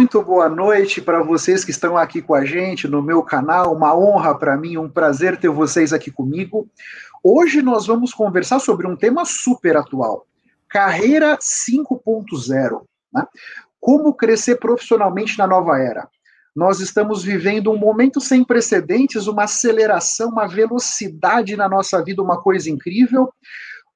Muito 0.00 0.22
boa 0.22 0.48
noite 0.48 0.98
para 0.98 1.22
vocês 1.22 1.62
que 1.62 1.70
estão 1.70 1.94
aqui 1.94 2.22
com 2.22 2.34
a 2.34 2.42
gente 2.42 2.88
no 2.88 3.02
meu 3.02 3.22
canal. 3.22 3.76
Uma 3.76 3.94
honra 3.94 4.34
para 4.34 4.56
mim, 4.56 4.78
um 4.78 4.88
prazer 4.88 5.38
ter 5.38 5.50
vocês 5.50 5.92
aqui 5.92 6.10
comigo. 6.10 6.66
Hoje 7.22 7.60
nós 7.60 7.86
vamos 7.86 8.14
conversar 8.14 8.60
sobre 8.60 8.86
um 8.86 8.96
tema 8.96 9.26
super 9.26 9.76
atual: 9.76 10.26
carreira 10.70 11.36
5.0. 11.36 12.80
Né? 13.12 13.26
Como 13.78 14.14
crescer 14.14 14.56
profissionalmente 14.56 15.36
na 15.36 15.46
nova 15.46 15.78
era. 15.78 16.08
Nós 16.56 16.80
estamos 16.80 17.22
vivendo 17.22 17.70
um 17.70 17.76
momento 17.76 18.22
sem 18.22 18.42
precedentes, 18.42 19.26
uma 19.26 19.44
aceleração, 19.44 20.30
uma 20.30 20.48
velocidade 20.48 21.54
na 21.56 21.68
nossa 21.68 22.02
vida, 22.02 22.22
uma 22.22 22.40
coisa 22.40 22.70
incrível 22.70 23.30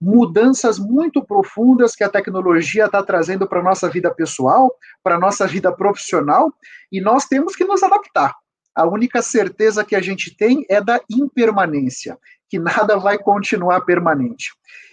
mudanças 0.05 0.79
muito 0.79 1.25
profundas 1.25 1.97
que 1.97 2.05
a 2.05 2.09
tecnologia 2.11 2.85
está 2.85 3.03
trazendo 3.03 3.49
para 3.49 3.61
a 3.61 3.63
nossa 3.63 3.89
vida 3.89 4.15
pessoal, 4.15 4.71
para 5.03 5.15
a 5.15 5.19
nossa 5.19 5.47
vida 5.47 5.73
profissional, 5.73 6.53
e 6.93 7.01
nós 7.01 7.25
temos 7.25 7.57
que 7.57 7.65
nos 7.65 7.83
adaptar. 7.83 8.35
A 8.75 8.87
única 8.87 9.23
certeza 9.23 9.85
que 9.85 9.97
a 9.97 10.03
gente 10.03 10.37
tem 10.37 10.67
é 10.69 10.81
da 10.81 11.01
impermanência, 11.11 12.19
que 12.51 12.59
nada 12.59 12.99
vai 12.99 13.17
continuar 13.17 13.81
permanente. 13.81 14.53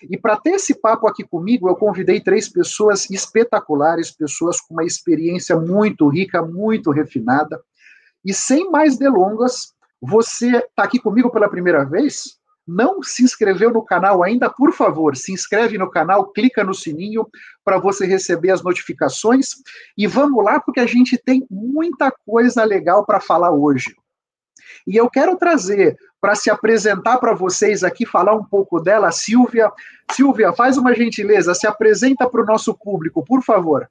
E 0.09 0.17
para 0.17 0.37
ter 0.37 0.51
esse 0.51 0.73
papo 0.73 1.07
aqui 1.07 1.23
comigo, 1.23 1.67
eu 1.67 1.75
convidei 1.75 2.21
três 2.21 2.47
pessoas 2.47 3.09
espetaculares, 3.09 4.11
pessoas 4.11 4.61
com 4.61 4.75
uma 4.75 4.85
experiência 4.85 5.57
muito 5.57 6.07
rica, 6.07 6.41
muito 6.41 6.89
refinada. 6.89 7.61
E 8.23 8.33
sem 8.33 8.69
mais 8.71 8.97
delongas, 8.97 9.73
você 10.01 10.57
está 10.57 10.83
aqui 10.83 10.99
comigo 10.99 11.29
pela 11.29 11.49
primeira 11.49 11.83
vez? 11.83 12.40
Não 12.67 13.01
se 13.01 13.23
inscreveu 13.23 13.71
no 13.71 13.83
canal 13.83 14.23
ainda, 14.23 14.49
por 14.49 14.71
favor, 14.71 15.15
se 15.15 15.31
inscreve 15.31 15.77
no 15.77 15.89
canal, 15.89 16.31
clica 16.31 16.63
no 16.63 16.73
sininho 16.73 17.27
para 17.63 17.79
você 17.79 18.05
receber 18.05 18.51
as 18.51 18.63
notificações 18.63 19.49
e 19.97 20.07
vamos 20.07 20.43
lá 20.43 20.59
porque 20.59 20.79
a 20.79 20.85
gente 20.85 21.17
tem 21.17 21.45
muita 21.49 22.11
coisa 22.25 22.63
legal 22.63 23.05
para 23.05 23.19
falar 23.19 23.51
hoje. 23.51 23.95
E 24.87 24.95
eu 24.95 25.09
quero 25.09 25.35
trazer 25.37 25.97
para 26.19 26.35
se 26.35 26.49
apresentar 26.49 27.17
para 27.17 27.33
vocês 27.33 27.83
aqui, 27.83 28.05
falar 28.05 28.35
um 28.35 28.43
pouco 28.43 28.79
dela, 28.79 29.11
Silvia. 29.11 29.71
Silvia, 30.11 30.53
faz 30.53 30.77
uma 30.77 30.93
gentileza, 30.93 31.53
se 31.53 31.65
apresenta 31.67 32.29
para 32.29 32.41
o 32.41 32.45
nosso 32.45 32.73
público, 32.73 33.25
por 33.25 33.43
favor. 33.43 33.89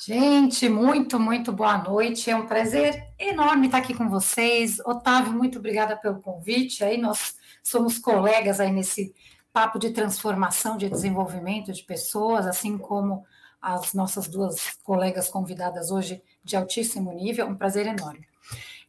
Gente, 0.00 0.68
muito, 0.68 1.18
muito 1.18 1.52
boa 1.52 1.76
noite. 1.76 2.30
É 2.30 2.36
um 2.36 2.46
prazer 2.46 3.04
enorme 3.18 3.66
estar 3.66 3.78
aqui 3.78 3.92
com 3.92 4.08
vocês. 4.08 4.78
Otávio, 4.86 5.32
muito 5.32 5.58
obrigada 5.58 5.96
pelo 5.96 6.20
convite. 6.20 6.84
Aí 6.84 6.96
nós 6.96 7.34
somos 7.64 7.98
colegas 7.98 8.60
aí 8.60 8.70
nesse 8.70 9.12
papo 9.52 9.76
de 9.76 9.90
transformação, 9.90 10.76
de 10.76 10.88
desenvolvimento 10.88 11.72
de 11.72 11.82
pessoas, 11.82 12.46
assim 12.46 12.78
como 12.78 13.26
as 13.60 13.92
nossas 13.92 14.28
duas 14.28 14.78
colegas 14.84 15.28
convidadas 15.28 15.90
hoje 15.90 16.22
de 16.44 16.56
altíssimo 16.56 17.12
nível. 17.12 17.48
Um 17.48 17.56
prazer 17.56 17.84
enorme. 17.84 18.24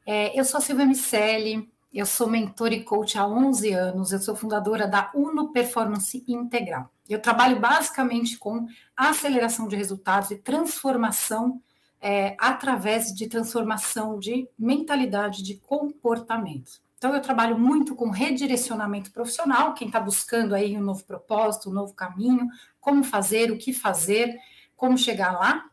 É, 0.06 0.40
eu 0.40 0.46
sou 0.46 0.60
a 0.60 0.62
Silvia 0.62 0.86
Micelli, 0.86 1.68
eu 1.92 2.06
sou 2.06 2.30
mentor 2.30 2.72
e 2.72 2.84
coach 2.84 3.18
há 3.18 3.28
11 3.28 3.74
anos, 3.74 4.12
eu 4.12 4.20
sou 4.20 4.36
fundadora 4.36 4.88
da 4.88 5.10
Uno 5.16 5.52
Performance 5.52 6.24
Integral. 6.28 6.88
Eu 7.10 7.22
trabalho 7.22 7.60
basicamente 7.60 8.38
com 8.38 8.68
aceleração 8.96 9.68
de 9.68 9.76
resultados 9.76 10.32
e 10.32 10.38
transformação 10.38 11.62
é, 12.02 12.36
através 12.40 13.14
de 13.14 13.28
transformação 13.28 14.20
de 14.20 14.48
mentalidade, 14.58 15.44
de 15.44 15.56
comportamento. 15.56 16.80
Então, 16.98 17.16
eu 17.16 17.22
trabalho 17.22 17.58
muito 17.58 17.96
com 17.96 18.10
redirecionamento 18.10 19.12
profissional, 19.12 19.74
quem 19.74 19.88
está 19.88 20.00
buscando 20.00 20.54
aí 20.54 20.78
um 20.78 20.82
novo 20.82 21.04
propósito, 21.06 21.70
um 21.70 21.74
novo 21.74 21.94
caminho, 21.94 22.48
como 22.80 23.04
fazer, 23.04 23.52
o 23.52 23.58
que 23.58 23.72
fazer, 23.72 24.38
como 24.76 24.98
chegar 24.98 25.32
lá 25.32 25.66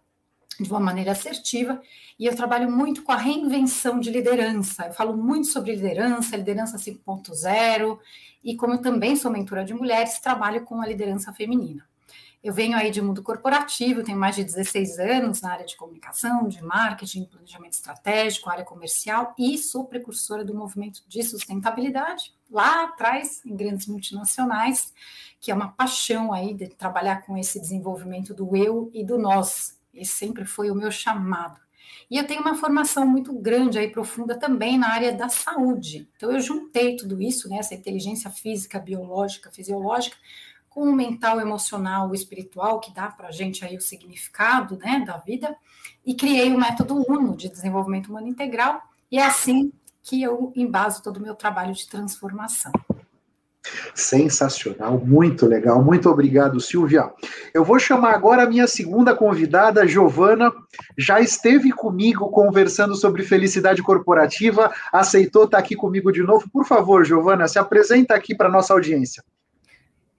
de 0.58 0.70
uma 0.70 0.80
maneira 0.80 1.12
assertiva. 1.12 1.80
E 2.18 2.26
eu 2.26 2.34
trabalho 2.34 2.70
muito 2.70 3.02
com 3.02 3.12
a 3.12 3.16
reinvenção 3.16 3.98
de 3.98 4.10
liderança. 4.10 4.86
Eu 4.86 4.92
falo 4.94 5.16
muito 5.16 5.48
sobre 5.48 5.74
liderança, 5.74 6.36
liderança 6.36 6.76
5.0, 6.78 7.98
e 8.46 8.54
como 8.54 8.78
também 8.78 9.16
sou 9.16 9.28
mentora 9.28 9.64
de 9.64 9.74
mulheres, 9.74 10.20
trabalho 10.20 10.64
com 10.64 10.80
a 10.80 10.86
liderança 10.86 11.32
feminina. 11.32 11.84
Eu 12.44 12.54
venho 12.54 12.76
aí 12.76 12.92
de 12.92 13.02
mundo 13.02 13.20
corporativo, 13.20 14.04
tenho 14.04 14.16
mais 14.16 14.36
de 14.36 14.44
16 14.44 15.00
anos 15.00 15.40
na 15.40 15.50
área 15.50 15.66
de 15.66 15.76
comunicação, 15.76 16.46
de 16.46 16.62
marketing, 16.62 17.24
planejamento 17.24 17.72
estratégico, 17.72 18.48
área 18.48 18.64
comercial 18.64 19.34
e 19.36 19.58
sou 19.58 19.84
precursora 19.86 20.44
do 20.44 20.54
movimento 20.54 21.02
de 21.08 21.24
sustentabilidade 21.24 22.32
lá 22.48 22.84
atrás 22.84 23.44
em 23.44 23.56
grandes 23.56 23.88
multinacionais, 23.88 24.94
que 25.40 25.50
é 25.50 25.54
uma 25.54 25.72
paixão 25.72 26.32
aí 26.32 26.54
de 26.54 26.68
trabalhar 26.68 27.26
com 27.26 27.36
esse 27.36 27.60
desenvolvimento 27.60 28.32
do 28.32 28.56
eu 28.56 28.88
e 28.94 29.04
do 29.04 29.18
nós. 29.18 29.76
Esse 29.92 30.12
sempre 30.12 30.44
foi 30.44 30.70
o 30.70 30.74
meu 30.76 30.92
chamado. 30.92 31.65
E 32.10 32.16
eu 32.16 32.26
tenho 32.26 32.40
uma 32.40 32.54
formação 32.54 33.06
muito 33.06 33.32
grande 33.32 33.78
aí, 33.78 33.88
profunda 33.90 34.38
também 34.38 34.78
na 34.78 34.88
área 34.88 35.12
da 35.12 35.28
saúde. 35.28 36.08
Então, 36.16 36.30
eu 36.30 36.40
juntei 36.40 36.96
tudo 36.96 37.20
isso, 37.20 37.48
né, 37.48 37.58
essa 37.58 37.74
inteligência 37.74 38.30
física, 38.30 38.78
biológica, 38.78 39.50
fisiológica, 39.50 40.16
com 40.68 40.82
o 40.82 40.92
mental, 40.92 41.40
emocional, 41.40 42.14
espiritual, 42.14 42.78
que 42.78 42.92
dá 42.92 43.08
para 43.08 43.28
a 43.28 43.32
gente 43.32 43.64
aí 43.64 43.76
o 43.76 43.80
significado 43.80 44.76
né, 44.76 45.02
da 45.06 45.16
vida, 45.16 45.56
e 46.04 46.14
criei 46.14 46.52
o 46.52 46.58
método 46.58 47.04
UNO 47.08 47.36
de 47.36 47.48
desenvolvimento 47.48 48.08
humano 48.08 48.28
integral, 48.28 48.82
e 49.10 49.18
é 49.18 49.24
assim 49.24 49.72
que 50.02 50.22
eu 50.22 50.52
embaso 50.54 51.02
todo 51.02 51.16
o 51.16 51.22
meu 51.22 51.34
trabalho 51.34 51.74
de 51.74 51.88
transformação. 51.88 52.70
Sensacional, 53.94 54.98
muito 54.98 55.46
legal, 55.46 55.82
muito 55.82 56.08
obrigado, 56.08 56.60
Silvia. 56.60 57.10
Eu 57.52 57.64
vou 57.64 57.78
chamar 57.78 58.14
agora 58.14 58.42
a 58.42 58.48
minha 58.48 58.66
segunda 58.66 59.14
convidada, 59.14 59.86
Giovana, 59.86 60.52
já 60.96 61.20
esteve 61.20 61.72
comigo 61.72 62.30
conversando 62.30 62.94
sobre 62.94 63.22
felicidade 63.22 63.82
corporativa, 63.82 64.72
aceitou 64.92 65.44
estar 65.44 65.58
aqui 65.58 65.74
comigo 65.74 66.12
de 66.12 66.22
novo. 66.22 66.48
Por 66.52 66.64
favor, 66.64 67.04
Giovana, 67.04 67.48
se 67.48 67.58
apresenta 67.58 68.14
aqui 68.14 68.34
para 68.34 68.48
nossa 68.48 68.72
audiência. 68.72 69.22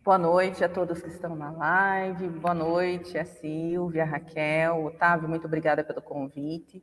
Boa 0.04 0.18
noite 0.18 0.64
a 0.64 0.70
todos 0.70 1.02
que 1.02 1.10
estão 1.10 1.36
na 1.36 1.52
live. 1.52 2.30
Boa 2.30 2.54
noite 2.54 3.18
a 3.18 3.26
Silvia, 3.26 4.04
a 4.04 4.06
Raquel, 4.06 4.86
Otávio, 4.86 5.28
muito 5.28 5.46
obrigada 5.46 5.84
pelo 5.84 6.02
convite. 6.02 6.82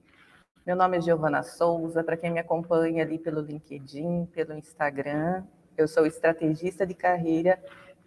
Meu 0.66 0.76
nome 0.76 0.98
é 0.98 1.00
Giovana 1.00 1.42
Souza, 1.42 2.04
para 2.04 2.16
quem 2.16 2.30
me 2.30 2.38
acompanha 2.38 3.02
ali 3.02 3.18
pelo 3.18 3.40
LinkedIn, 3.40 4.26
pelo 4.26 4.54
Instagram, 4.54 5.42
eu 5.76 5.88
sou 5.88 6.06
estrategista 6.06 6.86
de 6.86 6.94
carreira 6.94 7.62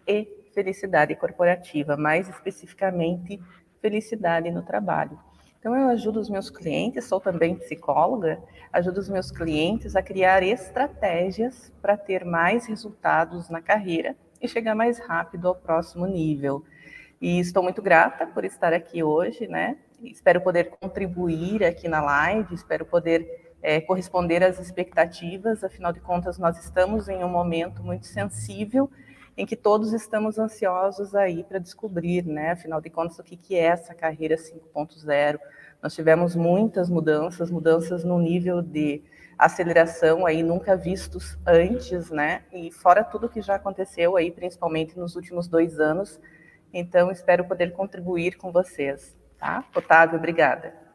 e 0.06 0.26
felicidade 0.54 1.14
corporativa, 1.14 1.96
mais 1.96 2.28
especificamente 2.28 3.40
felicidade 3.80 4.50
no 4.50 4.62
trabalho. 4.62 5.18
Então 5.58 5.76
eu 5.76 5.88
ajudo 5.88 6.20
os 6.20 6.30
meus 6.30 6.50
clientes, 6.50 7.04
sou 7.04 7.20
também 7.20 7.56
psicóloga, 7.56 8.40
ajudo 8.72 8.98
os 8.98 9.08
meus 9.08 9.30
clientes 9.30 9.96
a 9.96 10.02
criar 10.02 10.42
estratégias 10.42 11.72
para 11.82 11.96
ter 11.96 12.24
mais 12.24 12.66
resultados 12.66 13.48
na 13.48 13.60
carreira 13.60 14.16
e 14.40 14.48
chegar 14.48 14.74
mais 14.74 14.98
rápido 15.00 15.48
ao 15.48 15.54
próximo 15.54 16.06
nível. 16.06 16.64
E 17.20 17.40
estou 17.40 17.62
muito 17.62 17.82
grata 17.82 18.26
por 18.26 18.44
estar 18.44 18.72
aqui 18.72 19.02
hoje, 19.02 19.48
né? 19.48 19.76
Espero 20.02 20.40
poder 20.40 20.70
contribuir 20.70 21.64
aqui 21.64 21.88
na 21.88 22.00
live, 22.00 22.54
espero 22.54 22.86
poder 22.86 23.47
é, 23.62 23.80
corresponder 23.80 24.42
às 24.42 24.58
expectativas, 24.58 25.64
afinal 25.64 25.92
de 25.92 26.00
contas, 26.00 26.38
nós 26.38 26.58
estamos 26.58 27.08
em 27.08 27.24
um 27.24 27.28
momento 27.28 27.82
muito 27.82 28.06
sensível 28.06 28.90
em 29.36 29.46
que 29.46 29.54
todos 29.54 29.92
estamos 29.92 30.36
ansiosos 30.36 31.14
aí 31.14 31.44
para 31.44 31.60
descobrir, 31.60 32.24
né? 32.24 32.50
Afinal 32.50 32.80
de 32.80 32.90
contas, 32.90 33.18
o 33.20 33.22
que, 33.22 33.36
que 33.36 33.54
é 33.54 33.66
essa 33.66 33.94
carreira 33.94 34.36
5.0? 34.36 35.38
Nós 35.80 35.94
tivemos 35.94 36.34
muitas 36.34 36.90
mudanças, 36.90 37.48
mudanças 37.48 38.02
no 38.02 38.18
nível 38.18 38.60
de 38.60 39.02
aceleração 39.38 40.26
aí 40.26 40.42
nunca 40.42 40.76
vistos 40.76 41.38
antes, 41.46 42.10
né? 42.10 42.42
E 42.52 42.72
fora 42.72 43.04
tudo 43.04 43.28
que 43.28 43.40
já 43.40 43.54
aconteceu 43.54 44.16
aí, 44.16 44.32
principalmente 44.32 44.98
nos 44.98 45.14
últimos 45.14 45.46
dois 45.46 45.78
anos. 45.78 46.20
Então, 46.74 47.10
espero 47.10 47.44
poder 47.44 47.72
contribuir 47.72 48.36
com 48.36 48.50
vocês, 48.50 49.16
tá? 49.38 49.64
Otávio, 49.74 50.18
obrigada. 50.18 50.87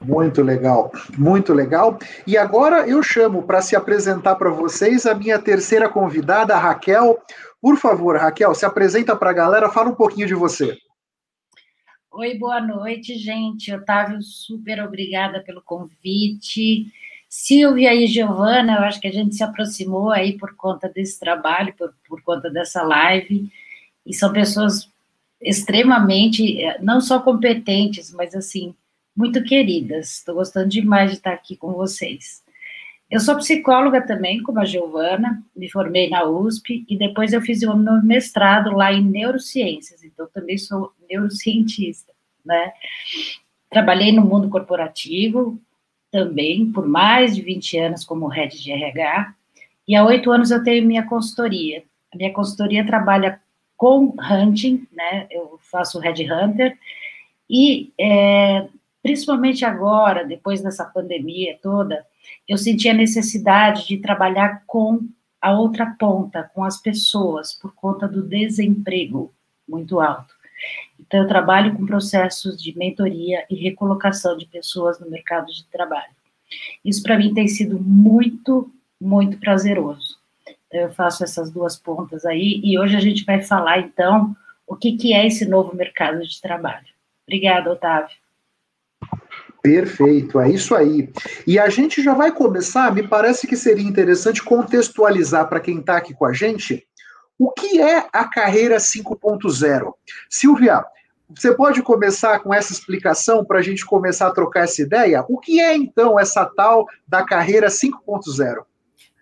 Muito 0.00 0.42
legal, 0.42 0.92
muito 1.16 1.52
legal. 1.52 1.98
E 2.26 2.36
agora 2.36 2.88
eu 2.88 3.02
chamo 3.02 3.42
para 3.42 3.60
se 3.60 3.74
apresentar 3.74 4.36
para 4.36 4.50
vocês 4.50 5.06
a 5.06 5.14
minha 5.14 5.38
terceira 5.38 5.88
convidada, 5.88 6.56
Raquel. 6.56 7.18
Por 7.60 7.76
favor, 7.76 8.16
Raquel, 8.16 8.54
se 8.54 8.64
apresenta 8.64 9.16
para 9.16 9.30
a 9.30 9.34
galera, 9.34 9.70
fala 9.70 9.90
um 9.90 9.94
pouquinho 9.94 10.26
de 10.26 10.34
você. 10.34 10.78
Oi, 12.12 12.38
boa 12.38 12.60
noite, 12.60 13.16
gente. 13.16 13.72
Otávio, 13.74 14.22
super 14.22 14.82
obrigada 14.82 15.42
pelo 15.42 15.60
convite. 15.62 16.86
Silvia 17.28 17.94
e 17.94 18.06
Giovana, 18.06 18.76
eu 18.76 18.84
acho 18.84 19.00
que 19.00 19.08
a 19.08 19.12
gente 19.12 19.34
se 19.34 19.44
aproximou 19.44 20.10
aí 20.10 20.38
por 20.38 20.54
conta 20.56 20.88
desse 20.88 21.20
trabalho, 21.20 21.74
por, 21.76 21.92
por 22.08 22.22
conta 22.22 22.48
dessa 22.48 22.82
live, 22.82 23.50
e 24.06 24.14
são 24.14 24.32
pessoas 24.32 24.90
extremamente, 25.40 26.62
eh, 26.62 26.78
não 26.80 27.00
só 27.00 27.20
competentes, 27.20 28.10
mas 28.12 28.34
assim, 28.34 28.74
muito 29.18 29.42
queridas. 29.42 30.18
Estou 30.18 30.36
gostando 30.36 30.68
demais 30.68 31.10
de 31.10 31.16
estar 31.16 31.32
aqui 31.32 31.56
com 31.56 31.72
vocês. 31.72 32.40
Eu 33.10 33.18
sou 33.18 33.36
psicóloga 33.36 34.00
também, 34.00 34.40
como 34.42 34.60
a 34.60 34.64
Giovana, 34.64 35.42
me 35.56 35.68
formei 35.68 36.08
na 36.08 36.24
USP 36.24 36.84
e 36.88 36.96
depois 36.96 37.32
eu 37.32 37.40
fiz 37.40 37.62
o 37.62 37.76
meu 37.76 38.00
mestrado 38.02 38.70
lá 38.70 38.92
em 38.92 39.02
neurociências, 39.02 40.04
então 40.04 40.28
também 40.32 40.56
sou 40.56 40.92
neurocientista, 41.08 42.12
né? 42.44 42.72
trabalhei 43.70 44.12
no 44.12 44.24
mundo 44.24 44.48
corporativo 44.48 45.58
também, 46.10 46.70
por 46.70 46.86
mais 46.86 47.34
de 47.34 47.42
20 47.42 47.78
anos 47.78 48.04
como 48.04 48.28
head 48.28 48.62
de 48.62 48.70
RH, 48.70 49.34
e 49.86 49.96
há 49.96 50.04
oito 50.04 50.30
anos 50.30 50.50
eu 50.50 50.62
tenho 50.62 50.86
minha 50.86 51.06
consultoria. 51.06 51.82
A 52.12 52.16
minha 52.16 52.32
consultoria 52.32 52.86
trabalha 52.86 53.40
com 53.76 54.14
hunting, 54.18 54.86
né? 54.92 55.26
Eu 55.30 55.58
faço 55.70 55.98
Red 55.98 56.30
Hunter, 56.30 56.76
e 57.48 57.92
é, 57.98 58.68
principalmente 59.02 59.64
agora, 59.64 60.24
depois 60.24 60.62
dessa 60.62 60.84
pandemia 60.84 61.58
toda, 61.62 62.04
eu 62.46 62.58
senti 62.58 62.88
a 62.88 62.94
necessidade 62.94 63.86
de 63.86 63.98
trabalhar 63.98 64.62
com 64.66 65.00
a 65.40 65.52
outra 65.52 65.94
ponta, 65.98 66.50
com 66.54 66.64
as 66.64 66.80
pessoas, 66.80 67.54
por 67.54 67.72
conta 67.74 68.08
do 68.08 68.22
desemprego 68.22 69.32
muito 69.68 70.00
alto. 70.00 70.34
Então, 70.98 71.20
eu 71.20 71.28
trabalho 71.28 71.76
com 71.76 71.86
processos 71.86 72.60
de 72.60 72.76
mentoria 72.76 73.44
e 73.48 73.54
recolocação 73.54 74.36
de 74.36 74.46
pessoas 74.46 74.98
no 74.98 75.08
mercado 75.08 75.46
de 75.52 75.64
trabalho. 75.66 76.12
Isso, 76.84 77.02
para 77.02 77.16
mim, 77.16 77.32
tem 77.32 77.46
sido 77.46 77.78
muito, 77.78 78.70
muito 79.00 79.38
prazeroso. 79.38 80.18
Então, 80.66 80.80
eu 80.80 80.92
faço 80.92 81.22
essas 81.22 81.50
duas 81.50 81.76
pontas 81.76 82.26
aí, 82.26 82.60
e 82.64 82.78
hoje 82.78 82.96
a 82.96 83.00
gente 83.00 83.24
vai 83.24 83.40
falar, 83.42 83.78
então, 83.78 84.36
o 84.66 84.74
que, 84.74 84.96
que 84.96 85.14
é 85.14 85.26
esse 85.26 85.46
novo 85.46 85.74
mercado 85.76 86.26
de 86.26 86.40
trabalho. 86.40 86.86
Obrigada, 87.26 87.70
Otávio. 87.70 88.16
Perfeito, 89.62 90.40
é 90.40 90.50
isso 90.50 90.74
aí. 90.74 91.10
E 91.46 91.58
a 91.58 91.68
gente 91.68 92.02
já 92.02 92.14
vai 92.14 92.30
começar, 92.32 92.94
me 92.94 93.06
parece 93.06 93.46
que 93.46 93.56
seria 93.56 93.86
interessante 93.86 94.42
contextualizar 94.42 95.48
para 95.48 95.60
quem 95.60 95.80
está 95.80 95.96
aqui 95.96 96.14
com 96.14 96.24
a 96.24 96.32
gente 96.32 96.86
o 97.38 97.52
que 97.52 97.80
é 97.80 98.08
a 98.12 98.24
carreira 98.24 98.78
5.0. 98.78 99.92
Silvia, 100.28 100.84
você 101.28 101.54
pode 101.54 101.82
começar 101.82 102.40
com 102.40 102.52
essa 102.52 102.72
explicação 102.72 103.44
para 103.44 103.58
a 103.58 103.62
gente 103.62 103.84
começar 103.86 104.26
a 104.26 104.32
trocar 104.32 104.64
essa 104.64 104.82
ideia? 104.82 105.24
O 105.28 105.38
que 105.38 105.60
é 105.60 105.76
então 105.76 106.18
essa 106.18 106.44
tal 106.44 106.86
da 107.06 107.22
carreira 107.22 107.68
5.0? 107.68 108.64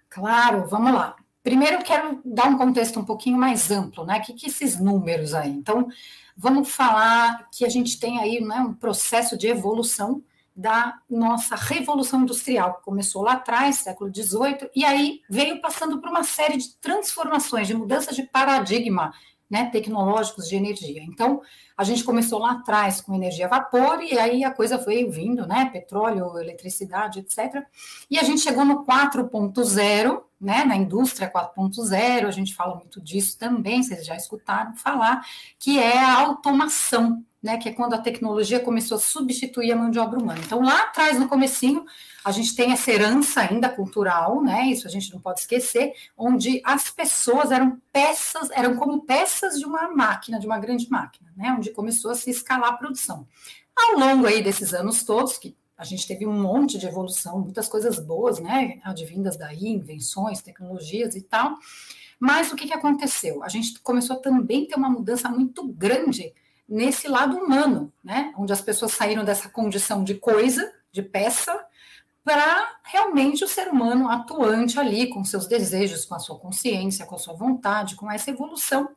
Claro, 0.09 0.67
vamos 0.67 0.95
lá. 0.95 1.17
Primeiro, 1.43 1.77
eu 1.77 1.83
quero 1.83 2.21
dar 2.25 2.47
um 2.47 2.57
contexto 2.57 2.99
um 2.99 3.05
pouquinho 3.05 3.39
mais 3.39 3.71
amplo, 3.71 4.05
né? 4.05 4.19
O 4.19 4.23
que, 4.23 4.33
que 4.33 4.47
esses 4.47 4.81
números 4.81 5.35
aí? 5.35 5.51
Então, 5.51 5.89
vamos 6.37 6.71
falar 6.71 7.49
que 7.51 7.65
a 7.65 7.69
gente 7.69 7.99
tem 7.99 8.19
aí 8.19 8.41
né, 8.41 8.61
um 8.61 8.75
processo 8.75 9.37
de 9.37 9.47
evolução 9.47 10.23
da 10.55 10.99
nossa 11.09 11.55
revolução 11.55 12.23
industrial, 12.23 12.75
que 12.75 12.85
começou 12.85 13.23
lá 13.23 13.33
atrás, 13.33 13.77
século 13.77 14.11
XVIII, 14.13 14.71
e 14.75 14.85
aí 14.85 15.21
veio 15.29 15.61
passando 15.61 16.01
por 16.01 16.09
uma 16.09 16.25
série 16.25 16.57
de 16.57 16.75
transformações, 16.77 17.67
de 17.67 17.75
mudanças 17.75 18.17
de 18.17 18.23
paradigma 18.23 19.13
né, 19.51 19.71
tecnológicos 19.71 20.49
de 20.49 20.57
energia. 20.57 21.03
Então, 21.03 21.41
a 21.77 21.85
gente 21.85 22.03
começou 22.03 22.39
lá 22.39 22.53
atrás 22.53 23.01
com 23.01 23.15
energia 23.15 23.47
a 23.47 23.49
vapor, 23.49 24.03
e 24.03 24.19
aí 24.19 24.45
a 24.45 24.51
coisa 24.51 24.77
veio 24.79 25.11
vindo, 25.11 25.47
né, 25.47 25.71
petróleo, 25.73 26.39
eletricidade, 26.39 27.21
etc. 27.21 27.65
E 28.11 28.19
a 28.19 28.23
gente 28.23 28.41
chegou 28.41 28.65
no 28.65 28.85
4.0, 28.85 30.23
né, 30.41 30.65
na 30.65 30.77
indústria 30.77 31.31
4.0, 31.31 32.27
a 32.27 32.31
gente 32.31 32.55
fala 32.55 32.77
muito 32.77 33.01
disso 33.01 33.39
também, 33.39 33.83
vocês 33.83 34.05
já 34.05 34.17
escutaram 34.17 34.75
falar, 34.75 35.25
que 35.59 35.79
é 35.79 35.99
a 35.99 36.21
automação, 36.21 37.25
né, 37.47 37.59
que 37.59 37.69
é 37.69 37.73
quando 37.73 37.95
a 37.95 37.99
tecnologia 37.99 38.59
começou 38.59 38.97
a 38.97 39.01
substituir 39.01 39.71
a 39.71 39.77
mão 39.77 39.89
de 39.89 40.01
obra 40.01 40.19
humana. 40.19 40.41
Então, 40.45 40.61
lá 40.61 40.83
atrás, 40.83 41.17
no 41.17 41.29
comecinho, 41.29 41.87
a 42.25 42.33
gente 42.33 42.57
tem 42.57 42.73
essa 42.73 42.91
herança 42.91 43.41
ainda 43.41 43.69
cultural, 43.69 44.43
né? 44.43 44.67
Isso 44.67 44.85
a 44.85 44.91
gente 44.91 45.13
não 45.13 45.21
pode 45.21 45.39
esquecer, 45.39 45.93
onde 46.19 46.61
as 46.65 46.91
pessoas 46.91 47.53
eram 47.53 47.81
peças, 47.93 48.51
eram 48.51 48.75
como 48.75 49.03
peças 49.03 49.61
de 49.61 49.65
uma 49.65 49.89
máquina, 49.95 50.41
de 50.41 50.47
uma 50.47 50.59
grande 50.59 50.91
máquina, 50.91 51.33
né? 51.37 51.55
Onde 51.57 51.71
começou 51.71 52.11
a 52.11 52.17
se 52.17 52.29
escalar 52.29 52.71
a 52.71 52.77
produção. 52.77 53.29
Ao 53.77 53.97
longo 53.97 54.27
aí 54.27 54.43
desses 54.43 54.75
anos 54.75 55.05
todos, 55.05 55.39
que 55.39 55.57
a 55.79 55.85
gente 55.85 56.05
teve 56.05 56.27
um 56.27 56.33
monte 56.33 56.79
de 56.79 56.87
evolução, 56.87 57.39
muitas 57.39 57.69
coisas 57.69 58.01
boas, 58.01 58.41
né? 58.41 58.81
Advindas 58.83 59.37
daí, 59.37 59.69
invenções, 59.69 60.43
tecnologias 60.43 61.15
e 61.15 61.21
tal. 61.21 61.55
Mas 62.19 62.51
o 62.51 62.57
que, 62.57 62.67
que 62.67 62.75
aconteceu? 62.75 63.45
A 63.45 63.49
gente 63.49 63.79
começou 63.81 64.17
também 64.17 64.65
a 64.65 64.67
ter 64.67 64.75
uma 64.75 64.91
mudança 64.91 65.29
muito 65.29 65.65
grande 65.69 66.35
nesse 66.69 67.09
lado 67.09 67.37
humano, 67.37 67.93
né? 68.03 68.33
Onde 68.37 68.53
as 68.53 68.61
pessoas 68.61 68.93
saíram 68.93 69.25
dessa 69.25 69.49
condição 69.49 70.03
de 70.03 70.15
coisa, 70.15 70.73
de 70.91 71.03
peça, 71.03 71.65
para 72.25 72.79
realmente 72.83 73.45
o 73.45 73.49
ser 73.49 73.69
humano 73.69 74.11
atuante 74.11 74.81
ali, 74.81 75.09
com 75.09 75.25
seus 75.25 75.47
desejos, 75.47 76.05
com 76.05 76.15
a 76.17 76.19
sua 76.19 76.37
consciência, 76.37 77.07
com 77.07 77.15
a 77.15 77.19
sua 77.19 77.35
vontade, 77.35 77.95
com 77.95 78.11
essa 78.11 78.31
evolução. 78.31 78.89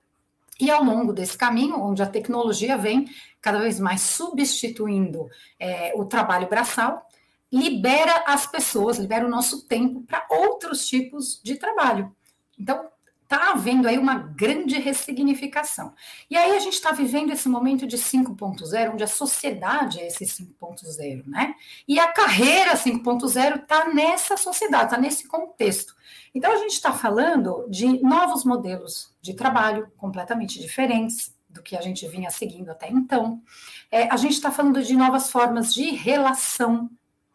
E 0.59 0.69
ao 0.71 0.83
longo 0.83 1.13
desse 1.13 1.37
caminho, 1.37 1.79
onde 1.79 2.01
a 2.01 2.07
tecnologia 2.07 2.77
vem 2.77 3.07
cada 3.39 3.59
vez 3.59 3.79
mais 3.79 4.01
substituindo 4.01 5.29
é, 5.59 5.93
o 5.95 6.05
trabalho 6.05 6.49
braçal, 6.49 7.07
libera 7.51 8.23
as 8.27 8.45
pessoas, 8.45 8.97
libera 8.97 9.25
o 9.25 9.29
nosso 9.29 9.67
tempo 9.67 10.01
para 10.01 10.25
outros 10.29 10.87
tipos 10.87 11.39
de 11.43 11.55
trabalho. 11.55 12.13
Então, 12.57 12.89
está 13.29 13.51
havendo 13.51 13.87
aí 13.87 13.99
uma 13.99 14.15
grande 14.15 14.79
ressignificação. 14.79 15.93
E 16.27 16.35
aí 16.35 16.57
a 16.57 16.59
gente 16.59 16.73
está 16.73 16.91
vivendo 16.91 17.31
esse 17.31 17.47
momento 17.47 17.85
de 17.85 17.95
5.0, 17.95 18.93
onde 18.93 19.03
a 19.03 19.07
sociedade 19.07 19.99
é 19.99 20.07
esse 20.07 20.25
5.0, 20.25 21.27
né? 21.27 21.53
E 21.87 21.99
a 21.99 22.11
carreira 22.11 22.73
5.0 22.73 23.61
está 23.61 23.93
nessa 23.93 24.35
sociedade, 24.35 24.85
está 24.85 24.97
nesse 24.97 25.27
contexto. 25.27 25.95
Então 26.33 26.51
a 26.51 26.57
gente 26.57 26.73
está 26.73 26.91
falando 26.91 27.67
de 27.69 28.01
novos 28.01 28.43
modelos 28.43 29.15
de 29.21 29.35
trabalho 29.35 29.91
completamente 29.95 30.59
diferentes 30.59 31.37
do 31.47 31.61
que 31.61 31.77
a 31.77 31.81
gente 31.81 32.07
vinha 32.07 32.31
seguindo 32.31 32.71
até 32.71 32.89
então. 32.89 33.43
É, 33.91 34.09
a 34.09 34.17
gente 34.17 34.33
está 34.33 34.51
falando 34.51 34.81
de 34.83 34.95
novas 34.95 35.29
formas 35.29 35.71
de 35.71 35.91
relação 35.91 36.89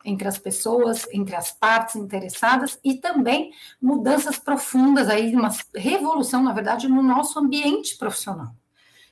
entre 0.05 0.29
as 0.29 0.39
pessoas, 0.39 1.07
entre 1.13 1.35
as 1.35 1.51
partes 1.51 1.97
interessadas 1.97 2.79
e 2.85 2.95
também 2.95 3.53
mudanças 3.81 4.39
profundas 4.39 5.09
aí, 5.09 5.35
uma 5.35 5.51
revolução, 5.75 6.43
na 6.43 6.53
verdade, 6.53 6.89
no 6.89 7.03
nosso 7.03 7.39
ambiente 7.39 7.97
profissional. 7.97 8.55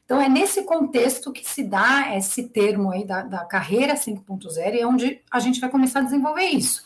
Então, 0.05 0.21
é 0.21 0.29
nesse 0.29 0.65
contexto 0.65 1.33
que 1.33 1.49
se 1.49 1.65
dá 1.65 2.15
esse 2.17 2.49
termo 2.49 2.91
aí 2.91 3.05
da, 3.07 3.23
da 3.23 3.45
carreira 3.45 3.95
5.0 3.95 4.75
e 4.75 4.81
é 4.81 4.87
onde 4.87 5.21
a 5.31 5.41
gente 5.41 5.61
vai 5.61 5.71
começar 5.71 6.01
a 6.01 6.03
desenvolver 6.03 6.45
isso. 6.45 6.85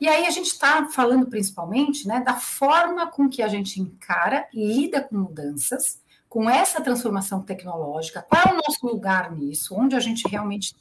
E 0.00 0.08
aí 0.08 0.26
a 0.26 0.30
gente 0.30 0.46
está 0.46 0.88
falando 0.88 1.26
principalmente 1.26 2.06
né, 2.06 2.20
da 2.20 2.34
forma 2.34 3.06
com 3.06 3.28
que 3.28 3.42
a 3.42 3.48
gente 3.48 3.80
encara 3.80 4.46
e 4.52 4.66
lida 4.66 5.00
com 5.00 5.16
mudanças, 5.16 6.02
com 6.28 6.50
essa 6.50 6.80
transformação 6.82 7.40
tecnológica, 7.40 8.20
qual 8.20 8.42
é 8.46 8.52
o 8.52 8.56
nosso 8.56 8.84
lugar 8.86 9.30
nisso, 9.32 9.74
onde 9.74 9.96
a 9.96 10.00
gente 10.00 10.28
realmente 10.28 10.74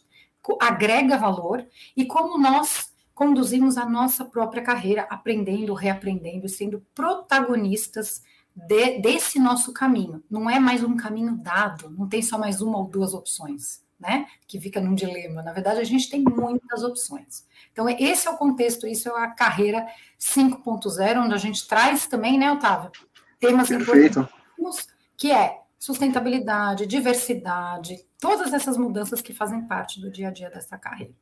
agrega 0.59 1.17
valor 1.17 1.65
e 1.95 2.05
como 2.05 2.37
nós 2.37 2.93
conduzimos 3.13 3.77
a 3.77 3.85
nossa 3.85 4.25
própria 4.25 4.61
carreira, 4.61 5.07
aprendendo, 5.09 5.73
reaprendendo, 5.73 6.49
sendo 6.49 6.85
protagonistas 6.93 8.21
de, 8.53 8.99
desse 8.99 9.39
nosso 9.39 9.73
caminho. 9.73 10.21
Não 10.29 10.49
é 10.49 10.59
mais 10.59 10.83
um 10.83 10.97
caminho 10.97 11.35
dado, 11.37 11.89
não 11.89 12.07
tem 12.07 12.21
só 12.21 12.37
mais 12.37 12.61
uma 12.61 12.77
ou 12.77 12.85
duas 12.85 13.13
opções, 13.13 13.81
né? 13.97 14.27
Que 14.45 14.59
fica 14.59 14.81
num 14.81 14.93
dilema. 14.93 15.41
Na 15.41 15.53
verdade, 15.53 15.79
a 15.79 15.83
gente 15.85 16.09
tem 16.09 16.21
muitas 16.21 16.83
opções. 16.83 17.45
Então, 17.71 17.89
esse 17.89 18.27
é 18.27 18.31
o 18.31 18.37
contexto, 18.37 18.85
isso 18.85 19.09
é 19.09 19.23
a 19.23 19.27
carreira 19.29 19.87
5.0, 20.19 21.23
onde 21.23 21.33
a 21.33 21.37
gente 21.37 21.67
traz 21.67 22.05
também, 22.07 22.37
né, 22.37 22.51
Otávio? 22.51 22.91
Temas 23.39 23.69
Perfeito. 23.69 24.19
importantes, 24.57 24.87
que 25.17 25.31
é 25.31 25.64
sustentabilidade, 25.85 26.87
diversidade, 26.87 27.99
todas 28.19 28.51
essas 28.53 28.75
mudanças 28.75 29.21
que 29.21 29.31
fazem 29.31 29.67
parte 29.67 30.01
do 30.01 30.09
dia 30.09 30.29
a 30.29 30.31
dia 30.31 30.49
dessa 30.49 30.79
carreira. 30.79 31.13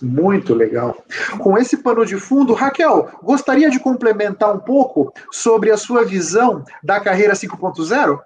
Muito 0.00 0.54
legal. 0.54 1.04
Com 1.38 1.58
esse 1.58 1.82
pano 1.82 2.06
de 2.06 2.16
fundo, 2.16 2.54
Raquel, 2.54 3.10
gostaria 3.22 3.70
de 3.70 3.78
complementar 3.78 4.56
um 4.56 4.60
pouco 4.60 5.12
sobre 5.30 5.70
a 5.70 5.76
sua 5.76 6.06
visão 6.06 6.64
da 6.82 7.00
carreira 7.00 7.34
5.0? 7.34 8.18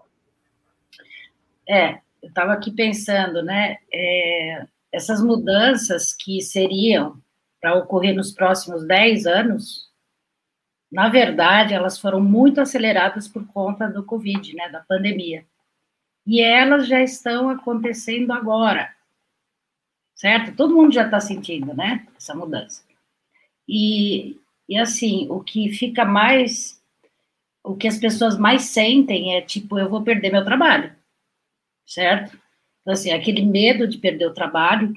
É, 1.69 1.95
eu 2.23 2.29
estava 2.29 2.53
aqui 2.53 2.71
pensando, 2.71 3.43
né? 3.43 3.79
É, 3.93 4.67
essas 4.93 5.21
mudanças 5.21 6.13
que 6.13 6.41
seriam 6.43 7.21
para 7.61 7.75
ocorrer 7.75 8.15
nos 8.15 8.31
próximos 8.31 8.87
10 8.87 9.27
anos, 9.27 9.91
na 10.93 11.09
verdade, 11.09 11.75
elas 11.75 11.99
foram 11.99 12.21
muito 12.21 12.61
aceleradas 12.61 13.27
por 13.27 13.45
conta 13.49 13.89
do 13.89 14.05
Covid, 14.05 14.55
né, 14.55 14.69
da 14.69 14.79
pandemia. 14.79 15.45
E 16.27 16.41
elas 16.41 16.89
já 16.89 17.03
estão 17.03 17.49
acontecendo 17.49 18.33
agora, 18.33 18.93
certo? 20.15 20.57
Todo 20.57 20.75
mundo 20.75 20.93
já 20.93 21.05
está 21.05 21.21
sentindo, 21.21 21.75
né, 21.75 22.07
essa 22.17 22.35
mudança. 22.35 22.85
E, 23.69 24.37
e 24.69 24.77
assim, 24.77 25.29
o 25.31 25.41
que 25.41 25.71
fica 25.71 26.05
mais, 26.05 26.83
o 27.63 27.77
que 27.77 27.87
as 27.87 27.99
pessoas 27.99 28.37
mais 28.39 28.63
sentem 28.63 29.37
é 29.37 29.41
tipo, 29.41 29.79
eu 29.79 29.89
vou 29.89 30.03
perder 30.03 30.33
meu 30.33 30.45
trabalho, 30.45 30.95
certo? 31.87 32.37
Então, 32.81 32.93
assim, 32.93 33.11
aquele 33.11 33.45
medo 33.45 33.87
de 33.87 33.99
perder 33.99 34.27
o 34.27 34.35
trabalho, 34.35 34.93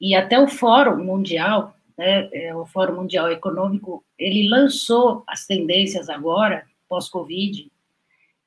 e 0.00 0.14
até 0.14 0.38
o 0.38 0.48
Fórum 0.48 1.04
Mundial 1.04 1.76
né, 1.96 2.28
é, 2.32 2.54
o 2.54 2.66
Fórum 2.66 2.96
Mundial 2.96 3.30
Econômico, 3.30 4.04
ele 4.18 4.48
lançou 4.48 5.22
as 5.26 5.46
tendências 5.46 6.08
agora, 6.08 6.66
pós-Covid, 6.88 7.70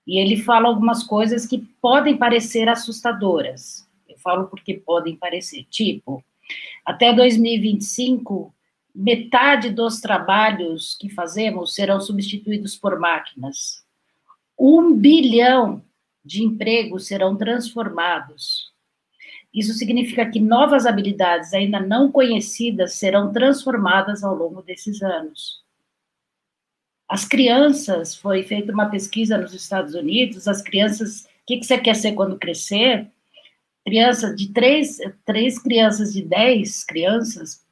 e 0.05 0.19
ele 0.19 0.37
fala 0.37 0.67
algumas 0.67 1.03
coisas 1.03 1.45
que 1.45 1.59
podem 1.81 2.15
parecer 2.17 2.69
assustadoras. 2.69 3.87
Eu 4.07 4.17
falo 4.19 4.47
porque 4.47 4.75
podem 4.75 5.15
parecer, 5.15 5.65
tipo, 5.69 6.23
até 6.85 7.11
2025, 7.11 8.53
metade 8.93 9.69
dos 9.71 9.99
trabalhos 9.99 10.95
que 10.95 11.09
fazemos 11.09 11.73
serão 11.73 11.99
substituídos 11.99 12.75
por 12.75 12.99
máquinas. 12.99 13.83
Um 14.57 14.93
bilhão 14.93 15.83
de 16.23 16.43
empregos 16.43 17.07
serão 17.07 17.35
transformados. 17.35 18.73
Isso 19.53 19.73
significa 19.73 20.29
que 20.29 20.39
novas 20.39 20.85
habilidades 20.85 21.53
ainda 21.53 21.79
não 21.79 22.11
conhecidas 22.11 22.93
serão 22.93 23.31
transformadas 23.31 24.23
ao 24.23 24.35
longo 24.35 24.61
desses 24.61 25.01
anos. 25.01 25.64
As 27.07 27.25
crianças, 27.25 28.15
foi 28.15 28.43
feita 28.43 28.71
uma 28.71 28.89
pesquisa 28.89 29.37
nos 29.37 29.53
Estados 29.53 29.93
Unidos, 29.93 30.47
as 30.47 30.61
crianças, 30.61 31.25
o 31.25 31.45
que, 31.45 31.57
que 31.57 31.65
você 31.65 31.77
quer 31.77 31.95
ser 31.95 32.13
quando 32.13 32.37
crescer? 32.37 33.07
Crianças 33.85 34.35
de 34.35 34.51
três, 34.51 34.97
três 35.23 35.59
crianças 35.59 36.11
de 36.11 36.23
dez 36.23 36.83
crianças 36.83 37.63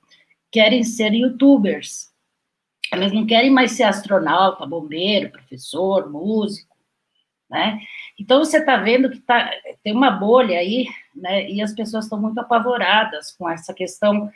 querem 0.51 0.83
ser 0.83 1.13
youtubers. 1.13 2.13
Elas 2.91 3.11
não 3.11 3.25
querem 3.25 3.49
mais 3.49 3.71
ser 3.71 3.83
astronauta, 3.83 4.67
bombeiro, 4.67 5.31
professor, 5.31 6.11
músico, 6.11 6.77
né? 7.49 7.79
Então 8.19 8.39
você 8.39 8.59
está 8.59 8.77
vendo 8.77 9.09
que 9.09 9.19
tá, 9.19 9.49
tem 9.83 9.93
uma 9.93 10.11
bolha 10.11 10.59
aí, 10.59 10.87
né? 11.15 11.49
E 11.49 11.59
as 11.59 11.73
pessoas 11.73 12.05
estão 12.05 12.21
muito 12.21 12.37
apavoradas 12.39 13.31
com 13.31 13.49
essa 13.49 13.73
questão 13.73 14.31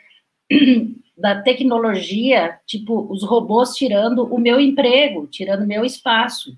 da 1.16 1.42
tecnologia, 1.42 2.58
tipo, 2.66 3.10
os 3.12 3.24
robôs 3.24 3.74
tirando 3.74 4.24
o 4.24 4.38
meu 4.38 4.60
emprego, 4.60 5.26
tirando 5.26 5.66
meu 5.66 5.84
espaço. 5.84 6.56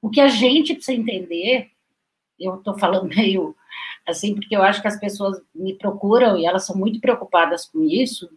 O 0.00 0.08
que 0.08 0.20
a 0.20 0.28
gente 0.28 0.74
precisa 0.74 0.98
entender, 0.98 1.70
eu 2.38 2.56
estou 2.56 2.78
falando 2.78 3.08
meio 3.14 3.54
assim, 4.06 4.34
porque 4.34 4.54
eu 4.54 4.62
acho 4.62 4.82
que 4.82 4.88
as 4.88 4.98
pessoas 4.98 5.40
me 5.54 5.74
procuram 5.74 6.38
e 6.38 6.46
elas 6.46 6.66
são 6.66 6.76
muito 6.76 7.00
preocupadas 7.00 7.66
com 7.66 7.82
isso. 7.82 8.30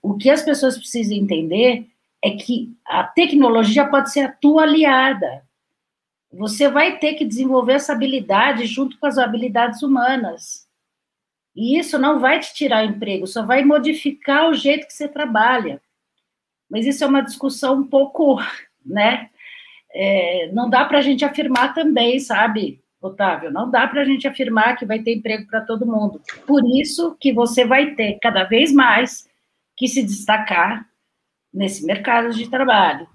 O 0.00 0.16
que 0.16 0.30
as 0.30 0.42
pessoas 0.42 0.78
precisam 0.78 1.16
entender 1.16 1.88
é 2.22 2.30
que 2.32 2.72
a 2.84 3.02
tecnologia 3.04 3.86
pode 3.86 4.12
ser 4.12 4.20
a 4.20 4.32
tua 4.32 4.62
aliada. 4.62 5.44
Você 6.32 6.68
vai 6.68 6.98
ter 6.98 7.14
que 7.14 7.24
desenvolver 7.24 7.74
essa 7.74 7.92
habilidade 7.92 8.64
junto 8.66 8.98
com 8.98 9.06
as 9.06 9.18
habilidades 9.18 9.82
humanas. 9.82 10.66
E 11.54 11.78
isso 11.78 11.98
não 11.98 12.18
vai 12.18 12.40
te 12.40 12.54
tirar 12.54 12.84
emprego, 12.84 13.26
só 13.26 13.44
vai 13.44 13.64
modificar 13.64 14.48
o 14.48 14.54
jeito 14.54 14.86
que 14.86 14.92
você 14.92 15.06
trabalha. 15.06 15.80
Mas 16.70 16.86
isso 16.86 17.04
é 17.04 17.06
uma 17.06 17.20
discussão 17.20 17.80
um 17.80 17.86
pouco, 17.86 18.38
né? 18.84 19.28
É, 19.94 20.50
não 20.52 20.70
dá 20.70 20.84
para 20.84 20.98
a 20.98 21.02
gente 21.02 21.24
afirmar 21.24 21.74
também, 21.74 22.18
sabe, 22.18 22.82
Otávio? 23.00 23.50
Não 23.50 23.70
dá 23.70 23.86
para 23.86 24.00
a 24.00 24.04
gente 24.04 24.26
afirmar 24.26 24.76
que 24.76 24.86
vai 24.86 25.00
ter 25.00 25.14
emprego 25.14 25.46
para 25.46 25.60
todo 25.60 25.86
mundo. 25.86 26.22
Por 26.46 26.62
isso 26.64 27.14
que 27.20 27.32
você 27.32 27.64
vai 27.66 27.94
ter 27.94 28.18
cada 28.22 28.44
vez 28.44 28.72
mais 28.72 29.28
que 29.76 29.86
se 29.86 30.02
destacar 30.02 30.88
nesse 31.52 31.84
mercado 31.84 32.30
de 32.30 32.48
trabalho. 32.48 33.06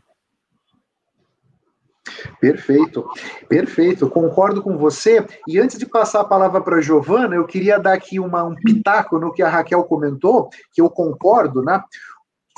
Perfeito, 2.40 3.08
perfeito, 3.48 4.10
concordo 4.10 4.62
com 4.62 4.78
você. 4.78 5.26
E 5.48 5.60
antes 5.60 5.78
de 5.78 5.86
passar 5.86 6.22
a 6.22 6.26
palavra 6.26 6.62
para 6.62 6.78
a 6.78 6.82
Giovana, 6.82 7.36
eu 7.36 7.46
queria 7.46 7.80
dar 7.80 7.94
aqui 7.94 8.20
uma, 8.20 8.44
um 8.44 8.56
pitaco 8.56 9.20
no 9.20 9.34
que 9.34 9.42
a 9.42 9.50
Raquel 9.50 9.84
comentou, 9.84 10.50
que 10.72 10.82
eu 10.82 10.90
concordo, 10.90 11.62
né? 11.62 11.82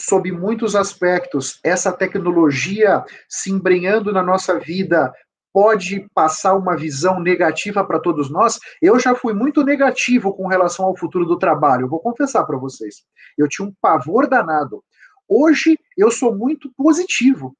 Sob 0.01 0.31
muitos 0.31 0.75
aspectos, 0.75 1.59
essa 1.63 1.91
tecnologia 1.91 3.03
se 3.27 3.51
embrenhando 3.51 4.13
na 4.13 4.23
nossa 4.23 4.57
vida 4.57 5.11
pode 5.53 6.07
passar 6.13 6.55
uma 6.55 6.75
visão 6.77 7.19
negativa 7.19 7.83
para 7.83 7.99
todos 7.99 8.29
nós. 8.29 8.59
Eu 8.81 8.99
já 8.99 9.15
fui 9.15 9.33
muito 9.33 9.63
negativo 9.63 10.33
com 10.33 10.47
relação 10.47 10.85
ao 10.85 10.95
futuro 10.95 11.25
do 11.25 11.37
trabalho, 11.37 11.83
eu 11.83 11.89
vou 11.89 11.99
confessar 11.99 12.45
para 12.45 12.57
vocês. 12.57 13.03
Eu 13.37 13.47
tinha 13.47 13.67
um 13.67 13.73
pavor 13.81 14.27
danado. 14.27 14.83
Hoje 15.27 15.77
eu 15.97 16.09
sou 16.09 16.35
muito 16.35 16.71
positivo. 16.75 17.55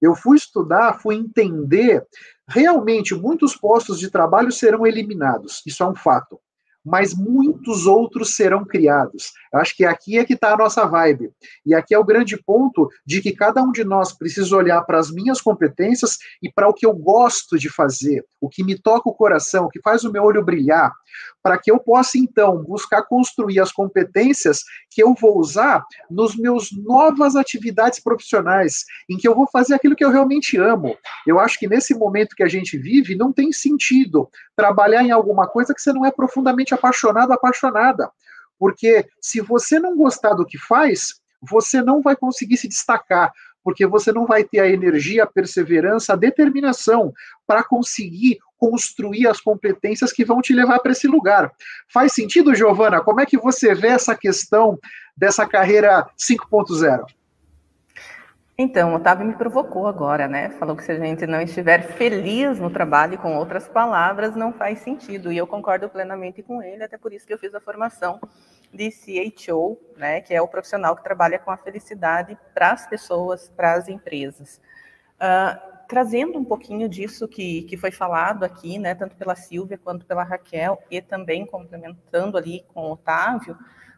Eu 0.00 0.14
fui 0.14 0.36
estudar, 0.36 1.00
fui 1.00 1.16
entender. 1.16 2.06
Realmente, 2.48 3.14
muitos 3.14 3.56
postos 3.56 3.98
de 3.98 4.10
trabalho 4.10 4.52
serão 4.52 4.86
eliminados, 4.86 5.62
isso 5.66 5.82
é 5.82 5.86
um 5.86 5.94
fato. 5.94 6.40
Mas 6.86 7.12
muitos 7.12 7.84
outros 7.84 8.36
serão 8.36 8.64
criados. 8.64 9.32
Acho 9.52 9.76
que 9.76 9.84
aqui 9.84 10.18
é 10.18 10.24
que 10.24 10.34
está 10.34 10.52
a 10.52 10.56
nossa 10.56 10.86
vibe. 10.86 11.30
E 11.64 11.74
aqui 11.74 11.92
é 11.92 11.98
o 11.98 12.04
grande 12.04 12.36
ponto 12.36 12.88
de 13.04 13.20
que 13.20 13.32
cada 13.32 13.60
um 13.62 13.72
de 13.72 13.82
nós 13.82 14.12
precisa 14.12 14.56
olhar 14.56 14.80
para 14.82 14.98
as 14.98 15.10
minhas 15.10 15.40
competências 15.40 16.16
e 16.40 16.50
para 16.50 16.68
o 16.68 16.72
que 16.72 16.86
eu 16.86 16.94
gosto 16.94 17.58
de 17.58 17.68
fazer, 17.68 18.24
o 18.40 18.48
que 18.48 18.62
me 18.62 18.78
toca 18.78 19.08
o 19.08 19.14
coração, 19.14 19.64
o 19.64 19.68
que 19.68 19.80
faz 19.80 20.04
o 20.04 20.12
meu 20.12 20.22
olho 20.22 20.44
brilhar 20.44 20.92
para 21.42 21.58
que 21.58 21.70
eu 21.70 21.78
possa 21.78 22.18
então 22.18 22.62
buscar 22.64 23.02
construir 23.02 23.60
as 23.60 23.70
competências 23.70 24.64
que 24.90 25.02
eu 25.02 25.14
vou 25.14 25.38
usar 25.38 25.84
nos 26.10 26.36
meus 26.36 26.70
novas 26.72 27.36
atividades 27.36 28.00
profissionais, 28.00 28.84
em 29.08 29.16
que 29.16 29.28
eu 29.28 29.34
vou 29.34 29.46
fazer 29.46 29.74
aquilo 29.74 29.94
que 29.94 30.04
eu 30.04 30.10
realmente 30.10 30.56
amo. 30.56 30.96
Eu 31.26 31.38
acho 31.38 31.58
que 31.58 31.68
nesse 31.68 31.94
momento 31.94 32.34
que 32.34 32.42
a 32.42 32.48
gente 32.48 32.76
vive 32.76 33.14
não 33.14 33.32
tem 33.32 33.52
sentido 33.52 34.28
trabalhar 34.56 35.04
em 35.04 35.10
alguma 35.10 35.46
coisa 35.46 35.72
que 35.72 35.80
você 35.80 35.92
não 35.92 36.04
é 36.04 36.10
profundamente 36.10 36.74
apaixonado, 36.76 37.32
apaixonada. 37.32 38.10
Porque 38.58 39.06
se 39.20 39.40
você 39.40 39.78
não 39.78 39.96
gostar 39.96 40.34
do 40.34 40.46
que 40.46 40.58
faz, 40.58 41.14
você 41.42 41.82
não 41.82 42.00
vai 42.00 42.16
conseguir 42.16 42.56
se 42.56 42.68
destacar, 42.68 43.32
porque 43.62 43.86
você 43.86 44.12
não 44.12 44.26
vai 44.26 44.44
ter 44.44 44.60
a 44.60 44.68
energia, 44.68 45.24
a 45.24 45.26
perseverança, 45.26 46.12
a 46.12 46.16
determinação 46.16 47.12
para 47.46 47.64
conseguir 47.64 48.38
construir 48.56 49.26
as 49.26 49.40
competências 49.40 50.12
que 50.12 50.24
vão 50.24 50.40
te 50.40 50.54
levar 50.54 50.78
para 50.78 50.92
esse 50.92 51.06
lugar. 51.06 51.52
Faz 51.92 52.12
sentido, 52.12 52.54
Giovana? 52.54 53.02
Como 53.02 53.20
é 53.20 53.26
que 53.26 53.36
você 53.36 53.74
vê 53.74 53.88
essa 53.88 54.14
questão 54.14 54.78
dessa 55.16 55.46
carreira 55.46 56.08
5.0? 56.18 57.04
Então, 58.58 58.92
o 58.92 58.96
Otávio 58.96 59.26
me 59.26 59.34
provocou 59.34 59.86
agora, 59.86 60.26
né? 60.26 60.48
Falou 60.50 60.74
que 60.74 60.82
se 60.82 60.90
a 60.90 60.98
gente 60.98 61.26
não 61.26 61.42
estiver 61.42 61.82
feliz 61.92 62.58
no 62.58 62.70
trabalho, 62.70 63.18
com 63.18 63.36
outras 63.36 63.68
palavras, 63.68 64.34
não 64.34 64.50
faz 64.50 64.78
sentido. 64.78 65.30
E 65.30 65.36
eu 65.36 65.46
concordo 65.46 65.90
plenamente 65.90 66.42
com 66.42 66.62
ele, 66.62 66.82
até 66.82 66.96
por 66.96 67.12
isso 67.12 67.26
que 67.26 67.34
eu 67.34 67.38
fiz 67.38 67.54
a 67.54 67.60
formação 67.60 68.18
de 68.72 68.90
CHO, 68.90 69.78
né? 69.98 70.22
Que 70.22 70.32
é 70.32 70.40
o 70.40 70.48
profissional 70.48 70.96
que 70.96 71.04
trabalha 71.04 71.38
com 71.38 71.50
a 71.50 71.56
felicidade 71.58 72.38
para 72.54 72.72
as 72.72 72.86
pessoas, 72.86 73.50
para 73.54 73.74
as 73.74 73.88
empresas. 73.88 74.58
Uh, 75.16 75.76
trazendo 75.86 76.38
um 76.38 76.44
pouquinho 76.44 76.88
disso 76.88 77.28
que, 77.28 77.62
que 77.64 77.76
foi 77.76 77.90
falado 77.90 78.42
aqui, 78.42 78.78
né, 78.78 78.94
tanto 78.94 79.16
pela 79.16 79.36
Silvia 79.36 79.78
quanto 79.78 80.04
pela 80.04 80.24
Raquel, 80.24 80.82
e 80.90 81.00
também 81.00 81.46
complementando 81.46 82.36
ali 82.36 82.64
com 82.74 82.80
o 82.80 82.92
Otávio, 82.92 83.56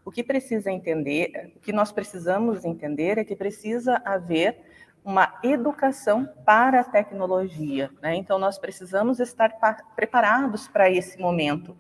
o 0.08 0.10
que 0.10 0.24
precisa 0.24 0.70
entender, 0.70 1.52
o 1.54 1.60
que 1.60 1.70
nós 1.70 1.92
precisamos 1.92 2.64
entender 2.64 3.18
é 3.18 3.24
que 3.24 3.36
precisa 3.36 4.00
haver 4.02 4.58
uma 5.04 5.38
educação 5.44 6.26
para 6.46 6.80
a 6.80 6.84
tecnologia. 6.84 7.90
Né? 8.00 8.14
Então, 8.16 8.38
nós 8.38 8.58
precisamos 8.58 9.20
estar 9.20 9.50
preparados 9.94 10.66
para 10.66 10.90
esse 10.90 11.20
momento 11.20 11.76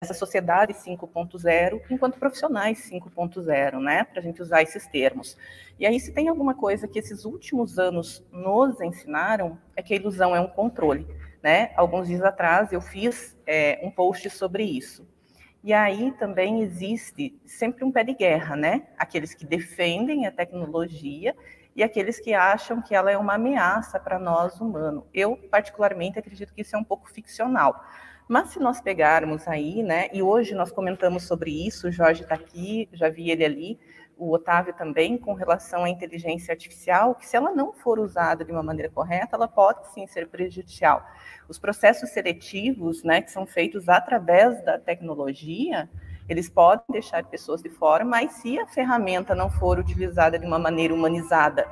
essa 0.00 0.14
sociedade 0.14 0.72
5.0 0.72 1.82
enquanto 1.90 2.18
profissionais 2.18 2.90
5.0, 2.90 3.80
né, 3.80 4.04
para 4.04 4.20
a 4.20 4.22
gente 4.22 4.42
usar 4.42 4.62
esses 4.62 4.86
termos. 4.86 5.36
E 5.78 5.86
aí, 5.86 6.00
se 6.00 6.12
tem 6.12 6.28
alguma 6.28 6.54
coisa 6.54 6.88
que 6.88 6.98
esses 6.98 7.24
últimos 7.24 7.78
anos 7.78 8.22
nos 8.30 8.80
ensinaram, 8.80 9.58
é 9.76 9.82
que 9.82 9.94
a 9.94 9.96
ilusão 9.96 10.34
é 10.34 10.40
um 10.40 10.48
controle, 10.48 11.06
né? 11.42 11.72
Alguns 11.76 12.08
dias 12.08 12.22
atrás 12.22 12.72
eu 12.72 12.80
fiz 12.80 13.36
é, 13.46 13.80
um 13.82 13.90
post 13.90 14.28
sobre 14.30 14.64
isso. 14.64 15.06
E 15.64 15.72
aí 15.72 16.12
também 16.18 16.60
existe 16.60 17.40
sempre 17.46 17.86
um 17.86 17.90
pé 17.90 18.04
de 18.04 18.12
guerra, 18.12 18.54
né? 18.54 18.82
Aqueles 18.98 19.32
que 19.32 19.46
defendem 19.46 20.26
a 20.26 20.30
tecnologia 20.30 21.34
e 21.74 21.82
aqueles 21.82 22.20
que 22.20 22.34
acham 22.34 22.82
que 22.82 22.94
ela 22.94 23.10
é 23.10 23.16
uma 23.16 23.36
ameaça 23.36 23.98
para 23.98 24.18
nós 24.18 24.60
humanos. 24.60 25.04
Eu, 25.14 25.38
particularmente, 25.50 26.18
acredito 26.18 26.52
que 26.52 26.60
isso 26.60 26.76
é 26.76 26.78
um 26.78 26.84
pouco 26.84 27.10
ficcional. 27.10 27.82
Mas 28.28 28.50
se 28.50 28.58
nós 28.60 28.82
pegarmos 28.82 29.48
aí, 29.48 29.82
né, 29.82 30.10
e 30.12 30.22
hoje 30.22 30.54
nós 30.54 30.70
comentamos 30.70 31.22
sobre 31.22 31.66
isso, 31.66 31.88
o 31.88 31.90
Jorge 31.90 32.24
está 32.24 32.34
aqui, 32.34 32.86
já 32.92 33.08
vi 33.08 33.30
ele 33.30 33.44
ali, 33.46 33.80
o 34.16 34.32
Otávio 34.32 34.74
também, 34.74 35.18
com 35.18 35.34
relação 35.34 35.84
à 35.84 35.90
inteligência 35.90 36.52
artificial, 36.52 37.14
que 37.14 37.26
se 37.26 37.36
ela 37.36 37.52
não 37.52 37.72
for 37.72 37.98
usada 37.98 38.44
de 38.44 38.52
uma 38.52 38.62
maneira 38.62 38.90
correta, 38.90 39.36
ela 39.36 39.48
pode 39.48 39.92
sim 39.92 40.06
ser 40.06 40.28
prejudicial. 40.28 41.04
Os 41.48 41.58
processos 41.58 42.10
seletivos, 42.10 43.02
né, 43.02 43.22
que 43.22 43.30
são 43.30 43.46
feitos 43.46 43.88
através 43.88 44.64
da 44.64 44.78
tecnologia, 44.78 45.88
eles 46.28 46.48
podem 46.48 46.84
deixar 46.90 47.24
pessoas 47.24 47.62
de 47.62 47.68
fora, 47.68 48.04
mas 48.04 48.32
se 48.34 48.58
a 48.58 48.66
ferramenta 48.66 49.34
não 49.34 49.50
for 49.50 49.78
utilizada 49.78 50.38
de 50.38 50.46
uma 50.46 50.58
maneira 50.58 50.94
humanizada, 50.94 51.68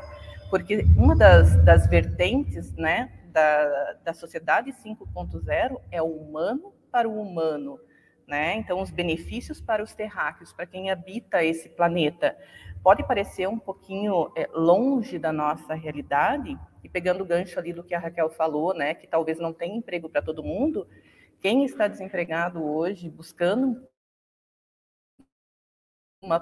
porque 0.50 0.84
uma 0.96 1.16
das, 1.16 1.56
das 1.64 1.87
vertentes, 1.87 2.72
né, 2.75 3.11
da, 3.32 3.94
da 4.04 4.12
sociedade 4.12 4.72
5.0 4.72 5.80
é 5.90 6.02
o 6.02 6.06
humano 6.06 6.72
para 6.90 7.08
o 7.08 7.20
humano. 7.20 7.80
Né? 8.26 8.56
Então, 8.56 8.80
os 8.80 8.90
benefícios 8.90 9.60
para 9.60 9.82
os 9.82 9.94
terráqueos, 9.94 10.52
para 10.52 10.66
quem 10.66 10.90
habita 10.90 11.44
esse 11.44 11.68
planeta, 11.68 12.36
pode 12.82 13.06
parecer 13.06 13.48
um 13.48 13.58
pouquinho 13.58 14.32
é, 14.36 14.48
longe 14.52 15.18
da 15.18 15.32
nossa 15.32 15.74
realidade, 15.74 16.58
e 16.82 16.88
pegando 16.88 17.22
o 17.22 17.26
gancho 17.26 17.58
ali 17.58 17.72
do 17.72 17.84
que 17.84 17.94
a 17.94 17.98
Raquel 17.98 18.30
falou, 18.30 18.74
né, 18.74 18.94
que 18.94 19.06
talvez 19.06 19.38
não 19.38 19.52
tenha 19.52 19.76
emprego 19.76 20.08
para 20.08 20.22
todo 20.22 20.42
mundo, 20.42 20.88
quem 21.40 21.64
está 21.64 21.88
desempregado 21.88 22.64
hoje, 22.64 23.08
buscando 23.08 23.86
uma 26.22 26.38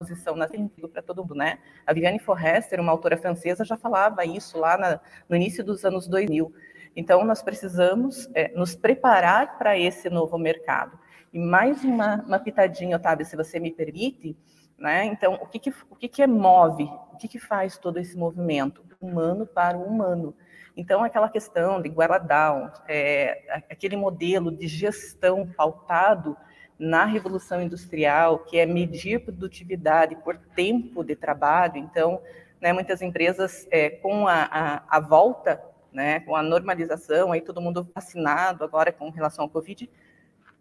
posição 0.00 0.34
na 0.34 0.48
para 0.92 1.02
todo 1.02 1.22
mundo, 1.22 1.36
né? 1.36 1.60
A 1.86 1.92
Viviane 1.92 2.18
Forrester, 2.18 2.80
uma 2.80 2.90
autora 2.90 3.16
francesa, 3.16 3.64
já 3.64 3.76
falava 3.76 4.24
isso 4.24 4.58
lá 4.58 4.76
na, 4.76 5.00
no 5.28 5.36
início 5.36 5.62
dos 5.62 5.84
anos 5.84 6.08
2000. 6.08 6.52
Então, 6.96 7.24
nós 7.24 7.40
precisamos 7.40 8.28
é, 8.34 8.48
nos 8.48 8.74
preparar 8.74 9.58
para 9.58 9.78
esse 9.78 10.10
novo 10.10 10.36
mercado. 10.36 10.98
E 11.32 11.38
mais 11.38 11.82
uma, 11.82 12.16
uma 12.26 12.38
pitadinha, 12.38 12.96
Otávio, 12.96 13.24
se 13.24 13.36
você 13.36 13.58
me 13.58 13.70
permite, 13.72 14.36
né? 14.78 15.04
Então, 15.06 15.34
o 15.34 15.46
que, 15.46 15.58
que, 15.58 15.70
o 15.90 15.96
que, 15.96 16.08
que 16.08 16.22
é 16.22 16.26
move? 16.26 16.84
O 17.12 17.16
que, 17.16 17.26
que 17.28 17.38
faz 17.38 17.78
todo 17.78 17.98
esse 17.98 18.16
movimento? 18.16 18.84
Humano 19.00 19.46
para 19.46 19.76
o 19.76 19.82
humano. 19.82 20.34
Então, 20.76 21.02
aquela 21.02 21.28
questão 21.28 21.82
de 21.82 21.88
Guaradão, 21.88 22.70
é, 22.86 23.62
aquele 23.70 23.96
modelo 23.96 24.50
de 24.50 24.68
gestão 24.68 25.46
pautado 25.56 26.36
na 26.78 27.04
Revolução 27.04 27.60
Industrial, 27.60 28.40
que 28.40 28.58
é 28.58 28.66
medir 28.66 29.24
produtividade 29.24 30.16
por 30.16 30.36
tempo 30.36 31.04
de 31.04 31.16
trabalho. 31.16 31.76
Então, 31.78 32.20
né, 32.60 32.72
muitas 32.72 33.02
empresas, 33.02 33.66
é, 33.70 33.90
com 33.90 34.26
a, 34.26 34.42
a, 34.44 34.82
a, 34.88 35.00
volta, 35.00 35.62
né, 35.92 36.20
com 36.20 36.36
a 36.36 36.42
normalização, 36.42 37.32
aí 37.32 37.40
todo 37.40 37.60
mundo 37.60 37.88
vacinado 37.94 38.64
agora 38.64 38.92
com 38.92 39.10
relação 39.10 39.44
ao 39.44 39.50
Covid, 39.50 39.90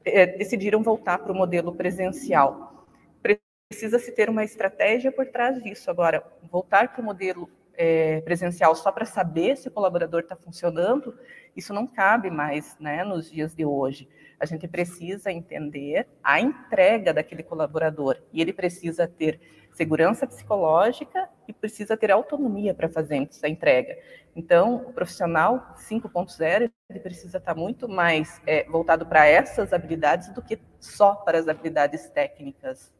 é, 0.05 0.25
decidiram 0.25 0.81
voltar 0.83 1.19
para 1.19 1.31
o 1.31 1.35
modelo 1.35 1.73
presencial. 1.73 2.87
Precisa-se 3.21 4.11
ter 4.11 4.29
uma 4.29 4.43
estratégia 4.43 5.11
por 5.11 5.27
trás 5.27 5.61
disso. 5.61 5.89
Agora, 5.89 6.23
voltar 6.51 6.91
para 6.91 7.01
o 7.01 7.05
modelo 7.05 7.49
é, 7.73 8.21
presencial 8.21 8.75
só 8.75 8.91
para 8.91 9.05
saber 9.05 9.57
se 9.57 9.67
o 9.67 9.71
colaborador 9.71 10.21
está 10.21 10.35
funcionando, 10.35 11.17
isso 11.55 11.73
não 11.73 11.87
cabe 11.87 12.29
mais 12.29 12.77
né, 12.79 13.03
nos 13.03 13.31
dias 13.31 13.55
de 13.55 13.65
hoje. 13.65 14.07
A 14.39 14.45
gente 14.45 14.67
precisa 14.67 15.31
entender 15.31 16.07
a 16.23 16.39
entrega 16.39 17.13
daquele 17.13 17.43
colaborador 17.43 18.17
e 18.33 18.41
ele 18.41 18.53
precisa 18.53 19.07
ter 19.07 19.39
segurança 19.73 20.27
psicológica 20.27 21.29
e 21.47 21.53
precisa 21.53 21.97
ter 21.97 22.11
autonomia 22.11 22.73
para 22.73 22.89
fazer 22.89 23.27
essa 23.29 23.47
entrega. 23.47 23.97
Então, 24.35 24.75
o 24.75 24.93
profissional 24.93 25.75
5.0 25.77 26.71
ele 26.89 26.99
precisa 26.99 27.37
estar 27.37 27.53
tá 27.53 27.59
muito 27.59 27.87
mais 27.87 28.41
é, 28.45 28.63
voltado 28.65 29.05
para 29.05 29.25
essas 29.25 29.73
habilidades 29.73 30.29
do 30.33 30.41
que 30.41 30.59
só 30.79 31.15
para 31.15 31.39
as 31.39 31.47
habilidades 31.47 32.09
técnicas. 32.09 32.91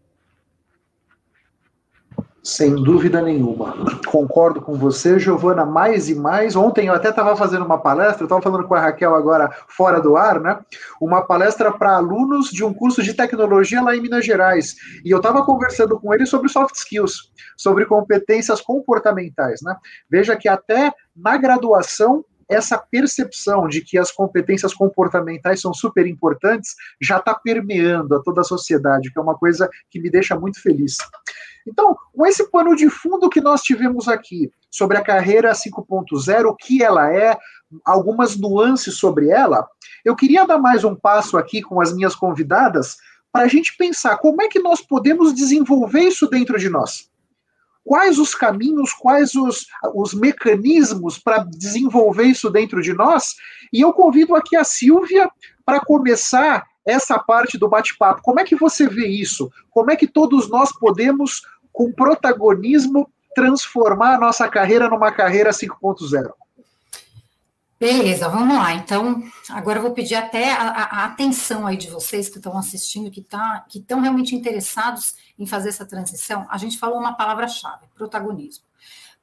Sem 2.43 2.73
dúvida 2.73 3.21
nenhuma. 3.21 3.75
Concordo 4.07 4.59
com 4.59 4.73
você, 4.73 5.19
Giovana, 5.19 5.63
mais 5.63 6.09
e 6.09 6.15
mais. 6.15 6.55
Ontem 6.55 6.87
eu 6.87 6.93
até 6.93 7.09
estava 7.09 7.35
fazendo 7.35 7.63
uma 7.63 7.77
palestra, 7.77 8.23
estava 8.23 8.41
falando 8.41 8.67
com 8.67 8.73
a 8.73 8.79
Raquel 8.79 9.13
agora 9.13 9.55
fora 9.67 10.01
do 10.01 10.17
ar, 10.17 10.39
né? 10.39 10.59
Uma 10.99 11.21
palestra 11.21 11.71
para 11.71 11.95
alunos 11.95 12.49
de 12.49 12.63
um 12.63 12.73
curso 12.73 13.03
de 13.03 13.13
tecnologia 13.13 13.83
lá 13.83 13.95
em 13.95 14.01
Minas 14.01 14.25
Gerais. 14.25 14.75
E 15.05 15.11
eu 15.11 15.17
estava 15.17 15.45
conversando 15.45 15.99
com 15.99 16.11
eles 16.15 16.29
sobre 16.29 16.49
soft 16.49 16.75
skills, 16.75 17.31
sobre 17.55 17.85
competências 17.85 18.59
comportamentais, 18.59 19.59
né? 19.61 19.75
Veja 20.09 20.35
que 20.35 20.49
até 20.49 20.91
na 21.15 21.37
graduação 21.37 22.25
essa 22.51 22.77
percepção 22.77 23.67
de 23.67 23.81
que 23.81 23.97
as 23.97 24.11
competências 24.11 24.73
comportamentais 24.73 25.61
são 25.61 25.73
super 25.73 26.05
importantes 26.05 26.75
já 27.01 27.17
está 27.17 27.33
permeando 27.33 28.15
a 28.15 28.21
toda 28.21 28.41
a 28.41 28.43
sociedade, 28.43 29.11
que 29.11 29.17
é 29.17 29.21
uma 29.21 29.37
coisa 29.37 29.69
que 29.89 29.99
me 29.99 30.09
deixa 30.09 30.37
muito 30.37 30.61
feliz. 30.61 30.97
Então, 31.65 31.95
com 32.13 32.25
esse 32.25 32.49
pano 32.51 32.75
de 32.75 32.89
fundo 32.89 33.29
que 33.29 33.39
nós 33.39 33.61
tivemos 33.61 34.07
aqui 34.07 34.51
sobre 34.69 34.97
a 34.97 35.03
carreira 35.03 35.53
5.0, 35.53 36.45
o 36.45 36.55
que 36.55 36.83
ela 36.83 37.13
é, 37.13 37.37
algumas 37.85 38.35
nuances 38.35 38.97
sobre 38.97 39.29
ela, 39.29 39.65
eu 40.03 40.15
queria 40.15 40.45
dar 40.45 40.57
mais 40.57 40.83
um 40.83 40.95
passo 40.95 41.37
aqui 41.37 41.61
com 41.61 41.79
as 41.79 41.93
minhas 41.93 42.15
convidadas 42.15 42.97
para 43.31 43.45
a 43.45 43.47
gente 43.47 43.77
pensar 43.77 44.17
como 44.17 44.41
é 44.41 44.49
que 44.49 44.59
nós 44.59 44.81
podemos 44.81 45.33
desenvolver 45.33 46.01
isso 46.01 46.27
dentro 46.27 46.59
de 46.59 46.67
nós. 46.67 47.10
Quais 47.83 48.19
os 48.19 48.35
caminhos, 48.35 48.93
quais 48.93 49.33
os, 49.35 49.65
os 49.95 50.13
mecanismos 50.13 51.17
para 51.17 51.43
desenvolver 51.43 52.23
isso 52.23 52.49
dentro 52.49 52.81
de 52.81 52.93
nós? 52.93 53.35
E 53.73 53.81
eu 53.81 53.91
convido 53.91 54.35
aqui 54.35 54.55
a 54.55 54.63
Silvia 54.63 55.29
para 55.65 55.79
começar 55.79 56.65
essa 56.85 57.17
parte 57.17 57.57
do 57.57 57.67
bate-papo. 57.67 58.21
Como 58.21 58.39
é 58.39 58.43
que 58.43 58.55
você 58.55 58.87
vê 58.87 59.07
isso? 59.07 59.51
Como 59.69 59.91
é 59.91 59.95
que 59.95 60.07
todos 60.07 60.49
nós 60.49 60.71
podemos, 60.77 61.41
com 61.71 61.91
protagonismo, 61.91 63.09
transformar 63.35 64.15
a 64.15 64.19
nossa 64.19 64.47
carreira 64.47 64.89
numa 64.89 65.11
carreira 65.11 65.51
5.0? 65.51 66.31
Beleza, 67.81 68.29
vamos 68.29 68.55
lá. 68.55 68.75
Então, 68.75 69.23
agora 69.49 69.79
eu 69.79 69.81
vou 69.81 69.91
pedir 69.91 70.13
até 70.13 70.51
a, 70.51 70.67
a 70.67 71.05
atenção 71.05 71.65
aí 71.65 71.75
de 71.75 71.89
vocês 71.89 72.29
que 72.29 72.37
estão 72.37 72.55
assistindo, 72.55 73.09
que 73.09 73.23
tá, 73.23 73.65
que 73.67 73.79
estão 73.79 73.99
realmente 73.99 74.35
interessados 74.35 75.15
em 75.37 75.47
fazer 75.47 75.69
essa 75.69 75.83
transição. 75.83 76.45
A 76.51 76.59
gente 76.59 76.77
falou 76.77 76.99
uma 76.99 77.13
palavra-chave: 77.13 77.87
protagonismo 77.95 78.63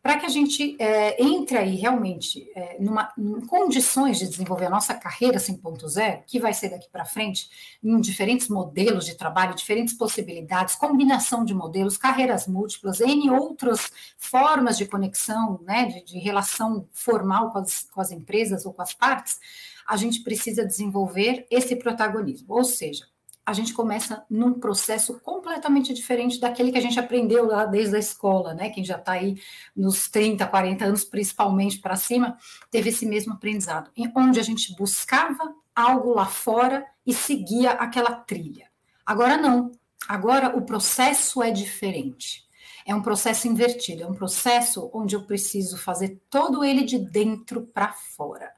para 0.08 0.20
que 0.20 0.24
a 0.24 0.30
gente 0.30 0.74
é, 0.78 1.22
entre 1.22 1.58
aí 1.58 1.74
realmente 1.74 2.50
é, 2.54 2.78
numa, 2.80 3.12
em 3.18 3.42
condições 3.42 4.18
de 4.18 4.26
desenvolver 4.26 4.64
a 4.64 4.70
nossa 4.70 4.94
carreira 4.94 5.36
5.0, 5.36 6.22
que 6.26 6.40
vai 6.40 6.54
ser 6.54 6.70
daqui 6.70 6.88
para 6.90 7.04
frente, 7.04 7.50
em 7.84 8.00
diferentes 8.00 8.48
modelos 8.48 9.04
de 9.04 9.14
trabalho, 9.14 9.54
diferentes 9.54 9.92
possibilidades, 9.92 10.76
combinação 10.76 11.44
de 11.44 11.52
modelos, 11.52 11.98
carreiras 11.98 12.46
múltiplas, 12.46 13.00
N 13.00 13.28
outras 13.28 13.92
formas 14.16 14.78
de 14.78 14.86
conexão, 14.86 15.60
né, 15.62 15.84
de, 15.84 16.02
de 16.02 16.18
relação 16.18 16.88
formal 16.90 17.50
com 17.50 17.58
as, 17.58 17.82
com 17.92 18.00
as 18.00 18.10
empresas 18.10 18.64
ou 18.64 18.72
com 18.72 18.80
as 18.80 18.94
partes, 18.94 19.38
a 19.86 19.98
gente 19.98 20.20
precisa 20.20 20.64
desenvolver 20.64 21.46
esse 21.50 21.76
protagonismo, 21.76 22.54
ou 22.54 22.64
seja, 22.64 23.04
a 23.48 23.54
gente 23.54 23.72
começa 23.72 24.26
num 24.28 24.52
processo 24.52 25.18
completamente 25.20 25.94
diferente 25.94 26.38
daquele 26.38 26.70
que 26.70 26.76
a 26.76 26.82
gente 26.82 27.00
aprendeu 27.00 27.46
lá 27.46 27.64
desde 27.64 27.96
a 27.96 27.98
escola, 27.98 28.52
né? 28.52 28.68
Quem 28.68 28.84
já 28.84 28.96
está 28.96 29.12
aí 29.12 29.40
nos 29.74 30.06
30, 30.06 30.46
40 30.46 30.84
anos, 30.84 31.02
principalmente 31.02 31.78
para 31.78 31.96
cima, 31.96 32.36
teve 32.70 32.90
esse 32.90 33.06
mesmo 33.06 33.32
aprendizado, 33.32 33.90
onde 34.14 34.38
a 34.38 34.42
gente 34.42 34.76
buscava 34.76 35.54
algo 35.74 36.12
lá 36.12 36.26
fora 36.26 36.84
e 37.06 37.14
seguia 37.14 37.70
aquela 37.70 38.12
trilha. 38.12 38.66
Agora 39.06 39.38
não. 39.38 39.72
Agora 40.06 40.54
o 40.54 40.60
processo 40.60 41.42
é 41.42 41.50
diferente. 41.50 42.46
É 42.84 42.94
um 42.94 43.00
processo 43.00 43.48
invertido, 43.48 44.02
é 44.02 44.06
um 44.06 44.14
processo 44.14 44.90
onde 44.92 45.16
eu 45.16 45.22
preciso 45.22 45.78
fazer 45.78 46.20
todo 46.28 46.62
ele 46.62 46.84
de 46.84 46.98
dentro 46.98 47.62
para 47.62 47.94
fora. 47.94 48.52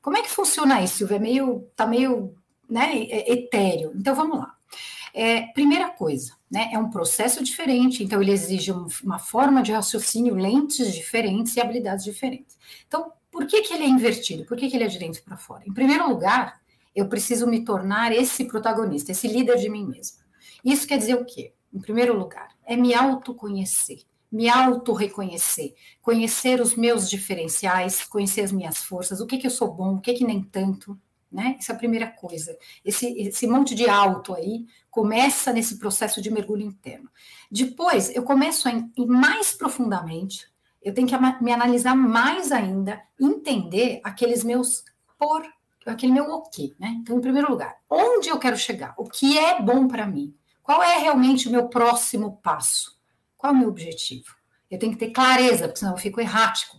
Como 0.00 0.16
é 0.16 0.22
que 0.22 0.28
funciona 0.28 0.82
isso, 0.82 0.96
Silvia? 0.96 1.18
É 1.18 1.20
meio, 1.20 1.70
tá 1.76 1.86
meio 1.86 2.34
né, 2.72 3.04
é, 3.04 3.32
etéreo. 3.32 3.92
Então 3.94 4.14
vamos 4.14 4.38
lá. 4.38 4.54
É, 5.14 5.42
primeira 5.48 5.90
coisa, 5.90 6.32
né, 6.50 6.70
é 6.72 6.78
um 6.78 6.88
processo 6.88 7.44
diferente, 7.44 8.02
então 8.02 8.22
ele 8.22 8.32
exige 8.32 8.72
um, 8.72 8.86
uma 9.04 9.18
forma 9.18 9.62
de 9.62 9.70
raciocínio, 9.70 10.34
lentes 10.34 10.94
diferentes 10.94 11.54
e 11.54 11.60
habilidades 11.60 12.02
diferentes. 12.02 12.58
Então, 12.88 13.12
por 13.30 13.46
que, 13.46 13.60
que 13.60 13.74
ele 13.74 13.84
é 13.84 13.88
invertido? 13.88 14.46
Por 14.46 14.56
que, 14.56 14.70
que 14.70 14.76
ele 14.76 14.84
é 14.84 14.88
de 14.88 14.98
dentro 14.98 15.22
para 15.22 15.36
fora? 15.36 15.64
Em 15.66 15.72
primeiro 15.72 16.08
lugar, 16.08 16.62
eu 16.96 17.08
preciso 17.08 17.46
me 17.46 17.62
tornar 17.62 18.10
esse 18.10 18.46
protagonista, 18.46 19.12
esse 19.12 19.28
líder 19.28 19.58
de 19.58 19.68
mim 19.68 19.86
mesmo. 19.86 20.18
Isso 20.64 20.86
quer 20.86 20.96
dizer 20.96 21.14
o 21.14 21.26
quê? 21.26 21.52
Em 21.74 21.80
primeiro 21.80 22.18
lugar, 22.18 22.48
é 22.64 22.74
me 22.74 22.94
autoconhecer, 22.94 24.00
me 24.30 24.48
auto-reconhecer, 24.48 25.74
conhecer 26.00 26.58
os 26.60 26.74
meus 26.74 27.08
diferenciais, 27.08 28.02
conhecer 28.04 28.42
as 28.42 28.52
minhas 28.52 28.78
forças, 28.78 29.20
o 29.20 29.26
que, 29.26 29.36
que 29.36 29.46
eu 29.46 29.50
sou 29.50 29.70
bom, 29.72 29.96
o 29.96 30.00
que, 30.00 30.14
que 30.14 30.24
nem 30.24 30.42
tanto, 30.42 30.98
né? 31.32 31.56
Essa 31.58 31.72
é 31.72 31.74
a 31.74 31.78
primeira 31.78 32.06
coisa. 32.06 32.56
Esse, 32.84 33.06
esse 33.18 33.46
monte 33.46 33.74
de 33.74 33.88
alto 33.88 34.34
aí 34.34 34.66
começa 34.90 35.52
nesse 35.52 35.78
processo 35.78 36.20
de 36.20 36.30
mergulho 36.30 36.62
interno. 36.62 37.10
Depois, 37.50 38.14
eu 38.14 38.22
começo 38.22 38.68
a 38.68 38.72
ir 38.72 39.06
mais 39.06 39.52
profundamente, 39.52 40.50
eu 40.82 40.92
tenho 40.92 41.06
que 41.06 41.16
me 41.42 41.52
analisar 41.52 41.94
mais 41.94 42.50
ainda, 42.50 43.00
entender 43.18 44.00
aqueles 44.02 44.42
meus 44.42 44.84
por, 45.18 45.42
aquele 45.86 46.12
meu 46.12 46.24
o 46.24 46.42
quê, 46.42 46.74
né? 46.78 46.96
Então, 47.00 47.16
em 47.16 47.20
primeiro 47.20 47.50
lugar, 47.50 47.76
onde 47.88 48.28
eu 48.28 48.38
quero 48.38 48.56
chegar? 48.56 48.94
O 48.96 49.04
que 49.04 49.38
é 49.38 49.60
bom 49.60 49.86
para 49.86 50.06
mim? 50.06 50.34
Qual 50.62 50.82
é 50.82 50.98
realmente 50.98 51.48
o 51.48 51.50
meu 51.50 51.68
próximo 51.68 52.38
passo? 52.42 52.98
Qual 53.36 53.52
é 53.52 53.56
o 53.56 53.58
meu 53.58 53.68
objetivo? 53.68 54.36
Eu 54.70 54.78
tenho 54.78 54.92
que 54.92 54.98
ter 54.98 55.10
clareza, 55.10 55.66
porque 55.66 55.80
senão 55.80 55.92
eu 55.92 55.98
fico 55.98 56.20
errático. 56.20 56.78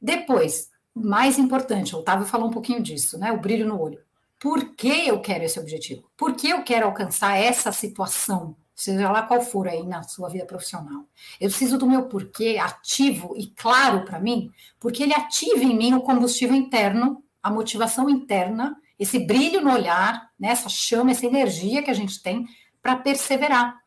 Depois, 0.00 0.69
mais 0.94 1.38
importante, 1.38 1.94
o 1.94 2.00
Otávio 2.00 2.26
falou 2.26 2.48
um 2.48 2.52
pouquinho 2.52 2.82
disso, 2.82 3.18
né? 3.18 3.32
O 3.32 3.40
brilho 3.40 3.66
no 3.66 3.80
olho. 3.80 4.00
Por 4.38 4.74
que 4.74 5.06
eu 5.08 5.20
quero 5.20 5.44
esse 5.44 5.60
objetivo? 5.60 6.10
Por 6.16 6.34
que 6.34 6.48
eu 6.48 6.62
quero 6.62 6.86
alcançar 6.86 7.36
essa 7.36 7.70
situação? 7.72 8.56
Seja 8.74 9.10
lá 9.10 9.22
qual 9.22 9.42
for 9.42 9.68
aí 9.68 9.82
na 9.86 10.02
sua 10.02 10.30
vida 10.30 10.46
profissional. 10.46 11.04
Eu 11.38 11.50
preciso 11.50 11.76
do 11.76 11.86
meu 11.86 12.04
porquê 12.04 12.56
ativo 12.58 13.34
e 13.36 13.48
claro 13.48 14.06
para 14.06 14.18
mim, 14.18 14.50
porque 14.78 15.02
ele 15.02 15.12
ativa 15.12 15.62
em 15.62 15.76
mim 15.76 15.92
o 15.92 16.00
combustível 16.00 16.56
interno, 16.56 17.22
a 17.42 17.50
motivação 17.50 18.08
interna, 18.08 18.74
esse 18.98 19.18
brilho 19.18 19.60
no 19.60 19.72
olhar, 19.72 20.30
né, 20.38 20.48
essa 20.48 20.70
chama, 20.70 21.10
essa 21.10 21.26
energia 21.26 21.82
que 21.82 21.90
a 21.90 21.94
gente 21.94 22.22
tem 22.22 22.46
para 22.82 22.96
perseverar 22.96 23.79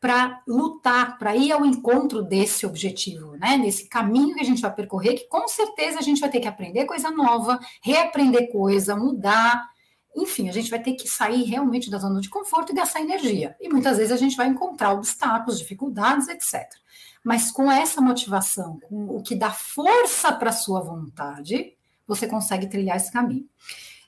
para 0.00 0.42
lutar, 0.46 1.18
para 1.18 1.34
ir 1.34 1.52
ao 1.52 1.64
encontro 1.64 2.22
desse 2.22 2.66
objetivo, 2.66 3.36
né? 3.36 3.56
Nesse 3.56 3.88
caminho 3.88 4.34
que 4.34 4.40
a 4.40 4.44
gente 4.44 4.60
vai 4.60 4.72
percorrer, 4.74 5.14
que 5.14 5.28
com 5.28 5.48
certeza 5.48 5.98
a 5.98 6.02
gente 6.02 6.20
vai 6.20 6.30
ter 6.30 6.40
que 6.40 6.48
aprender 6.48 6.84
coisa 6.84 7.10
nova, 7.10 7.58
reaprender 7.82 8.50
coisa, 8.52 8.94
mudar 8.94 9.68
Enfim, 10.16 10.48
a 10.48 10.52
gente 10.52 10.70
vai 10.70 10.80
ter 10.80 10.94
que 10.94 11.06
sair 11.06 11.42
realmente 11.42 11.90
da 11.90 11.98
zona 11.98 12.20
de 12.20 12.30
conforto 12.30 12.72
e 12.72 12.74
gastar 12.74 13.02
energia. 13.02 13.54
E 13.60 13.68
muitas 13.68 13.98
vezes 13.98 14.10
a 14.10 14.16
gente 14.16 14.34
vai 14.34 14.48
encontrar 14.48 14.92
obstáculos, 14.92 15.58
dificuldades, 15.58 16.26
etc. 16.28 16.66
Mas 17.22 17.50
com 17.50 17.70
essa 17.70 18.00
motivação, 18.00 18.80
com 18.88 19.04
o 19.16 19.22
que 19.22 19.34
dá 19.34 19.50
força 19.50 20.32
para 20.32 20.50
a 20.50 20.54
sua 20.54 20.80
vontade, 20.80 21.74
você 22.06 22.26
consegue 22.26 22.66
trilhar 22.66 22.96
esse 22.96 23.12
caminho. 23.12 23.46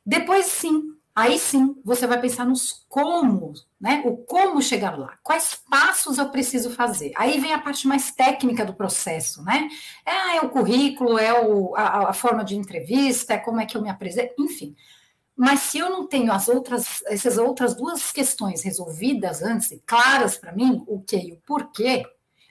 Depois, 0.07 0.47
sim, 0.47 0.95
Aí 1.19 1.37
sim, 1.37 1.75
você 1.85 2.07
vai 2.07 2.21
pensar 2.21 2.47
nos 2.47 2.87
como, 2.89 3.53
né? 3.81 4.05
O 4.07 4.19
como 4.19 4.63
chegar 4.63 4.97
lá, 4.97 5.19
quais 5.21 5.61
passos 5.69 6.17
eu 6.17 6.31
preciso 6.31 6.71
fazer. 6.71 7.11
Aí 7.17 7.41
vem 7.41 7.53
a 7.53 7.59
parte 7.59 7.89
mais 7.89 8.13
técnica 8.13 8.65
do 8.65 8.73
processo, 8.73 9.43
né? 9.43 9.69
É, 10.07 10.37
é 10.37 10.41
o 10.43 10.49
currículo, 10.49 11.19
é 11.19 11.33
o, 11.45 11.75
a, 11.75 12.11
a, 12.11 12.13
forma 12.13 12.45
de 12.45 12.55
entrevista, 12.55 13.35
é 13.35 13.39
como 13.39 13.61
é 13.61 13.67
que 13.67 13.77
eu 13.77 13.83
me 13.83 13.91
apresento, 13.91 14.33
enfim. 14.39 14.77
Mas 15.37 15.59
se 15.59 15.79
eu 15.81 15.91
não 15.91 16.07
tenho 16.07 16.33
as 16.33 16.47
outras, 16.47 17.03
essas 17.07 17.37
outras 17.37 17.75
duas 17.75 18.13
questões 18.13 18.63
resolvidas 18.63 19.43
antes, 19.43 19.77
claras 19.85 20.39
para 20.39 20.53
mim, 20.53 20.85
o 20.87 21.01
que 21.03 21.17
e 21.17 21.33
o 21.33 21.41
porquê, 21.45 22.05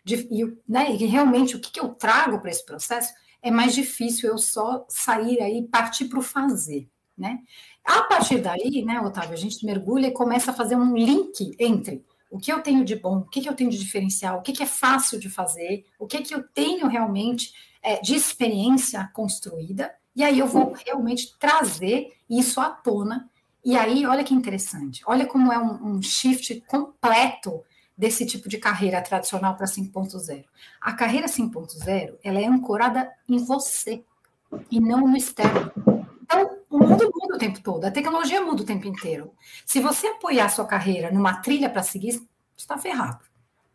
de, 0.04 0.28
e, 0.30 0.44
né, 0.68 0.92
e 0.92 1.06
realmente 1.06 1.56
o 1.56 1.62
que, 1.62 1.72
que 1.72 1.80
eu 1.80 1.96
trago 1.96 2.42
para 2.42 2.52
esse 2.52 2.66
processo, 2.66 3.14
é 3.42 3.50
mais 3.50 3.74
difícil 3.74 4.30
eu 4.30 4.38
só 4.38 4.86
sair 4.90 5.42
aí 5.42 5.60
e 5.60 5.68
partir 5.70 6.10
para 6.10 6.20
o 6.20 6.22
fazer. 6.22 6.90
Né? 7.18 7.40
A 7.88 8.04
partir 8.04 8.40
daí, 8.40 8.84
né, 8.84 9.00
Otávio, 9.00 9.32
a 9.32 9.38
gente 9.38 9.66
mergulha 9.66 10.08
e 10.08 10.12
começa 10.12 10.52
a 10.52 10.54
fazer 10.54 10.76
um 10.76 10.94
link 10.94 11.56
entre 11.58 12.04
o 12.30 12.38
que 12.38 12.52
eu 12.52 12.62
tenho 12.62 12.84
de 12.84 12.98
bom, 12.98 13.20
o 13.20 13.24
que, 13.24 13.48
eu 13.48 13.56
tenho 13.56 13.70
de 13.70 13.78
diferencial, 13.78 14.40
o 14.40 14.42
que, 14.42 14.52
que 14.52 14.62
é 14.62 14.66
fácil 14.66 15.18
de 15.18 15.30
fazer, 15.30 15.86
o 15.98 16.06
que, 16.06 16.20
que 16.20 16.36
eu 16.36 16.44
tenho 16.44 16.86
realmente 16.88 17.54
é, 17.82 18.02
de 18.02 18.14
experiência 18.14 19.10
construída, 19.14 19.96
e 20.14 20.22
aí 20.22 20.38
eu 20.38 20.48
vou 20.48 20.74
realmente 20.86 21.34
trazer 21.40 22.12
isso 22.30 22.60
à 22.60 22.70
tona. 22.70 23.30
E 23.64 23.78
aí, 23.78 24.06
olha 24.06 24.24
que 24.24 24.34
interessante, 24.34 25.02
olha 25.06 25.26
como 25.26 25.54
é 25.54 25.58
um, 25.58 25.96
um 25.96 26.02
shift 26.02 26.62
completo 26.68 27.64
desse 27.98 28.26
tipo 28.26 28.50
de 28.50 28.58
carreira 28.58 29.02
tradicional 29.02 29.56
para 29.56 29.66
5.0. 29.66 30.44
A 30.82 30.92
carreira 30.92 31.28
5.0, 31.28 32.16
ela 32.22 32.40
é 32.42 32.46
ancorada 32.46 33.10
em 33.30 33.38
você 33.38 34.04
e 34.70 34.82
não 34.82 35.08
no 35.08 35.16
externo. 35.16 35.72
Então, 36.22 36.58
o 36.70 36.80
mundo 36.80 37.12
muda 37.16 37.27
o 37.38 37.40
tempo 37.40 37.62
todo, 37.62 37.86
a 37.86 37.92
tecnologia 37.92 38.42
muda 38.42 38.64
o 38.64 38.66
tempo 38.66 38.88
inteiro. 38.88 39.32
Se 39.66 39.80
você 39.80 40.08
apoiar 40.08 40.50
sua 40.50 40.66
carreira 40.66 41.12
numa 41.12 41.36
trilha 41.36 41.70
para 41.70 41.84
seguir, 41.84 42.22
está 42.58 42.78
ferrado. 42.78 43.24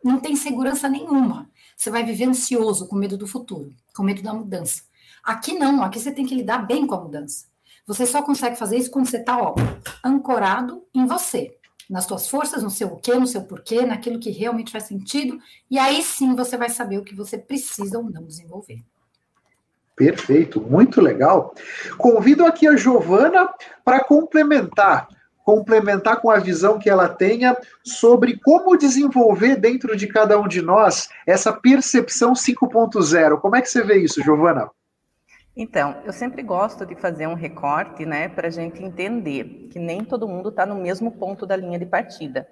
Não 0.04 0.20
tem 0.20 0.36
segurança 0.36 0.88
nenhuma. 0.88 1.48
Você 1.76 1.90
vai 1.90 2.04
viver 2.04 2.24
ansioso, 2.24 2.88
com 2.88 2.96
medo 2.96 3.16
do 3.16 3.26
futuro, 3.26 3.72
com 3.94 4.02
medo 4.02 4.22
da 4.22 4.34
mudança. 4.34 4.82
Aqui 5.22 5.54
não, 5.54 5.82
aqui 5.82 6.00
você 6.00 6.12
tem 6.12 6.26
que 6.26 6.34
lidar 6.34 6.66
bem 6.66 6.86
com 6.86 6.94
a 6.94 7.00
mudança. 7.00 7.46
Você 7.86 8.04
só 8.04 8.22
consegue 8.22 8.56
fazer 8.56 8.76
isso 8.76 8.90
quando 8.90 9.06
você 9.06 9.18
está 9.18 9.38
ancorado 10.04 10.84
em 10.92 11.06
você, 11.06 11.56
nas 11.88 12.04
suas 12.04 12.28
forças, 12.28 12.62
no 12.62 12.70
seu 12.70 12.88
o 12.88 13.00
quê, 13.00 13.14
no 13.14 13.26
seu 13.26 13.42
porquê, 13.42 13.82
naquilo 13.86 14.18
que 14.18 14.30
realmente 14.30 14.72
faz 14.72 14.84
sentido, 14.84 15.38
e 15.70 15.78
aí 15.78 16.02
sim 16.02 16.34
você 16.34 16.56
vai 16.56 16.68
saber 16.68 16.98
o 16.98 17.04
que 17.04 17.14
você 17.14 17.38
precisa 17.38 17.98
ou 17.98 18.10
não 18.10 18.24
desenvolver. 18.24 18.84
Perfeito, 19.96 20.60
muito 20.60 21.00
legal. 21.00 21.54
Convido 21.98 22.46
aqui 22.46 22.66
a 22.66 22.76
Giovana 22.76 23.48
para 23.84 24.02
complementar, 24.02 25.06
complementar 25.44 26.20
com 26.20 26.30
a 26.30 26.38
visão 26.38 26.78
que 26.78 26.88
ela 26.88 27.08
tenha 27.08 27.56
sobre 27.84 28.38
como 28.42 28.76
desenvolver 28.76 29.56
dentro 29.56 29.96
de 29.96 30.06
cada 30.06 30.40
um 30.40 30.48
de 30.48 30.62
nós 30.62 31.08
essa 31.26 31.52
percepção 31.52 32.32
5.0. 32.32 33.40
Como 33.40 33.56
é 33.56 33.60
que 33.60 33.68
você 33.68 33.82
vê 33.82 33.98
isso, 33.98 34.22
Giovana? 34.22 34.70
Então, 35.54 36.00
eu 36.06 36.12
sempre 36.14 36.42
gosto 36.42 36.86
de 36.86 36.94
fazer 36.94 37.26
um 37.26 37.34
recorte, 37.34 38.06
né, 38.06 38.26
para 38.26 38.48
a 38.48 38.50
gente 38.50 38.82
entender 38.82 39.68
que 39.70 39.78
nem 39.78 40.02
todo 40.02 40.26
mundo 40.26 40.48
está 40.48 40.64
no 40.64 40.76
mesmo 40.76 41.12
ponto 41.12 41.44
da 41.44 41.54
linha 41.54 41.78
de 41.78 41.84
partida. 41.84 42.48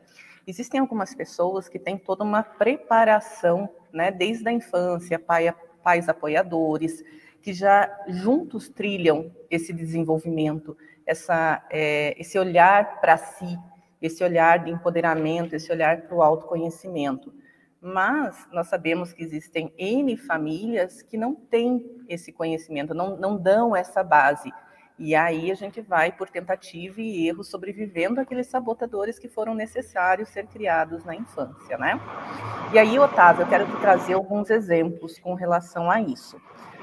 Existem 0.47 0.81
algumas 0.81 1.15
pessoas 1.15 1.67
que 1.67 1.79
têm 1.79 1.97
toda 1.97 2.23
uma 2.23 2.43
preparação, 2.43 3.71
né, 3.91 4.11
desde 4.11 4.47
a 4.47 4.53
infância, 4.53 5.19
pai, 5.19 5.55
pais 5.83 6.11
apoiadores, 6.11 7.03
que 7.43 7.53
já 7.53 7.91
juntos 8.09 8.69
trilham 8.69 9.31
esse 9.51 9.73
desenvolvimento, 9.73 10.77
essa, 11.07 11.65
é, 11.71 12.15
esse 12.21 12.39
olhar 12.39 13.01
para 13.01 13.17
si, 13.17 13.59
esse 14.01 14.23
olhar 14.23 14.65
de 14.65 14.71
empoderamento, 14.71 15.55
esse 15.55 15.71
olhar 15.71 16.03
para 16.03 16.17
o 16.17 16.23
autoconhecimento. 16.23 17.33
Mas 17.81 18.47
nós 18.53 18.69
sabemos 18.69 19.13
que 19.13 19.23
existem 19.23 19.73
N 19.79 20.17
famílias 20.17 21.03
que 21.03 21.17
não 21.17 21.35
têm 21.35 22.05
esse 22.09 22.31
conhecimento, 22.33 22.95
não, 22.95 23.17
não 23.17 23.37
dão 23.39 23.75
essa 23.75 24.03
base. 24.03 24.53
E 24.99 25.15
aí 25.15 25.51
a 25.51 25.55
gente 25.55 25.81
vai, 25.81 26.13
por 26.13 26.29
tentativa 26.29 27.01
e 27.01 27.27
erro, 27.27 27.43
sobrevivendo 27.43 28.21
aqueles 28.21 28.49
sabotadores 28.49 29.19
que 29.19 29.31
foram 29.31 29.55
necessários 29.55 30.29
ser 30.29 30.47
criados 30.47 31.07
na 31.07 31.17
infância, 31.17 31.79
né? 31.79 31.99
E 32.71 32.79
aí, 32.79 32.99
Otávio, 32.99 33.45
eu 33.45 33.49
quero 33.49 33.67
te 33.67 33.81
trazer 33.81 34.13
alguns 34.13 34.51
exemplos 34.51 35.19
com 35.19 35.33
relação 35.33 35.91
a 35.91 36.03
isso. 36.03 36.39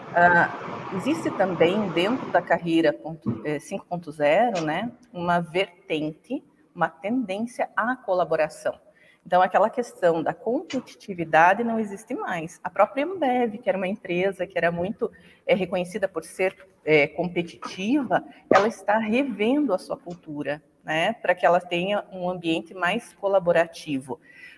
Uh, 0.10 0.96
existe 0.98 1.30
também 1.32 1.90
dentro 1.90 2.32
da 2.32 2.42
carreira 2.42 2.94
5.0, 2.94 4.22
é, 4.22 4.62
né, 4.62 4.92
uma 5.12 5.40
vertente, 5.40 6.44
uma 6.74 6.90
tendência 6.90 7.70
à 7.76 7.96
colaboração. 7.96 8.80
Então, 9.28 9.42
aquela 9.42 9.70
questão 9.70 10.24
da 10.24 10.34
competitividade 10.34 11.62
não 11.62 11.78
existe 11.78 12.16
mais. 12.16 12.62
A 12.64 12.70
própria 12.70 13.06
Ambev, 13.06 13.58
que 13.58 13.68
era 13.68 13.78
uma 13.78 13.88
empresa 13.88 14.48
que 14.48 14.58
era 14.58 14.72
muito 14.72 15.12
é, 15.46 15.54
reconhecida 15.54 16.08
por 16.08 16.24
ser 16.24 16.56
é, 16.86 17.08
competitiva, 17.08 18.24
ela 18.50 18.70
está 18.70 18.98
revendo 18.98 19.74
a 19.74 19.78
sua 19.78 19.98
cultura, 19.98 20.64
né, 20.82 21.12
para 21.12 21.36
que 21.36 21.46
ela 21.46 21.60
tenha 21.60 22.06
um 22.10 22.30
ambiente 22.30 22.74
mais 22.74 23.12
colaborativo. 23.16 24.18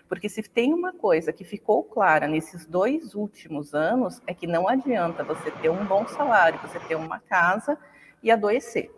Porque 0.09 0.27
se 0.27 0.41
tem 0.41 0.73
uma 0.73 0.91
coisa 0.91 1.31
que 1.31 1.43
ficou 1.43 1.83
clara 1.83 2.27
nesses 2.27 2.65
dois 2.65 3.13
últimos 3.13 3.75
anos, 3.75 4.19
é 4.25 4.33
que 4.33 4.47
não 4.47 4.67
adianta 4.67 5.23
você 5.23 5.51
ter 5.51 5.69
um 5.69 5.85
bom 5.85 6.07
salário, 6.07 6.59
você 6.59 6.79
ter 6.79 6.95
uma 6.95 7.19
casa 7.19 7.77
e 8.23 8.31
adoecer. 8.31 8.91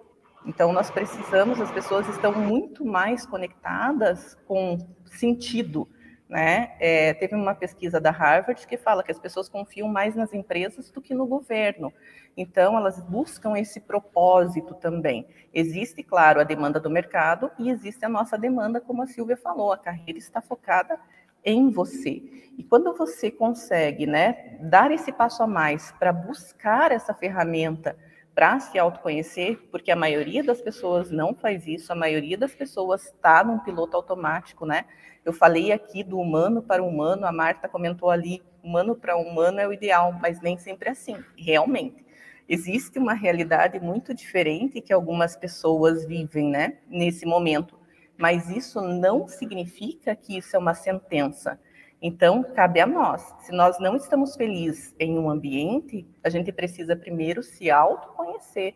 Então, 0.46 0.72
nós 0.72 0.90
precisamos, 0.90 1.60
as 1.60 1.70
pessoas 1.70 2.08
estão 2.08 2.32
muito 2.32 2.86
mais 2.86 3.26
conectadas 3.26 4.36
com 4.48 4.78
sentido. 5.06 5.88
Né? 6.32 6.72
É, 6.80 7.14
teve 7.14 7.36
uma 7.36 7.54
pesquisa 7.54 8.00
da 8.00 8.10
Harvard 8.10 8.66
que 8.66 8.78
fala 8.78 9.04
que 9.04 9.12
as 9.12 9.20
pessoas 9.20 9.50
confiam 9.50 9.90
mais 9.90 10.16
nas 10.16 10.34
empresas 10.34 10.90
do 10.90 11.02
que 11.02 11.14
no 11.14 11.28
governo. 11.28 11.92
Então, 12.38 12.78
elas 12.78 13.02
buscam 13.02 13.58
esse 13.58 13.82
propósito 13.82 14.74
também. 14.76 15.28
Existe, 15.54 16.02
claro, 16.02 16.40
a 16.40 16.46
demanda 16.46 16.80
do 16.80 16.90
mercado 16.90 17.52
e 17.60 17.70
existe 17.70 18.06
a 18.06 18.10
nossa 18.10 18.38
demanda, 18.38 18.80
como 18.80 19.02
a 19.02 19.08
Silvia 19.08 19.36
falou, 19.36 19.74
a 19.74 19.78
carreira 19.78 20.18
está 20.18 20.42
focada 20.42 20.98
em 21.44 21.70
você. 21.70 22.24
E 22.58 22.64
quando 22.64 22.94
você 22.94 23.30
consegue 23.30 24.06
né, 24.06 24.58
dar 24.62 24.90
esse 24.90 25.12
passo 25.12 25.44
a 25.44 25.48
mais 25.48 25.92
para 26.00 26.14
buscar 26.14 26.94
essa 26.94 27.14
ferramenta 27.14 27.98
para 28.34 28.58
se 28.62 28.80
autoconhecer, 28.80 29.68
porque 29.70 29.92
a 29.92 29.96
maioria 29.98 30.42
das 30.42 30.62
pessoas 30.62 31.12
não 31.12 31.36
faz 31.36 31.68
isso, 31.68 31.92
a 31.92 31.96
maioria 31.96 32.38
das 32.38 32.56
pessoas 32.56 33.04
está 33.08 33.44
num 33.44 33.60
piloto 33.60 33.98
automático, 33.98 34.66
né? 34.66 34.86
Eu 35.24 35.34
falei 35.34 35.72
aqui 35.72 36.04
do 36.04 36.20
humano 36.20 36.62
para 36.62 36.84
o 36.84 36.88
humano, 36.88 37.26
a 37.26 37.32
Marta 37.32 37.70
comentou 37.70 38.10
ali, 38.10 38.42
humano 38.64 38.96
para 38.96 39.16
humano 39.16 39.60
é 39.60 39.68
o 39.68 39.74
ideal, 39.74 40.12
mas 40.14 40.42
nem 40.42 40.58
sempre 40.58 40.90
é 40.90 40.92
assim, 40.92 41.18
realmente. 41.38 42.06
Existe 42.50 43.00
uma 43.00 43.14
realidade 43.14 43.80
muito 43.80 44.14
diferente 44.14 44.82
que 44.82 44.92
algumas 44.92 45.36
pessoas 45.36 46.06
vivem, 46.06 46.50
né, 46.50 46.80
nesse 46.88 47.26
momento, 47.26 47.80
mas 48.18 48.50
isso 48.50 48.82
não 48.82 49.28
significa 49.28 50.16
que 50.16 50.38
isso 50.38 50.56
é 50.56 50.60
uma 50.60 50.74
sentença. 50.74 51.60
Então, 52.02 52.44
cabe 52.44 52.80
a 52.80 52.88
nós. 52.88 53.34
Se 53.42 53.52
nós 53.52 53.80
não 53.80 53.96
estamos 53.96 54.36
felizes 54.36 54.96
em 55.00 55.20
um 55.20 55.30
ambiente, 55.30 56.06
a 56.24 56.30
gente 56.30 56.52
precisa 56.52 56.96
primeiro 56.96 57.44
se 57.44 57.70
autoconhecer. 57.70 58.74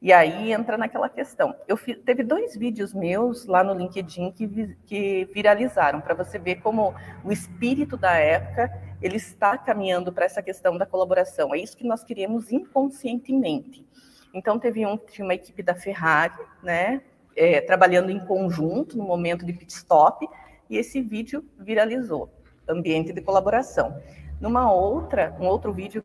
E 0.00 0.12
aí 0.12 0.52
entra 0.52 0.76
naquela 0.76 1.08
questão. 1.08 1.54
Eu 1.66 1.76
teve 1.76 2.22
dois 2.22 2.54
vídeos 2.56 2.92
meus 2.92 3.46
lá 3.46 3.64
no 3.64 3.74
LinkedIn 3.74 4.30
que, 4.32 4.46
vi, 4.46 4.76
que 4.84 5.24
viralizaram 5.32 6.00
para 6.00 6.14
você 6.14 6.38
ver 6.38 6.56
como 6.56 6.94
o 7.24 7.32
espírito 7.32 7.96
da 7.96 8.14
época 8.14 8.70
ele 9.00 9.16
está 9.16 9.56
caminhando 9.56 10.12
para 10.12 10.26
essa 10.26 10.42
questão 10.42 10.76
da 10.76 10.86
colaboração. 10.86 11.54
É 11.54 11.58
isso 11.58 11.76
que 11.76 11.86
nós 11.86 12.04
queremos 12.04 12.52
inconscientemente. 12.52 13.86
Então 14.34 14.58
teve 14.58 14.84
um 14.86 14.98
tinha 14.98 15.24
uma 15.24 15.34
equipe 15.34 15.62
da 15.62 15.74
Ferrari, 15.74 16.34
né, 16.62 17.00
é, 17.34 17.60
trabalhando 17.60 18.10
em 18.10 18.18
conjunto 18.18 18.96
no 18.96 19.04
momento 19.04 19.46
de 19.46 19.52
pit 19.52 19.72
stop 19.72 20.28
e 20.68 20.76
esse 20.76 21.00
vídeo 21.00 21.44
viralizou 21.58 22.30
ambiente 22.68 23.12
de 23.12 23.20
colaboração. 23.20 24.00
Numa 24.40 24.70
outra, 24.72 25.34
um 25.40 25.46
outro 25.46 25.72
vídeo 25.72 26.04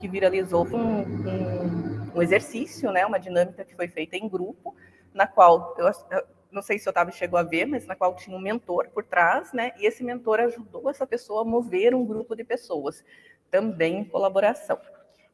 que 0.00 0.08
viralizou 0.08 0.66
um, 0.66 1.00
um, 1.00 1.55
um, 2.16 2.22
exercício, 2.22 2.90
né, 2.90 3.04
uma 3.04 3.18
dinâmica 3.18 3.64
que 3.64 3.74
foi 3.74 3.88
feita 3.88 4.16
em 4.16 4.28
grupo, 4.28 4.74
na 5.12 5.26
qual 5.26 5.74
eu, 5.78 5.86
eu 5.86 6.24
não 6.50 6.62
sei 6.62 6.78
se 6.78 6.86
o 6.86 6.90
Otávio 6.90 7.14
chegou 7.14 7.38
a 7.38 7.42
ver, 7.42 7.66
mas 7.66 7.86
na 7.86 7.94
qual 7.94 8.14
tinha 8.14 8.36
um 8.36 8.40
mentor 8.40 8.88
por 8.90 9.04
trás, 9.04 9.52
né, 9.52 9.72
e 9.78 9.86
esse 9.86 10.02
mentor 10.02 10.40
ajudou 10.40 10.88
essa 10.88 11.06
pessoa 11.06 11.42
a 11.42 11.44
mover 11.44 11.94
um 11.94 12.04
grupo 12.04 12.34
de 12.34 12.44
pessoas, 12.44 13.04
também 13.50 13.98
em 13.98 14.04
colaboração. 14.04 14.78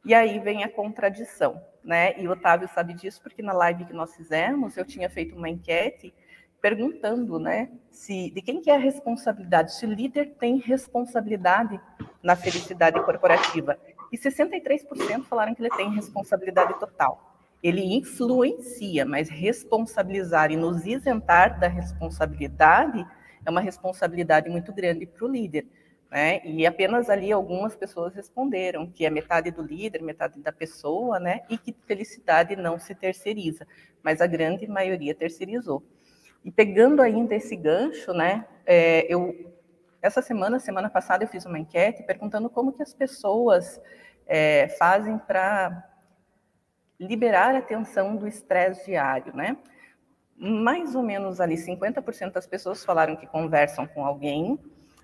E 0.05 0.13
aí 0.13 0.37
vem 0.39 0.63
a 0.63 0.69
contradição, 0.69 1.61
né? 1.81 2.19
E 2.19 2.27
o 2.27 2.31
Otávio 2.31 2.67
sabe 2.67 2.93
disso 2.93 3.21
porque 3.21 3.41
na 3.41 3.53
live 3.53 3.85
que 3.85 3.93
nós 3.93 4.13
fizemos, 4.15 4.75
eu 4.75 4.85
tinha 4.85 5.09
feito 5.09 5.35
uma 5.35 5.49
enquete 5.49 6.13
perguntando, 6.61 7.37
né, 7.39 7.69
se 7.91 8.31
de 8.31 8.41
quem 8.41 8.61
que 8.61 8.69
é 8.71 8.75
a 8.75 8.79
responsabilidade, 8.79 9.75
se 9.75 9.85
o 9.85 9.93
líder 9.93 10.35
tem 10.39 10.59
responsabilidade 10.59 11.77
na 12.21 12.37
felicidade 12.37 13.01
corporativa. 13.03 13.77
E 14.13 14.17
63% 14.17 15.23
falaram 15.23 15.55
que 15.55 15.61
ele 15.63 15.71
tem 15.71 15.89
responsabilidade 15.89 16.79
total. 16.79 17.35
Ele 17.63 17.81
influencia, 17.95 19.07
mas 19.07 19.27
responsabilizar 19.27 20.51
e 20.51 20.55
nos 20.55 20.85
isentar 20.85 21.59
da 21.59 21.67
responsabilidade 21.67 23.03
é 23.43 23.49
uma 23.49 23.59
responsabilidade 23.59 24.51
muito 24.51 24.71
grande 24.71 25.07
para 25.07 25.25
o 25.25 25.27
líder. 25.27 25.65
Né? 26.11 26.45
E 26.45 26.63
apenas 26.63 27.09
ali 27.09 27.31
algumas 27.31 27.75
pessoas 27.75 28.13
responderam 28.13 28.85
que 28.85 29.03
é 29.03 29.09
metade 29.09 29.49
do 29.49 29.63
líder, 29.63 30.03
metade 30.03 30.39
da 30.39 30.51
pessoa, 30.51 31.19
né? 31.19 31.41
E 31.49 31.57
que 31.57 31.75
felicidade 31.87 32.55
não 32.55 32.77
se 32.77 32.93
terceiriza, 32.93 33.65
mas 34.03 34.21
a 34.21 34.27
grande 34.27 34.67
maioria 34.67 35.15
terceirizou. 35.15 35.81
E 36.45 36.51
pegando 36.51 37.01
ainda 37.01 37.33
esse 37.33 37.55
gancho, 37.55 38.13
né? 38.13 38.45
É, 38.63 39.11
eu 39.11 39.52
essa 40.03 40.21
semana, 40.21 40.59
semana 40.59 40.89
passada, 40.89 41.23
eu 41.23 41.27
fiz 41.29 41.45
uma 41.45 41.57
enquete 41.57 42.03
perguntando 42.03 42.49
como 42.49 42.73
que 42.73 42.83
as 42.83 42.93
pessoas 42.93 43.81
é, 44.27 44.67
fazem 44.77 45.17
para 45.17 45.89
liberar 46.99 47.55
a 47.55 47.61
tensão 47.61 48.17
do 48.17 48.27
estresse 48.27 48.85
diário, 48.85 49.33
né? 49.33 49.57
Mais 50.35 50.93
ou 50.93 51.01
menos 51.01 51.39
ali 51.39 51.55
50% 51.55 52.33
das 52.33 52.45
pessoas 52.45 52.83
falaram 52.83 53.15
que 53.15 53.25
conversam 53.25 53.87
com 53.87 54.05
alguém, 54.05 54.59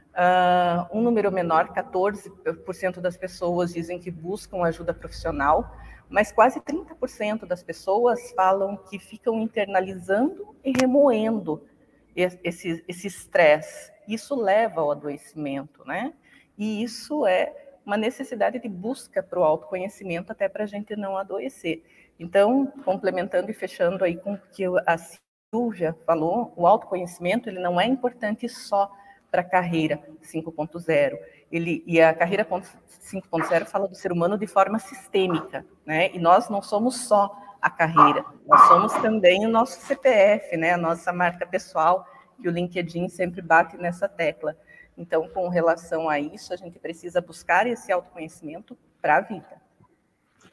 Uh, 0.09 0.97
um 0.97 1.01
número 1.01 1.31
menor, 1.31 1.71
14% 1.71 2.99
das 2.99 3.15
pessoas 3.15 3.71
dizem 3.71 3.99
que 3.99 4.09
buscam 4.09 4.63
ajuda 4.63 4.93
profissional, 4.93 5.73
mas 6.09 6.31
quase 6.31 6.59
30% 6.59 7.45
das 7.45 7.63
pessoas 7.63 8.31
falam 8.31 8.75
que 8.75 8.97
ficam 8.97 9.39
internalizando 9.39 10.55
e 10.65 10.73
remoendo 10.77 11.63
esse 12.21 13.07
estresse. 13.07 13.91
Isso 14.07 14.35
leva 14.35 14.81
ao 14.81 14.91
adoecimento, 14.91 15.83
né? 15.85 16.13
E 16.57 16.83
isso 16.83 17.25
é 17.25 17.53
uma 17.85 17.97
necessidade 17.97 18.59
de 18.59 18.67
busca 18.67 19.23
para 19.23 19.39
o 19.39 19.43
autoconhecimento 19.43 20.31
até 20.31 20.47
para 20.49 20.63
a 20.63 20.67
gente 20.67 20.95
não 20.95 21.17
adoecer. 21.17 21.83
Então, 22.19 22.67
complementando 22.83 23.49
e 23.49 23.53
fechando 23.53 24.03
aí 24.03 24.17
com 24.17 24.33
o 24.33 24.37
que 24.51 24.63
a 24.85 24.97
Silvia 25.51 25.97
falou, 26.05 26.53
o 26.55 26.67
autoconhecimento 26.67 27.49
ele 27.49 27.59
não 27.59 27.79
é 27.79 27.85
importante 27.85 28.47
só 28.49 28.91
para 29.31 29.41
a 29.41 29.45
carreira 29.45 30.01
5.0. 30.21 31.17
Ele 31.51 31.83
e 31.87 32.01
a 32.01 32.13
carreira 32.13 32.45
5.0 32.45 33.65
fala 33.65 33.87
do 33.87 33.95
ser 33.95 34.11
humano 34.11 34.37
de 34.37 34.45
forma 34.45 34.77
sistêmica, 34.79 35.65
né? 35.85 36.11
E 36.13 36.19
nós 36.19 36.49
não 36.49 36.61
somos 36.61 37.07
só 37.07 37.35
a 37.61 37.69
carreira, 37.69 38.23
nós 38.47 38.61
somos 38.67 38.93
também 38.93 39.45
o 39.45 39.49
nosso 39.49 39.79
CPF, 39.81 40.55
né? 40.57 40.73
A 40.73 40.77
nossa 40.77 41.11
marca 41.11 41.45
pessoal, 41.45 42.05
que 42.41 42.47
o 42.47 42.51
LinkedIn 42.51 43.09
sempre 43.09 43.41
bate 43.41 43.77
nessa 43.77 44.07
tecla. 44.07 44.55
Então, 44.97 45.27
com 45.29 45.47
relação 45.47 46.09
a 46.09 46.19
isso, 46.19 46.53
a 46.53 46.57
gente 46.57 46.79
precisa 46.79 47.21
buscar 47.21 47.67
esse 47.67 47.91
autoconhecimento 47.91 48.77
para 49.01 49.17
a 49.17 49.21
vida. 49.21 49.59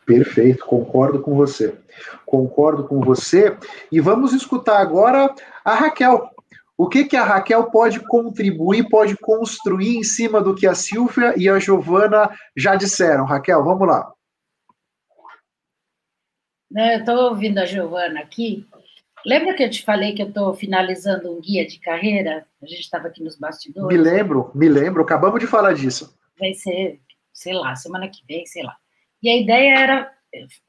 Perfeito, 0.05 0.65
concordo 0.65 1.21
com 1.21 1.35
você. 1.35 1.77
Concordo 2.25 2.87
com 2.87 3.01
você. 3.01 3.57
E 3.91 4.01
vamos 4.01 4.33
escutar 4.33 4.79
agora 4.79 5.35
a 5.65 5.75
Raquel. 5.75 6.31
O 6.79 6.89
que, 6.89 7.05
que 7.05 7.17
a 7.17 7.25
Raquel 7.25 7.65
pode 7.71 8.01
contribuir, 8.01 8.89
pode 8.89 9.17
construir 9.17 9.97
em 9.97 10.05
cima 10.05 10.41
do 10.41 10.55
que 10.55 10.67
a 10.67 10.75
Silvia 10.75 11.35
e 11.37 11.49
a 11.49 11.59
Giovana 11.59 12.31
já 12.57 12.77
disseram? 12.77 13.25
Raquel, 13.25 13.65
vamos 13.65 13.89
lá. 13.89 14.13
Né, 16.71 16.97
eu 16.97 17.01
estou 17.01 17.31
ouvindo 17.31 17.59
a 17.59 17.65
Giovana 17.65 18.21
aqui. 18.21 18.67
Lembra 19.25 19.55
que 19.55 19.63
eu 19.63 19.71
te 19.71 19.85
falei 19.85 20.15
que 20.15 20.23
eu 20.23 20.29
estou 20.29 20.55
finalizando 20.55 21.33
um 21.33 21.41
guia 21.41 21.67
de 21.67 21.79
carreira? 21.81 22.47
A 22.63 22.67
gente 22.67 22.81
estava 22.81 23.09
aqui 23.09 23.23
nos 23.23 23.37
bastidores. 23.37 23.97
Me 23.97 24.03
lembro, 24.03 24.51
me 24.55 24.69
lembro, 24.69 25.03
acabamos 25.03 25.41
de 25.41 25.47
falar 25.47 25.73
disso. 25.73 26.17
Vai 26.39 26.55
ser, 26.55 27.01
sei 27.33 27.55
lá, 27.55 27.75
semana 27.75 28.09
que 28.09 28.23
vem, 28.27 28.47
sei 28.47 28.63
lá. 28.63 28.77
E 29.23 29.29
a 29.29 29.37
ideia 29.37 29.79
era, 29.79 30.13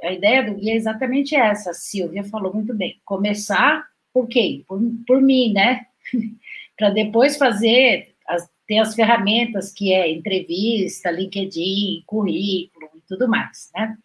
a 0.04 0.12
ideia 0.12 0.44
do 0.44 0.56
guia 0.56 0.74
é 0.74 0.76
exatamente 0.76 1.36
essa. 1.36 1.72
A 1.72 1.74
Silvia 1.74 2.24
falou 2.24 2.54
muito 2.54 2.74
bem. 2.74 3.00
Começar 3.06 3.86
por 4.14 4.28
quê? 4.28 4.64
Por, 4.68 4.82
por 5.06 5.22
mim, 5.22 5.54
né? 5.54 5.86
para 6.78 6.90
depois 6.90 7.38
fazer, 7.38 8.16
as, 8.28 8.50
ter 8.68 8.80
as 8.80 8.96
ferramentas 8.96 9.72
que 9.72 9.94
é 9.94 10.12
entrevista, 10.12 11.12
LinkedIn, 11.12 12.04
currículo 12.06 12.90
e 12.96 13.02
tudo 13.08 13.28
mais, 13.28 13.70
né? 13.76 13.98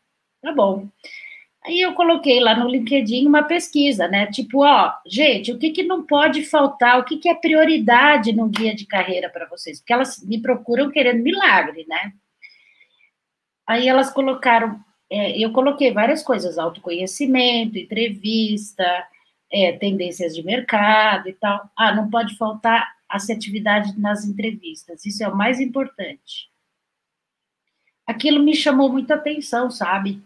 Tá 0.42 0.52
bom. 0.52 0.88
Aí 1.64 1.80
eu 1.80 1.94
coloquei 1.94 2.40
lá 2.40 2.56
no 2.56 2.68
LinkedIn 2.68 3.26
uma 3.26 3.44
pesquisa, 3.44 4.08
né? 4.08 4.26
Tipo, 4.26 4.64
ó, 4.64 4.92
gente, 5.06 5.52
o 5.52 5.58
que, 5.58 5.70
que 5.70 5.84
não 5.84 6.04
pode 6.04 6.44
faltar, 6.44 6.98
o 6.98 7.04
que, 7.04 7.18
que 7.18 7.28
é 7.28 7.34
prioridade 7.34 8.32
no 8.32 8.48
guia 8.48 8.74
de 8.74 8.84
carreira 8.84 9.30
para 9.30 9.46
vocês? 9.46 9.78
Porque 9.78 9.92
elas 9.92 10.20
me 10.24 10.40
procuram 10.42 10.90
querendo 10.90 11.22
milagre, 11.22 11.86
né? 11.88 12.12
Aí 13.64 13.86
elas 13.86 14.10
colocaram, 14.10 14.78
é, 15.08 15.38
eu 15.38 15.52
coloquei 15.52 15.92
várias 15.92 16.22
coisas, 16.22 16.58
autoconhecimento, 16.58 17.78
entrevista, 17.78 18.84
é, 19.50 19.72
tendências 19.72 20.34
de 20.34 20.42
mercado 20.42 21.28
e 21.28 21.32
tal. 21.34 21.70
Ah, 21.76 21.94
não 21.94 22.10
pode 22.10 22.36
faltar 22.36 22.92
assertividade 23.08 23.96
nas 24.00 24.24
entrevistas, 24.24 25.04
isso 25.06 25.22
é 25.22 25.28
o 25.28 25.36
mais 25.36 25.60
importante. 25.60 26.50
Aquilo 28.04 28.42
me 28.42 28.54
chamou 28.56 28.90
muita 28.90 29.14
atenção, 29.14 29.70
sabe? 29.70 30.20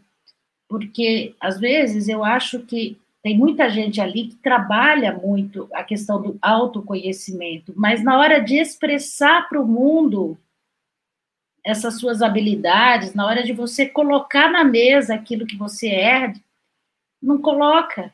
Porque, 0.69 1.35
às 1.41 1.59
vezes, 1.59 2.09
eu 2.09 2.25
acho 2.25 2.61
que 2.61 2.99
tem 3.23 3.37
muita 3.37 3.69
gente 3.69 4.01
ali 4.01 4.29
que 4.29 4.37
trabalha 4.37 5.13
muito 5.13 5.69
a 5.73 5.83
questão 5.83 6.21
do 6.23 6.39
autoconhecimento, 6.41 7.73
mas 7.77 8.03
na 8.03 8.19
hora 8.19 8.41
de 8.41 8.57
expressar 8.57 9.49
para 9.49 9.61
o 9.61 9.67
mundo 9.67 10.39
essas 11.65 11.99
suas 11.99 12.23
habilidades, 12.23 13.15
na 13.15 13.27
hora 13.27 13.43
de 13.43 13.53
você 13.53 13.87
colocar 13.87 14.49
na 14.51 14.63
mesa 14.63 15.15
aquilo 15.15 15.47
que 15.47 15.57
você 15.57 15.89
é, 15.89 16.33
não 17.21 17.39
coloca 17.39 18.13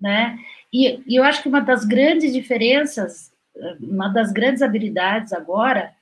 né? 0.00 0.38
E, 0.72 1.02
e 1.06 1.16
eu 1.16 1.24
acho 1.24 1.42
que 1.42 1.48
uma 1.48 1.60
das 1.60 1.84
grandes 1.84 2.32
diferenças, 2.32 3.32
uma 3.80 4.08
das 4.08 4.32
grandes 4.32 4.62
habilidades 4.62 5.32
agora 5.32 5.94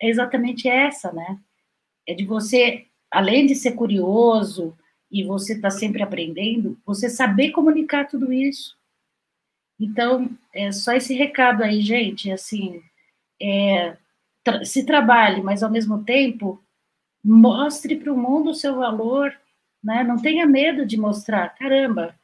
é 0.00 0.08
exatamente 0.08 0.68
essa, 0.68 1.12
né? 1.12 1.38
É 2.06 2.14
de 2.14 2.24
você, 2.24 2.86
além 3.10 3.46
de 3.46 3.54
ser 3.54 3.72
curioso 3.72 4.76
e 5.10 5.24
você 5.24 5.54
estar 5.54 5.70
tá 5.70 5.76
sempre 5.76 6.02
aprendendo, 6.02 6.78
você 6.86 7.08
saber 7.08 7.50
comunicar 7.50 8.06
tudo 8.06 8.32
isso. 8.32 8.76
Então, 9.78 10.30
é 10.54 10.70
só 10.70 10.92
esse 10.92 11.14
recado 11.14 11.62
aí, 11.62 11.80
gente, 11.80 12.30
assim, 12.30 12.82
é, 13.40 13.96
tra 14.44 14.64
se 14.64 14.84
trabalhe, 14.84 15.42
mas 15.42 15.62
ao 15.62 15.70
mesmo 15.70 16.04
tempo 16.04 16.62
mostre 17.24 17.96
para 17.96 18.12
o 18.12 18.16
mundo 18.16 18.50
o 18.50 18.54
seu 18.54 18.76
valor, 18.76 19.34
né? 19.82 20.04
Não 20.04 20.16
tenha 20.16 20.46
medo 20.46 20.86
de 20.86 20.98
mostrar. 20.98 21.54
Caramba, 21.56 22.14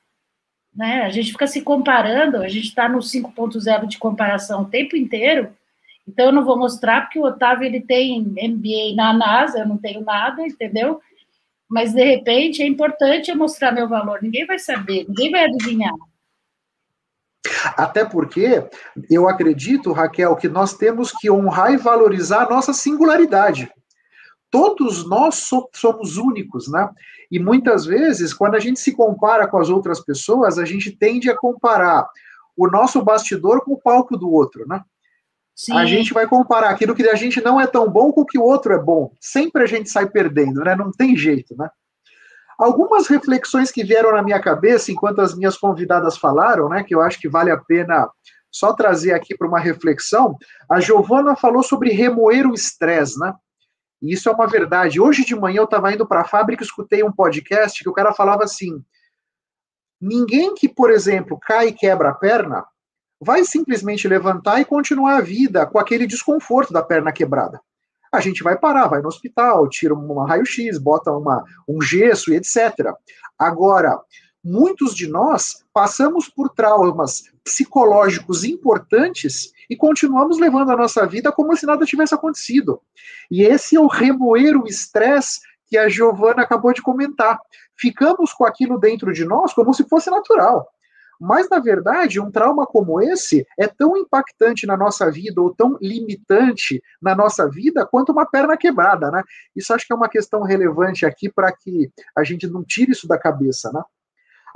né? 0.75 1.03
A 1.03 1.11
gente 1.11 1.33
fica 1.33 1.47
se 1.47 1.63
comparando, 1.63 2.39
a 2.39 2.49
gente 2.49 2.69
está 2.69 2.89
no 2.89 2.99
5.0 2.99 3.87
de 3.87 3.99
comparação 3.99 4.63
o 4.63 4.69
tempo 4.69 4.97
inteiro, 4.97 5.55
então 6.07 6.27
eu 6.27 6.33
não 6.33 6.45
vou 6.45 6.59
mostrar 6.59 7.03
porque 7.03 7.19
o 7.19 7.25
Otávio 7.25 7.67
ele 7.67 7.81
tem 7.81 8.21
MBA 8.21 8.95
na 8.95 9.13
NASA, 9.13 9.61
eu 9.61 9.67
não 9.67 9.79
tenho 9.79 10.03
nada, 10.03 10.47
entendeu? 10.47 11.01
Mas 11.69 11.93
de 11.93 12.05
repente 12.05 12.63
é 12.63 12.67
importante 12.67 13.31
eu 13.31 13.37
mostrar 13.37 13.73
meu 13.73 13.89
valor, 13.89 14.23
ninguém 14.23 14.47
vai 14.47 14.59
saber, 14.59 15.05
ninguém 15.09 15.31
vai 15.31 15.45
adivinhar. 15.45 15.95
Até 17.77 18.05
porque 18.05 18.69
eu 19.11 19.29
acredito, 19.29 19.93
Raquel, 19.93 20.37
que 20.37 20.49
nós 20.49 20.75
temos 20.75 21.13
que 21.13 21.31
honrar 21.31 21.73
e 21.73 21.77
valorizar 21.77 22.45
a 22.45 22.51
nossa 22.51 22.73
singularidade. 22.73 23.71
Todos 24.51 25.09
nós 25.09 25.49
somos 25.75 26.17
únicos, 26.17 26.71
né? 26.71 26.89
E 27.31 27.39
muitas 27.39 27.85
vezes, 27.85 28.33
quando 28.33 28.55
a 28.55 28.61
gente 28.61 28.79
se 28.79 28.93
compara 28.95 29.47
com 29.49 29.59
as 29.59 29.69
outras 29.69 30.01
pessoas, 30.01 30.59
a 30.59 30.65
gente 30.65 30.97
tende 30.97 31.29
a 31.29 31.37
comparar 31.37 32.09
o 32.57 32.69
nosso 32.69 33.03
bastidor 33.03 33.63
com 33.65 33.73
o 33.73 33.81
palco 33.81 34.17
do 34.17 34.31
outro, 34.31 34.67
né? 34.67 34.81
Sim. 35.57 35.73
A 35.73 35.87
gente 35.87 36.13
vai 36.13 36.27
comparar 36.27 36.69
aquilo 36.69 36.95
que 36.95 37.09
a 37.09 37.15
gente 37.15 37.41
não 37.41 37.59
é 37.59 37.67
tão 37.67 37.91
bom 37.91 38.13
com 38.13 38.21
o 38.21 38.27
que 38.27 38.39
o 38.39 38.43
outro 38.43 38.75
é 38.75 38.79
bom. 38.79 39.11
Sempre 39.19 39.63
a 39.63 39.67
gente 39.67 39.89
sai 39.89 40.07
perdendo, 40.07 40.61
né? 40.63 40.77
Não 40.77 40.93
tem 40.93 41.17
jeito, 41.17 41.57
né? 41.57 41.71
Algumas 42.59 43.07
reflexões 43.07 43.71
que 43.71 43.83
vieram 43.83 44.13
na 44.13 44.23
minha 44.23 44.41
cabeça 44.41 44.93
enquanto 44.93 45.21
as 45.21 45.35
minhas 45.35 45.57
convidadas 45.57 46.19
falaram, 46.19 46.69
né? 46.69 46.85
Que 46.85 46.95
eu 46.95 47.01
acho 47.01 47.19
que 47.19 47.29
vale 47.29 47.51
a 47.51 47.57
pena 47.57 48.07
só 48.53 48.75
trazer 48.75 49.15
aqui 49.15 49.35
para 49.35 49.49
uma 49.49 49.59
reflexão. 49.59 50.37
A 50.71 50.79
Giovana 50.79 51.35
falou 51.35 51.63
sobre 51.63 51.91
remoer 51.91 52.47
o 52.47 52.55
estresse, 52.55 53.19
né? 53.19 53.35
E 54.03 54.13
isso 54.13 54.29
é 54.29 54.33
uma 54.33 54.47
verdade. 54.47 55.01
Hoje 55.01 55.25
de 55.25 55.35
manhã 55.35 55.61
eu 55.61 55.65
estava 55.65 55.91
indo 55.91 56.07
para 56.07 56.21
a 56.21 56.29
fábrica 56.29 56.63
e 56.63 56.67
escutei 56.67 57.03
um 57.03 57.13
podcast 57.13 57.83
que 57.83 57.89
o 57.89 57.95
cara 57.95 58.13
falava 58.13 58.45
assim: 58.45 58.85
ninguém 59.99 60.55
que, 60.55 60.69
por 60.69 60.91
exemplo, 60.91 61.39
cai 61.41 61.69
e 61.69 61.73
quebra 61.73 62.11
a 62.11 62.15
perna 62.15 62.63
vai 63.21 63.45
simplesmente 63.45 64.07
levantar 64.09 64.61
e 64.61 64.65
continuar 64.65 65.17
a 65.17 65.21
vida 65.21 65.67
com 65.67 65.79
aquele 65.79 66.07
desconforto 66.07 66.73
da 66.73 66.83
perna 66.83 67.13
quebrada. 67.13 67.61
a 68.13 68.21
gente 68.21 68.43
vai 68.43 68.57
parar, 68.57 68.89
vai 68.89 69.03
no 69.03 69.09
hospital, 69.09 69.69
tira 69.69 69.95
um 69.95 70.25
raio-x, 70.25 70.79
bota 70.79 71.13
uma, 71.13 71.45
um 71.69 71.83
gesso 71.83 72.33
e 72.33 72.37
etc. 72.37 72.95
Agora, 73.39 74.01
muitos 74.43 74.95
de 74.95 75.07
nós 75.07 75.65
passamos 75.75 76.29
por 76.29 76.49
traumas 76.51 77.25
psicológicos 77.45 78.45
importantes 78.45 79.53
e 79.69 79.77
continuamos 79.77 80.39
levando 80.39 80.71
a 80.71 80.77
nossa 80.77 81.05
vida 81.07 81.33
como 81.33 81.57
se 81.57 81.67
nada 81.67 81.85
tivesse 81.85 82.15
acontecido. 82.15 82.81
E 83.31 83.43
esse 83.43 83.77
é 83.77 83.81
o 83.81 83.89
remoer 83.89 84.57
o 84.57 84.67
estresse 84.67 85.41
que 85.67 85.77
a 85.77 85.89
Giovana 85.89 86.43
acabou 86.43 86.73
de 86.73 86.81
comentar. 86.81 87.39
Ficamos 87.77 88.33
com 88.33 88.45
aquilo 88.45 88.79
dentro 88.79 89.13
de 89.13 89.25
nós 89.25 89.53
como 89.53 89.75
se 89.75 89.87
fosse 89.89 90.11
natural. 90.11 90.67
Mas, 91.21 91.49
na 91.49 91.59
verdade, 91.59 92.21
um 92.21 92.31
trauma 92.31 92.67
como 92.67 93.01
esse 93.01 93.47
é 93.59 93.67
tão 93.67 93.97
impactante 93.97 94.67
na 94.67 94.77
nossa 94.77 95.11
vida, 95.11 95.41
ou 95.41 95.55
tão 95.55 95.79
limitante 95.81 96.83
na 97.01 97.15
nossa 97.15 97.49
vida, 97.49 97.87
quanto 97.87 98.13
uma 98.13 98.27
perna 98.27 98.57
quebrada, 98.57 99.11
né? 99.11 99.23
Isso 99.55 99.73
acho 99.73 99.87
que 99.87 99.93
é 99.93 99.97
uma 99.97 100.09
questão 100.09 100.43
relevante 100.43 101.07
aqui 101.07 101.31
para 101.31 101.53
que 101.53 101.91
a 102.17 102.23
gente 102.23 102.47
não 102.47 102.63
tire 102.63 102.93
isso 102.93 103.09
da 103.09 103.19
cabeça, 103.19 103.71
né? 103.73 103.83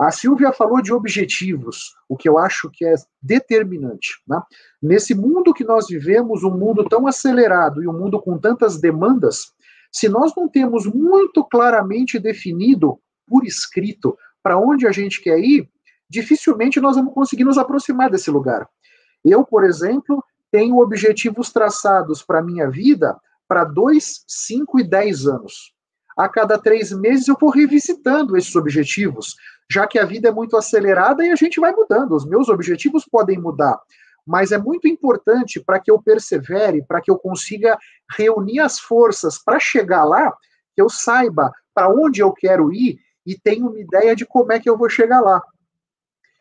A 0.00 0.10
Silvia 0.10 0.50
falou 0.50 0.80
de 0.80 0.94
objetivos, 0.94 1.94
o 2.08 2.16
que 2.16 2.26
eu 2.26 2.38
acho 2.38 2.70
que 2.72 2.86
é 2.86 2.94
determinante. 3.20 4.14
Né? 4.26 4.40
Nesse 4.82 5.14
mundo 5.14 5.52
que 5.52 5.62
nós 5.62 5.88
vivemos, 5.88 6.42
um 6.42 6.56
mundo 6.56 6.88
tão 6.88 7.06
acelerado 7.06 7.82
e 7.82 7.86
um 7.86 7.92
mundo 7.92 8.18
com 8.18 8.38
tantas 8.38 8.80
demandas, 8.80 9.52
se 9.92 10.08
nós 10.08 10.32
não 10.34 10.48
temos 10.48 10.86
muito 10.86 11.44
claramente 11.44 12.18
definido, 12.18 12.98
por 13.26 13.44
escrito, 13.44 14.16
para 14.42 14.58
onde 14.58 14.86
a 14.86 14.92
gente 14.92 15.20
quer 15.20 15.38
ir, 15.38 15.68
dificilmente 16.10 16.80
nós 16.80 16.96
vamos 16.96 17.14
conseguir 17.14 17.44
nos 17.44 17.56
aproximar 17.56 18.10
desse 18.10 18.30
lugar. 18.30 18.68
Eu, 19.24 19.44
por 19.44 19.64
exemplo, 19.64 20.22
tenho 20.50 20.78
objetivos 20.78 21.52
traçados 21.52 22.22
para 22.22 22.40
a 22.40 22.42
minha 22.42 22.68
vida 22.68 23.16
para 23.46 23.64
dois, 23.64 24.24
cinco 24.26 24.78
e 24.80 24.84
dez 24.84 25.26
anos. 25.26 25.72
A 26.16 26.28
cada 26.28 26.58
três 26.58 26.92
meses 26.92 27.28
eu 27.28 27.36
vou 27.40 27.50
revisitando 27.50 28.36
esses 28.36 28.54
objetivos, 28.56 29.36
já 29.70 29.86
que 29.86 29.98
a 29.98 30.04
vida 30.04 30.28
é 30.28 30.32
muito 30.32 30.56
acelerada 30.56 31.24
e 31.24 31.30
a 31.30 31.36
gente 31.36 31.60
vai 31.60 31.72
mudando. 31.72 32.14
Os 32.14 32.26
meus 32.26 32.48
objetivos 32.48 33.04
podem 33.10 33.38
mudar, 33.38 33.78
mas 34.26 34.52
é 34.52 34.58
muito 34.58 34.88
importante 34.88 35.60
para 35.60 35.78
que 35.78 35.90
eu 35.90 36.02
persevere, 36.02 36.84
para 36.86 37.00
que 37.00 37.10
eu 37.10 37.18
consiga 37.18 37.78
reunir 38.16 38.60
as 38.60 38.78
forças 38.78 39.42
para 39.42 39.58
chegar 39.58 40.04
lá, 40.04 40.32
que 40.74 40.82
eu 40.82 40.88
saiba 40.88 41.52
para 41.74 41.88
onde 41.88 42.20
eu 42.20 42.32
quero 42.32 42.72
ir 42.72 42.98
e 43.24 43.38
tenha 43.38 43.66
uma 43.66 43.78
ideia 43.78 44.14
de 44.14 44.26
como 44.26 44.52
é 44.52 44.58
que 44.58 44.68
eu 44.68 44.76
vou 44.76 44.88
chegar 44.88 45.20
lá. 45.20 45.40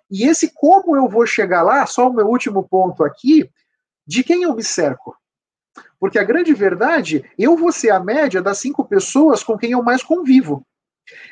E 0.09 0.27
esse 0.27 0.51
como 0.53 0.95
eu 0.95 1.07
vou 1.07 1.25
chegar 1.25 1.61
lá, 1.61 1.85
só 1.85 2.09
o 2.09 2.13
meu 2.13 2.27
último 2.27 2.67
ponto 2.67 3.03
aqui, 3.03 3.49
de 4.07 4.23
quem 4.23 4.43
eu 4.43 4.55
me 4.55 4.63
cerco. 4.63 5.15
Porque 5.99 6.17
a 6.17 6.23
grande 6.23 6.53
verdade, 6.53 7.29
eu 7.37 7.55
vou 7.55 7.71
ser 7.71 7.91
a 7.91 7.99
média 7.99 8.41
das 8.41 8.57
cinco 8.57 8.83
pessoas 8.85 9.43
com 9.43 9.57
quem 9.57 9.71
eu 9.71 9.83
mais 9.83 10.01
convivo. 10.01 10.65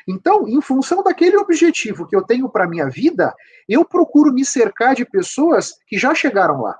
Então, 0.06 0.46
em 0.46 0.60
função 0.60 1.02
daquele 1.02 1.36
objetivo 1.36 2.06
que 2.06 2.14
eu 2.14 2.22
tenho 2.22 2.48
para 2.48 2.68
minha 2.68 2.88
vida, 2.88 3.34
eu 3.68 3.84
procuro 3.84 4.32
me 4.32 4.44
cercar 4.44 4.94
de 4.94 5.04
pessoas 5.04 5.74
que 5.86 5.98
já 5.98 6.14
chegaram 6.14 6.62
lá. 6.62 6.78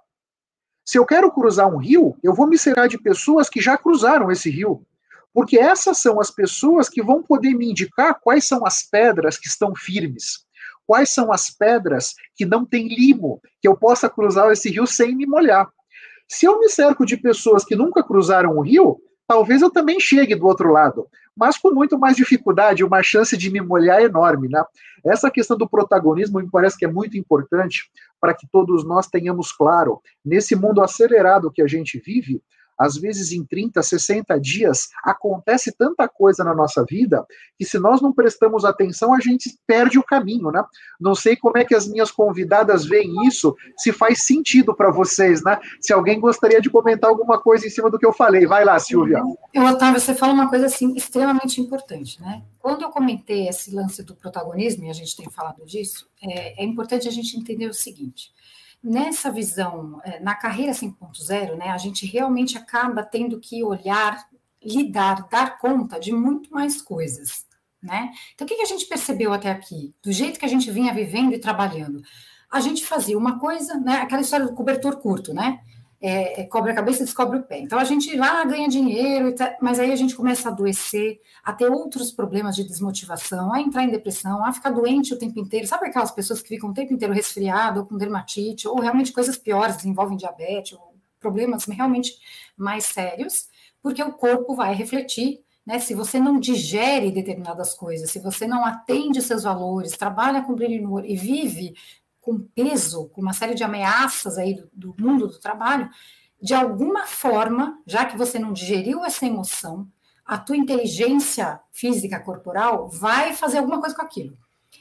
Se 0.84 0.98
eu 0.98 1.04
quero 1.04 1.30
cruzar 1.30 1.68
um 1.68 1.78
rio, 1.78 2.16
eu 2.22 2.34
vou 2.34 2.46
me 2.46 2.58
cercar 2.58 2.88
de 2.88 2.98
pessoas 2.98 3.48
que 3.48 3.60
já 3.60 3.76
cruzaram 3.76 4.30
esse 4.30 4.50
rio. 4.50 4.84
Porque 5.32 5.58
essas 5.58 5.98
são 5.98 6.20
as 6.20 6.30
pessoas 6.30 6.88
que 6.88 7.02
vão 7.02 7.22
poder 7.22 7.54
me 7.54 7.70
indicar 7.70 8.18
quais 8.20 8.46
são 8.46 8.64
as 8.64 8.82
pedras 8.82 9.38
que 9.38 9.46
estão 9.46 9.74
firmes 9.74 10.47
quais 10.88 11.10
são 11.10 11.30
as 11.30 11.50
pedras 11.50 12.14
que 12.34 12.46
não 12.46 12.64
tem 12.64 12.88
limo, 12.88 13.42
que 13.60 13.68
eu 13.68 13.76
possa 13.76 14.08
cruzar 14.08 14.50
esse 14.50 14.70
rio 14.70 14.86
sem 14.86 15.14
me 15.14 15.26
molhar. 15.26 15.68
Se 16.26 16.46
eu 16.46 16.58
me 16.58 16.70
cerco 16.70 17.04
de 17.04 17.18
pessoas 17.18 17.62
que 17.62 17.76
nunca 17.76 18.02
cruzaram 18.02 18.56
o 18.56 18.62
rio, 18.62 18.98
talvez 19.26 19.60
eu 19.60 19.70
também 19.70 20.00
chegue 20.00 20.34
do 20.34 20.46
outro 20.46 20.72
lado, 20.72 21.06
mas 21.36 21.58
com 21.58 21.72
muito 21.72 21.98
mais 21.98 22.16
dificuldade, 22.16 22.82
uma 22.82 23.02
chance 23.02 23.36
de 23.36 23.50
me 23.50 23.60
molhar 23.60 24.00
enorme, 24.00 24.48
né? 24.48 24.64
Essa 25.04 25.30
questão 25.30 25.58
do 25.58 25.68
protagonismo 25.68 26.40
me 26.40 26.50
parece 26.50 26.78
que 26.78 26.86
é 26.86 26.90
muito 26.90 27.18
importante 27.18 27.90
para 28.18 28.32
que 28.32 28.48
todos 28.50 28.82
nós 28.82 29.06
tenhamos 29.06 29.52
claro, 29.52 30.00
nesse 30.24 30.56
mundo 30.56 30.82
acelerado 30.82 31.52
que 31.52 31.60
a 31.60 31.66
gente 31.66 32.02
vive, 32.04 32.42
às 32.78 32.96
vezes 32.96 33.32
em 33.32 33.44
30, 33.44 33.82
60 33.82 34.38
dias, 34.40 34.88
acontece 35.02 35.72
tanta 35.72 36.08
coisa 36.08 36.44
na 36.44 36.54
nossa 36.54 36.84
vida 36.84 37.26
que 37.58 37.64
se 37.64 37.78
nós 37.78 38.00
não 38.00 38.12
prestamos 38.12 38.64
atenção, 38.64 39.12
a 39.12 39.20
gente 39.20 39.58
perde 39.66 39.98
o 39.98 40.04
caminho, 40.04 40.50
né? 40.50 40.62
Não 41.00 41.14
sei 41.14 41.34
como 41.34 41.58
é 41.58 41.64
que 41.64 41.74
as 41.74 41.88
minhas 41.88 42.10
convidadas 42.10 42.84
veem 42.84 43.26
isso, 43.26 43.56
se 43.76 43.92
faz 43.92 44.24
sentido 44.24 44.74
para 44.74 44.90
vocês, 44.90 45.42
né? 45.42 45.58
Se 45.80 45.92
alguém 45.92 46.20
gostaria 46.20 46.60
de 46.60 46.70
comentar 46.70 47.10
alguma 47.10 47.40
coisa 47.40 47.66
em 47.66 47.70
cima 47.70 47.90
do 47.90 47.98
que 47.98 48.06
eu 48.06 48.12
falei, 48.12 48.46
vai 48.46 48.64
lá, 48.64 48.78
Silvia. 48.78 49.20
Eu, 49.52 49.64
Otávio, 49.64 50.00
você 50.00 50.14
fala 50.14 50.32
uma 50.32 50.48
coisa 50.48 50.66
assim 50.66 50.94
extremamente 50.94 51.60
importante, 51.60 52.20
né? 52.20 52.42
Quando 52.60 52.82
eu 52.82 52.90
comentei 52.90 53.48
esse 53.48 53.74
lance 53.74 54.02
do 54.02 54.14
protagonismo, 54.14 54.84
e 54.84 54.90
a 54.90 54.92
gente 54.92 55.16
tem 55.16 55.28
falado 55.28 55.64
disso, 55.64 56.08
é, 56.22 56.62
é 56.62 56.64
importante 56.64 57.08
a 57.08 57.10
gente 57.10 57.36
entender 57.36 57.66
o 57.66 57.74
seguinte 57.74 58.30
nessa 58.82 59.30
visão, 59.30 60.00
é, 60.04 60.20
na 60.20 60.34
carreira 60.34 60.72
5.0, 60.72 61.56
né, 61.56 61.70
a 61.70 61.78
gente 61.78 62.06
realmente 62.06 62.56
acaba 62.56 63.02
tendo 63.02 63.40
que 63.40 63.62
olhar, 63.62 64.28
lidar, 64.62 65.28
dar 65.28 65.58
conta 65.58 65.98
de 65.98 66.12
muito 66.12 66.52
mais 66.52 66.80
coisas. 66.80 67.46
Né? 67.82 68.10
Então, 68.34 68.44
o 68.44 68.48
que 68.48 68.60
a 68.60 68.66
gente 68.66 68.86
percebeu 68.86 69.32
até 69.32 69.50
aqui? 69.50 69.94
Do 70.02 70.10
jeito 70.10 70.38
que 70.38 70.44
a 70.44 70.48
gente 70.48 70.70
vinha 70.70 70.92
vivendo 70.92 71.32
e 71.32 71.38
trabalhando, 71.38 72.02
a 72.50 72.60
gente 72.60 72.84
fazia 72.84 73.16
uma 73.16 73.38
coisa, 73.38 73.78
né, 73.78 74.00
aquela 74.00 74.22
história 74.22 74.46
do 74.46 74.54
cobertor 74.54 74.96
curto, 74.96 75.34
né? 75.34 75.60
É, 76.00 76.42
é, 76.42 76.44
cobre 76.44 76.70
a 76.70 76.74
cabeça 76.74 77.02
e 77.02 77.04
descobre 77.04 77.38
o 77.38 77.42
pé. 77.42 77.58
Então 77.58 77.78
a 77.78 77.84
gente 77.84 78.16
lá 78.16 78.44
ganha 78.44 78.68
dinheiro, 78.68 79.34
tá, 79.34 79.56
mas 79.60 79.80
aí 79.80 79.90
a 79.90 79.96
gente 79.96 80.14
começa 80.14 80.48
a 80.48 80.52
adoecer, 80.52 81.20
a 81.42 81.52
ter 81.52 81.68
outros 81.68 82.12
problemas 82.12 82.54
de 82.54 82.64
desmotivação, 82.64 83.52
a 83.52 83.60
entrar 83.60 83.84
em 83.84 83.90
depressão, 83.90 84.44
a 84.44 84.52
ficar 84.52 84.70
doente 84.70 85.12
o 85.12 85.18
tempo 85.18 85.38
inteiro. 85.40 85.66
Sabe 85.66 85.86
aquelas 85.86 86.12
pessoas 86.12 86.40
que 86.40 86.48
ficam 86.48 86.70
o 86.70 86.74
tempo 86.74 86.92
inteiro 86.92 87.12
resfriado, 87.12 87.80
ou 87.80 87.86
com 87.86 87.96
dermatite, 87.96 88.68
ou 88.68 88.78
realmente 88.80 89.12
coisas 89.12 89.36
piores, 89.36 89.76
desenvolvem 89.76 90.16
diabetes, 90.16 90.72
ou 90.72 90.94
problemas 91.18 91.64
realmente 91.64 92.12
mais 92.56 92.84
sérios, 92.84 93.48
porque 93.82 94.02
o 94.02 94.12
corpo 94.12 94.54
vai 94.54 94.74
refletir. 94.74 95.40
Né, 95.66 95.78
se 95.78 95.92
você 95.92 96.18
não 96.18 96.40
digere 96.40 97.12
determinadas 97.12 97.74
coisas, 97.74 98.10
se 98.10 98.18
você 98.20 98.46
não 98.46 98.64
atende 98.64 99.20
seus 99.20 99.42
valores, 99.42 99.98
trabalha 99.98 100.40
com 100.40 100.54
brilho 100.54 100.82
no 100.82 100.94
olho 100.94 101.04
e 101.04 101.14
vive 101.14 101.74
com 102.28 102.38
peso, 102.38 103.08
com 103.08 103.22
uma 103.22 103.32
série 103.32 103.54
de 103.54 103.64
ameaças 103.64 104.36
aí 104.36 104.54
do, 104.54 104.68
do 104.70 105.02
mundo 105.02 105.26
do 105.26 105.40
trabalho, 105.40 105.88
de 106.42 106.52
alguma 106.52 107.06
forma, 107.06 107.80
já 107.86 108.04
que 108.04 108.18
você 108.18 108.38
não 108.38 108.52
digeriu 108.52 109.02
essa 109.02 109.24
emoção, 109.24 109.88
a 110.26 110.36
tua 110.36 110.58
inteligência 110.58 111.58
física 111.72 112.20
corporal 112.20 112.86
vai 112.86 113.32
fazer 113.32 113.58
alguma 113.58 113.80
coisa 113.80 113.96
com 113.96 114.02
aquilo. 114.02 114.36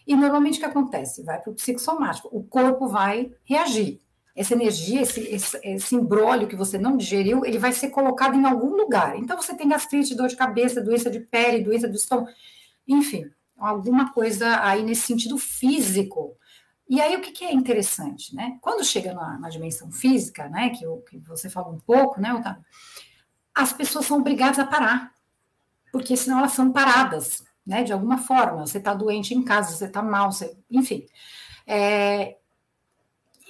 E 0.06 0.14
normalmente 0.14 0.58
o 0.58 0.60
que 0.60 0.66
acontece? 0.66 1.24
Vai 1.24 1.40
para 1.40 1.50
o 1.50 1.56
psicossomático, 1.56 2.28
o 2.34 2.44
corpo 2.44 2.86
vai 2.90 3.32
reagir. 3.46 4.02
Essa 4.36 4.54
energia, 4.54 5.02
esse, 5.02 5.22
esse, 5.22 5.58
esse 5.64 5.96
embrólio 5.96 6.50
que 6.50 6.56
você 6.56 6.78
não 6.78 6.98
digeriu, 6.98 7.46
ele 7.46 7.58
vai 7.58 7.72
ser 7.72 7.92
colocado 7.92 8.36
em 8.36 8.46
algum 8.46 8.76
lugar. 8.76 9.18
Então 9.18 9.42
você 9.42 9.56
tem 9.56 9.70
gastrite, 9.70 10.14
dor 10.14 10.28
de 10.28 10.36
cabeça, 10.36 10.84
doença 10.84 11.10
de 11.10 11.22
pele, 11.22 11.64
doença 11.64 11.88
do 11.88 11.96
estômago, 11.96 12.28
enfim, 12.86 13.26
alguma 13.58 14.12
coisa 14.12 14.62
aí 14.62 14.84
nesse 14.84 15.04
sentido 15.04 15.38
físico 15.38 16.36
e 16.90 17.02
aí, 17.02 17.18
o 17.18 17.22
que, 17.22 17.32
que 17.32 17.44
é 17.44 17.54
interessante, 17.54 18.34
né? 18.34 18.58
Quando 18.62 18.84
chega 18.84 19.14
na, 19.14 19.38
na 19.38 19.50
dimensão 19.50 19.92
física, 19.92 20.48
né, 20.48 20.70
que, 20.70 20.86
eu, 20.86 21.04
que 21.10 21.18
você 21.20 21.50
falou 21.50 21.74
um 21.74 21.80
pouco, 21.80 22.22
né, 22.22 22.34
Otávio, 22.34 22.64
as 23.54 23.74
pessoas 23.74 24.06
são 24.06 24.20
obrigadas 24.20 24.58
a 24.60 24.66
parar, 24.66 25.14
porque 25.92 26.16
senão 26.16 26.40
elas 26.40 26.54
são 26.54 26.72
paradas, 26.72 27.44
né, 27.66 27.84
de 27.84 27.92
alguma 27.92 28.18
forma. 28.20 28.66
Você 28.66 28.78
está 28.78 28.94
doente 28.94 29.34
em 29.34 29.44
casa, 29.44 29.76
você 29.76 29.86
está 29.86 30.02
mal, 30.02 30.32
você, 30.32 30.56
enfim. 30.72 31.06
É, 31.66 32.38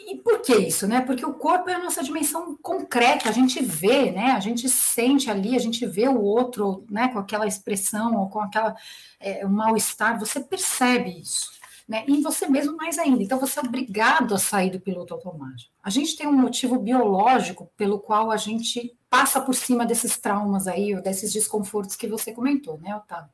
e 0.07 0.15
por 0.15 0.41
que 0.41 0.55
isso, 0.55 0.87
né? 0.87 1.01
Porque 1.01 1.25
o 1.25 1.33
corpo 1.33 1.69
é 1.69 1.73
a 1.73 1.83
nossa 1.83 2.01
dimensão 2.01 2.55
concreta, 2.55 3.29
a 3.29 3.31
gente 3.33 3.61
vê, 3.61 4.09
né? 4.09 4.31
A 4.31 4.39
gente 4.39 4.69
sente 4.69 5.29
ali, 5.29 5.55
a 5.55 5.59
gente 5.59 5.85
vê 5.85 6.07
o 6.07 6.21
outro, 6.21 6.85
né? 6.89 7.09
Com 7.09 7.19
aquela 7.19 7.45
expressão 7.45 8.15
ou 8.15 8.29
com 8.29 8.39
aquela 8.39 8.75
é, 9.19 9.45
mal-estar, 9.45 10.17
você 10.17 10.39
percebe 10.39 11.19
isso 11.19 11.56
né? 11.87 12.05
Você 12.21 12.47
mesmo 12.47 12.75
mais 12.75 12.97
ainda. 12.97 13.23
Então 13.23 13.39
você 13.39 13.59
é 13.59 13.63
obrigado 13.63 14.35
a 14.35 14.37
sair 14.37 14.69
do 14.69 14.79
piloto 14.79 15.13
automático. 15.13 15.71
A 15.81 15.89
gente 15.89 16.17
tem 16.17 16.27
um 16.27 16.33
motivo 16.33 16.77
biológico 16.77 17.71
pelo 17.77 17.99
qual 17.99 18.29
a 18.29 18.37
gente 18.37 18.95
passa 19.09 19.39
por 19.39 19.55
cima 19.55 19.85
desses 19.85 20.17
traumas 20.17 20.67
aí, 20.67 20.93
ou 20.93 21.01
desses 21.01 21.31
desconfortos 21.31 21.95
que 21.95 22.07
você 22.07 22.33
comentou, 22.33 22.77
né, 22.79 22.93
Otávio? 22.93 23.29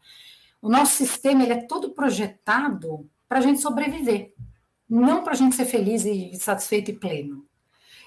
O 0.62 0.70
nosso 0.70 0.93
sistema 0.93 1.43
ele 1.43 1.54
é 1.54 1.62
todo 1.64 1.89
projetado 1.89 3.10
para 3.28 3.39
a 3.39 3.41
gente 3.41 3.60
sobreviver, 3.60 4.34
não 4.88 5.24
para 5.24 5.34
a 5.34 5.36
gente 5.36 5.56
ser 5.56 5.66
feliz 5.66 6.06
e 6.06 6.36
satisfeito 6.36 6.91
e 6.91 6.93
pleno. 6.93 7.45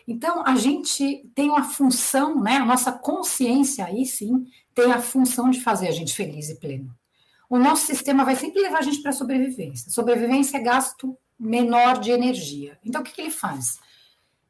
Então, 0.08 0.46
a 0.46 0.54
gente 0.54 1.28
tem 1.34 1.50
uma 1.50 1.64
função, 1.64 2.40
né? 2.40 2.58
A 2.58 2.64
nossa 2.64 2.92
consciência 2.92 3.84
aí 3.84 4.06
sim 4.06 4.46
tem 4.72 4.92
a 4.92 5.02
função 5.02 5.50
de 5.50 5.60
fazer 5.60 5.88
a 5.88 5.90
gente 5.90 6.14
feliz 6.14 6.48
e 6.48 6.54
pleno 6.54 6.94
o 7.48 7.58
nosso 7.58 7.86
sistema 7.86 8.24
vai 8.24 8.36
sempre 8.36 8.60
levar 8.60 8.78
a 8.78 8.82
gente 8.82 9.00
para 9.00 9.10
a 9.10 9.14
sobrevivência. 9.14 9.90
Sobrevivência 9.90 10.58
é 10.58 10.60
gasto 10.60 11.16
menor 11.38 11.98
de 12.00 12.10
energia. 12.10 12.78
Então, 12.84 13.00
o 13.00 13.04
que, 13.04 13.12
que 13.12 13.20
ele 13.20 13.30
faz? 13.30 13.78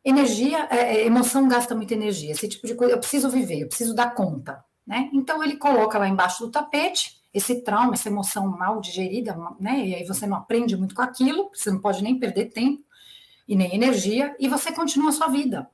Energia, 0.04 0.68
é, 0.70 0.96
é, 0.96 1.06
emoção 1.06 1.48
gasta 1.48 1.74
muita 1.74 1.94
energia. 1.94 2.30
Esse 2.30 2.48
tipo 2.48 2.66
de 2.66 2.74
coisa, 2.74 2.94
eu 2.94 2.98
preciso 2.98 3.28
viver, 3.28 3.60
eu 3.60 3.68
preciso 3.68 3.94
dar 3.94 4.14
conta. 4.14 4.64
Né? 4.86 5.10
Então, 5.12 5.42
ele 5.42 5.56
coloca 5.56 5.98
lá 5.98 6.08
embaixo 6.08 6.44
do 6.44 6.50
tapete 6.50 7.16
esse 7.34 7.62
trauma, 7.62 7.92
essa 7.92 8.08
emoção 8.08 8.48
mal 8.48 8.80
digerida, 8.80 9.36
né? 9.60 9.84
e 9.84 9.94
aí 9.94 10.06
você 10.06 10.26
não 10.26 10.38
aprende 10.38 10.74
muito 10.74 10.94
com 10.94 11.02
aquilo, 11.02 11.50
você 11.52 11.70
não 11.70 11.80
pode 11.80 12.02
nem 12.02 12.18
perder 12.18 12.46
tempo 12.46 12.82
e 13.46 13.54
nem 13.54 13.74
energia, 13.74 14.34
e 14.40 14.48
você 14.48 14.72
continua 14.72 15.10
a 15.10 15.12
sua 15.12 15.28
vida. 15.28 15.68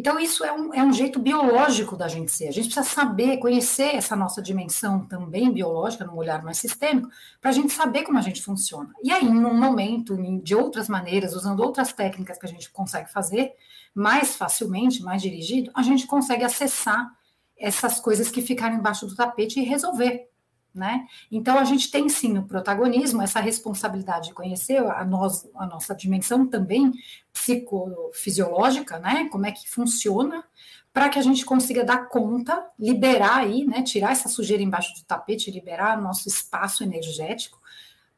Então, 0.00 0.18
isso 0.18 0.42
é 0.42 0.50
um, 0.50 0.72
é 0.72 0.82
um 0.82 0.94
jeito 0.94 1.18
biológico 1.18 1.94
da 1.94 2.08
gente 2.08 2.32
ser. 2.32 2.48
A 2.48 2.50
gente 2.50 2.72
precisa 2.72 2.82
saber, 2.82 3.36
conhecer 3.36 3.94
essa 3.94 4.16
nossa 4.16 4.40
dimensão 4.40 5.04
também 5.04 5.52
biológica, 5.52 6.06
num 6.06 6.16
olhar 6.16 6.42
mais 6.42 6.56
sistêmico, 6.56 7.10
para 7.38 7.50
a 7.50 7.52
gente 7.52 7.70
saber 7.70 8.04
como 8.04 8.16
a 8.16 8.22
gente 8.22 8.40
funciona. 8.40 8.88
E 9.04 9.12
aí, 9.12 9.28
num 9.28 9.52
momento, 9.52 10.16
de 10.42 10.54
outras 10.54 10.88
maneiras, 10.88 11.34
usando 11.34 11.60
outras 11.60 11.92
técnicas 11.92 12.38
que 12.38 12.46
a 12.46 12.48
gente 12.48 12.70
consegue 12.70 13.12
fazer 13.12 13.52
mais 13.94 14.36
facilmente, 14.36 15.02
mais 15.02 15.20
dirigido, 15.20 15.70
a 15.74 15.82
gente 15.82 16.06
consegue 16.06 16.44
acessar 16.44 17.06
essas 17.54 18.00
coisas 18.00 18.30
que 18.30 18.40
ficaram 18.40 18.76
embaixo 18.76 19.06
do 19.06 19.14
tapete 19.14 19.60
e 19.60 19.64
resolver. 19.64 20.29
Né? 20.72 21.04
Então 21.32 21.58
a 21.58 21.64
gente 21.64 21.90
tem 21.90 22.08
sim 22.08 22.38
o 22.38 22.44
protagonismo, 22.44 23.20
essa 23.20 23.40
responsabilidade 23.40 24.28
de 24.28 24.34
conhecer 24.34 24.78
a, 24.78 25.04
nós, 25.04 25.48
a 25.56 25.66
nossa 25.66 25.94
dimensão 25.96 26.46
também 26.46 26.92
psicofisiológica, 27.32 29.00
né? 29.00 29.28
Como 29.32 29.46
é 29.46 29.50
que 29.50 29.68
funciona, 29.68 30.44
para 30.92 31.08
que 31.08 31.18
a 31.18 31.22
gente 31.22 31.44
consiga 31.44 31.84
dar 31.84 32.08
conta, 32.08 32.64
liberar 32.78 33.38
aí, 33.38 33.64
né? 33.64 33.82
Tirar 33.82 34.12
essa 34.12 34.28
sujeira 34.28 34.62
embaixo 34.62 34.94
do 34.94 35.04
tapete, 35.04 35.50
liberar 35.50 36.00
nosso 36.00 36.28
espaço 36.28 36.84
energético 36.84 37.58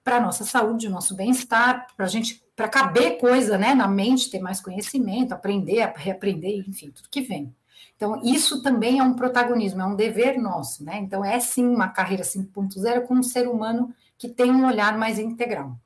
para 0.05 0.21
nossa 0.21 0.45
saúde, 0.45 0.89
nosso 0.89 1.15
bem-estar, 1.15 1.87
para 1.97 2.07
a 2.07 2.09
gente, 2.09 2.45
para 2.55 2.69
caber 2.69 3.19
coisa, 3.19 3.57
né? 3.57 3.75
Na 3.75 3.89
mente, 3.89 4.31
ter 4.31 4.41
mais 4.41 4.61
conhecimento, 4.61 5.33
aprender, 5.33 5.93
reaprender, 5.97 6.69
enfim, 6.69 6.91
tudo 6.91 7.09
que 7.09 7.23
vem. 7.23 7.55
Então, 8.03 8.21
isso 8.25 8.61
também 8.65 8.99
é 8.99 9.03
um 9.05 9.15
protagonismo, 9.15 9.81
é 9.81 9.87
um 9.87 9.95
dever 9.95 10.37
nosso, 10.37 10.83
né? 10.85 10.99
Então, 10.99 11.25
é 11.25 11.39
sim 11.39 11.65
uma 11.65 11.87
carreira 11.87 12.25
5.0 12.25 13.03
com 13.03 13.15
um 13.15 13.23
ser 13.23 13.47
humano 13.47 13.95
que 14.19 14.29
tem 14.29 14.51
um 14.51 14.67
olhar 14.67 14.99
mais 14.99 15.21
integral. 15.21 15.77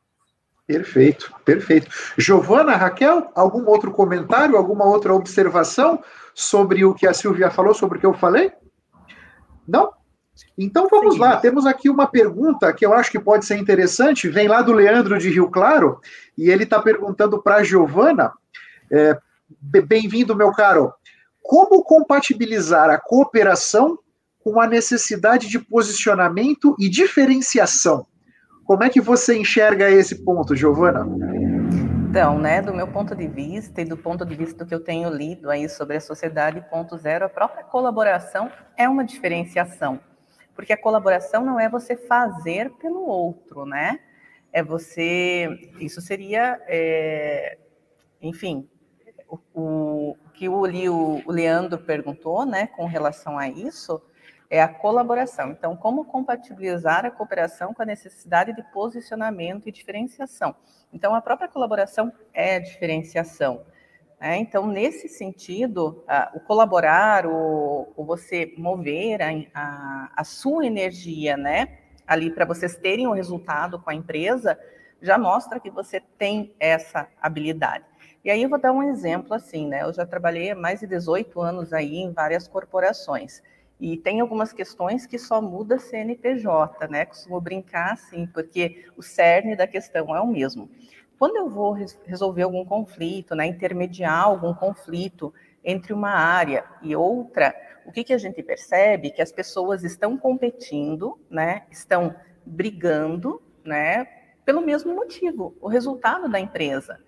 Perfeito, 0.66 1.30
perfeito. 1.44 1.90
Giovana, 2.16 2.74
Raquel, 2.74 3.30
algum 3.34 3.66
outro 3.66 3.90
comentário, 3.90 4.56
alguma 4.56 4.86
outra 4.86 5.12
observação 5.12 6.02
sobre 6.34 6.86
o 6.86 6.94
que 6.94 7.06
a 7.06 7.12
Silvia 7.12 7.50
falou, 7.50 7.74
sobre 7.74 7.98
o 7.98 8.00
que 8.00 8.06
eu 8.06 8.14
falei? 8.14 8.50
Não? 9.68 9.92
Então 10.56 10.88
vamos 10.88 11.16
Sim. 11.16 11.20
lá, 11.20 11.36
temos 11.36 11.66
aqui 11.66 11.90
uma 11.90 12.06
pergunta 12.06 12.72
que 12.72 12.86
eu 12.86 12.94
acho 12.94 13.10
que 13.10 13.20
pode 13.20 13.44
ser 13.44 13.58
interessante, 13.58 14.26
vem 14.26 14.48
lá 14.48 14.62
do 14.62 14.72
Leandro 14.72 15.18
de 15.18 15.28
Rio 15.28 15.50
Claro, 15.50 16.00
e 16.36 16.48
ele 16.48 16.64
está 16.64 16.80
perguntando 16.80 17.42
para 17.42 17.56
a 17.56 17.62
Giovana, 17.62 18.32
é, 18.90 19.18
bem-vindo, 19.60 20.34
meu 20.34 20.50
caro, 20.52 20.94
como 21.46 21.82
compatibilizar 21.82 22.90
a 22.90 22.98
cooperação 22.98 23.98
com 24.42 24.60
a 24.60 24.66
necessidade 24.66 25.48
de 25.48 25.58
posicionamento 25.58 26.76
e 26.78 26.88
diferenciação? 26.88 28.06
Como 28.64 28.82
é 28.82 28.90
que 28.90 29.00
você 29.00 29.38
enxerga 29.38 29.88
esse 29.88 30.24
ponto, 30.24 30.56
Giovana? 30.56 31.06
Então, 32.08 32.38
né, 32.38 32.60
do 32.60 32.74
meu 32.74 32.88
ponto 32.88 33.14
de 33.14 33.28
vista 33.28 33.80
e 33.80 33.84
do 33.84 33.96
ponto 33.96 34.24
de 34.24 34.34
vista 34.34 34.64
do 34.64 34.68
que 34.68 34.74
eu 34.74 34.82
tenho 34.82 35.08
lido 35.08 35.50
aí 35.50 35.68
sobre 35.68 35.96
a 35.96 36.00
sociedade 36.00 36.64
ponto 36.68 36.96
zero, 36.96 37.26
a 37.26 37.28
própria 37.28 37.62
colaboração 37.62 38.50
é 38.76 38.88
uma 38.88 39.04
diferenciação, 39.04 40.00
porque 40.54 40.72
a 40.72 40.80
colaboração 40.80 41.44
não 41.44 41.60
é 41.60 41.68
você 41.68 41.96
fazer 41.96 42.70
pelo 42.80 43.06
outro, 43.06 43.66
né? 43.66 44.00
É 44.52 44.62
você, 44.62 45.70
isso 45.78 46.00
seria, 46.00 46.60
é, 46.66 47.58
enfim, 48.22 48.66
o, 49.54 50.16
que 50.36 50.48
o, 50.48 50.62
o 50.62 51.32
Leandro 51.32 51.78
perguntou, 51.78 52.44
né, 52.44 52.66
com 52.68 52.84
relação 52.84 53.38
a 53.38 53.48
isso, 53.48 54.00
é 54.48 54.62
a 54.62 54.68
colaboração. 54.68 55.50
Então, 55.50 55.76
como 55.76 56.04
compatibilizar 56.04 57.04
a 57.04 57.10
cooperação 57.10 57.74
com 57.74 57.82
a 57.82 57.86
necessidade 57.86 58.54
de 58.54 58.62
posicionamento 58.72 59.68
e 59.68 59.72
diferenciação? 59.72 60.54
Então, 60.92 61.14
a 61.14 61.20
própria 61.20 61.48
colaboração 61.48 62.12
é 62.32 62.60
diferenciação. 62.60 63.64
Né? 64.20 64.36
Então, 64.38 64.66
nesse 64.66 65.08
sentido, 65.08 66.04
o 66.34 66.40
colaborar, 66.40 67.26
o, 67.26 67.92
o 67.96 68.04
você 68.04 68.54
mover 68.56 69.20
a, 69.22 69.28
a, 69.54 70.12
a, 70.16 70.24
sua 70.24 70.66
energia, 70.66 71.36
né, 71.36 71.78
ali 72.06 72.30
para 72.30 72.44
vocês 72.44 72.76
terem 72.76 73.06
o 73.06 73.10
um 73.10 73.14
resultado 73.14 73.80
com 73.80 73.90
a 73.90 73.94
empresa, 73.94 74.58
já 75.02 75.18
mostra 75.18 75.60
que 75.60 75.70
você 75.70 76.00
tem 76.18 76.54
essa 76.58 77.08
habilidade. 77.20 77.84
E 78.26 78.30
aí 78.30 78.42
eu 78.42 78.48
vou 78.48 78.58
dar 78.58 78.72
um 78.72 78.82
exemplo 78.82 79.34
assim, 79.34 79.68
né? 79.68 79.84
Eu 79.84 79.92
já 79.92 80.04
trabalhei 80.04 80.50
há 80.50 80.54
mais 80.56 80.80
de 80.80 80.86
18 80.88 81.40
anos 81.40 81.72
aí 81.72 81.98
em 81.98 82.10
várias 82.10 82.48
corporações. 82.48 83.40
E 83.78 83.96
tem 83.96 84.20
algumas 84.20 84.52
questões 84.52 85.06
que 85.06 85.16
só 85.16 85.40
muda 85.40 85.78
CNPJ, 85.78 86.88
né? 86.88 87.04
Costumo 87.04 87.40
brincar 87.40 87.92
assim, 87.92 88.26
porque 88.26 88.84
o 88.96 89.02
cerne 89.02 89.54
da 89.54 89.64
questão 89.64 90.12
é 90.16 90.20
o 90.20 90.26
mesmo. 90.26 90.68
Quando 91.16 91.36
eu 91.36 91.48
vou 91.48 91.70
resolver 92.04 92.42
algum 92.42 92.64
conflito, 92.64 93.36
né, 93.36 93.46
intermediar 93.46 94.24
algum 94.24 94.52
conflito 94.52 95.32
entre 95.64 95.92
uma 95.92 96.10
área 96.10 96.64
e 96.82 96.96
outra, 96.96 97.54
o 97.86 97.92
que, 97.92 98.02
que 98.02 98.12
a 98.12 98.18
gente 98.18 98.42
percebe? 98.42 99.12
Que 99.12 99.22
as 99.22 99.30
pessoas 99.30 99.84
estão 99.84 100.18
competindo, 100.18 101.16
né, 101.30 101.62
estão 101.70 102.12
brigando, 102.44 103.40
né, 103.64 104.04
pelo 104.44 104.60
mesmo 104.60 104.92
motivo, 104.96 105.56
o 105.60 105.68
resultado 105.68 106.28
da 106.28 106.40
empresa. 106.40 106.98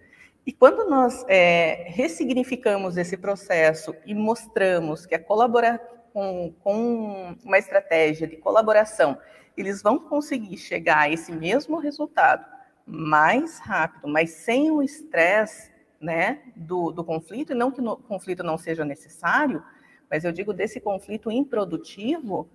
E 0.48 0.52
quando 0.54 0.88
nós 0.88 1.26
é, 1.28 1.84
ressignificamos 1.88 2.96
esse 2.96 3.18
processo 3.18 3.94
e 4.06 4.14
mostramos 4.14 5.04
que 5.04 5.14
a 5.14 5.22
colaborar 5.22 5.78
com, 6.10 6.54
com 6.60 7.36
uma 7.44 7.58
estratégia 7.58 8.26
de 8.26 8.38
colaboração, 8.38 9.18
eles 9.58 9.82
vão 9.82 9.98
conseguir 9.98 10.56
chegar 10.56 11.00
a 11.00 11.10
esse 11.10 11.32
mesmo 11.32 11.76
resultado 11.76 12.46
mais 12.86 13.58
rápido, 13.58 14.08
mas 14.08 14.30
sem 14.30 14.70
o 14.70 14.82
estresse 14.82 15.70
né, 16.00 16.40
do, 16.56 16.92
do 16.92 17.04
conflito, 17.04 17.52
e 17.52 17.54
não 17.54 17.70
que 17.70 17.82
o 17.82 17.96
conflito 17.96 18.42
não 18.42 18.56
seja 18.56 18.86
necessário, 18.86 19.62
mas 20.10 20.24
eu 20.24 20.32
digo 20.32 20.54
desse 20.54 20.80
conflito 20.80 21.30
improdutivo, 21.30 22.48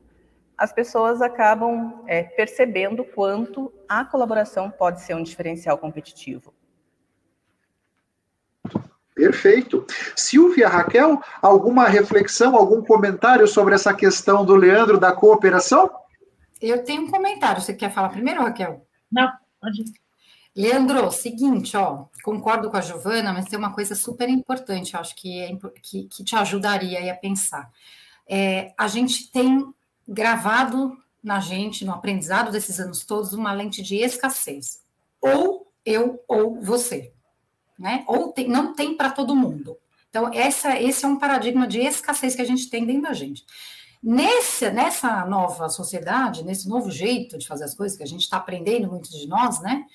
as 0.58 0.74
pessoas 0.74 1.22
acabam 1.22 2.04
é, 2.08 2.24
percebendo 2.24 3.06
quanto 3.06 3.72
a 3.88 4.04
colaboração 4.04 4.72
pode 4.72 5.02
ser 5.02 5.16
um 5.16 5.22
diferencial 5.22 5.78
competitivo. 5.78 6.53
Perfeito. 9.16 9.86
Silvia, 10.16 10.68
Raquel, 10.68 11.22
alguma 11.42 11.88
reflexão, 11.88 12.56
algum 12.56 12.84
comentário 12.84 13.48
sobre 13.48 13.76
essa 13.76 13.94
questão 13.94 14.44
do 14.44 14.56
Leandro 14.56 15.00
da 15.00 15.12
cooperação? 15.12 15.90
Eu 16.62 16.84
tenho 16.84 17.04
um 17.04 17.12
comentário. 17.12 17.62
Você 17.62 17.74
quer 17.74 17.94
falar 17.94 18.10
primeiro, 18.10 18.42
Raquel? 18.42 18.86
Não, 19.12 19.32
pode. 19.62 19.84
Leandro, 20.56 21.12
seguinte, 21.12 21.76
ó, 21.76 22.06
concordo 22.24 22.70
com 22.70 22.78
a 22.78 22.82
Giovana, 22.82 23.34
mas 23.34 23.46
tem 23.46 23.58
uma 23.58 23.74
coisa 23.74 23.96
super 23.96 24.30
importante, 24.30 24.94
eu 24.94 25.00
acho 25.00 25.16
que, 25.16 25.40
é, 25.40 25.58
que, 25.82 26.04
que 26.04 26.24
te 26.24 26.36
ajudaria 26.36 27.12
a 27.12 27.16
pensar. 27.16 27.72
É, 28.30 28.72
a 28.78 28.88
gente 28.88 29.32
tem 29.32 29.66
gravado 30.08 30.96
na 31.24 31.40
gente, 31.40 31.84
no 31.84 31.92
aprendizado 31.92 32.52
desses 32.52 32.80
anos 32.80 33.04
todos, 33.04 33.34
uma 33.34 33.52
lente 33.52 33.82
de 33.82 33.96
escassez. 33.96 34.80
Ou 35.20 35.72
eu 35.84 36.24
ou 36.28 36.62
você 36.62 37.12
né? 37.84 38.06
Ou 38.08 38.32
tem, 38.32 38.48
não 38.48 38.74
tem 38.74 38.96
para 38.96 39.12
todo 39.12 39.36
mundo. 39.36 39.78
Então, 40.10 40.32
essa, 40.34 40.80
esse 40.82 41.04
é 41.04 41.08
um 41.08 41.20
paradigma 41.20 41.68
de 41.68 41.82
escassez 41.82 42.34
que 42.34 42.42
a 42.42 42.46
gente 42.46 42.70
tem 42.70 42.86
dentro 42.86 43.02
da 43.02 43.14
gente. 43.14 43.46
Nesse, 44.02 44.72
nessa 44.72 45.26
nova 45.26 45.68
sociedade, 45.68 46.46
nesse 46.46 46.70
novo 46.70 46.90
jeito 46.90 47.38
de 47.38 47.46
fazer 47.46 47.66
as 47.66 47.76
coisas 47.76 47.98
que 47.98 48.04
a 48.04 48.08
gente 48.08 48.22
está 48.22 48.38
aprendendo, 48.38 48.88
muitos 48.88 49.12
de 49.12 49.28
nós, 49.28 49.62
né? 49.62 49.86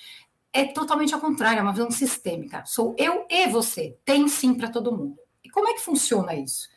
É 0.53 0.67
totalmente 0.67 1.15
ao 1.15 1.21
contrário, 1.21 1.61
é 1.61 1.63
uma 1.63 1.73
visão 1.73 1.91
sistêmica. 1.91 2.63
Sou 2.67 2.95
eu 2.99 3.25
e 3.31 3.49
você, 3.49 3.97
tem 4.05 4.29
sim 4.29 4.53
para 4.53 4.69
todo 4.69 4.95
mundo. 4.95 5.17
E 5.43 5.49
como 5.49 5.69
é 5.69 5.73
que 5.73 5.81
funciona 5.81 6.35
isso? 6.35 6.69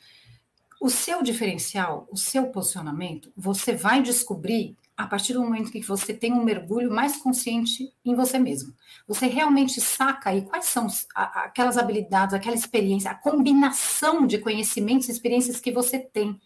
O 0.79 0.89
seu 0.89 1.21
diferencial, 1.21 2.07
o 2.09 2.15
seu 2.15 2.47
posicionamento, 2.47 3.33
você 3.35 3.73
vai 3.75 4.01
descobrir 4.01 4.77
a 5.01 5.07
partir 5.07 5.33
do 5.33 5.41
momento 5.41 5.71
que 5.71 5.81
você 5.81 6.13
tem 6.13 6.31
um 6.31 6.43
mergulho 6.43 6.91
mais 6.91 7.17
consciente 7.17 7.91
em 8.05 8.15
você 8.15 8.37
mesmo. 8.37 8.73
Você 9.07 9.25
realmente 9.25 9.81
saca 9.81 10.29
aí 10.29 10.43
quais 10.43 10.65
são 10.65 10.87
aquelas 11.15 11.77
habilidades, 11.77 12.33
aquela 12.33 12.55
experiência, 12.55 13.09
a 13.09 13.15
combinação 13.15 14.27
de 14.27 14.37
conhecimentos 14.37 15.09
e 15.09 15.11
experiências 15.11 15.59
que 15.59 15.71
você 15.71 15.97
tem. 15.97 16.39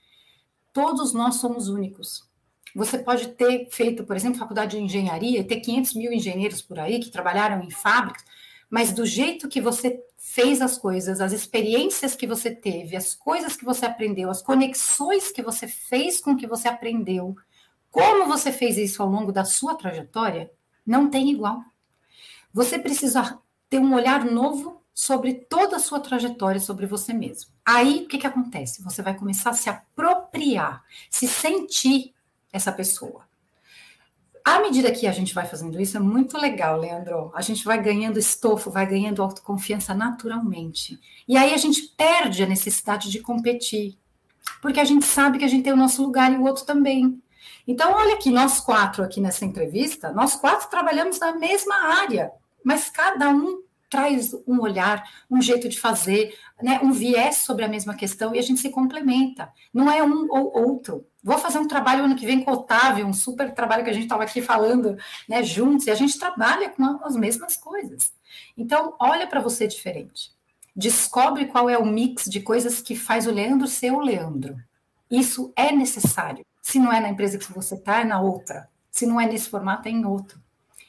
Todos 0.71 1.13
nós 1.13 1.35
somos 1.35 1.67
únicos. 1.67 2.29
Você 2.75 2.97
pode 2.97 3.29
ter 3.29 3.69
feito, 3.71 4.03
por 4.03 4.15
exemplo, 4.15 4.39
faculdade 4.39 4.77
de 4.77 4.83
engenharia, 4.83 5.43
ter 5.43 5.61
500 5.61 5.93
mil 5.93 6.11
engenheiros 6.11 6.61
por 6.61 6.79
aí 6.79 6.99
que 6.99 7.09
trabalharam 7.09 7.63
em 7.63 7.69
fábricas, 7.69 8.23
mas 8.69 8.91
do 8.91 9.05
jeito 9.05 9.47
que 9.47 9.61
você 9.61 10.01
fez 10.17 10.61
as 10.61 10.77
coisas, 10.77 11.21
as 11.21 11.31
experiências 11.31 12.15
que 12.15 12.25
você 12.25 12.49
teve, 12.49 12.95
as 12.95 13.13
coisas 13.13 13.55
que 13.55 13.63
você 13.63 13.85
aprendeu, 13.85 14.29
as 14.29 14.41
conexões 14.41 15.31
que 15.31 15.41
você 15.41 15.67
fez 15.67 16.19
com 16.19 16.35
que 16.35 16.47
você 16.47 16.67
aprendeu, 16.67 17.35
como 17.95 18.27
você 18.27 18.51
fez 18.51 18.77
isso 18.77 19.01
ao 19.01 19.09
longo 19.09 19.31
da 19.31 19.45
sua 19.45 19.73
trajetória, 19.73 20.51
não 20.85 21.09
tem 21.09 21.31
igual. 21.31 21.63
Você 22.53 22.77
precisa 22.77 23.39
ter 23.69 23.79
um 23.79 23.93
olhar 23.93 24.25
novo 24.25 24.81
sobre 24.93 25.33
toda 25.33 25.77
a 25.77 25.79
sua 25.79 26.01
trajetória, 26.01 26.59
sobre 26.59 26.85
você 26.85 27.13
mesmo. 27.13 27.51
Aí, 27.65 28.03
o 28.03 28.07
que, 28.09 28.17
que 28.17 28.27
acontece? 28.27 28.83
Você 28.83 29.01
vai 29.01 29.15
começar 29.15 29.51
a 29.51 29.53
se 29.53 29.69
apropriar 29.69 30.83
se 31.09 31.25
sentir 31.25 32.13
essa 32.51 32.69
pessoa. 32.69 33.23
À 34.43 34.59
medida 34.59 34.91
que 34.91 35.07
a 35.07 35.13
gente 35.13 35.33
vai 35.33 35.45
fazendo 35.45 35.79
isso, 35.79 35.95
é 35.95 35.99
muito 36.01 36.37
legal, 36.37 36.77
Leandro. 36.77 37.31
A 37.33 37.41
gente 37.41 37.63
vai 37.63 37.81
ganhando 37.81 38.19
estofo, 38.19 38.69
vai 38.69 38.85
ganhando 38.85 39.23
autoconfiança 39.23 39.93
naturalmente. 39.93 40.99
E 41.25 41.37
aí 41.37 41.53
a 41.53 41.57
gente 41.57 41.81
perde 41.95 42.43
a 42.43 42.47
necessidade 42.47 43.09
de 43.09 43.21
competir, 43.21 43.97
porque 44.61 44.81
a 44.81 44.85
gente 44.85 45.05
sabe 45.05 45.37
que 45.39 45.45
a 45.45 45.47
gente 45.47 45.63
tem 45.63 45.71
o 45.71 45.77
nosso 45.77 46.03
lugar 46.03 46.33
e 46.33 46.35
o 46.35 46.43
outro 46.43 46.65
também. 46.65 47.21
Então, 47.67 47.93
olha 47.93 48.15
aqui, 48.15 48.29
nós 48.29 48.59
quatro 48.59 49.03
aqui 49.03 49.19
nessa 49.19 49.45
entrevista, 49.45 50.11
nós 50.11 50.35
quatro 50.35 50.69
trabalhamos 50.69 51.19
na 51.19 51.35
mesma 51.35 51.75
área, 52.01 52.31
mas 52.63 52.89
cada 52.89 53.29
um 53.29 53.63
traz 53.89 54.33
um 54.47 54.59
olhar, 54.59 55.03
um 55.29 55.41
jeito 55.41 55.69
de 55.69 55.79
fazer, 55.79 56.37
né, 56.61 56.79
um 56.83 56.91
viés 56.91 57.37
sobre 57.37 57.63
a 57.63 57.67
mesma 57.67 57.95
questão 57.95 58.35
e 58.35 58.39
a 58.39 58.41
gente 58.41 58.59
se 58.59 58.69
complementa. 58.69 59.49
Não 59.73 59.89
é 59.89 60.03
um 60.03 60.27
ou 60.29 60.51
outro. 60.67 61.05
Vou 61.23 61.37
fazer 61.37 61.59
um 61.59 61.67
trabalho 61.67 62.03
ano 62.03 62.15
que 62.15 62.25
vem 62.25 62.43
com 62.43 62.51
o 62.51 62.55
Otávio, 62.55 63.05
um 63.05 63.13
super 63.13 63.53
trabalho 63.53 63.83
que 63.83 63.89
a 63.89 63.93
gente 63.93 64.03
estava 64.03 64.23
aqui 64.23 64.41
falando 64.41 64.97
né, 65.27 65.41
juntos, 65.43 65.87
e 65.87 65.91
a 65.91 65.95
gente 65.95 66.19
trabalha 66.19 66.69
com 66.69 66.83
as 67.03 67.15
mesmas 67.15 67.55
coisas. 67.55 68.11
Então, 68.57 68.95
olha 68.99 69.27
para 69.27 69.41
você 69.41 69.67
diferente. 69.67 70.31
Descobre 70.75 71.45
qual 71.45 71.69
é 71.69 71.77
o 71.77 71.85
mix 71.85 72.25
de 72.25 72.41
coisas 72.41 72.81
que 72.81 72.95
faz 72.95 73.25
o 73.25 73.31
Leandro 73.31 73.67
ser 73.67 73.91
o 73.91 74.01
Leandro. 74.01 74.57
Isso 75.09 75.53
é 75.55 75.71
necessário. 75.71 76.45
Se 76.65 76.79
não 76.79 76.91
é 76.91 76.99
na 76.99 77.09
empresa 77.09 77.37
que 77.37 77.53
você 77.53 77.75
está, 77.75 78.01
é 78.01 78.03
na 78.03 78.19
outra. 78.19 78.67
Se 78.89 79.05
não 79.05 79.21
é 79.21 79.27
nesse 79.27 79.47
formato, 79.47 79.87
é 79.87 79.91
em 79.91 80.03
outro. 80.03 80.41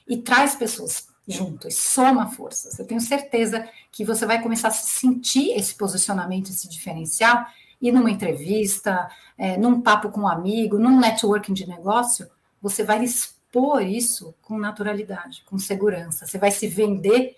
E 0.09 0.17
traz 0.17 0.55
pessoas 0.55 1.07
juntos, 1.29 1.77
soma 1.77 2.31
forças. 2.31 2.79
Eu 2.79 2.87
tenho 2.87 2.99
certeza 2.99 3.69
que 3.93 4.03
você 4.03 4.25
vai 4.25 4.41
começar 4.43 4.69
a 4.69 4.71
sentir 4.71 5.51
esse 5.51 5.75
posicionamento, 5.75 6.49
esse 6.49 6.67
diferencial, 6.67 7.45
e 7.79 7.93
numa 7.93 8.11
entrevista, 8.11 9.07
é, 9.37 9.59
num 9.59 9.83
papo 9.83 10.09
com 10.09 10.23
um 10.23 10.29
amigo, 10.29 10.79
num 10.79 10.99
networking 10.99 11.53
de 11.53 11.69
negócio, 11.69 12.27
você 12.63 12.83
vai 12.83 13.05
expor 13.05 13.83
isso 13.83 14.35
com 14.41 14.59
naturalidade, 14.59 15.45
com 15.45 15.59
segurança. 15.59 16.27
Você 16.27 16.39
vai 16.39 16.53
se 16.53 16.67
vender 16.67 17.37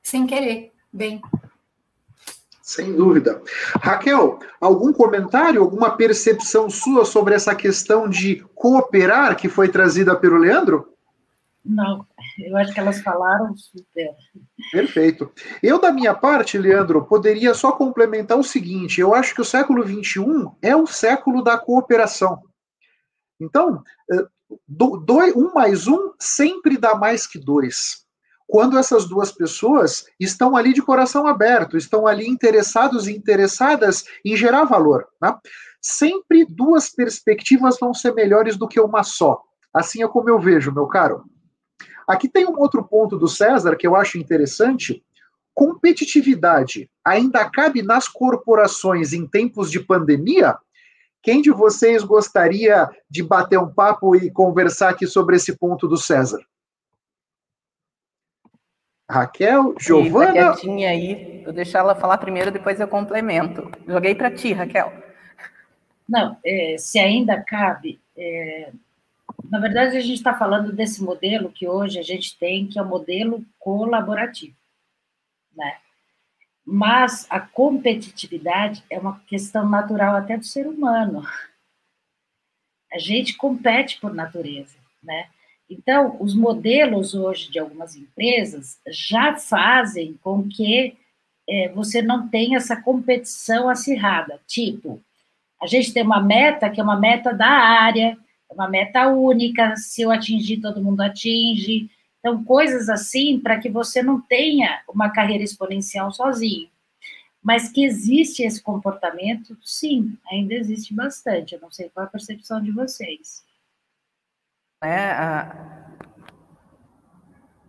sem 0.00 0.24
querer, 0.24 0.72
bem. 0.92 1.20
Sem 2.66 2.96
dúvida. 2.96 3.40
Raquel, 3.80 4.40
algum 4.60 4.92
comentário, 4.92 5.62
alguma 5.62 5.96
percepção 5.96 6.68
sua 6.68 7.04
sobre 7.04 7.32
essa 7.32 7.54
questão 7.54 8.08
de 8.08 8.44
cooperar 8.56 9.36
que 9.36 9.48
foi 9.48 9.68
trazida 9.68 10.16
pelo 10.16 10.36
Leandro? 10.36 10.92
Não, 11.64 12.04
eu 12.36 12.56
acho 12.56 12.74
que 12.74 12.80
elas 12.80 13.00
falaram 13.02 13.56
super. 13.56 14.10
Perfeito. 14.72 15.30
Eu, 15.62 15.80
da 15.80 15.92
minha 15.92 16.12
parte, 16.12 16.58
Leandro, 16.58 17.04
poderia 17.04 17.54
só 17.54 17.70
complementar 17.70 18.36
o 18.36 18.42
seguinte: 18.42 19.00
eu 19.00 19.14
acho 19.14 19.32
que 19.32 19.40
o 19.40 19.44
século 19.44 19.86
XXI 19.86 20.50
é 20.60 20.74
o 20.74 20.88
século 20.88 21.44
da 21.44 21.56
cooperação. 21.56 22.42
Então, 23.38 23.80
eh, 24.10 24.26
dois, 24.66 25.36
um 25.36 25.54
mais 25.54 25.86
um 25.86 26.14
sempre 26.18 26.76
dá 26.76 26.96
mais 26.96 27.28
que 27.28 27.38
dois 27.38 28.05
quando 28.46 28.78
essas 28.78 29.08
duas 29.08 29.32
pessoas 29.32 30.06
estão 30.20 30.56
ali 30.56 30.72
de 30.72 30.80
coração 30.80 31.26
aberto, 31.26 31.76
estão 31.76 32.06
ali 32.06 32.26
interessados 32.28 33.08
e 33.08 33.12
interessadas 33.12 34.04
em 34.24 34.36
gerar 34.36 34.64
valor. 34.64 35.08
Né? 35.20 35.34
Sempre 35.82 36.44
duas 36.44 36.88
perspectivas 36.88 37.76
vão 37.78 37.92
ser 37.92 38.14
melhores 38.14 38.56
do 38.56 38.68
que 38.68 38.80
uma 38.80 39.02
só. 39.02 39.42
Assim 39.74 40.02
é 40.02 40.08
como 40.08 40.30
eu 40.30 40.38
vejo, 40.38 40.72
meu 40.72 40.86
caro. 40.86 41.24
Aqui 42.06 42.28
tem 42.28 42.46
um 42.46 42.58
outro 42.58 42.84
ponto 42.84 43.18
do 43.18 43.26
César 43.26 43.74
que 43.76 43.86
eu 43.86 43.96
acho 43.96 44.16
interessante. 44.16 45.02
Competitividade 45.52 46.88
ainda 47.04 47.48
cabe 47.50 47.82
nas 47.82 48.06
corporações 48.06 49.12
em 49.12 49.26
tempos 49.26 49.70
de 49.70 49.80
pandemia? 49.80 50.56
Quem 51.20 51.42
de 51.42 51.50
vocês 51.50 52.04
gostaria 52.04 52.88
de 53.10 53.22
bater 53.22 53.58
um 53.58 53.72
papo 53.72 54.14
e 54.14 54.30
conversar 54.30 54.90
aqui 54.90 55.06
sobre 55.06 55.34
esse 55.34 55.56
ponto 55.56 55.88
do 55.88 55.96
César? 55.96 56.38
Raquel, 59.08 59.74
Giovana. 59.78 60.34
Tá 60.34 60.52
quietinha 60.52 60.90
aí, 60.90 61.42
vou 61.44 61.52
deixar 61.52 61.78
ela 61.80 61.94
falar 61.94 62.18
primeiro, 62.18 62.50
depois 62.50 62.80
eu 62.80 62.88
complemento. 62.88 63.70
Joguei 63.86 64.14
para 64.14 64.30
ti, 64.30 64.52
Raquel. 64.52 64.92
Não, 66.08 66.36
é, 66.44 66.76
se 66.78 66.98
ainda 66.98 67.42
cabe, 67.42 68.00
é, 68.16 68.72
na 69.50 69.58
verdade 69.58 69.96
a 69.96 70.00
gente 70.00 70.14
está 70.14 70.34
falando 70.34 70.72
desse 70.72 71.02
modelo 71.02 71.50
que 71.50 71.68
hoje 71.68 71.98
a 71.98 72.02
gente 72.02 72.36
tem, 72.38 72.66
que 72.66 72.78
é 72.78 72.82
o 72.82 72.86
modelo 72.86 73.44
colaborativo, 73.58 74.56
né? 75.56 75.78
Mas 76.64 77.26
a 77.30 77.38
competitividade 77.38 78.84
é 78.90 78.98
uma 78.98 79.20
questão 79.26 79.68
natural 79.68 80.16
até 80.16 80.36
do 80.36 80.44
ser 80.44 80.66
humano. 80.66 81.22
A 82.92 82.98
gente 82.98 83.36
compete 83.36 84.00
por 84.00 84.12
natureza, 84.12 84.76
né? 85.02 85.28
Então, 85.68 86.16
os 86.20 86.34
modelos 86.34 87.14
hoje 87.14 87.50
de 87.50 87.58
algumas 87.58 87.96
empresas 87.96 88.78
já 88.88 89.36
fazem 89.36 90.18
com 90.22 90.48
que 90.48 90.96
é, 91.48 91.68
você 91.70 92.00
não 92.00 92.28
tenha 92.28 92.58
essa 92.58 92.80
competição 92.80 93.68
acirrada. 93.68 94.40
Tipo, 94.46 95.00
a 95.60 95.66
gente 95.66 95.92
tem 95.92 96.02
uma 96.02 96.22
meta 96.22 96.70
que 96.70 96.80
é 96.80 96.84
uma 96.84 96.98
meta 96.98 97.32
da 97.32 97.48
área, 97.48 98.16
é 98.48 98.54
uma 98.54 98.68
meta 98.68 99.08
única, 99.08 99.74
se 99.76 100.02
eu 100.02 100.10
atingir, 100.10 100.60
todo 100.60 100.82
mundo 100.82 101.00
atinge. 101.00 101.90
Então, 102.20 102.44
coisas 102.44 102.88
assim 102.88 103.38
para 103.38 103.58
que 103.58 103.68
você 103.68 104.02
não 104.02 104.20
tenha 104.20 104.82
uma 104.88 105.10
carreira 105.10 105.44
exponencial 105.44 106.12
sozinho. 106.12 106.68
Mas 107.42 107.68
que 107.68 107.84
existe 107.84 108.42
esse 108.42 108.60
comportamento, 108.60 109.56
sim, 109.64 110.16
ainda 110.30 110.54
existe 110.54 110.92
bastante. 110.92 111.54
Eu 111.54 111.60
não 111.60 111.70
sei 111.70 111.88
qual 111.88 112.04
é 112.04 112.08
a 112.08 112.10
percepção 112.10 112.60
de 112.60 112.72
vocês. 112.72 113.44
Né? 114.82 115.16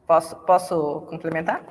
Posso, 0.06 0.36
posso 0.38 1.02
complementar? 1.10 1.64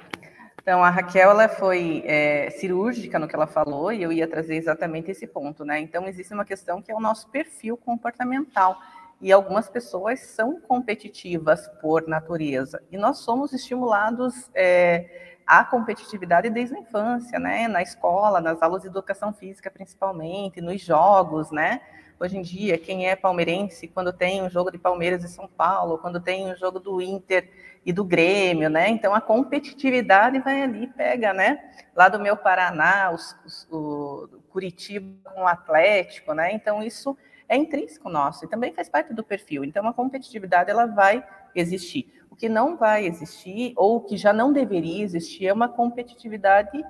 Então, 0.61 0.83
a 0.83 0.91
Raquel 0.91 1.31
ela 1.31 1.49
foi 1.49 2.03
é, 2.07 2.51
cirúrgica 2.51 3.19
no 3.19 3.29
que 3.29 3.37
ela 3.37 3.47
falou, 3.47 3.93
e 3.93 4.03
eu 4.03 4.11
ia 4.11 4.27
trazer 4.27 4.57
exatamente 4.57 5.11
esse 5.11 5.27
ponto, 5.27 5.65
né? 5.65 5.79
Então, 5.79 6.09
existe 6.09 6.35
uma 6.35 6.45
questão 6.45 6.83
que 6.83 6.91
é 6.91 6.95
o 6.95 7.01
nosso 7.01 7.29
perfil 7.29 7.77
comportamental, 7.77 8.77
e 9.21 9.31
algumas 9.31 9.69
pessoas 9.69 10.21
são 10.21 10.61
competitivas 10.61 11.69
por 11.81 12.09
natureza, 12.09 12.83
e 12.91 12.97
nós 12.97 13.19
somos 13.19 13.53
estimulados 13.53 14.51
é, 14.55 15.37
à 15.47 15.65
competitividade 15.65 16.51
desde 16.51 16.75
a 16.75 16.81
infância, 16.81 17.39
né? 17.39 17.69
Na 17.69 17.81
escola, 17.83 18.41
nas 18.41 18.61
aulas 18.61 18.83
de 18.83 18.89
educação 18.89 19.33
física, 19.33 19.71
principalmente, 19.71 20.61
nos 20.61 20.81
jogos, 20.81 21.51
né? 21.51 21.81
Hoje 22.19 22.39
em 22.39 22.43
dia, 22.43 22.79
quem 22.79 23.07
é 23.07 23.15
palmeirense, 23.15 23.87
quando 23.87 24.11
tem 24.11 24.43
um 24.43 24.49
jogo 24.49 24.71
de 24.71 24.79
Palmeiras 24.79 25.23
e 25.23 25.29
São 25.29 25.47
Paulo, 25.47 25.99
quando 25.99 26.19
tem 26.19 26.51
um 26.51 26.57
jogo 26.57 26.81
do 26.81 27.03
Inter 27.03 27.51
e 27.85 27.93
do 27.93 28.03
Grêmio, 28.03 28.71
né? 28.71 28.89
Então 28.89 29.15
a 29.15 29.21
competitividade 29.21 30.39
vai 30.39 30.63
ali, 30.63 30.87
pega, 30.87 31.35
né? 31.35 31.73
Lá 31.95 32.09
do 32.09 32.19
meu 32.19 32.35
Paraná, 32.35 33.11
os, 33.11 33.37
os, 33.45 33.69
o 33.71 34.41
Curitiba 34.49 35.31
com 35.31 35.43
o 35.43 35.47
Atlético, 35.47 36.33
né? 36.33 36.55
Então 36.55 36.83
isso 36.83 37.15
é 37.47 37.55
intrínseco 37.55 38.09
nosso 38.09 38.47
e 38.47 38.49
também 38.49 38.73
faz 38.73 38.89
parte 38.89 39.13
do 39.13 39.23
perfil. 39.23 39.63
Então 39.63 39.87
a 39.87 39.93
competitividade 39.93 40.71
ela 40.71 40.87
vai 40.87 41.23
existir. 41.55 42.11
O 42.31 42.35
que 42.35 42.49
não 42.49 42.79
vai 42.79 43.05
existir 43.07 43.75
ou 43.77 44.01
que 44.01 44.17
já 44.17 44.33
não 44.33 44.55
deveria 44.55 45.05
existir 45.05 45.49
é 45.49 45.53
uma 45.53 45.69
competitividade 45.69 46.83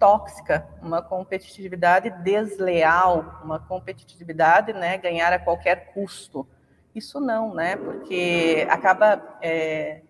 tóxica, 0.00 0.66
uma 0.82 1.02
competitividade 1.02 2.08
desleal, 2.22 3.38
uma 3.44 3.60
competitividade, 3.60 4.72
né, 4.72 4.96
ganhar 4.96 5.30
a 5.30 5.38
qualquer 5.38 5.92
custo. 5.92 6.48
Isso 6.94 7.20
não, 7.20 7.54
né, 7.54 7.76
porque 7.76 8.66
acaba 8.70 9.38
é, 9.42 10.00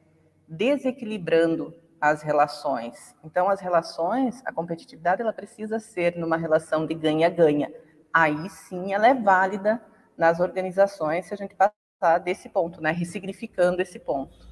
desequilibrando 0.48 1.74
as 2.00 2.22
relações. 2.22 3.14
Então, 3.22 3.50
as 3.50 3.60
relações, 3.60 4.40
a 4.46 4.52
competitividade, 4.52 5.20
ela 5.20 5.32
precisa 5.32 5.80
ser 5.80 6.16
numa 6.16 6.36
relação 6.36 6.86
de 6.86 6.94
ganha-ganha. 6.94 7.70
Aí 8.14 8.48
sim, 8.48 8.94
ela 8.94 9.08
é 9.08 9.14
válida 9.14 9.82
nas 10.16 10.38
organizações 10.38 11.26
se 11.26 11.34
a 11.34 11.36
gente 11.36 11.54
passar 11.54 12.18
desse 12.18 12.48
ponto, 12.48 12.80
né, 12.80 12.92
ressignificando 12.92 13.82
esse 13.82 13.98
ponto. 13.98 14.49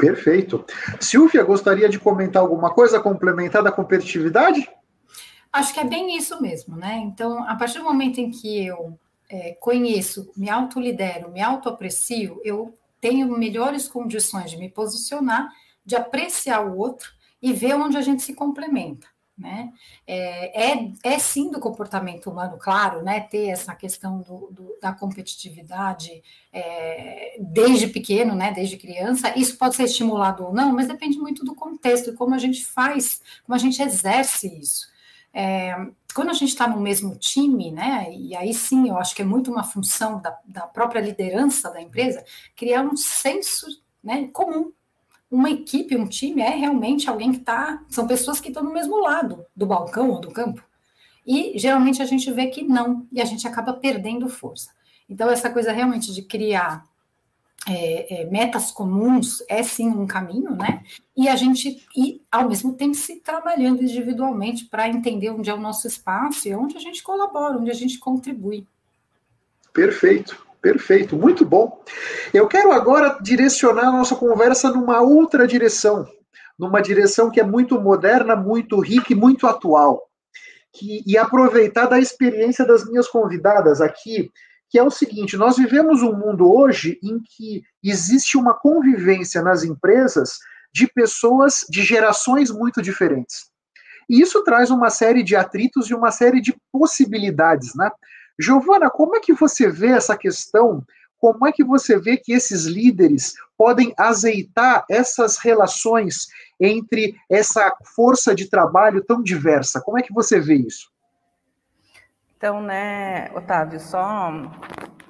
Perfeito. 0.00 0.64
Silvia, 0.98 1.44
gostaria 1.44 1.88
de 1.88 1.98
comentar 1.98 2.42
alguma 2.42 2.72
coisa 2.72 3.00
complementar 3.00 3.62
da 3.62 3.70
competitividade? 3.70 4.68
Acho 5.52 5.74
que 5.74 5.80
é 5.80 5.84
bem 5.84 6.16
isso 6.16 6.40
mesmo, 6.40 6.76
né? 6.76 6.96
Então, 7.04 7.42
a 7.44 7.54
partir 7.54 7.78
do 7.78 7.84
momento 7.84 8.18
em 8.18 8.30
que 8.30 8.66
eu 8.66 8.98
é, 9.28 9.56
conheço, 9.60 10.30
me 10.36 10.48
autolidero, 10.48 11.30
me 11.30 11.40
autoaprecio, 11.40 12.40
eu 12.44 12.74
tenho 13.00 13.28
melhores 13.36 13.88
condições 13.88 14.50
de 14.50 14.56
me 14.56 14.68
posicionar, 14.68 15.48
de 15.84 15.96
apreciar 15.96 16.66
o 16.66 16.76
outro 16.76 17.10
e 17.42 17.52
ver 17.52 17.74
onde 17.74 17.96
a 17.96 18.00
gente 18.00 18.22
se 18.22 18.34
complementa. 18.34 19.06
Né? 19.40 19.72
É, 20.06 20.72
é, 20.72 20.92
é, 21.02 21.18
sim 21.18 21.50
do 21.50 21.58
comportamento 21.58 22.28
humano, 22.28 22.58
claro, 22.60 23.02
né? 23.02 23.20
ter 23.20 23.46
essa 23.46 23.74
questão 23.74 24.18
do, 24.18 24.50
do, 24.50 24.76
da 24.82 24.92
competitividade 24.92 26.22
é, 26.52 27.38
desde 27.40 27.86
pequeno, 27.86 28.34
né? 28.34 28.52
desde 28.52 28.76
criança. 28.76 29.32
Isso 29.38 29.56
pode 29.56 29.76
ser 29.76 29.84
estimulado 29.84 30.44
ou 30.44 30.52
não, 30.52 30.74
mas 30.74 30.88
depende 30.88 31.18
muito 31.18 31.42
do 31.42 31.54
contexto 31.54 32.10
e 32.10 32.14
como 32.14 32.34
a 32.34 32.38
gente 32.38 32.66
faz, 32.66 33.22
como 33.42 33.56
a 33.56 33.58
gente 33.58 33.80
exerce 33.80 34.46
isso. 34.60 34.86
é, 35.32 35.74
quando 36.14 36.30
a 36.30 36.34
gente 36.34 36.50
está 36.50 36.66
no 36.68 36.80
mesmo 36.80 37.16
time, 37.16 37.70
né, 37.70 38.08
e 38.12 38.36
aí 38.36 38.52
sim 38.52 38.88
eu 38.88 38.98
acho 38.98 39.14
que 39.14 39.22
é 39.22 39.24
muito 39.24 39.50
uma 39.50 39.64
função 39.64 40.20
da, 40.20 40.36
da 40.44 40.66
própria 40.66 41.00
liderança 41.00 41.70
da 41.70 41.80
empresa, 41.80 42.24
criar 42.56 42.82
um 42.82 42.96
senso 42.96 43.66
né, 44.02 44.28
comum. 44.32 44.72
Uma 45.30 45.50
equipe, 45.50 45.96
um 45.96 46.08
time 46.08 46.42
é 46.42 46.50
realmente 46.50 47.08
alguém 47.08 47.32
que 47.32 47.38
está. 47.38 47.82
São 47.88 48.06
pessoas 48.06 48.40
que 48.40 48.48
estão 48.48 48.64
no 48.64 48.72
mesmo 48.72 48.98
lado 48.98 49.46
do 49.54 49.66
balcão 49.66 50.10
ou 50.10 50.20
do 50.20 50.30
campo. 50.30 50.62
E 51.26 51.56
geralmente 51.58 52.02
a 52.02 52.06
gente 52.06 52.30
vê 52.32 52.48
que 52.48 52.62
não, 52.62 53.06
e 53.12 53.20
a 53.20 53.24
gente 53.24 53.46
acaba 53.46 53.72
perdendo 53.72 54.28
força. 54.28 54.70
Então, 55.08 55.30
essa 55.30 55.50
coisa 55.50 55.72
realmente 55.72 56.12
de 56.12 56.22
criar 56.22 56.84
é, 57.68 58.22
é, 58.22 58.24
metas 58.24 58.70
comuns 58.70 59.42
é 59.48 59.62
sim 59.62 59.88
um 59.88 60.06
caminho, 60.06 60.54
né? 60.54 60.82
E 61.16 61.28
a 61.28 61.36
gente, 61.36 61.86
e 61.96 62.22
ao 62.30 62.48
mesmo 62.48 62.72
tempo, 62.74 62.94
se 62.94 63.16
trabalhando 63.16 63.82
individualmente 63.82 64.64
para 64.64 64.88
entender 64.88 65.30
onde 65.30 65.50
é 65.50 65.54
o 65.54 65.60
nosso 65.60 65.86
espaço 65.86 66.48
e 66.48 66.54
onde 66.54 66.76
a 66.76 66.80
gente 66.80 67.02
colabora, 67.02 67.58
onde 67.58 67.70
a 67.70 67.74
gente 67.74 67.98
contribui. 67.98 68.66
Perfeito, 69.72 70.44
perfeito, 70.60 71.16
muito 71.16 71.44
bom. 71.44 71.82
Eu 72.32 72.46
quero 72.46 72.72
agora 72.72 73.18
direcionar 73.20 73.88
a 73.88 73.92
nossa 73.92 74.14
conversa 74.14 74.70
numa 74.70 75.00
outra 75.00 75.46
direção, 75.46 76.06
numa 76.58 76.80
direção 76.80 77.30
que 77.30 77.40
é 77.40 77.44
muito 77.44 77.80
moderna, 77.80 78.36
muito 78.36 78.78
rica 78.80 79.12
e 79.12 79.16
muito 79.16 79.46
atual. 79.46 80.02
Que, 80.72 81.02
e 81.04 81.18
aproveitar 81.18 81.86
da 81.86 81.98
experiência 81.98 82.64
das 82.64 82.84
minhas 82.86 83.08
convidadas 83.08 83.80
aqui, 83.80 84.30
que 84.68 84.78
é 84.78 84.82
o 84.82 84.90
seguinte: 84.90 85.36
nós 85.36 85.56
vivemos 85.56 86.00
um 86.02 86.12
mundo 86.12 86.50
hoje 86.50 86.98
em 87.02 87.20
que 87.20 87.62
existe 87.82 88.38
uma 88.38 88.54
convivência 88.54 89.42
nas 89.42 89.64
empresas 89.64 90.38
de 90.72 90.86
pessoas 90.86 91.64
de 91.68 91.82
gerações 91.82 92.50
muito 92.50 92.80
diferentes. 92.80 93.50
E 94.08 94.20
isso 94.20 94.42
traz 94.42 94.70
uma 94.70 94.90
série 94.90 95.22
de 95.22 95.36
atritos 95.36 95.90
e 95.90 95.94
uma 95.94 96.10
série 96.10 96.40
de 96.40 96.54
possibilidades, 96.72 97.74
né? 97.74 97.90
Giovana, 98.40 98.88
como 98.88 99.16
é 99.16 99.20
que 99.20 99.32
você 99.32 99.68
vê 99.68 99.88
essa 99.88 100.16
questão? 100.16 100.82
Como 101.18 101.46
é 101.46 101.52
que 101.52 101.62
você 101.62 101.98
vê 101.98 102.16
que 102.16 102.32
esses 102.32 102.64
líderes 102.64 103.34
podem 103.56 103.92
azeitar 103.98 104.86
essas 104.88 105.36
relações 105.36 106.28
entre 106.58 107.14
essa 107.28 107.76
força 107.94 108.34
de 108.34 108.48
trabalho 108.48 109.04
tão 109.04 109.22
diversa? 109.22 109.82
Como 109.82 109.98
é 109.98 110.02
que 110.02 110.14
você 110.14 110.40
vê 110.40 110.54
isso? 110.54 110.90
Então, 112.38 112.62
né, 112.62 113.30
Otávio, 113.34 113.78
só 113.78 114.32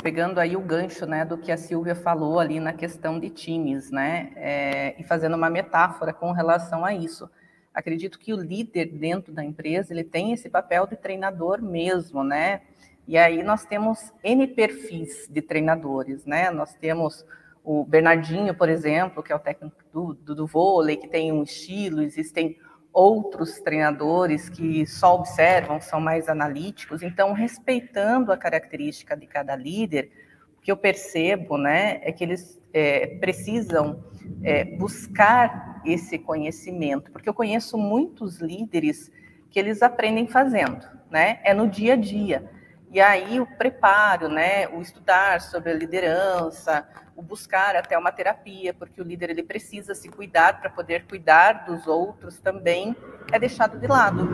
pegando 0.03 0.41
aí 0.41 0.57
o 0.57 0.61
gancho, 0.61 1.07
né, 1.07 1.25
do 1.25 1.39
que 1.39 1.53
a 1.53 1.57
Silvia 1.57 1.95
falou 1.95 2.41
ali 2.41 2.59
na 2.59 2.73
questão 2.73 3.21
de 3.21 3.31
times, 3.31 3.93
né, 3.93 4.33
é, 4.35 5.01
e 5.01 5.05
fazendo 5.05 5.37
uma 5.37 5.49
metáfora 5.49 6.13
com 6.13 6.33
relação 6.33 6.85
a 6.85 6.93
isso. 6.93 7.31
Acredito 7.73 8.19
que 8.19 8.35
o 8.35 8.37
líder 8.37 8.87
dentro 8.87 9.33
da 9.33 9.45
empresa, 9.45 9.93
ele 9.93 10.03
tem 10.03 10.33
esse 10.33 10.51
papel 10.51 10.89
de 10.89 10.97
treinador 10.97 11.63
mesmo, 11.63 12.25
né, 12.25 12.63
e 13.11 13.19
aí 13.19 13.43
nós 13.43 13.65
temos 13.65 14.13
N 14.23 14.47
perfis 14.47 15.27
de 15.29 15.43
treinadores, 15.43 16.25
né, 16.25 16.49
nós 16.49 16.75
temos 16.75 17.27
o 17.65 17.85
Bernardinho, 17.85 18.55
por 18.55 18.69
exemplo, 18.69 19.21
que 19.21 19.33
é 19.33 19.35
o 19.35 19.41
técnico 19.41 19.77
do, 19.93 20.15
do, 20.15 20.33
do 20.33 20.47
vôlei, 20.47 20.97
que 20.97 21.09
tem 21.09 21.33
um 21.33 21.43
estilo, 21.43 22.03
existem 22.03 22.57
outros 22.93 23.59
treinadores 23.59 24.49
que 24.49 24.87
só 24.87 25.17
observam, 25.17 25.81
são 25.81 26.01
mais 26.01 26.29
analíticos. 26.29 27.03
Então, 27.03 27.33
respeitando 27.33 28.31
a 28.31 28.37
característica 28.37 29.17
de 29.17 29.27
cada 29.27 29.57
líder, 29.57 30.13
o 30.59 30.61
que 30.61 30.71
eu 30.71 30.77
percebo, 30.77 31.59
né, 31.59 31.99
é 32.05 32.13
que 32.13 32.23
eles 32.23 32.63
é, 32.73 33.09
precisam 33.19 34.05
é, 34.45 34.65
buscar 34.77 35.83
esse 35.85 36.17
conhecimento, 36.17 37.11
porque 37.11 37.29
eu 37.29 37.35
conheço 37.35 37.77
muitos 37.77 38.39
líderes 38.39 39.11
que 39.51 39.59
eles 39.59 39.83
aprendem 39.83 40.29
fazendo, 40.29 40.87
né? 41.11 41.41
É 41.43 41.53
no 41.53 41.67
dia 41.67 41.95
a 41.95 41.97
dia. 41.97 42.60
E 42.93 43.01
aí 43.01 43.41
o 43.41 43.47
preparo, 43.47 44.29
né, 44.29 44.67
o 44.67 44.81
estudar 44.81 45.41
sobre 45.41 45.71
a 45.71 45.75
liderança, 45.75 46.89
o 47.15 47.23
buscar 47.23 47.77
até 47.77 47.97
uma 47.97 48.11
terapia, 48.11 48.75
porque 48.75 49.01
o 49.01 49.05
líder 49.05 49.31
ele 49.31 49.45
precisa 49.45 49.95
se 49.95 50.09
cuidar 50.09 50.61
para 50.61 50.69
poder 50.69 51.07
cuidar 51.07 51.67
dos 51.67 51.87
outros 51.87 52.41
também, 52.41 52.97
é 53.31 53.39
deixado 53.39 53.79
de 53.79 53.87
lado. 53.87 54.29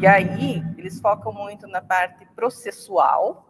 E 0.00 0.06
aí 0.06 0.62
eles 0.78 0.98
focam 1.00 1.32
muito 1.32 1.66
na 1.66 1.82
parte 1.82 2.24
processual, 2.34 3.46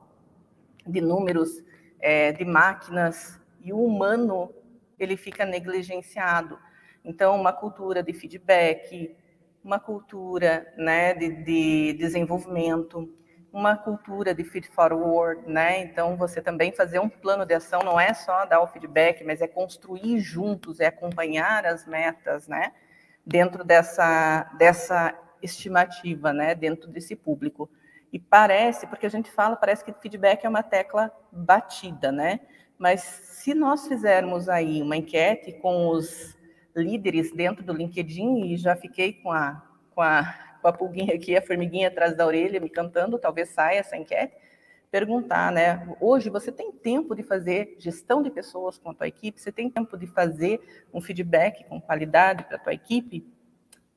de 0.84 1.00
números, 1.00 1.62
é, 2.00 2.32
de 2.32 2.44
máquinas, 2.44 3.40
e 3.61 3.72
o 3.72 3.84
humano 3.84 4.52
ele 4.98 5.16
fica 5.16 5.44
negligenciado. 5.44 6.59
Então, 7.04 7.38
uma 7.38 7.52
cultura 7.52 8.02
de 8.02 8.12
feedback, 8.12 9.16
uma 9.62 9.78
cultura 9.78 10.72
né, 10.76 11.14
de, 11.14 11.44
de 11.44 11.92
desenvolvimento, 11.92 13.14
uma 13.59 13.76
cultura 13.76 14.32
de 14.32 14.44
feed 14.44 14.68
forward, 14.68 15.42
né? 15.50 15.80
Então, 15.80 16.16
você 16.16 16.40
também 16.40 16.70
fazer 16.70 17.00
um 17.00 17.09
plano 17.09 17.44
de 17.44 17.54
ação 17.54 17.80
não 17.82 17.98
é 17.98 18.14
só 18.14 18.44
dar 18.44 18.61
o 18.61 18.68
feedback, 18.68 19.24
mas 19.24 19.40
é 19.40 19.48
construir 19.48 20.20
juntos, 20.20 20.78
é 20.78 20.86
acompanhar 20.86 21.66
as 21.66 21.84
metas, 21.84 22.46
né? 22.46 22.72
Dentro 23.26 23.64
dessa, 23.64 24.44
dessa 24.56 25.12
estimativa, 25.42 26.32
né? 26.32 26.54
Dentro 26.54 26.88
desse 26.88 27.16
público. 27.16 27.68
E 28.12 28.18
parece, 28.18 28.86
porque 28.86 29.06
a 29.06 29.11
gente 29.11 29.28
fala, 29.28 29.56
parece 29.56 29.84
que 29.84 29.92
feedback 29.92 30.44
é 30.44 30.48
uma 30.48 30.62
tecla 30.62 31.11
batida, 31.32 32.12
né? 32.12 32.38
Mas 32.78 33.00
se 33.00 33.54
nós 33.54 33.88
fizermos 33.88 34.48
aí 34.48 34.80
uma 34.80 34.96
enquete 34.96 35.52
com 35.54 35.88
os 35.88 36.38
líderes 36.76 37.32
dentro 37.32 37.64
do 37.64 37.72
LinkedIn, 37.72 38.52
e 38.52 38.56
já 38.56 38.76
fiquei 38.76 39.14
com 39.14 39.32
a, 39.32 39.61
com 39.90 40.00
a 40.00 40.32
com 40.69 40.71
a 40.71 40.73
pulguinha 40.73 41.14
aqui, 41.14 41.37
a 41.37 41.43
formiguinha 41.43 41.89
atrás 41.89 42.14
da 42.14 42.27
orelha, 42.27 42.61
me 42.61 42.69
cantando, 42.69 43.19
talvez 43.19 43.49
saia 43.49 43.79
essa 43.79 43.97
enquete, 43.97 44.37
perguntar, 44.91 45.51
né? 45.51 45.97
Hoje 46.01 46.29
você 46.29 46.53
tem 46.53 46.71
tempo 46.73 47.14
de 47.14 47.23
fazer 47.23 47.77
gestão 47.79 48.23
de 48.23 48.31
pessoas 48.31 48.79
com 48.79 48.91
a 48.91 48.95
tua 48.95 49.09
equipe? 49.09 49.41
Você 49.41 49.51
tem 49.51 49.71
tempo 49.71 49.97
de 49.97 50.07
fazer 50.07 50.61
um 50.93 51.01
feedback 51.01 51.64
com 51.64 51.81
qualidade 51.81 52.45
para 52.45 52.57
a 52.57 52.61
tua 52.61 52.75
equipe? 52.75 53.27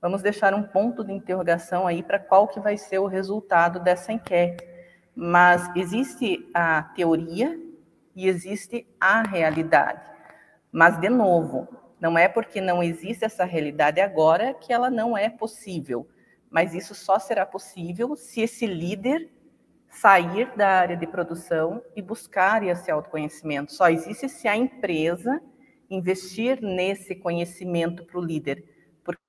Vamos 0.02 0.22
deixar 0.22 0.54
um 0.54 0.64
ponto 0.64 1.04
de 1.04 1.14
interrogação 1.14 1.86
aí 1.86 2.02
para 2.02 2.20
qual 2.20 2.48
que 2.48 2.60
vai 2.60 2.78
ser 2.78 3.00
o 3.00 3.06
resultado 3.06 3.80
dessa 3.80 4.12
enquete. 4.12 4.66
Mas 5.16 5.70
existe 5.76 6.50
a 6.54 6.84
teoria 6.84 7.60
e 8.16 8.28
existe 8.28 8.88
a 9.00 9.22
realidade. 9.22 10.02
Mas, 10.72 11.00
de 11.00 11.10
novo, 11.10 11.68
não 12.00 12.18
é 12.18 12.28
porque 12.28 12.60
não 12.60 12.82
existe 12.82 13.24
essa 13.24 13.46
realidade 13.46 14.02
agora 14.02 14.54
que 14.54 14.74
ela 14.74 14.90
não 14.90 15.18
é 15.18 15.30
possível 15.30 16.08
mas 16.52 16.76
isso 16.76 16.93
só 16.93 17.18
será 17.18 17.45
possível 17.45 18.16
se 18.18 18.41
esse 18.41 18.68
líder 18.68 19.32
sair 19.89 20.54
da 20.56 20.68
área 20.68 20.97
de 20.97 21.08
produção 21.08 21.82
e 21.95 22.02
buscar 22.02 22.62
esse 22.62 22.91
autoconhecimento. 22.91 23.74
Só 23.74 23.89
existe 23.89 24.28
se 24.28 24.47
a 24.47 24.56
empresa 24.56 25.41
investir 25.89 26.62
nesse 26.62 27.16
conhecimento 27.16 28.06
para 28.06 28.20
o 28.20 28.24
líder, 28.24 28.64
porque 29.04 29.20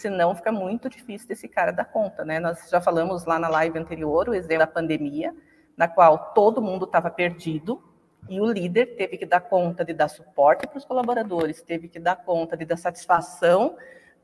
senão 0.00 0.34
fica 0.34 0.50
muito 0.50 0.88
difícil 0.88 1.28
desse 1.28 1.48
cara 1.48 1.72
dar 1.72 1.84
conta, 1.84 2.24
né? 2.24 2.40
Nós 2.40 2.68
já 2.70 2.80
falamos 2.80 3.24
lá 3.24 3.38
na 3.38 3.48
live 3.48 3.78
anterior 3.78 4.28
o 4.28 4.34
exemplo 4.34 4.58
da 4.58 4.66
pandemia, 4.66 5.34
na 5.76 5.86
qual 5.86 6.32
todo 6.34 6.62
mundo 6.62 6.84
estava 6.84 7.10
perdido 7.10 7.82
e 8.28 8.40
o 8.40 8.46
líder 8.46 8.96
teve 8.96 9.16
que 9.16 9.26
dar 9.26 9.40
conta 9.40 9.84
de 9.84 9.92
dar 9.92 10.08
suporte 10.08 10.66
para 10.66 10.78
os 10.78 10.84
colaboradores, 10.84 11.62
teve 11.62 11.88
que 11.88 12.00
dar 12.00 12.16
conta 12.16 12.56
de 12.56 12.64
dar 12.64 12.76
satisfação 12.76 13.76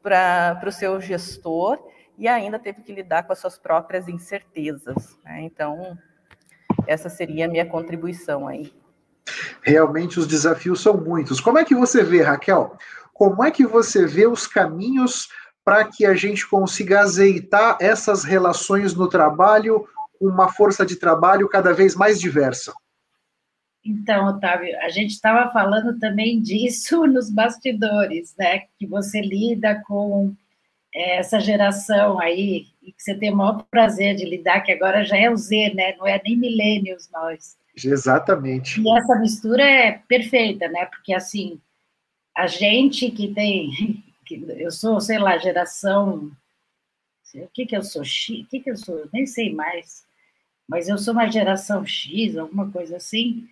para 0.03 0.61
o 0.67 0.73
seu 0.73 1.01
gestor 1.01 1.79
e 2.17 2.29
ainda 2.29 2.59
teve 2.59 2.83
que 2.83 2.93
lidar 2.93 3.25
com 3.25 3.33
as 3.33 3.39
suas 3.39 3.59
próprias 3.59 4.09
incertezas. 4.09 5.19
Né? 5.25 5.43
Então, 5.43 5.97
essa 6.87 7.09
seria 7.09 7.47
a 7.47 7.49
minha 7.49 7.67
contribuição 7.67 8.47
aí. 8.47 8.73
Realmente 9.63 10.19
os 10.19 10.27
desafios 10.27 10.81
são 10.81 10.97
muitos. 10.97 11.41
Como 11.41 11.59
é 11.59 11.65
que 11.65 11.75
você 11.75 12.03
vê, 12.03 12.23
Raquel? 12.23 12.77
Como 13.13 13.43
é 13.43 13.51
que 13.51 13.67
você 13.67 14.07
vê 14.07 14.27
os 14.27 14.47
caminhos 14.47 15.29
para 15.65 15.85
que 15.85 16.05
a 16.05 16.15
gente 16.15 16.47
consiga 16.47 17.01
azeitar 17.01 17.79
essas 17.81 18.23
relações 18.23 18.95
no 18.95 19.09
trabalho, 19.09 19.87
uma 20.21 20.53
força 20.53 20.85
de 20.85 20.97
trabalho 20.97 21.49
cada 21.49 21.73
vez 21.73 21.95
mais 21.95 22.21
diversa? 22.21 22.73
Então, 23.85 24.29
Otávio, 24.29 24.75
a 24.81 24.89
gente 24.89 25.11
estava 25.11 25.51
falando 25.53 25.99
também 25.99 26.41
disso 26.41 27.05
nos 27.09 27.31
bastidores, 27.31 28.35
né? 28.39 28.61
Que 28.79 28.87
você 28.87 29.21
lida 29.21 29.83
com 29.87 30.35
essa 30.95 31.41
geração 31.41 32.21
aí, 32.21 32.67
e 32.83 32.93
que 32.93 33.03
você 33.03 33.15
tem 33.17 33.33
o 33.33 33.37
maior 33.37 33.65
prazer 33.65 34.15
de 34.15 34.25
lidar, 34.25 34.61
que 34.61 34.71
agora 34.71 35.05
já 35.05 35.17
é 35.17 35.29
o 35.29 35.37
Z, 35.37 35.75
né? 35.75 35.97
Não 35.97 36.07
é 36.07 36.21
nem 36.25 36.37
milênios 36.37 37.11
nós. 37.11 37.57
Exatamente. 37.85 38.81
E 38.81 38.97
essa 38.97 39.17
mistura 39.17 39.65
é 39.65 40.01
perfeita, 40.07 40.69
né? 40.69 40.87
Porque, 40.87 41.13
assim, 41.13 41.61
a 42.37 42.47
gente 42.47 43.11
que 43.11 43.29
tem... 43.29 43.71
Que 44.27 44.43
eu 44.57 44.71
sou, 44.71 44.99
sei 45.03 45.19
lá, 45.19 45.37
geração... 45.37 46.33
O 47.35 47.49
que 47.53 47.67
que 47.67 47.77
eu 47.77 47.83
sou? 47.83 48.03
X? 48.03 48.41
O 48.41 48.47
que 48.47 48.61
que 48.61 48.71
eu 48.71 48.77
sou? 48.79 49.01
Eu 49.01 49.09
nem 49.13 49.27
sei 49.27 49.53
mais. 49.53 50.07
Mas 50.67 50.89
eu 50.89 50.97
sou 50.97 51.13
uma 51.13 51.31
geração 51.31 51.85
X, 51.85 52.35
alguma 52.39 52.71
coisa 52.71 52.97
assim. 52.97 53.47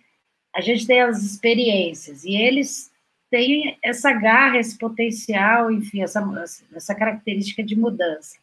A 0.55 0.61
gente 0.61 0.87
tem 0.87 1.01
as 1.01 1.21
experiências. 1.21 2.23
E 2.23 2.35
eles 2.35 2.92
tem 3.33 3.79
essa 3.81 4.13
garra, 4.13 4.59
esse 4.59 4.77
potencial, 4.77 5.71
enfim, 5.71 6.03
essa, 6.03 6.23
essa 6.71 6.93
característica 6.93 7.63
de 7.63 7.75
mudança. 7.75 8.37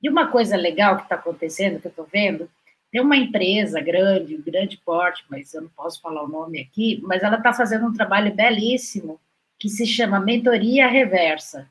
E 0.00 0.08
uma 0.08 0.30
coisa 0.30 0.56
legal 0.56 0.98
que 0.98 1.02
está 1.02 1.16
acontecendo, 1.16 1.80
que 1.80 1.88
eu 1.88 1.90
estou 1.90 2.06
vendo, 2.06 2.48
tem 2.92 3.00
uma 3.00 3.16
empresa 3.16 3.80
grande, 3.80 4.36
grande 4.36 4.76
porte, 4.76 5.24
mas 5.28 5.52
eu 5.52 5.62
não 5.62 5.68
posso 5.70 6.00
falar 6.00 6.22
o 6.22 6.28
nome 6.28 6.60
aqui, 6.60 7.00
mas 7.02 7.24
ela 7.24 7.38
está 7.38 7.52
fazendo 7.52 7.84
um 7.88 7.92
trabalho 7.92 8.32
belíssimo 8.32 9.20
que 9.58 9.68
se 9.68 9.84
chama 9.84 10.20
Mentoria 10.20 10.86
Reversa. 10.86 11.68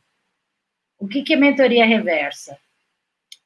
O 0.99 1.07
que, 1.07 1.24
que 1.24 1.32
é 1.32 1.38
mentoria 1.38 1.86
reversa? 1.86 2.59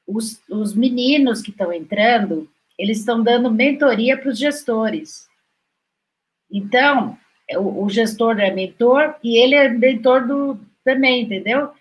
Os, 0.07 0.41
os 0.49 0.74
meninos 0.74 1.43
que 1.43 1.51
estão 1.51 1.72
entrando, 1.72 2.49
eles 2.80 2.97
estão 2.97 3.22
dando 3.22 3.51
mentoria 3.51 4.18
para 4.18 4.30
os 4.30 4.39
gestores. 4.39 5.30
Então, 6.49 7.16
o, 7.53 7.89
gestor 7.89 8.39
é 8.39 8.51
mentor 8.51 9.15
e 9.23 9.37
ele 9.37 9.55
é 9.55 9.69
mentor 9.69 10.27
do, 10.27 10.59
também, 10.83 11.23
entendeu? 11.23 11.71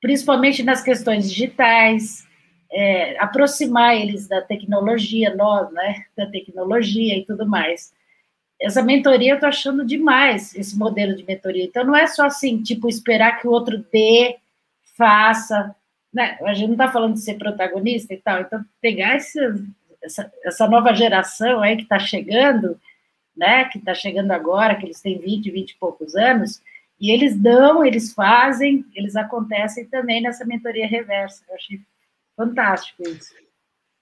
Principalmente 0.00 0.62
nas 0.62 0.82
questões 0.82 1.30
digitais, 1.30 2.26
é, 2.70 3.18
aproximar 3.18 3.96
eles 3.96 4.28
da 4.28 4.42
tecnologia, 4.42 5.34
nós, 5.34 5.72
né, 5.72 6.04
da 6.16 6.26
tecnologia 6.26 7.16
e 7.16 7.24
tudo 7.24 7.46
mais. 7.46 7.92
Essa 8.60 8.82
mentoria 8.82 9.32
eu 9.32 9.36
estou 9.36 9.48
achando 9.48 9.84
demais, 9.84 10.54
esse 10.54 10.76
modelo 10.76 11.14
de 11.14 11.24
mentoria. 11.24 11.64
Então, 11.64 11.84
não 11.84 11.96
é 11.96 12.06
só 12.06 12.26
assim, 12.26 12.62
tipo, 12.62 12.88
esperar 12.88 13.40
que 13.40 13.46
o 13.48 13.50
outro 13.50 13.84
dê, 13.92 14.36
faça, 14.96 15.74
né? 16.12 16.38
A 16.42 16.54
gente 16.54 16.68
não 16.68 16.74
está 16.74 16.90
falando 16.90 17.14
de 17.14 17.20
ser 17.20 17.34
protagonista 17.34 18.14
e 18.14 18.18
tal, 18.18 18.40
então 18.40 18.64
pegar 18.80 19.16
esse, 19.16 19.38
essa, 20.02 20.32
essa 20.44 20.68
nova 20.68 20.94
geração 20.94 21.60
aí 21.60 21.76
que 21.76 21.82
está 21.82 21.98
chegando, 21.98 22.80
né? 23.36 23.64
Que 23.66 23.78
está 23.78 23.94
chegando 23.94 24.30
agora, 24.32 24.74
que 24.76 24.86
eles 24.86 25.00
têm 25.00 25.18
20, 25.18 25.50
20 25.50 25.70
e 25.70 25.78
poucos 25.78 26.14
anos, 26.14 26.60
e 27.00 27.10
eles 27.10 27.36
dão, 27.36 27.84
eles 27.84 28.12
fazem, 28.12 28.84
eles 28.94 29.16
acontecem 29.16 29.86
também 29.86 30.22
nessa 30.22 30.44
mentoria 30.44 30.86
reversa. 30.86 31.44
Eu 31.48 31.54
achei 31.54 31.80
fantástico 32.36 33.02
isso. 33.02 33.34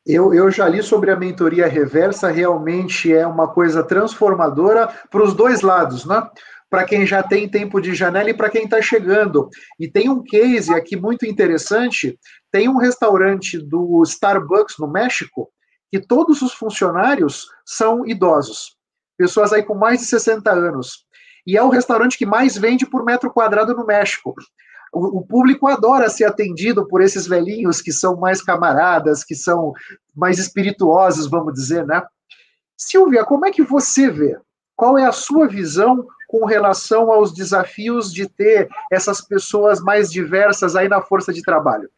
Eu, 0.04 0.34
eu 0.34 0.50
já 0.50 0.68
li 0.68 0.82
sobre 0.82 1.10
a 1.10 1.16
mentoria 1.16 1.68
reversa, 1.68 2.30
realmente 2.30 3.12
é 3.12 3.24
uma 3.26 3.46
coisa 3.46 3.84
transformadora 3.84 4.88
para 5.10 5.22
os 5.22 5.32
dois 5.32 5.60
lados, 5.60 6.04
né? 6.04 6.28
Para 6.68 6.84
quem 6.84 7.06
já 7.06 7.22
tem 7.22 7.48
tempo 7.48 7.80
de 7.80 7.94
janela 7.94 8.30
e 8.30 8.34
para 8.34 8.50
quem 8.50 8.64
está 8.64 8.82
chegando. 8.82 9.48
E 9.78 9.86
tem 9.88 10.08
um 10.08 10.22
case 10.22 10.74
aqui 10.74 10.96
muito 10.96 11.24
interessante: 11.24 12.18
tem 12.50 12.68
um 12.68 12.78
restaurante 12.78 13.58
do 13.58 14.02
Starbucks 14.02 14.76
no 14.78 14.88
México 14.88 15.48
que 15.90 16.00
todos 16.00 16.40
os 16.40 16.52
funcionários 16.54 17.46
são 17.64 18.06
idosos, 18.06 18.76
pessoas 19.22 19.52
aí 19.52 19.62
com 19.62 19.74
mais 19.74 20.00
de 20.00 20.06
60 20.06 20.50
anos. 20.50 21.04
E 21.46 21.56
é 21.56 21.62
o 21.62 21.68
restaurante 21.68 22.18
que 22.18 22.26
mais 22.26 22.56
vende 22.56 22.86
por 22.86 23.04
metro 23.04 23.32
quadrado 23.32 23.74
no 23.74 23.86
México 23.86 24.34
o, 24.92 25.22
público 25.22 25.66
adora 25.66 26.10
ser 26.10 26.24
atendido 26.24 26.86
por 26.86 27.00
esses 27.00 27.26
velhinhos 27.26 27.80
que 27.80 27.90
são 27.90 28.16
mais 28.16 28.42
camaradas, 28.42 29.24
que 29.24 29.34
são 29.34 29.72
mais 30.14 30.38
espirituosos, 30.38 31.30
vamos 31.30 31.54
dizer, 31.54 31.86
né? 31.86 32.02
Silvia, 32.76 33.24
como 33.24 33.46
é 33.46 33.50
que 33.50 33.62
você 33.62 34.10
vê? 34.10 34.38
Qual 34.76 34.98
é 34.98 35.06
a 35.06 35.12
sua 35.12 35.48
visão 35.48 36.06
com 36.28 36.44
relação 36.44 37.10
aos 37.10 37.32
desafios 37.32 38.12
de 38.12 38.28
ter 38.28 38.68
essas 38.90 39.22
pessoas 39.22 39.80
mais 39.80 40.10
diversas 40.10 40.76
aí 40.76 40.88
na 40.88 41.00
força 41.00 41.32
de 41.32 41.42
trabalho? 41.42 41.88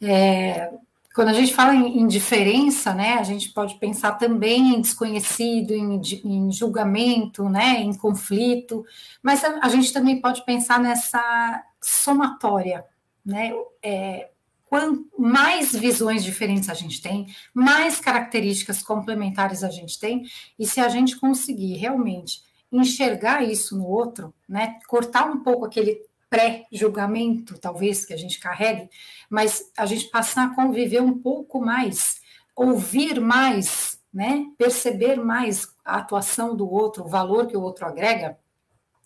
É, 0.00 0.68
quando 1.14 1.28
a 1.28 1.32
gente 1.32 1.54
fala 1.54 1.74
em, 1.74 1.98
em, 1.98 2.06
diferença, 2.06 2.94
né, 2.94 3.14
a 3.14 3.22
gente 3.22 3.50
pode 3.50 3.74
pensar 3.76 4.12
também 4.12 4.74
em 4.74 4.80
desconhecido, 4.80 5.72
em, 5.72 6.00
em 6.24 6.50
julgamento, 6.50 7.48
né, 7.48 7.80
em 7.80 7.92
conflito, 7.94 8.84
mas 9.22 9.44
a, 9.44 9.60
a, 9.62 9.68
gente 9.68 9.92
também 9.92 10.20
pode 10.20 10.44
pensar 10.44 10.80
nessa 10.80 11.62
somatória, 11.82 12.84
né, 13.24 13.52
é, 13.82 14.30
quanto 14.64 15.06
mais 15.18 15.72
visões 15.72 16.24
diferentes 16.24 16.70
a 16.70 16.74
gente 16.74 17.02
tem, 17.02 17.26
mais 17.52 18.00
características 18.00 18.82
complementares 18.82 19.62
a 19.62 19.70
gente 19.70 19.98
tem, 19.98 20.24
e 20.58 20.66
se 20.66 20.80
a 20.80 20.88
gente 20.88 21.18
conseguir 21.18 21.74
realmente 21.74 22.40
enxergar 22.72 23.42
isso 23.42 23.76
no 23.76 23.86
outro, 23.86 24.32
né, 24.48 24.78
cortar 24.88 25.26
um 25.26 25.42
pouco 25.42 25.66
aquele 25.66 26.00
pré-julgamento, 26.32 27.58
talvez, 27.58 28.06
que 28.06 28.14
a 28.14 28.16
gente 28.16 28.40
carregue, 28.40 28.88
mas 29.28 29.70
a 29.76 29.84
gente 29.84 30.06
passar 30.06 30.46
a 30.46 30.54
conviver 30.54 31.02
um 31.02 31.18
pouco 31.18 31.60
mais, 31.60 32.22
ouvir 32.56 33.20
mais, 33.20 34.00
né? 34.10 34.46
perceber 34.56 35.16
mais 35.16 35.68
a 35.84 35.98
atuação 35.98 36.56
do 36.56 36.66
outro, 36.66 37.04
o 37.04 37.08
valor 37.08 37.48
que 37.48 37.56
o 37.56 37.60
outro 37.60 37.84
agrega 37.84 38.38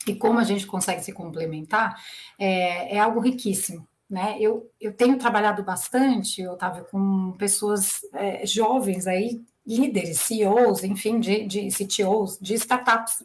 e 0.06 0.14
como 0.14 0.38
a 0.38 0.44
gente 0.44 0.68
consegue 0.68 1.02
se 1.02 1.12
complementar, 1.12 2.00
é, 2.38 2.94
é 2.94 3.00
algo 3.00 3.18
riquíssimo. 3.18 3.88
Né? 4.08 4.36
Eu, 4.38 4.70
eu 4.80 4.92
tenho 4.92 5.18
trabalhado 5.18 5.64
bastante, 5.64 6.46
Otávio, 6.46 6.86
com 6.92 7.32
pessoas 7.32 8.02
é, 8.12 8.46
jovens 8.46 9.08
aí, 9.08 9.42
líderes, 9.66 10.20
CEOs, 10.20 10.84
enfim, 10.84 11.18
de, 11.18 11.44
de 11.44 11.68
CTOs, 11.70 12.38
de 12.40 12.54
startups, 12.54 13.24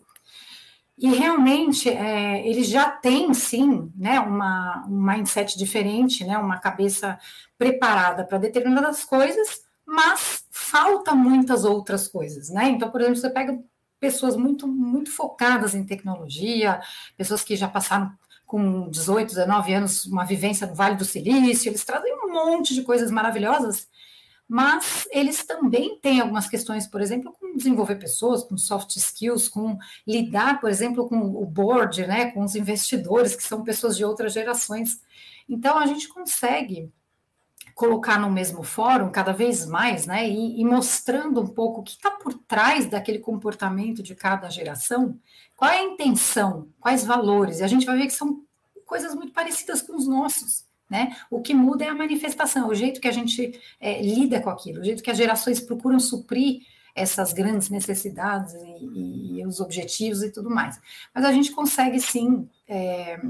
e 1.01 1.09
realmente 1.15 1.89
é, 1.89 2.47
eles 2.47 2.67
já 2.67 2.87
têm, 2.87 3.33
sim, 3.33 3.91
né, 3.97 4.19
uma, 4.19 4.85
um 4.87 5.01
mindset 5.01 5.57
diferente, 5.57 6.23
né, 6.23 6.37
uma 6.37 6.59
cabeça 6.59 7.17
preparada 7.57 8.23
para 8.23 8.37
determinadas 8.37 9.03
coisas, 9.03 9.63
mas 9.83 10.45
falta 10.51 11.15
muitas 11.15 11.65
outras 11.65 12.07
coisas. 12.07 12.51
Né? 12.51 12.69
Então, 12.69 12.91
por 12.91 13.01
exemplo, 13.01 13.19
você 13.19 13.31
pega 13.31 13.59
pessoas 13.99 14.35
muito, 14.35 14.67
muito 14.67 15.11
focadas 15.11 15.73
em 15.73 15.83
tecnologia, 15.83 16.79
pessoas 17.17 17.43
que 17.43 17.55
já 17.55 17.67
passaram 17.67 18.11
com 18.45 18.87
18, 18.87 19.29
19 19.29 19.73
anos 19.73 20.05
uma 20.05 20.23
vivência 20.23 20.67
no 20.67 20.75
Vale 20.75 20.97
do 20.97 21.05
Silício, 21.05 21.69
eles 21.69 21.83
trazem 21.83 22.13
um 22.13 22.31
monte 22.31 22.75
de 22.75 22.83
coisas 22.83 23.09
maravilhosas 23.09 23.87
mas 24.51 25.07
eles 25.11 25.45
também 25.45 25.97
têm 26.01 26.19
algumas 26.19 26.45
questões, 26.45 26.85
por 26.85 26.99
exemplo, 26.99 27.33
com 27.39 27.55
desenvolver 27.55 27.95
pessoas, 27.95 28.43
com 28.43 28.57
soft 28.57 28.97
skills, 28.97 29.47
com 29.47 29.79
lidar, 30.05 30.59
por 30.59 30.69
exemplo, 30.69 31.07
com 31.07 31.21
o 31.21 31.45
board, 31.45 32.05
né, 32.05 32.31
com 32.31 32.43
os 32.43 32.53
investidores, 32.53 33.33
que 33.33 33.43
são 33.43 33.63
pessoas 33.63 33.95
de 33.95 34.03
outras 34.03 34.33
gerações. 34.33 34.99
Então, 35.47 35.79
a 35.79 35.85
gente 35.85 36.09
consegue 36.09 36.91
colocar 37.73 38.19
no 38.19 38.29
mesmo 38.29 38.61
fórum 38.61 39.09
cada 39.09 39.31
vez 39.31 39.65
mais, 39.65 40.05
né, 40.05 40.27
e, 40.27 40.59
e 40.59 40.65
mostrando 40.65 41.39
um 41.39 41.47
pouco 41.47 41.79
o 41.79 41.83
que 41.83 41.91
está 41.91 42.11
por 42.11 42.33
trás 42.33 42.85
daquele 42.87 43.19
comportamento 43.19 44.03
de 44.03 44.15
cada 44.15 44.49
geração, 44.49 45.17
qual 45.55 45.71
é 45.71 45.77
a 45.77 45.83
intenção, 45.83 46.67
quais 46.77 47.05
valores, 47.05 47.61
e 47.61 47.63
a 47.63 47.67
gente 47.67 47.85
vai 47.85 47.95
ver 47.95 48.07
que 48.07 48.13
são 48.13 48.43
coisas 48.85 49.15
muito 49.15 49.31
parecidas 49.31 49.81
com 49.81 49.95
os 49.95 50.05
nossos. 50.05 50.69
Né? 50.91 51.15
O 51.29 51.39
que 51.39 51.53
muda 51.53 51.85
é 51.85 51.87
a 51.87 51.95
manifestação, 51.95 52.67
o 52.67 52.75
jeito 52.75 52.99
que 52.99 53.07
a 53.07 53.13
gente 53.13 53.57
é, 53.79 54.01
lida 54.01 54.41
com 54.41 54.49
aquilo, 54.49 54.81
o 54.81 54.83
jeito 54.83 55.01
que 55.01 55.09
as 55.09 55.15
gerações 55.15 55.61
procuram 55.61 56.01
suprir 56.01 56.63
essas 56.93 57.31
grandes 57.31 57.69
necessidades 57.69 58.53
e, 58.53 59.39
e 59.39 59.47
os 59.47 59.61
objetivos 59.61 60.21
e 60.21 60.29
tudo 60.29 60.49
mais. 60.49 60.81
Mas 61.15 61.23
a 61.23 61.31
gente 61.31 61.53
consegue 61.53 61.97
sim 62.01 62.45
é, 62.67 63.21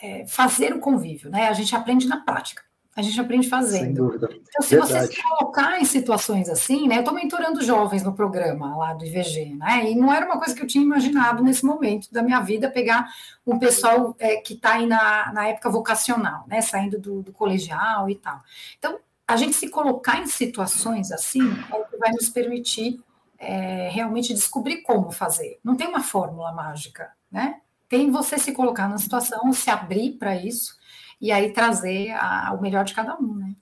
é, 0.00 0.26
fazer 0.28 0.72
o 0.72 0.78
convívio, 0.78 1.30
né? 1.30 1.48
A 1.48 1.52
gente 1.52 1.74
aprende 1.74 2.06
na 2.06 2.20
prática. 2.20 2.62
A 2.96 3.02
gente 3.02 3.20
aprende 3.20 3.48
fazendo. 3.48 3.84
Sem 3.84 3.94
dúvida. 3.94 4.28
Então, 4.30 4.62
se 4.62 4.76
Verdade. 4.76 5.06
você 5.08 5.12
se 5.14 5.22
colocar 5.22 5.80
em 5.80 5.84
situações 5.84 6.48
assim, 6.48 6.86
né? 6.86 6.96
Eu 6.96 7.00
estou 7.00 7.12
mentorando 7.12 7.60
jovens 7.62 8.04
no 8.04 8.12
programa 8.12 8.76
lá 8.76 8.94
do 8.94 9.04
IVG, 9.04 9.56
né? 9.56 9.90
E 9.90 9.96
não 9.96 10.12
era 10.12 10.24
uma 10.24 10.38
coisa 10.38 10.54
que 10.54 10.62
eu 10.62 10.66
tinha 10.66 10.84
imaginado 10.84 11.42
nesse 11.42 11.64
momento 11.64 12.12
da 12.12 12.22
minha 12.22 12.40
vida, 12.40 12.70
pegar 12.70 13.08
um 13.44 13.58
pessoal 13.58 14.14
é, 14.18 14.36
que 14.36 14.54
está 14.54 14.74
aí 14.74 14.86
na, 14.86 15.32
na 15.32 15.48
época 15.48 15.68
vocacional, 15.70 16.44
né? 16.46 16.60
Saindo 16.60 16.98
do, 16.98 17.22
do 17.22 17.32
colegial 17.32 18.08
e 18.08 18.14
tal. 18.14 18.40
Então, 18.78 19.00
a 19.26 19.36
gente 19.36 19.54
se 19.56 19.68
colocar 19.68 20.20
em 20.20 20.26
situações 20.26 21.10
assim 21.10 21.42
é 21.72 21.74
o 21.74 21.84
que 21.86 21.96
vai 21.96 22.12
nos 22.12 22.28
permitir 22.28 23.00
é, 23.38 23.88
realmente 23.90 24.32
descobrir 24.32 24.82
como 24.82 25.10
fazer. 25.10 25.58
Não 25.64 25.74
tem 25.74 25.88
uma 25.88 26.02
fórmula 26.02 26.52
mágica, 26.52 27.10
né? 27.30 27.56
Tem 27.88 28.10
você 28.10 28.38
se 28.38 28.52
colocar 28.52 28.88
na 28.88 28.98
situação, 28.98 29.52
se 29.52 29.68
abrir 29.68 30.12
para 30.12 30.36
isso 30.36 30.76
e 31.20 31.32
aí 31.32 31.52
trazer 31.52 32.10
a, 32.12 32.54
o 32.58 32.62
melhor 32.62 32.84
de 32.84 32.94
cada 32.94 33.16
um, 33.16 33.34
né? 33.36 33.54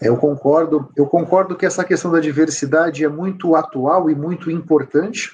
Eu 0.00 0.16
concordo, 0.16 0.90
eu 0.96 1.06
concordo 1.06 1.56
que 1.56 1.66
essa 1.66 1.84
questão 1.84 2.10
da 2.10 2.20
diversidade 2.20 3.04
é 3.04 3.08
muito 3.08 3.54
atual 3.54 4.10
e 4.10 4.14
muito 4.14 4.50
importante. 4.50 5.30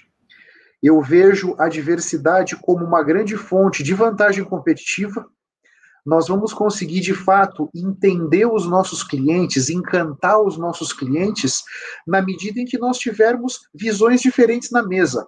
Eu 0.82 1.00
vejo 1.00 1.54
a 1.58 1.68
diversidade 1.68 2.56
como 2.56 2.84
uma 2.84 3.02
grande 3.02 3.36
fonte 3.36 3.82
de 3.82 3.94
vantagem 3.94 4.44
competitiva. 4.44 5.26
Nós 6.04 6.28
vamos 6.28 6.52
conseguir, 6.52 7.00
de 7.00 7.14
fato, 7.14 7.70
entender 7.74 8.46
os 8.46 8.66
nossos 8.66 9.02
clientes, 9.02 9.68
encantar 9.68 10.40
os 10.40 10.56
nossos 10.56 10.92
clientes, 10.92 11.62
na 12.06 12.22
medida 12.22 12.60
em 12.60 12.64
que 12.64 12.78
nós 12.78 12.98
tivermos 12.98 13.60
visões 13.74 14.20
diferentes 14.20 14.70
na 14.70 14.82
mesa. 14.82 15.26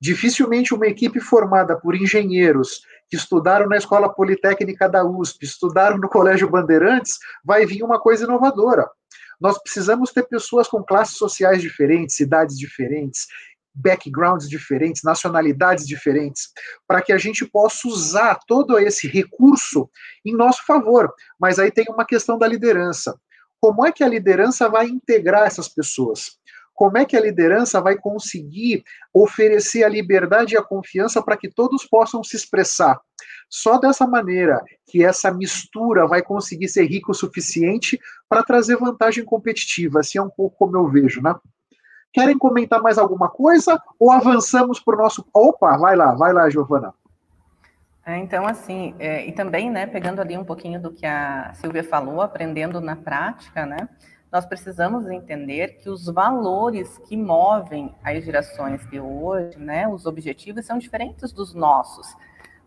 Dificilmente 0.00 0.74
uma 0.74 0.86
equipe 0.86 1.20
formada 1.20 1.76
por 1.76 1.94
engenheiros 1.94 2.80
que 3.08 3.16
estudaram 3.16 3.68
na 3.68 3.76
Escola 3.76 4.12
Politécnica 4.12 4.88
da 4.88 5.04
USP, 5.04 5.44
estudaram 5.44 5.98
no 5.98 6.08
Colégio 6.08 6.50
Bandeirantes, 6.50 7.18
vai 7.44 7.64
vir 7.64 7.82
uma 7.82 8.00
coisa 8.00 8.24
inovadora. 8.24 8.88
Nós 9.40 9.60
precisamos 9.62 10.12
ter 10.12 10.24
pessoas 10.24 10.66
com 10.66 10.82
classes 10.82 11.16
sociais 11.16 11.60
diferentes, 11.60 12.16
cidades 12.16 12.58
diferentes, 12.58 13.26
backgrounds 13.74 14.48
diferentes, 14.48 15.02
nacionalidades 15.02 15.86
diferentes, 15.86 16.48
para 16.88 17.02
que 17.02 17.12
a 17.12 17.18
gente 17.18 17.44
possa 17.44 17.86
usar 17.86 18.38
todo 18.46 18.78
esse 18.78 19.06
recurso 19.06 19.88
em 20.24 20.34
nosso 20.34 20.64
favor. 20.64 21.12
Mas 21.38 21.58
aí 21.58 21.70
tem 21.70 21.84
uma 21.90 22.06
questão 22.06 22.38
da 22.38 22.48
liderança. 22.48 23.18
Como 23.60 23.86
é 23.86 23.92
que 23.92 24.02
a 24.02 24.08
liderança 24.08 24.68
vai 24.68 24.86
integrar 24.86 25.46
essas 25.46 25.68
pessoas? 25.68 26.38
Como 26.76 26.98
é 26.98 27.06
que 27.06 27.16
a 27.16 27.20
liderança 27.20 27.80
vai 27.80 27.96
conseguir 27.96 28.84
oferecer 29.12 29.82
a 29.82 29.88
liberdade 29.88 30.54
e 30.54 30.58
a 30.58 30.62
confiança 30.62 31.22
para 31.22 31.36
que 31.36 31.50
todos 31.50 31.86
possam 31.86 32.22
se 32.22 32.36
expressar? 32.36 33.00
Só 33.48 33.78
dessa 33.78 34.06
maneira 34.06 34.62
que 34.86 35.02
essa 35.02 35.32
mistura 35.32 36.06
vai 36.06 36.20
conseguir 36.22 36.68
ser 36.68 36.84
rica 36.84 37.10
o 37.10 37.14
suficiente 37.14 37.98
para 38.28 38.42
trazer 38.42 38.76
vantagem 38.76 39.24
competitiva. 39.24 40.00
Assim 40.00 40.18
é 40.18 40.22
um 40.22 40.28
pouco 40.28 40.54
como 40.58 40.76
eu 40.76 40.86
vejo, 40.86 41.22
né? 41.22 41.34
Querem 42.12 42.36
comentar 42.36 42.82
mais 42.82 42.98
alguma 42.98 43.30
coisa 43.30 43.80
ou 43.98 44.10
avançamos 44.10 44.78
para 44.78 44.96
o 44.96 44.98
nosso. 44.98 45.26
Opa, 45.32 45.78
vai 45.78 45.96
lá, 45.96 46.14
vai 46.14 46.32
lá, 46.32 46.50
Giovana. 46.50 46.92
É, 48.04 48.18
então, 48.18 48.46
assim, 48.46 48.94
é, 48.98 49.26
e 49.26 49.32
também, 49.32 49.70
né, 49.70 49.86
pegando 49.86 50.20
ali 50.20 50.36
um 50.38 50.44
pouquinho 50.44 50.80
do 50.80 50.92
que 50.92 51.04
a 51.04 51.52
Silvia 51.54 51.82
falou, 51.82 52.20
aprendendo 52.20 52.80
na 52.80 52.94
prática, 52.94 53.66
né, 53.66 53.88
nós 54.32 54.44
precisamos 54.44 55.08
entender 55.08 55.78
que 55.78 55.88
os 55.88 56.06
valores 56.06 56.98
que 56.98 57.16
movem 57.16 57.94
as 58.02 58.24
gerações 58.24 58.84
de 58.90 59.00
hoje, 59.00 59.58
né, 59.58 59.88
os 59.88 60.06
objetivos 60.06 60.66
são 60.66 60.78
diferentes 60.78 61.32
dos 61.32 61.54
nossos. 61.54 62.14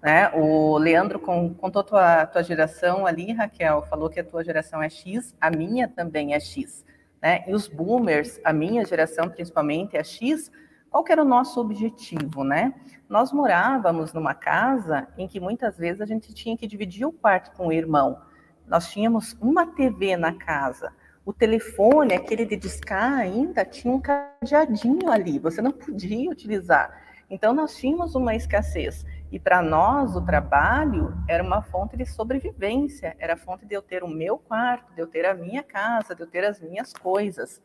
Né? 0.01 0.31
O 0.33 0.77
Leandro 0.77 1.19
contou 1.19 1.83
tua, 1.83 2.25
tua 2.25 2.43
geração 2.43 3.05
ali, 3.05 3.33
Raquel, 3.33 3.85
falou 3.89 4.09
que 4.09 4.19
a 4.19 4.23
tua 4.23 4.43
geração 4.43 4.81
é 4.81 4.89
X, 4.89 5.35
a 5.39 5.51
minha 5.51 5.87
também 5.87 6.33
é 6.33 6.39
X. 6.39 6.85
Né? 7.21 7.43
E 7.47 7.53
os 7.53 7.67
boomers, 7.67 8.39
a 8.43 8.53
minha 8.53 8.85
geração 8.85 9.29
principalmente 9.29 9.97
é 9.97 10.03
X, 10.03 10.49
qual 10.89 11.03
era 11.07 11.21
o 11.21 11.25
nosso 11.25 11.59
objetivo, 11.61 12.43
né? 12.43 12.73
Nós 13.07 13.31
morávamos 13.31 14.11
numa 14.11 14.33
casa 14.33 15.07
em 15.17 15.27
que 15.27 15.39
muitas 15.39 15.77
vezes 15.77 16.01
a 16.01 16.05
gente 16.05 16.33
tinha 16.33 16.57
que 16.57 16.65
dividir 16.65 17.05
o 17.05 17.11
quarto 17.11 17.51
com 17.55 17.67
o 17.67 17.71
irmão. 17.71 18.19
Nós 18.67 18.91
tínhamos 18.91 19.37
uma 19.39 19.67
TV 19.67 20.17
na 20.17 20.33
casa. 20.33 20.91
O 21.29 21.33
telefone, 21.33 22.15
aquele 22.15 22.43
de 22.43 22.55
discar 22.55 23.19
ainda, 23.19 23.63
tinha 23.63 23.93
um 23.93 24.01
cadeadinho 24.01 25.11
ali, 25.11 25.37
você 25.37 25.61
não 25.61 25.71
podia 25.71 26.27
utilizar. 26.27 27.03
Então 27.29 27.53
nós 27.53 27.77
tínhamos 27.77 28.15
uma 28.15 28.33
escassez. 28.33 29.05
E 29.31 29.37
para 29.37 29.61
nós, 29.61 30.15
o 30.15 30.25
trabalho 30.25 31.13
era 31.27 31.43
uma 31.43 31.61
fonte 31.61 31.95
de 31.95 32.03
sobrevivência, 32.03 33.15
era 33.19 33.33
a 33.33 33.37
fonte 33.37 33.63
de 33.63 33.75
eu 33.75 33.81
ter 33.83 34.03
o 34.03 34.07
meu 34.07 34.39
quarto, 34.39 34.91
de 34.95 35.01
eu 35.01 35.05
ter 35.05 35.23
a 35.23 35.35
minha 35.35 35.61
casa, 35.61 36.15
de 36.15 36.21
eu 36.23 36.27
ter 36.27 36.43
as 36.43 36.59
minhas 36.59 36.93
coisas. 36.93 37.61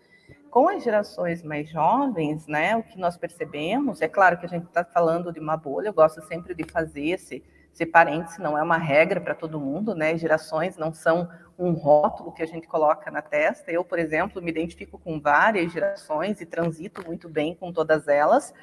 Com 0.51 0.69
as 0.69 0.85
gerações 0.85 1.43
mais 1.43 1.67
jovens, 1.67 2.47
né, 2.47 2.77
o 2.77 2.83
que 2.83 2.99
nós 2.99 3.17
percebemos, 3.17 4.03
é 4.03 4.09
claro 4.09 4.37
que 4.37 4.45
a 4.45 4.49
gente 4.51 4.67
está 4.67 4.85
falando 4.85 5.33
de 5.33 5.41
uma 5.41 5.57
bolha, 5.57 5.89
eu 5.89 5.95
gosto 5.95 6.21
sempre 6.27 6.55
de 6.55 6.71
fazer 6.71 7.07
esse, 7.07 7.43
esse 7.75 7.85
parênteses, 7.85 8.39
não 8.39 8.57
é 8.57 8.63
uma 8.63 8.79
regra 8.79 9.21
para 9.21 9.35
todo 9.35 9.59
mundo, 9.59 9.97
né, 9.97 10.17
gerações 10.17 10.77
não 10.77 10.95
são 10.95 11.29
um 11.59 11.73
rótulo 11.73 12.33
que 12.33 12.41
a 12.41 12.47
gente 12.47 12.69
coloca 12.69 13.11
na 13.11 13.21
testa. 13.21 13.71
Eu, 13.71 13.85
por 13.85 13.99
exemplo, 13.99 14.41
me 14.41 14.51
identifico 14.51 14.97
com 14.97 15.21
várias 15.21 15.73
gerações 15.73 16.41
e 16.41 16.47
transito 16.47 17.05
muito 17.05 17.29
bem 17.29 17.53
com 17.53 17.73
todas 17.73 18.07
elas, 18.07 18.55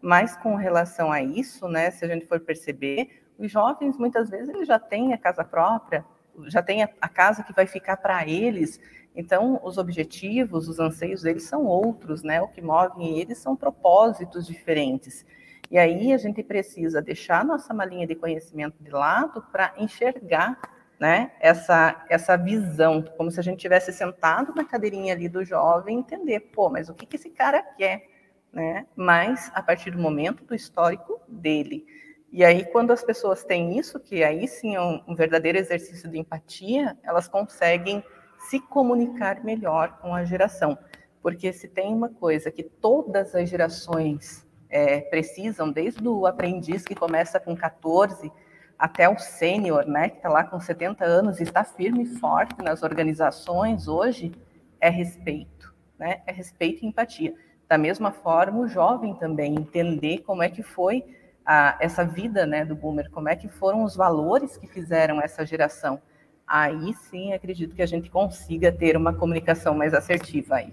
mas 0.00 0.36
com 0.36 0.54
relação 0.54 1.10
a 1.10 1.20
isso, 1.20 1.66
né, 1.66 1.90
se 1.90 2.04
a 2.04 2.08
gente 2.08 2.26
for 2.26 2.38
perceber, 2.38 3.24
os 3.36 3.50
jovens 3.50 3.98
muitas 3.98 4.30
vezes 4.30 4.48
eles 4.48 4.68
já 4.68 4.78
têm 4.78 5.12
a 5.12 5.18
casa 5.18 5.42
própria, 5.42 6.04
já 6.46 6.62
têm 6.62 6.84
a, 6.84 7.08
casa 7.08 7.42
que 7.42 7.52
vai 7.52 7.66
ficar 7.66 7.96
para 7.96 8.24
eles. 8.26 8.78
Então, 9.16 9.60
os 9.64 9.78
objetivos, 9.78 10.68
os 10.68 10.78
anseios 10.78 11.22
deles 11.22 11.42
são 11.42 11.64
outros, 11.64 12.22
né? 12.22 12.40
O 12.40 12.48
que 12.48 12.62
move 12.62 13.04
eles 13.04 13.38
são 13.38 13.56
propósitos 13.56 14.46
diferentes. 14.46 15.26
E 15.70 15.78
aí 15.78 16.12
a 16.12 16.18
gente 16.18 16.42
precisa 16.42 17.00
deixar 17.00 17.44
nossa 17.44 17.72
malinha 17.72 18.06
de 18.06 18.14
conhecimento 18.14 18.82
de 18.82 18.90
lado 18.90 19.42
para 19.52 19.72
enxergar 19.78 20.58
né, 20.98 21.32
essa, 21.40 22.04
essa 22.10 22.36
visão, 22.36 23.02
como 23.16 23.30
se 23.30 23.40
a 23.40 23.42
gente 23.42 23.60
tivesse 23.60 23.92
sentado 23.92 24.54
na 24.54 24.64
cadeirinha 24.64 25.14
ali 25.14 25.28
do 25.28 25.44
jovem 25.44 26.00
entender, 26.00 26.40
pô, 26.40 26.68
mas 26.68 26.88
o 26.88 26.94
que, 26.94 27.06
que 27.06 27.16
esse 27.16 27.30
cara 27.30 27.62
quer? 27.62 28.10
né? 28.52 28.86
Mas 28.96 29.50
a 29.54 29.62
partir 29.62 29.90
do 29.90 29.98
momento 29.98 30.44
do 30.44 30.54
histórico 30.54 31.20
dele. 31.28 31.86
E 32.32 32.44
aí, 32.44 32.64
quando 32.64 32.92
as 32.92 33.02
pessoas 33.02 33.42
têm 33.42 33.78
isso, 33.78 33.98
que 33.98 34.22
aí 34.22 34.46
sim 34.46 34.76
é 34.76 34.80
um, 34.80 35.02
um 35.08 35.14
verdadeiro 35.14 35.58
exercício 35.58 36.08
de 36.08 36.18
empatia, 36.18 36.96
elas 37.02 37.26
conseguem 37.26 38.04
se 38.48 38.60
comunicar 38.60 39.42
melhor 39.44 39.98
com 40.00 40.14
a 40.14 40.24
geração. 40.24 40.78
Porque 41.22 41.52
se 41.52 41.68
tem 41.68 41.92
uma 41.92 42.08
coisa 42.08 42.50
que 42.50 42.62
todas 42.62 43.34
as 43.34 43.48
gerações 43.48 44.46
é, 44.70 45.00
precisam, 45.00 45.70
desde 45.70 46.06
o 46.06 46.26
aprendiz 46.26 46.84
que 46.84 46.94
começa 46.94 47.40
com 47.40 47.56
14 47.56 48.30
até 48.78 49.08
o 49.08 49.18
sênior, 49.18 49.84
né, 49.86 50.08
que 50.08 50.16
está 50.16 50.28
lá 50.28 50.44
com 50.44 50.58
70 50.58 51.04
anos 51.04 51.38
e 51.38 51.42
está 51.42 51.64
firme 51.64 52.04
e 52.04 52.06
forte 52.06 52.62
nas 52.62 52.82
organizações 52.82 53.88
hoje, 53.88 54.32
é 54.80 54.88
respeito, 54.88 55.74
né? 55.98 56.22
É 56.26 56.32
respeito 56.32 56.82
e 56.82 56.88
empatia. 56.88 57.34
Da 57.68 57.76
mesma 57.76 58.10
forma, 58.10 58.58
o 58.58 58.66
jovem 58.66 59.14
também 59.14 59.54
entender 59.54 60.18
como 60.18 60.42
é 60.42 60.48
que 60.48 60.62
foi 60.62 61.04
a, 61.44 61.76
essa 61.78 62.04
vida 62.04 62.46
né, 62.46 62.64
do 62.64 62.74
boomer, 62.74 63.10
como 63.10 63.28
é 63.28 63.36
que 63.36 63.48
foram 63.48 63.84
os 63.84 63.94
valores 63.94 64.56
que 64.56 64.66
fizeram 64.66 65.20
essa 65.20 65.44
geração. 65.44 66.00
Aí 66.46 66.94
sim, 66.94 67.32
acredito 67.32 67.74
que 67.74 67.82
a 67.82 67.86
gente 67.86 68.10
consiga 68.10 68.72
ter 68.72 68.96
uma 68.96 69.12
comunicação 69.12 69.74
mais 69.74 69.92
assertiva 69.92 70.56
aí. 70.56 70.72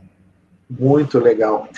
Muito 0.69 1.17
legal. 1.17 1.69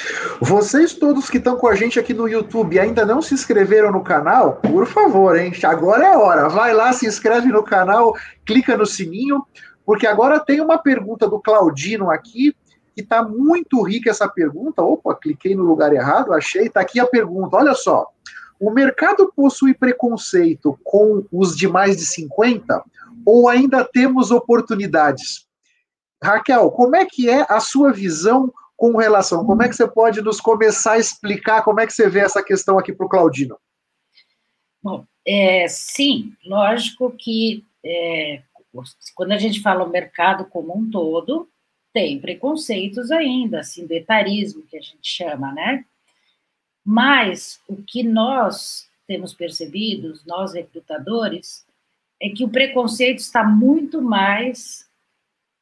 Vocês 0.42 0.94
todos 0.94 1.30
que 1.30 1.38
estão 1.38 1.56
com 1.58 1.68
a 1.68 1.76
gente 1.76 2.00
aqui 2.00 2.12
no 2.12 2.28
YouTube 2.28 2.80
ainda 2.80 3.06
não 3.06 3.22
se 3.22 3.36
inscreveram 3.36 3.92
no 3.92 4.04
canal, 4.04 4.56
por 4.56 4.88
favor, 4.88 5.38
hein? 5.38 5.54
Agora 5.64 6.06
é 6.06 6.14
a 6.14 6.18
hora. 6.18 6.50
Vai 6.50 6.74
lá, 6.74 6.92
se 6.92 7.06
inscreve 7.06 7.50
no 7.50 7.64
canal, 7.64 8.16
clica 8.44 8.76
no 8.76 8.88
sininho, 8.88 9.46
porque 9.86 10.08
agora 10.08 10.40
tem 10.40 10.60
uma 10.60 10.80
pergunta 10.80 11.28
do 11.28 11.40
Claudino 11.40 12.10
aqui 12.10 12.56
que 12.96 13.02
está 13.02 13.22
muito 13.22 13.82
rica 13.84 14.10
essa 14.10 14.28
pergunta. 14.28 14.82
Opa, 14.82 15.16
cliquei 15.16 15.56
no 15.56 15.64
lugar 15.64 15.94
errado, 15.94 16.34
achei. 16.34 16.66
Está 16.66 16.82
aqui 16.82 17.00
a 17.00 17.06
pergunta. 17.06 17.58
Olha 17.58 17.76
só. 17.76 18.08
O 18.60 18.72
mercado 18.72 19.32
possui 19.36 19.74
preconceito 19.74 20.78
com 20.84 21.24
os 21.32 21.56
de 21.56 21.68
mais 21.68 21.96
de 21.96 22.06
50 22.06 22.84
ou 23.26 23.48
ainda 23.48 23.86
temos 23.86 24.32
oportunidades? 24.32 25.48
Raquel, 26.22 26.72
como 26.72 26.96
é 26.96 27.06
que 27.06 27.30
é 27.30 27.46
a 27.48 27.60
sua 27.60 27.94
visão 27.94 28.52
com 28.80 28.96
relação? 28.96 29.46
Como 29.46 29.62
é 29.62 29.68
que 29.68 29.76
você 29.76 29.86
pode 29.86 30.22
nos 30.22 30.40
começar 30.40 30.94
a 30.94 30.98
explicar 30.98 31.64
como 31.64 31.82
é 31.82 31.86
que 31.86 31.92
você 31.92 32.10
vê 32.10 32.22
essa 32.22 32.42
questão 32.42 32.80
aqui 32.80 32.94
para 32.94 33.06
o 33.06 33.10
Claudino? 33.10 33.60
Bom, 34.82 35.06
é, 35.28 35.68
sim, 35.68 36.34
lógico 36.46 37.12
que 37.12 37.66
é, 37.86 38.42
quando 39.14 39.34
a 39.34 39.38
gente 39.38 39.62
fala 39.62 39.84
o 39.84 39.90
mercado 39.90 40.46
como 40.46 40.78
um 40.78 40.90
todo, 40.90 41.50
tem 41.92 42.22
preconceitos 42.22 43.12
ainda, 43.12 43.60
assim, 43.60 43.86
do 43.86 43.92
etarismo, 43.92 44.64
que 44.64 44.78
a 44.78 44.82
gente 44.82 45.06
chama, 45.06 45.52
né? 45.52 45.84
Mas 46.86 47.60
o 47.68 47.76
que 47.84 48.02
nós 48.02 48.90
temos 49.06 49.34
percebido, 49.34 50.14
nós 50.26 50.54
recrutadores, 50.54 51.66
é 52.22 52.30
que 52.30 52.46
o 52.46 52.50
preconceito 52.50 53.20
está 53.20 53.44
muito 53.44 54.02
mais 54.02 54.90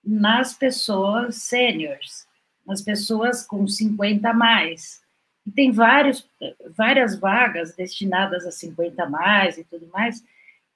nas 0.04 0.54
pessoas 0.54 1.38
sêniores, 1.38 2.27
nas 2.68 2.82
pessoas 2.82 3.46
com 3.46 3.68
50 3.68 4.30
a 4.30 4.34
mais. 4.34 5.02
E 5.46 5.52
tem 5.52 5.72
vários, 5.72 6.30
várias 6.76 7.18
vagas 7.18 7.74
destinadas 7.74 8.46
a 8.46 8.52
50 8.52 9.02
a 9.02 9.10
mais 9.10 9.58
e 9.58 9.64
tudo 9.64 9.88
mais, 9.88 10.24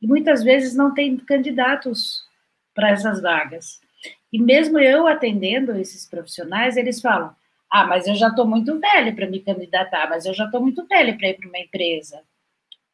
e 0.02 0.08
muitas 0.08 0.44
vezes 0.44 0.74
não 0.74 0.94
tem 0.94 1.18
candidatos 1.18 2.24
para 2.74 2.92
essas 2.92 3.22
vagas. 3.22 3.82
E 4.32 4.40
mesmo 4.42 4.80
eu 4.80 5.08
atendendo 5.08 5.76
esses 5.76 6.08
profissionais, 6.08 6.78
eles 6.78 7.02
falam: 7.02 7.36
ah, 7.70 7.86
mas 7.86 8.08
eu 8.08 8.16
já 8.16 8.30
estou 8.30 8.48
muito 8.48 8.80
velho 8.80 9.16
para 9.16 9.30
me 9.30 9.40
candidatar, 9.40 10.10
mas 10.10 10.26
eu 10.26 10.34
já 10.34 10.46
estou 10.46 10.62
muito 10.62 10.86
velho 10.88 11.18
para 11.18 11.30
ir 11.30 11.34
para 11.36 11.48
uma 11.48 11.60
empresa. 11.60 12.22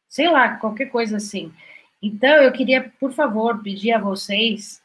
Sei 0.09 0.29
lá, 0.29 0.55
qualquer 0.57 0.87
coisa 0.87 1.17
assim. 1.17 1.53
Então, 2.01 2.35
eu 2.37 2.51
queria, 2.51 2.91
por 2.99 3.11
favor, 3.11 3.61
pedir 3.61 3.91
a 3.91 3.99
vocês 3.99 4.81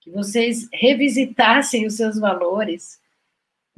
que 0.00 0.10
vocês 0.10 0.68
revisitassem 0.72 1.86
os 1.86 1.94
seus 1.94 2.18
valores, 2.18 3.00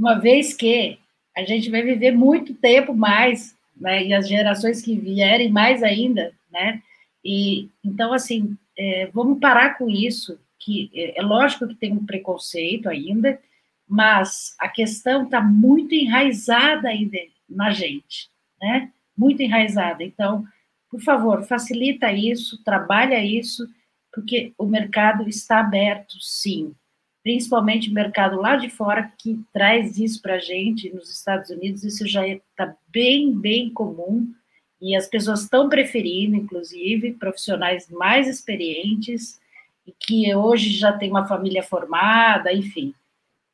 uma 0.00 0.18
vez 0.18 0.54
que 0.54 0.98
a 1.36 1.44
gente 1.44 1.70
vai 1.70 1.82
viver 1.82 2.12
muito 2.12 2.54
tempo 2.54 2.94
mais, 2.94 3.54
né, 3.76 4.02
e 4.02 4.14
as 4.14 4.26
gerações 4.26 4.80
que 4.80 4.98
vierem 4.98 5.50
mais 5.50 5.82
ainda, 5.82 6.32
né? 6.50 6.82
E 7.22 7.68
então, 7.84 8.14
assim, 8.14 8.56
é, 8.78 9.10
vamos 9.12 9.38
parar 9.38 9.76
com 9.76 9.90
isso 9.90 10.40
que 10.58 10.90
é, 10.94 11.20
é 11.20 11.22
lógico 11.22 11.68
que 11.68 11.74
tem 11.74 11.92
um 11.92 12.06
preconceito 12.06 12.88
ainda, 12.88 13.38
mas 13.86 14.56
a 14.58 14.68
questão 14.68 15.24
está 15.24 15.42
muito 15.42 15.94
enraizada 15.94 16.88
ainda 16.88 17.18
na 17.46 17.70
gente, 17.70 18.30
né? 18.60 18.90
Muito 19.16 19.42
enraizada. 19.42 20.02
Então, 20.02 20.44
por 20.90 21.02
favor, 21.02 21.42
facilita 21.44 22.10
isso, 22.10 22.62
trabalha 22.64 23.22
isso, 23.22 23.68
porque 24.10 24.54
o 24.56 24.64
mercado 24.64 25.28
está 25.28 25.60
aberto, 25.60 26.14
sim. 26.20 26.74
Principalmente 27.22 27.92
mercado 27.92 28.40
lá 28.40 28.56
de 28.56 28.70
fora, 28.70 29.12
que 29.18 29.40
traz 29.52 29.98
isso 29.98 30.22
para 30.22 30.34
a 30.34 30.38
gente, 30.38 30.92
nos 30.94 31.10
Estados 31.10 31.50
Unidos, 31.50 31.84
isso 31.84 32.06
já 32.06 32.26
está 32.26 32.74
bem, 32.88 33.32
bem 33.32 33.70
comum, 33.70 34.32
e 34.80 34.96
as 34.96 35.06
pessoas 35.06 35.42
estão 35.42 35.68
preferindo, 35.68 36.36
inclusive, 36.36 37.12
profissionais 37.12 37.88
mais 37.90 38.26
experientes, 38.26 39.38
e 39.86 39.92
que 39.98 40.34
hoje 40.34 40.70
já 40.70 40.92
tem 40.92 41.10
uma 41.10 41.26
família 41.26 41.62
formada, 41.62 42.52
enfim. 42.52 42.94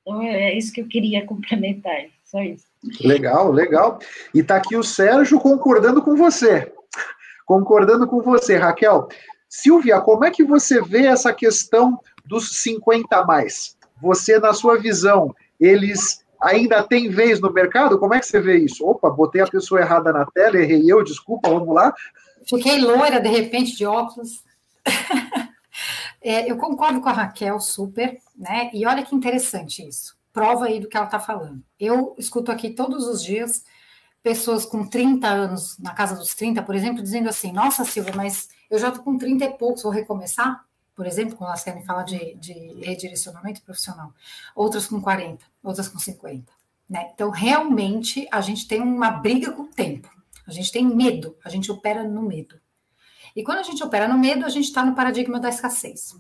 Então, 0.03 0.23
é, 0.23 0.51
é 0.51 0.59
isso 0.59 0.73
que 0.73 0.81
eu 0.81 0.87
queria 0.87 1.25
complementar, 1.27 2.07
só 2.25 2.41
isso. 2.43 2.67
Legal, 3.01 3.51
legal. 3.51 3.99
E 4.33 4.41
está 4.41 4.57
aqui 4.57 4.77
o 4.77 4.83
Sérgio 4.83 5.41
concordando 5.41 6.01
com 6.01 6.15
você. 6.15 6.73
Concordando 7.45 8.07
com 8.07 8.23
você, 8.23 8.57
Raquel. 8.57 9.09
Silvia, 9.49 10.01
como 10.01 10.25
é 10.25 10.31
que 10.31 10.45
você 10.45 10.81
vê 10.83 11.07
essa 11.07 11.33
questão 11.33 11.99
dos 12.27 12.61
50 12.61 13.17
a 13.17 13.25
mais? 13.25 13.77
Você, 14.01 14.39
na 14.39 14.53
sua 14.53 14.79
visão, 14.79 15.35
eles 15.59 16.25
ainda 16.41 16.83
têm 16.83 17.09
vez 17.09 17.41
no 17.41 17.53
mercado? 17.53 17.99
Como 17.99 18.15
é 18.15 18.21
que 18.21 18.27
você 18.27 18.41
vê 18.41 18.59
isso? 18.59 18.87
Opa, 18.87 19.11
botei 19.11 19.41
a 19.41 19.47
pessoa 19.47 19.81
errada 19.81 20.13
na 20.13 20.27
tela, 20.27 20.59
errei 20.59 20.83
eu, 20.87 21.03
desculpa, 21.03 21.49
vamos 21.49 21.75
lá. 21.75 21.95
Fiquei 22.47 22.79
loira, 22.79 23.21
de 23.21 23.29
repente, 23.29 23.77
de 23.77 23.87
óculos. 23.87 24.45
é, 26.23 26.51
eu 26.51 26.57
concordo 26.57 27.01
com 27.01 27.09
a 27.09 27.13
Raquel, 27.13 27.59
super, 27.59 28.19
né? 28.37 28.71
E 28.73 28.87
olha 28.87 29.03
que 29.03 29.15
interessante 29.15 29.87
isso. 29.87 30.17
Prova 30.33 30.67
aí 30.67 30.79
do 30.79 30.89
que 30.89 30.97
ela 30.97 31.07
está 31.07 31.19
falando. 31.19 31.63
Eu 31.81 32.15
escuto 32.19 32.53
aqui 32.53 32.71
todos 32.71 33.07
os 33.09 33.23
dias 33.23 33.65
pessoas 34.23 34.65
com 34.65 34.85
30 34.85 35.27
anos, 35.27 35.79
na 35.79 35.95
casa 35.95 36.17
dos 36.17 36.35
30, 36.35 36.63
por 36.63 36.75
exemplo, 36.75 37.03
dizendo 37.03 37.29
assim: 37.29 37.53
Nossa, 37.53 37.85
Silvia, 37.85 38.13
mas 38.15 38.49
eu 38.69 38.79
já 38.79 38.89
estou 38.89 39.03
com 39.03 39.17
30 39.17 39.45
e 39.45 39.51
poucos, 39.57 39.83
vou 39.83 39.93
recomeçar? 39.93 40.66
Por 40.97 41.07
exemplo, 41.07 41.37
quando 41.37 41.51
elas 41.51 41.63
querem 41.63 41.85
falar 41.85 42.03
de, 42.03 42.35
de 42.37 42.53
redirecionamento 42.83 43.63
profissional. 43.63 44.13
Outras 44.55 44.87
com 44.87 45.01
40, 45.01 45.45
outras 45.63 45.89
com 45.89 45.99
50. 45.99 46.51
Né? 46.89 47.11
Então, 47.15 47.31
realmente, 47.31 48.27
a 48.33 48.41
gente 48.41 48.67
tem 48.67 48.81
uma 48.81 49.11
briga 49.11 49.53
com 49.53 49.63
o 49.63 49.69
tempo. 49.69 50.09
A 50.47 50.51
gente 50.51 50.73
tem 50.73 50.87
medo, 50.87 51.37
a 51.45 51.51
gente 51.51 51.71
opera 51.71 52.03
no 52.03 52.23
medo. 52.23 52.59
E 53.35 53.43
quando 53.43 53.59
a 53.59 53.63
gente 53.63 53.83
opera 53.85 54.09
no 54.09 54.19
medo, 54.19 54.47
a 54.47 54.49
gente 54.49 54.65
está 54.65 54.85
no 54.85 54.95
paradigma 54.95 55.39
da 55.39 55.51
escassez. 55.51 56.17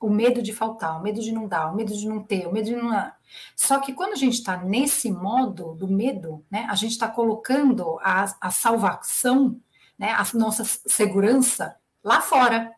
O 0.00 0.08
medo 0.08 0.42
de 0.42 0.52
faltar, 0.52 0.98
o 0.98 1.02
medo 1.02 1.20
de 1.20 1.30
não 1.30 1.46
dar, 1.46 1.70
o 1.70 1.76
medo 1.76 1.94
de 1.94 2.08
não 2.08 2.22
ter, 2.22 2.46
o 2.46 2.52
medo 2.52 2.66
de 2.66 2.76
não. 2.76 3.12
Só 3.54 3.78
que 3.78 3.92
quando 3.92 4.12
a 4.14 4.16
gente 4.16 4.34
está 4.34 4.56
nesse 4.56 5.12
modo 5.12 5.74
do 5.74 5.86
medo, 5.86 6.44
né, 6.50 6.66
a 6.68 6.74
gente 6.74 6.92
está 6.92 7.08
colocando 7.08 7.98
a, 8.00 8.34
a 8.40 8.50
salvação 8.50 9.60
né, 10.02 10.10
a 10.10 10.26
nossa 10.36 10.64
segurança 10.64 11.76
lá 12.02 12.20
fora. 12.20 12.72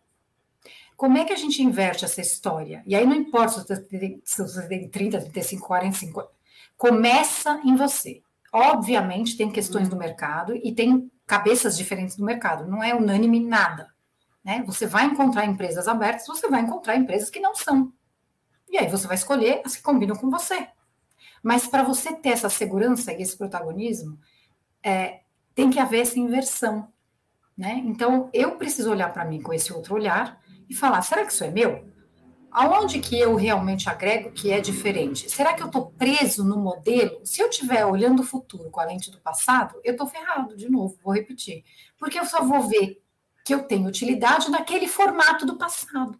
Como 0.96 1.18
é 1.18 1.24
que 1.24 1.32
a 1.32 1.36
gente 1.36 1.62
inverte 1.62 2.04
essa 2.04 2.20
história? 2.20 2.82
E 2.86 2.94
aí 2.94 3.04
não 3.04 3.14
importa 3.14 3.60
se 3.60 3.66
você 3.66 3.80
tem, 3.80 4.22
se 4.24 4.42
você 4.42 4.68
tem 4.68 4.88
30, 4.88 5.20
35, 5.20 5.66
40, 5.66 5.96
50. 5.98 6.28
Começa 6.76 7.60
em 7.64 7.74
você. 7.76 8.22
Obviamente, 8.52 9.36
tem 9.36 9.50
questões 9.50 9.88
do 9.88 9.96
mercado 9.96 10.54
e 10.54 10.72
tem 10.72 11.10
cabeças 11.26 11.76
diferentes 11.76 12.16
do 12.16 12.24
mercado. 12.24 12.70
Não 12.70 12.82
é 12.82 12.94
unânime 12.94 13.40
nada. 13.40 13.92
Né? 14.44 14.62
Você 14.66 14.86
vai 14.86 15.06
encontrar 15.06 15.46
empresas 15.46 15.88
abertas, 15.88 16.26
você 16.26 16.48
vai 16.48 16.60
encontrar 16.60 16.96
empresas 16.96 17.30
que 17.30 17.40
não 17.40 17.54
são. 17.54 17.92
E 18.70 18.78
aí 18.78 18.88
você 18.88 19.06
vai 19.06 19.16
escolher 19.16 19.62
as 19.64 19.76
que 19.76 19.82
combinam 19.82 20.16
com 20.16 20.30
você. 20.30 20.68
Mas 21.42 21.66
para 21.66 21.82
você 21.82 22.12
ter 22.14 22.30
essa 22.30 22.48
segurança 22.48 23.12
e 23.12 23.22
esse 23.22 23.36
protagonismo, 23.36 24.18
é, 24.82 25.20
tem 25.54 25.70
que 25.70 25.78
haver 25.78 26.02
essa 26.02 26.18
inversão. 26.18 26.88
Né? 27.56 27.82
Então, 27.84 28.28
eu 28.32 28.56
preciso 28.56 28.90
olhar 28.90 29.12
para 29.12 29.24
mim 29.24 29.40
com 29.40 29.52
esse 29.52 29.72
outro 29.72 29.94
olhar 29.94 30.40
e 30.68 30.74
falar: 30.74 31.02
será 31.02 31.24
que 31.24 31.32
isso 31.32 31.44
é 31.44 31.50
meu? 31.50 31.92
Aonde 32.50 33.00
que 33.00 33.18
eu 33.18 33.34
realmente 33.34 33.88
agrego 33.88 34.30
que 34.30 34.52
é 34.52 34.60
diferente? 34.60 35.28
Será 35.28 35.54
que 35.54 35.62
eu 35.62 35.66
estou 35.66 35.90
preso 35.90 36.44
no 36.44 36.56
modelo? 36.56 37.20
Se 37.26 37.42
eu 37.42 37.48
estiver 37.48 37.84
olhando 37.84 38.20
o 38.20 38.24
futuro 38.24 38.70
com 38.70 38.80
a 38.80 38.84
lente 38.84 39.10
do 39.10 39.20
passado, 39.20 39.80
eu 39.82 39.92
estou 39.92 40.06
ferrado, 40.06 40.56
de 40.56 40.70
novo, 40.70 40.96
vou 41.02 41.12
repetir. 41.12 41.64
Porque 41.98 42.18
eu 42.18 42.24
só 42.24 42.44
vou 42.44 42.62
ver 42.62 43.02
que 43.44 43.52
eu 43.52 43.64
tenho 43.64 43.88
utilidade 43.88 44.50
naquele 44.50 44.86
formato 44.86 45.44
do 45.44 45.58
passado, 45.58 46.18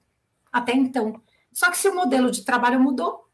até 0.52 0.72
então. 0.72 1.22
Só 1.52 1.70
que 1.70 1.78
se 1.78 1.88
o 1.88 1.94
modelo 1.94 2.32
de 2.32 2.44
trabalho 2.44 2.80
mudou, 2.80 3.28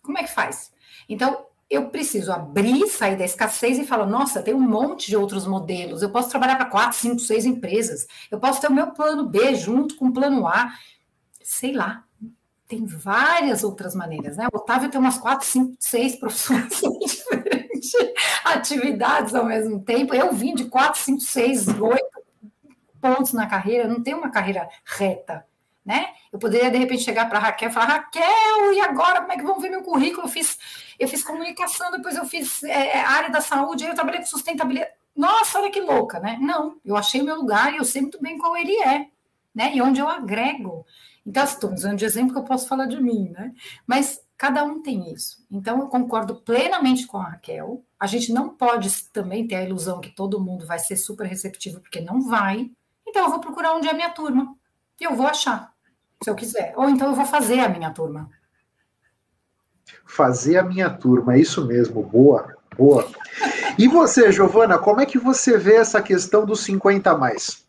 como 0.00 0.16
é 0.16 0.22
que 0.22 0.30
faz? 0.30 0.72
Então, 1.08 1.44
eu 1.70 1.88
preciso 1.88 2.32
abrir, 2.32 2.88
sair 2.88 3.16
da 3.16 3.24
escassez 3.24 3.78
e 3.78 3.86
falar: 3.86 4.04
nossa, 4.04 4.42
tem 4.42 4.52
um 4.52 4.60
monte 4.60 5.06
de 5.06 5.16
outros 5.16 5.46
modelos. 5.46 6.02
Eu 6.02 6.10
posso 6.10 6.28
trabalhar 6.28 6.56
para 6.56 6.64
quatro, 6.66 6.98
cinco, 6.98 7.20
seis 7.20 7.46
empresas. 7.46 8.08
Eu 8.28 8.40
posso 8.40 8.60
ter 8.60 8.66
o 8.66 8.72
meu 8.72 8.88
plano 8.88 9.28
B 9.28 9.54
junto 9.54 9.94
com 9.94 10.08
o 10.08 10.12
plano 10.12 10.46
A. 10.46 10.72
Sei 11.42 11.72
lá. 11.72 12.04
Tem 12.66 12.84
várias 12.86 13.64
outras 13.64 13.96
maneiras, 13.96 14.36
né? 14.36 14.46
O 14.52 14.56
Otávio 14.56 14.88
tem 14.88 15.00
umas 15.00 15.18
quatro, 15.18 15.44
cinco, 15.44 15.74
seis 15.80 16.14
profissões 16.18 16.68
diferentes, 16.68 17.92
atividades 18.44 19.34
ao 19.34 19.44
mesmo 19.44 19.82
tempo. 19.82 20.14
Eu 20.14 20.32
vim 20.32 20.54
de 20.54 20.66
quatro, 20.66 21.00
cinco, 21.00 21.20
seis, 21.20 21.66
oito 21.66 22.20
pontos 23.00 23.32
na 23.32 23.48
carreira. 23.48 23.88
Não 23.88 24.00
tenho 24.00 24.18
uma 24.18 24.30
carreira 24.30 24.68
reta 24.84 25.44
né? 25.84 26.08
Eu 26.32 26.38
poderia, 26.38 26.70
de 26.70 26.78
repente, 26.78 27.02
chegar 27.02 27.28
para 27.28 27.38
Raquel 27.38 27.70
e 27.70 27.72
falar, 27.72 27.86
Raquel, 27.86 28.72
e 28.72 28.80
agora 28.80 29.20
como 29.20 29.32
é 29.32 29.36
que 29.36 29.42
vão 29.42 29.58
ver 29.58 29.70
meu 29.70 29.82
currículo? 29.82 30.26
Eu 30.26 30.30
fiz, 30.30 30.58
eu 30.98 31.08
fiz 31.08 31.22
comunicação, 31.22 31.90
depois 31.90 32.16
eu 32.16 32.24
fiz 32.26 32.62
é, 32.62 32.98
é, 32.98 33.00
área 33.00 33.30
da 33.30 33.40
saúde, 33.40 33.84
aí 33.84 33.90
eu 33.90 33.94
trabalhei 33.94 34.20
com 34.20 34.26
sustentabilidade. 34.26 34.92
Nossa, 35.16 35.58
olha 35.58 35.70
que 35.70 35.80
louca, 35.80 36.20
né? 36.20 36.38
Não, 36.40 36.78
eu 36.84 36.96
achei 36.96 37.22
meu 37.22 37.36
lugar 37.36 37.72
e 37.72 37.78
eu 37.78 37.84
sei 37.84 38.02
muito 38.02 38.20
bem 38.22 38.38
qual 38.38 38.56
ele 38.56 38.76
é, 38.82 39.08
né? 39.54 39.74
E 39.74 39.82
onde 39.82 40.00
eu 40.00 40.08
agrego. 40.08 40.86
Então, 41.26 41.44
estou 41.44 41.72
usando 41.72 41.98
de 41.98 42.04
exemplo 42.04 42.32
que 42.32 42.38
eu 42.38 42.44
posso 42.44 42.66
falar 42.66 42.86
de 42.86 43.00
mim, 43.00 43.30
né? 43.30 43.52
Mas 43.86 44.20
cada 44.36 44.64
um 44.64 44.82
tem 44.82 45.12
isso. 45.12 45.44
Então, 45.50 45.80
eu 45.80 45.88
concordo 45.88 46.36
plenamente 46.36 47.06
com 47.06 47.18
a 47.18 47.30
Raquel. 47.30 47.84
A 47.98 48.06
gente 48.06 48.32
não 48.32 48.48
pode 48.48 49.04
também 49.10 49.46
ter 49.46 49.56
a 49.56 49.64
ilusão 49.64 50.00
que 50.00 50.10
todo 50.10 50.40
mundo 50.40 50.66
vai 50.66 50.78
ser 50.78 50.96
super 50.96 51.26
receptivo, 51.26 51.80
porque 51.80 52.00
não 52.00 52.22
vai. 52.22 52.70
Então, 53.06 53.24
eu 53.24 53.30
vou 53.30 53.40
procurar 53.40 53.74
onde 53.74 53.88
é 53.88 53.90
a 53.90 53.94
minha 53.94 54.10
turma. 54.10 54.56
Eu 55.00 55.16
vou 55.16 55.26
achar, 55.26 55.72
se 56.22 56.28
eu 56.28 56.34
quiser. 56.34 56.74
Ou 56.76 56.88
então 56.88 57.08
eu 57.08 57.14
vou 57.14 57.24
fazer 57.24 57.60
a 57.60 57.68
minha 57.68 57.90
turma. 57.90 58.28
Fazer 60.04 60.58
a 60.58 60.62
minha 60.62 60.90
turma, 60.90 61.34
é 61.34 61.40
isso 61.40 61.64
mesmo, 61.66 62.02
boa, 62.02 62.54
boa. 62.76 63.08
E 63.78 63.88
você, 63.88 64.30
Giovana, 64.30 64.78
como 64.78 65.00
é 65.00 65.06
que 65.06 65.18
você 65.18 65.56
vê 65.56 65.76
essa 65.76 66.02
questão 66.02 66.44
dos 66.44 66.60
50 66.60 67.10
a 67.10 67.16
mais? 67.16 67.64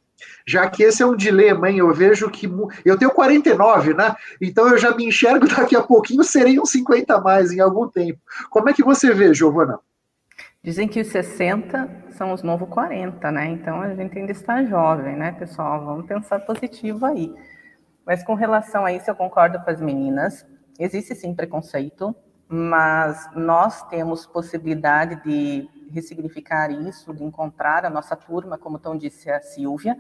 Já 0.46 0.70
que 0.70 0.84
esse 0.84 1.02
é 1.02 1.06
um 1.06 1.16
dilema, 1.16 1.70
hein? 1.70 1.78
Eu 1.78 1.94
vejo 1.94 2.30
que. 2.30 2.52
Eu 2.84 2.98
tenho 2.98 3.12
49, 3.12 3.94
né? 3.94 4.16
Então 4.42 4.68
eu 4.68 4.78
já 4.78 4.94
me 4.94 5.06
enxergo 5.06 5.48
daqui 5.56 5.76
a 5.76 5.82
pouquinho, 5.82 6.24
serei 6.24 6.60
uns 6.60 6.72
50 6.72 7.16
a 7.16 7.22
mais 7.22 7.52
em 7.52 7.60
algum 7.60 7.88
tempo. 7.88 8.20
Como 8.50 8.70
é 8.70 8.74
que 8.74 8.84
você 8.84 9.14
vê, 9.14 9.34
Giovana? 9.34 9.80
Dizem 10.64 10.88
que 10.88 11.02
os 11.02 11.08
60 11.08 12.12
são 12.12 12.34
os 12.34 12.44
novos 12.44 12.70
40, 12.70 13.32
né? 13.32 13.48
Então 13.48 13.82
a 13.82 13.96
gente 13.96 14.16
ainda 14.16 14.32
está 14.32 14.64
jovem, 14.64 15.16
né, 15.16 15.32
pessoal? 15.32 15.84
Vamos 15.84 16.06
pensar 16.06 16.40
positivo 16.42 17.04
aí. 17.04 17.34
Mas 18.06 18.24
com 18.24 18.36
relação 18.36 18.86
a 18.86 18.94
isso, 18.94 19.10
eu 19.10 19.16
concordo 19.16 19.60
com 19.60 19.72
as 19.72 19.82
meninas. 19.82 20.46
Existe 20.78 21.16
sim 21.16 21.34
preconceito, 21.34 22.16
mas 22.48 23.28
nós 23.36 23.82
temos 23.88 24.28
possibilidade 24.28 25.24
de 25.24 25.68
ressignificar 25.92 26.70
isso, 26.70 27.12
de 27.12 27.24
encontrar 27.24 27.84
a 27.84 27.90
nossa 27.90 28.16
turma, 28.16 28.56
como 28.56 28.78
tão 28.78 28.96
disse 28.96 29.32
a 29.32 29.42
Silvia. 29.42 29.98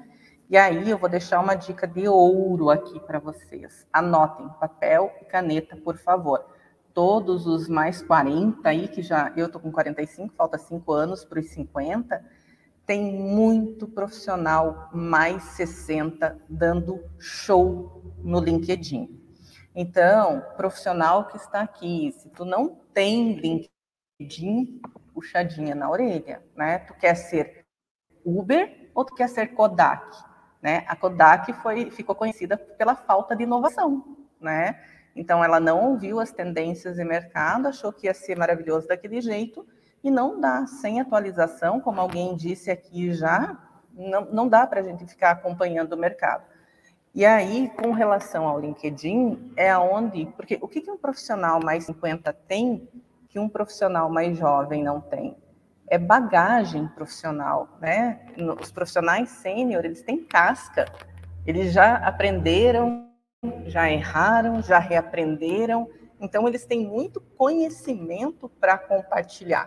E 0.48 0.56
aí 0.56 0.92
eu 0.92 0.98
vou 1.00 1.10
deixar 1.10 1.40
uma 1.40 1.56
dica 1.56 1.88
de 1.88 2.08
ouro 2.08 2.70
aqui 2.70 3.00
para 3.00 3.18
vocês. 3.18 3.88
Anotem 3.92 4.48
papel 4.60 5.12
e 5.22 5.26
caneta, 5.26 5.76
por 5.76 5.98
favor 5.98 6.46
todos 6.94 7.48
os 7.48 7.68
mais 7.68 8.02
40 8.02 8.68
aí, 8.68 8.88
que 8.88 9.02
já 9.02 9.32
eu 9.36 9.50
tô 9.50 9.60
com 9.60 9.72
45, 9.72 10.34
falta 10.36 10.58
5 10.58 10.92
anos 10.94 11.26
para 11.26 11.40
os 11.40 11.48
50, 11.48 12.24
tem 12.86 13.14
muito 13.14 13.88
profissional 13.88 14.90
mais 14.94 15.44
60 15.44 16.38
dando 16.50 17.04
show 17.20 18.04
no 18.24 18.40
LinkedIn. 18.40 19.20
Então, 19.74 20.44
profissional 20.58 21.28
que 21.28 21.38
está 21.38 21.62
aqui, 21.62 22.12
se 22.12 22.30
tu 22.30 22.44
não 22.44 22.76
tem 22.94 23.34
LinkedIn, 24.20 24.82
puxadinha 25.14 25.74
na 25.76 25.90
orelha, 25.90 26.44
né? 26.56 26.80
Tu 26.80 26.94
quer 26.96 27.16
ser 27.16 27.66
Uber 28.26 28.92
ou 28.94 29.06
tu 29.06 29.16
quer 29.16 29.30
ser 29.30 29.48
Kodak, 29.54 30.06
né? 30.62 30.84
A 30.88 30.96
Kodak 30.96 31.54
foi 31.54 31.90
ficou 31.92 32.16
conhecida 32.16 32.58
pela 32.58 32.96
falta 32.96 33.36
de 33.36 33.44
inovação, 33.44 34.18
né? 34.40 34.80
Então, 35.16 35.44
ela 35.44 35.60
não 35.60 35.92
ouviu 35.92 36.20
as 36.20 36.32
tendências 36.32 36.96
de 36.96 37.04
mercado, 37.04 37.68
achou 37.68 37.92
que 37.92 38.08
ia 38.08 38.14
ser 38.14 38.38
maravilhoso 38.38 38.88
daquele 38.88 39.22
jeito, 39.22 39.66
e 40.04 40.10
não 40.10 40.40
dá, 40.40 40.66
sem 40.66 41.00
atualização, 41.00 41.80
como 41.80 42.02
alguém 42.02 42.36
disse 42.36 42.72
aqui 42.72 43.14
já, 43.14 43.58
não, 43.94 44.26
não 44.26 44.48
dá 44.48 44.66
para 44.66 44.80
a 44.80 44.84
gente 44.84 45.06
ficar 45.06 45.32
acompanhando 45.32 45.94
o 45.94 45.98
mercado. 45.98 46.44
E 47.14 47.26
aí, 47.26 47.70
com 47.76 47.92
relação 47.92 48.48
ao 48.48 48.60
LinkedIn, 48.60 49.52
é 49.58 49.78
onde, 49.78 50.26
porque 50.38 50.58
o 50.62 50.68
que, 50.68 50.80
que 50.80 50.90
um 50.90 50.98
profissional 50.98 51.60
mais 51.62 51.84
50 51.84 52.32
tem 52.48 52.88
que 53.28 53.38
um 53.38 53.50
profissional 53.50 54.10
mais 54.10 54.38
jovem 54.38 54.82
não 54.82 55.02
tem? 55.02 55.36
É 55.88 55.98
bagagem 55.98 56.88
profissional, 56.88 57.68
né? 57.82 58.22
Os 58.62 58.72
profissionais 58.72 59.30
sênior, 59.30 59.84
eles 59.84 60.02
têm 60.04 60.24
casca, 60.24 60.86
eles 61.46 61.74
já 61.74 61.96
aprenderam 61.96 63.11
já 63.66 63.90
erraram, 63.90 64.62
já 64.62 64.78
reaprenderam, 64.78 65.90
então 66.20 66.48
eles 66.48 66.66
têm 66.66 66.86
muito 66.86 67.20
conhecimento 67.20 68.48
para 68.48 68.78
compartilhar. 68.78 69.66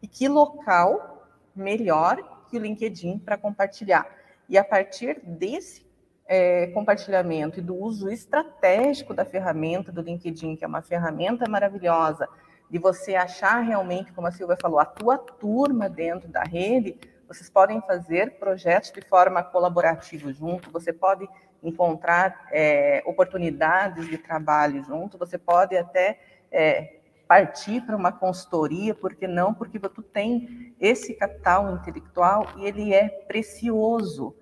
E 0.00 0.06
que 0.06 0.28
local 0.28 1.26
melhor 1.54 2.44
que 2.48 2.56
o 2.56 2.60
LinkedIn 2.60 3.18
para 3.18 3.36
compartilhar? 3.36 4.06
E 4.48 4.56
a 4.56 4.62
partir 4.62 5.20
desse 5.24 5.84
é, 6.28 6.68
compartilhamento 6.68 7.58
e 7.58 7.62
do 7.62 7.74
uso 7.74 8.08
estratégico 8.08 9.12
da 9.12 9.24
ferramenta 9.24 9.90
do 9.90 10.02
LinkedIn, 10.02 10.54
que 10.54 10.64
é 10.64 10.68
uma 10.68 10.82
ferramenta 10.82 11.48
maravilhosa, 11.48 12.28
de 12.70 12.78
você 12.78 13.16
achar 13.16 13.60
realmente, 13.60 14.12
como 14.12 14.28
a 14.28 14.32
Silvia 14.32 14.56
falou, 14.60 14.78
a 14.78 14.84
tua 14.84 15.18
turma 15.18 15.88
dentro 15.88 16.28
da 16.28 16.42
rede, 16.42 16.96
vocês 17.26 17.50
podem 17.50 17.80
fazer 17.80 18.38
projetos 18.38 18.92
de 18.92 19.00
forma 19.00 19.42
colaborativa 19.42 20.32
junto, 20.32 20.70
você 20.70 20.92
pode 20.92 21.28
encontrar 21.62 22.48
é, 22.52 23.02
oportunidades 23.06 24.06
de 24.08 24.18
trabalho 24.18 24.82
junto, 24.84 25.18
você 25.18 25.38
pode 25.38 25.76
até 25.76 26.18
é, 26.50 27.00
partir 27.26 27.80
para 27.82 27.96
uma 27.96 28.12
consultoria, 28.12 28.94
por 28.94 29.14
que 29.14 29.26
não? 29.26 29.52
Porque 29.52 29.78
tu 29.78 30.02
tem 30.02 30.74
esse 30.80 31.14
capital 31.14 31.74
intelectual 31.74 32.46
e 32.56 32.66
ele 32.66 32.94
é 32.94 33.08
precioso 33.08 34.34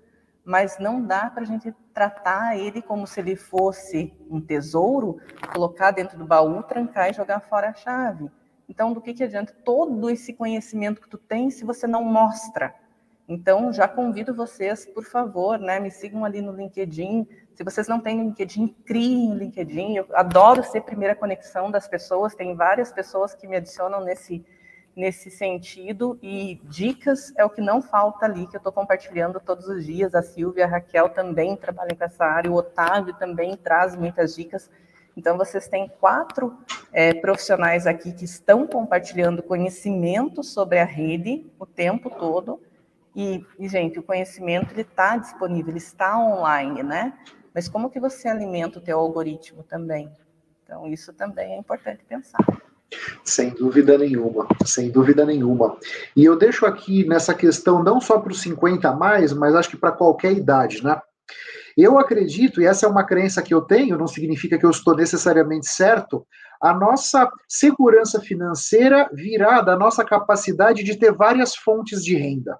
mas 0.45 0.77
não 0.77 1.03
dá 1.03 1.29
para 1.29 1.41
a 1.41 1.45
gente 1.45 1.73
tratar 1.91 2.55
ele 2.55 2.81
como 2.81 3.07
se 3.07 3.19
ele 3.19 3.35
fosse 3.35 4.13
um 4.29 4.39
tesouro, 4.39 5.17
colocar 5.51 5.89
dentro 5.89 6.17
do 6.19 6.25
baú, 6.25 6.61
trancar 6.61 7.09
e 7.09 7.13
jogar 7.13 7.39
fora 7.39 7.69
a 7.69 7.73
chave. 7.73 8.29
Então, 8.69 8.93
do 8.93 9.01
que, 9.01 9.13
que 9.13 9.23
adianta 9.23 9.55
todo 9.65 10.09
esse 10.09 10.33
conhecimento 10.33 11.01
que 11.01 11.09
tu 11.09 11.17
tem 11.17 11.49
se 11.49 11.65
você 11.65 11.87
não 11.87 12.03
mostra? 12.03 12.75
Então, 13.27 13.73
já 13.73 13.87
convido 13.87 14.35
vocês, 14.35 14.85
por 14.85 15.03
favor, 15.03 15.57
né, 15.57 15.79
me 15.79 15.89
sigam 15.89 16.23
ali 16.23 16.41
no 16.41 16.51
LinkedIn. 16.51 17.27
Se 17.55 17.63
vocês 17.63 17.87
não 17.87 17.99
têm 17.99 18.21
LinkedIn, 18.21 18.67
criem 18.85 19.31
o 19.31 19.35
LinkedIn. 19.35 19.95
Eu 19.95 20.07
adoro 20.13 20.63
ser 20.63 20.81
primeira 20.81 21.15
conexão 21.15 21.71
das 21.71 21.87
pessoas. 21.87 22.35
Tem 22.35 22.55
várias 22.55 22.91
pessoas 22.91 23.33
que 23.33 23.47
me 23.47 23.55
adicionam 23.55 24.03
nesse 24.03 24.45
nesse 24.95 25.29
sentido 25.29 26.17
e 26.21 26.61
dicas 26.63 27.33
é 27.37 27.43
o 27.43 27.49
que 27.49 27.59
não 27.59 27.81
falta 27.81 28.25
ali, 28.25 28.47
que 28.47 28.55
eu 28.55 28.59
estou 28.59 28.71
compartilhando 28.71 29.39
todos 29.39 29.67
os 29.67 29.85
dias. 29.85 30.15
A 30.15 30.21
Silvia, 30.21 30.65
a 30.65 30.67
Raquel 30.67 31.09
também 31.09 31.55
trabalham 31.57 31.95
com 31.97 32.03
essa 32.03 32.23
área, 32.23 32.49
o 32.49 32.55
Otávio 32.55 33.13
também 33.15 33.57
traz 33.57 33.95
muitas 33.95 34.35
dicas. 34.35 34.69
Então, 35.17 35.37
vocês 35.37 35.67
têm 35.67 35.89
quatro 35.99 36.57
é, 36.91 37.13
profissionais 37.13 37.87
aqui 37.87 38.11
que 38.11 38.25
estão 38.25 38.67
compartilhando 38.67 39.43
conhecimento 39.43 40.43
sobre 40.43 40.79
a 40.79 40.85
rede 40.85 41.45
o 41.59 41.65
tempo 41.65 42.09
todo. 42.09 42.61
E, 43.15 43.45
e 43.57 43.69
gente, 43.69 43.97
o 43.97 44.03
conhecimento 44.03 44.71
ele 44.73 44.81
está 44.81 45.15
disponível, 45.15 45.69
ele 45.69 45.77
está 45.77 46.19
online, 46.19 46.83
né? 46.83 47.13
Mas 47.53 47.69
como 47.69 47.89
que 47.89 47.99
você 47.99 48.27
alimenta 48.27 48.79
o 48.79 48.81
teu 48.81 48.99
algoritmo 48.99 49.63
também? 49.63 50.11
Então, 50.63 50.85
isso 50.87 51.13
também 51.13 51.53
é 51.53 51.57
importante 51.57 52.03
pensar. 52.03 52.39
Sem 53.23 53.51
dúvida 53.51 53.97
nenhuma, 53.97 54.47
sem 54.65 54.91
dúvida 54.91 55.25
nenhuma. 55.25 55.77
E 56.15 56.25
eu 56.25 56.35
deixo 56.37 56.65
aqui 56.65 57.07
nessa 57.07 57.33
questão 57.33 57.81
não 57.83 58.01
só 58.01 58.19
para 58.19 58.31
os 58.31 58.41
50 58.41 58.89
a 58.89 58.95
mais, 58.95 59.31
mas 59.31 59.55
acho 59.55 59.69
que 59.69 59.77
para 59.77 59.91
qualquer 59.91 60.33
idade, 60.33 60.83
né? 60.83 60.99
Eu 61.77 61.99
acredito, 61.99 62.61
e 62.61 62.65
essa 62.65 62.85
é 62.85 62.89
uma 62.89 63.03
crença 63.03 63.41
que 63.41 63.53
eu 63.53 63.61
tenho, 63.61 63.97
não 63.97 64.07
significa 64.07 64.57
que 64.57 64.65
eu 64.65 64.69
estou 64.69 64.95
necessariamente 64.95 65.67
certo, 65.67 66.25
a 66.61 66.73
nossa 66.73 67.29
segurança 67.49 68.21
financeira 68.21 69.09
virá 69.13 69.61
da 69.61 69.75
nossa 69.77 70.03
capacidade 70.05 70.83
de 70.83 70.97
ter 70.97 71.11
várias 71.11 71.53
fontes 71.55 72.03
de 72.03 72.15
renda. 72.15 72.57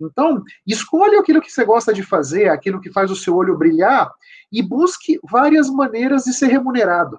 Então, 0.00 0.42
escolha 0.66 1.20
aquilo 1.20 1.40
que 1.40 1.50
você 1.50 1.64
gosta 1.64 1.92
de 1.92 2.02
fazer, 2.02 2.48
aquilo 2.48 2.80
que 2.80 2.92
faz 2.92 3.10
o 3.10 3.16
seu 3.16 3.36
olho 3.36 3.58
brilhar, 3.58 4.10
e 4.52 4.62
busque 4.62 5.18
várias 5.30 5.68
maneiras 5.68 6.24
de 6.24 6.32
ser 6.32 6.46
remunerado 6.46 7.18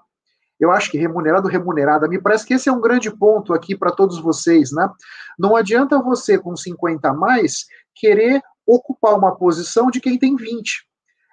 eu 0.62 0.72
acho 0.72 0.92
que 0.92 0.98
remunerado, 0.98 1.48
remunerada, 1.48 2.08
me 2.08 2.22
parece 2.22 2.46
que 2.46 2.54
esse 2.54 2.70
é 2.70 2.72
um 2.72 2.80
grande 2.80 3.10
ponto 3.10 3.52
aqui 3.52 3.76
para 3.76 3.92
todos 3.92 4.22
vocês, 4.22 4.72
né? 4.72 4.88
Não 5.38 5.56
adianta 5.56 6.00
você, 6.00 6.38
com 6.38 6.56
50 6.56 7.10
a 7.10 7.14
mais, 7.16 7.66
querer 7.96 8.40
ocupar 8.66 9.18
uma 9.18 9.36
posição 9.36 9.90
de 9.90 10.00
quem 10.00 10.20
tem 10.20 10.36
20. 10.36 10.88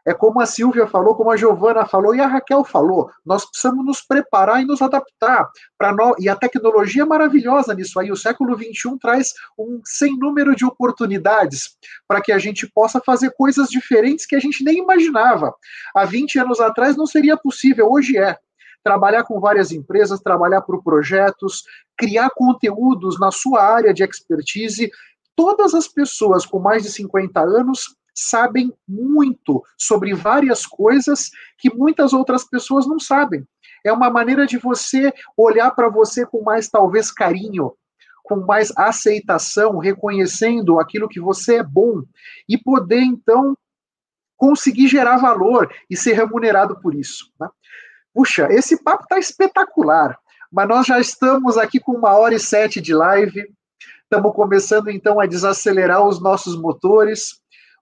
É 0.08 0.14
como 0.14 0.40
a 0.40 0.46
Silvia 0.46 0.86
falou, 0.86 1.14
como 1.14 1.30
a 1.30 1.36
Giovana 1.36 1.84
falou 1.84 2.14
e 2.14 2.20
a 2.20 2.26
Raquel 2.26 2.64
falou, 2.64 3.10
nós 3.26 3.44
precisamos 3.44 3.84
nos 3.84 4.00
preparar 4.00 4.62
e 4.62 4.64
nos 4.64 4.80
adaptar 4.80 5.46
para 5.76 5.92
nós. 5.92 6.16
E 6.18 6.30
a 6.30 6.34
tecnologia 6.34 7.02
é 7.02 7.04
maravilhosa 7.04 7.74
nisso 7.74 8.00
aí. 8.00 8.10
O 8.10 8.16
século 8.16 8.56
XXI 8.56 8.98
traz 8.98 9.34
um 9.58 9.82
sem 9.84 10.18
número 10.18 10.56
de 10.56 10.64
oportunidades 10.64 11.76
para 12.08 12.22
que 12.22 12.32
a 12.32 12.38
gente 12.38 12.66
possa 12.66 13.02
fazer 13.04 13.34
coisas 13.36 13.68
diferentes 13.68 14.24
que 14.24 14.34
a 14.34 14.40
gente 14.40 14.64
nem 14.64 14.78
imaginava. 14.78 15.54
Há 15.94 16.06
20 16.06 16.38
anos 16.38 16.58
atrás 16.58 16.96
não 16.96 17.06
seria 17.06 17.36
possível, 17.36 17.92
hoje 17.92 18.16
é 18.16 18.34
trabalhar 18.82 19.24
com 19.24 19.38
várias 19.38 19.72
empresas, 19.72 20.20
trabalhar 20.20 20.62
por 20.62 20.82
projetos, 20.82 21.64
criar 21.98 22.30
conteúdos 22.34 23.20
na 23.20 23.30
sua 23.30 23.62
área 23.62 23.92
de 23.92 24.02
expertise. 24.02 24.90
Todas 25.36 25.74
as 25.74 25.86
pessoas 25.86 26.46
com 26.46 26.58
mais 26.58 26.82
de 26.82 26.90
50 26.90 27.38
anos 27.40 27.97
sabem 28.18 28.72
muito 28.86 29.62
sobre 29.76 30.14
várias 30.14 30.66
coisas 30.66 31.30
que 31.56 31.72
muitas 31.72 32.12
outras 32.12 32.44
pessoas 32.44 32.86
não 32.86 32.98
sabem. 32.98 33.46
É 33.84 33.92
uma 33.92 34.10
maneira 34.10 34.46
de 34.46 34.58
você 34.58 35.12
olhar 35.36 35.70
para 35.70 35.88
você 35.88 36.26
com 36.26 36.42
mais, 36.42 36.68
talvez, 36.68 37.12
carinho, 37.12 37.72
com 38.24 38.36
mais 38.36 38.72
aceitação, 38.76 39.78
reconhecendo 39.78 40.80
aquilo 40.80 41.08
que 41.08 41.20
você 41.20 41.56
é 41.56 41.62
bom 41.62 42.02
e 42.48 42.58
poder, 42.58 43.00
então, 43.00 43.56
conseguir 44.36 44.88
gerar 44.88 45.16
valor 45.16 45.72
e 45.88 45.96
ser 45.96 46.12
remunerado 46.12 46.78
por 46.80 46.94
isso. 46.94 47.32
Né? 47.40 47.48
Puxa, 48.12 48.48
esse 48.50 48.82
papo 48.82 49.04
está 49.04 49.18
espetacular, 49.18 50.18
mas 50.50 50.68
nós 50.68 50.86
já 50.86 50.98
estamos 50.98 51.56
aqui 51.56 51.78
com 51.78 51.92
uma 51.92 52.16
hora 52.16 52.34
e 52.34 52.40
sete 52.40 52.80
de 52.80 52.92
live, 52.92 53.48
estamos 54.02 54.34
começando 54.34 54.90
então 54.90 55.20
a 55.20 55.26
desacelerar 55.26 56.06
os 56.06 56.20
nossos 56.20 56.60
motores. 56.60 57.40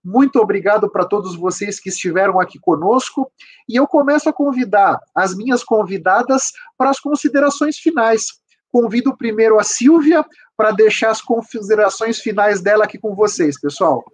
Muito 0.09 0.39
obrigado 0.39 0.89
para 0.89 1.05
todos 1.05 1.35
vocês 1.35 1.81
que 1.81 1.89
estiveram 1.89 2.39
aqui 2.39 2.61
conosco. 2.61 3.29
E 3.69 3.75
eu 3.75 3.89
começo 3.89 4.29
a 4.29 4.33
convidar 4.33 5.01
as 5.13 5.37
minhas 5.37 5.65
convidadas 5.65 6.53
para 6.79 6.91
as 6.91 7.01
considerações 7.01 7.77
finais. 7.77 8.27
Convido 8.71 9.17
primeiro 9.17 9.59
a 9.59 9.65
Silvia 9.65 10.25
para 10.57 10.71
deixar 10.71 11.11
as 11.11 11.21
considerações 11.21 12.21
finais 12.21 12.61
dela 12.63 12.85
aqui 12.85 12.99
com 12.99 13.17
vocês, 13.17 13.61
pessoal. 13.61 14.05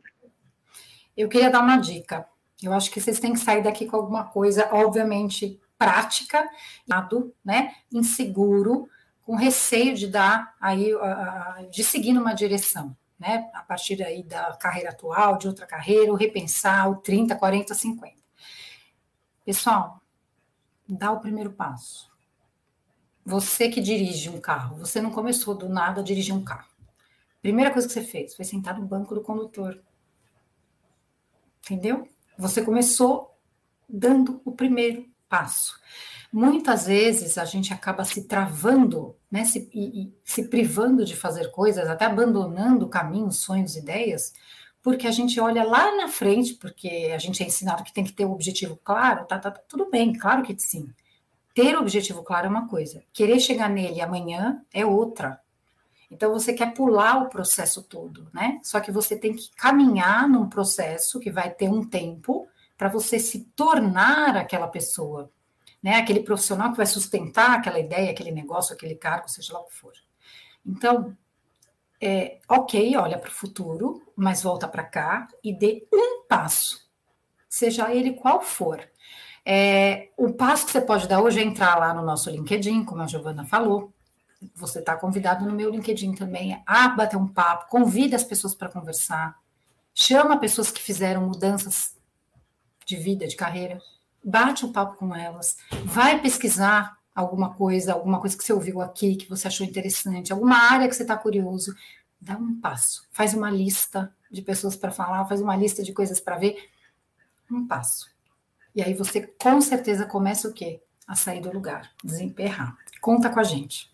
Eu 1.14 1.28
queria 1.28 1.50
dar 1.50 1.60
uma 1.60 1.76
dica. 1.76 2.24
Eu 2.62 2.72
acho 2.72 2.90
que 2.90 2.98
vocês 2.98 3.20
têm 3.20 3.34
que 3.34 3.40
sair 3.40 3.62
daqui 3.62 3.84
com 3.84 3.98
alguma 3.98 4.24
coisa, 4.24 4.70
obviamente, 4.72 5.60
prática, 5.76 6.48
né, 7.44 7.70
inseguro, 7.92 8.88
com 9.26 9.36
receio 9.36 9.94
de 9.94 10.06
dar 10.06 10.54
aí, 10.58 10.90
de 11.70 11.84
seguir 11.84 12.14
numa 12.14 12.32
direção, 12.32 12.96
né, 13.22 13.48
a 13.54 13.62
partir 13.62 14.02
aí 14.02 14.24
da 14.24 14.52
carreira 14.56 14.90
atual, 14.90 15.38
de 15.38 15.46
outra 15.46 15.64
carreira, 15.64 16.10
ou 16.10 16.16
repensar 16.16 16.90
o 16.90 16.96
30, 16.96 17.36
40, 17.36 17.72
50. 17.72 18.16
Pessoal, 19.44 20.02
dá 20.88 21.12
o 21.12 21.20
primeiro 21.20 21.52
passo. 21.52 22.10
Você 23.24 23.68
que 23.68 23.80
dirige 23.80 24.28
um 24.28 24.40
carro, 24.40 24.76
você 24.76 25.00
não 25.00 25.12
começou 25.12 25.54
do 25.54 25.68
nada 25.68 26.00
a 26.00 26.04
dirigir 26.04 26.34
um 26.34 26.42
carro. 26.42 26.68
Primeira 27.40 27.70
coisa 27.70 27.86
que 27.86 27.94
você 27.94 28.02
fez 28.02 28.34
foi 28.34 28.44
sentar 28.44 28.76
no 28.76 28.84
banco 28.84 29.14
do 29.14 29.22
condutor. 29.22 29.80
Entendeu? 31.64 32.08
Você 32.36 32.60
começou 32.60 33.38
dando 33.88 34.42
o 34.44 34.50
primeiro 34.50 35.08
passo. 35.28 35.80
Muitas 36.32 36.86
vezes 36.86 37.36
a 37.36 37.44
gente 37.44 37.74
acaba 37.74 38.04
se 38.04 38.24
travando, 38.24 39.14
né, 39.30 39.44
se, 39.44 39.68
e, 39.72 40.04
e, 40.04 40.12
se 40.24 40.48
privando 40.48 41.04
de 41.04 41.14
fazer 41.14 41.50
coisas, 41.50 41.86
até 41.86 42.06
abandonando 42.06 42.88
caminhos, 42.88 43.36
sonhos, 43.36 43.76
ideias, 43.76 44.32
porque 44.82 45.06
a 45.06 45.10
gente 45.10 45.38
olha 45.38 45.62
lá 45.62 45.94
na 45.94 46.08
frente, 46.08 46.54
porque 46.54 47.12
a 47.14 47.18
gente 47.18 47.42
é 47.42 47.46
ensinado 47.46 47.84
que 47.84 47.92
tem 47.92 48.02
que 48.02 48.12
ter 48.12 48.24
um 48.24 48.32
objetivo 48.32 48.78
claro, 48.82 49.26
tá, 49.26 49.38
tá, 49.38 49.50
tá 49.50 49.60
tudo 49.68 49.90
bem, 49.90 50.14
claro 50.14 50.42
que 50.42 50.58
sim. 50.58 50.88
Ter 51.54 51.76
o 51.76 51.80
objetivo 51.80 52.22
claro 52.22 52.46
é 52.46 52.50
uma 52.50 52.66
coisa, 52.66 53.04
querer 53.12 53.38
chegar 53.38 53.68
nele 53.68 54.00
amanhã 54.00 54.62
é 54.72 54.86
outra. 54.86 55.38
Então 56.10 56.32
você 56.32 56.54
quer 56.54 56.72
pular 56.72 57.22
o 57.22 57.28
processo 57.28 57.82
todo, 57.82 58.28
né? 58.32 58.58
Só 58.62 58.80
que 58.80 58.90
você 58.90 59.16
tem 59.16 59.34
que 59.34 59.50
caminhar 59.54 60.26
num 60.28 60.48
processo 60.48 61.20
que 61.20 61.30
vai 61.30 61.50
ter 61.50 61.68
um 61.68 61.84
tempo 61.84 62.46
para 62.76 62.88
você 62.88 63.18
se 63.18 63.40
tornar 63.54 64.36
aquela 64.36 64.66
pessoa, 64.66 65.30
né? 65.82 65.96
Aquele 65.96 66.20
profissional 66.20 66.70
que 66.70 66.76
vai 66.76 66.86
sustentar 66.86 67.58
aquela 67.58 67.80
ideia, 67.80 68.10
aquele 68.10 68.30
negócio, 68.30 68.74
aquele 68.74 68.94
cargo, 68.94 69.28
seja 69.28 69.54
lá 69.54 69.60
o 69.60 69.64
que 69.64 69.74
for. 69.74 69.92
Então, 70.64 71.16
é, 72.00 72.40
ok, 72.48 72.96
olha 72.96 73.18
para 73.18 73.28
o 73.28 73.32
futuro, 73.32 74.02
mas 74.16 74.42
volta 74.42 74.68
para 74.68 74.84
cá 74.84 75.28
e 75.42 75.52
dê 75.52 75.86
um 75.92 76.24
passo, 76.26 76.88
seja 77.48 77.92
ele 77.92 78.12
qual 78.14 78.40
for. 78.40 78.88
É, 79.44 80.10
o 80.16 80.32
passo 80.32 80.66
que 80.66 80.72
você 80.72 80.80
pode 80.80 81.08
dar 81.08 81.20
hoje 81.20 81.40
é 81.40 81.42
entrar 81.42 81.76
lá 81.78 81.92
no 81.92 82.02
nosso 82.02 82.30
LinkedIn, 82.30 82.84
como 82.84 83.02
a 83.02 83.06
Giovana 83.06 83.44
falou. 83.44 83.92
Você 84.56 84.80
está 84.80 84.96
convidado 84.96 85.44
no 85.44 85.52
meu 85.52 85.70
LinkedIn 85.70 86.14
também 86.14 86.60
a 86.66 86.88
bater 86.88 87.16
um 87.16 87.28
papo, 87.28 87.70
convida 87.70 88.16
as 88.16 88.24
pessoas 88.24 88.54
para 88.54 88.68
conversar, 88.68 89.38
chama 89.94 90.38
pessoas 90.38 90.70
que 90.70 90.82
fizeram 90.82 91.26
mudanças 91.26 91.96
de 92.84 92.96
vida, 92.96 93.26
de 93.26 93.36
carreira, 93.36 93.80
bate 94.24 94.64
um 94.64 94.72
papo 94.72 94.96
com 94.96 95.14
elas, 95.14 95.56
vai 95.84 96.20
pesquisar 96.20 96.96
alguma 97.14 97.54
coisa, 97.54 97.92
alguma 97.92 98.20
coisa 98.20 98.36
que 98.36 98.44
você 98.44 98.52
ouviu 98.52 98.80
aqui, 98.80 99.16
que 99.16 99.28
você 99.28 99.48
achou 99.48 99.66
interessante, 99.66 100.32
alguma 100.32 100.56
área 100.56 100.88
que 100.88 100.94
você 100.94 101.02
está 101.02 101.16
curioso, 101.16 101.74
dá 102.20 102.36
um 102.36 102.60
passo, 102.60 103.06
faz 103.10 103.34
uma 103.34 103.50
lista 103.50 104.14
de 104.30 104.40
pessoas 104.42 104.76
para 104.76 104.90
falar, 104.90 105.26
faz 105.26 105.40
uma 105.40 105.56
lista 105.56 105.82
de 105.82 105.92
coisas 105.92 106.20
para 106.20 106.36
ver, 106.36 106.56
um 107.50 107.66
passo. 107.66 108.10
E 108.74 108.82
aí 108.82 108.94
você 108.94 109.26
com 109.38 109.60
certeza 109.60 110.06
começa 110.06 110.48
o 110.48 110.52
quê? 110.52 110.80
A 111.06 111.14
sair 111.14 111.40
do 111.40 111.52
lugar, 111.52 111.90
desemperrar. 112.02 112.74
Conta 113.00 113.28
com 113.28 113.40
a 113.40 113.44
gente. 113.44 113.92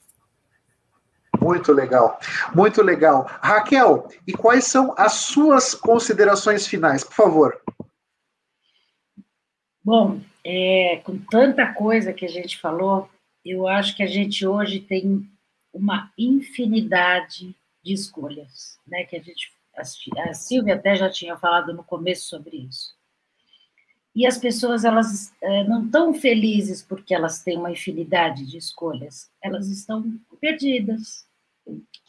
Muito 1.40 1.72
legal, 1.72 2.18
muito 2.55 2.82
legal. 2.82 3.28
Raquel, 3.40 4.09
e 4.26 4.32
quais 4.32 4.66
são 4.66 4.94
as 4.96 5.14
suas 5.14 5.74
considerações 5.74 6.66
finais, 6.66 7.02
por 7.02 7.14
favor? 7.14 7.60
Bom, 9.84 10.20
é, 10.44 11.00
com 11.05 11.18
tanta 11.18 11.72
coisa 11.72 12.12
que 12.12 12.24
a 12.24 12.28
gente 12.28 12.59
falou, 12.59 13.09
eu 13.44 13.66
acho 13.66 13.96
que 13.96 14.02
a 14.02 14.06
gente 14.06 14.46
hoje 14.46 14.80
tem 14.80 15.26
uma 15.72 16.12
infinidade 16.18 17.55
de 17.82 17.92
escolhas, 17.92 18.78
né? 18.86 19.05
Que 19.05 19.16
a 19.16 19.22
gente, 19.22 19.52
a 19.74 20.34
Silvia 20.34 20.74
até 20.74 20.94
já 20.94 21.09
tinha 21.09 21.36
falado 21.36 21.72
no 21.72 21.84
começo 21.84 22.28
sobre 22.28 22.56
isso. 22.56 22.96
E 24.14 24.26
as 24.26 24.36
pessoas 24.36 24.84
elas 24.84 25.32
é, 25.40 25.64
não 25.64 25.84
estão 25.84 26.12
felizes 26.12 26.82
porque 26.82 27.14
elas 27.14 27.42
têm 27.42 27.56
uma 27.56 27.70
infinidade 27.70 28.44
de 28.44 28.59
escolhas, 28.59 29.30
elas 29.40 29.68
estão 29.68 30.18
perdidas, 30.40 31.24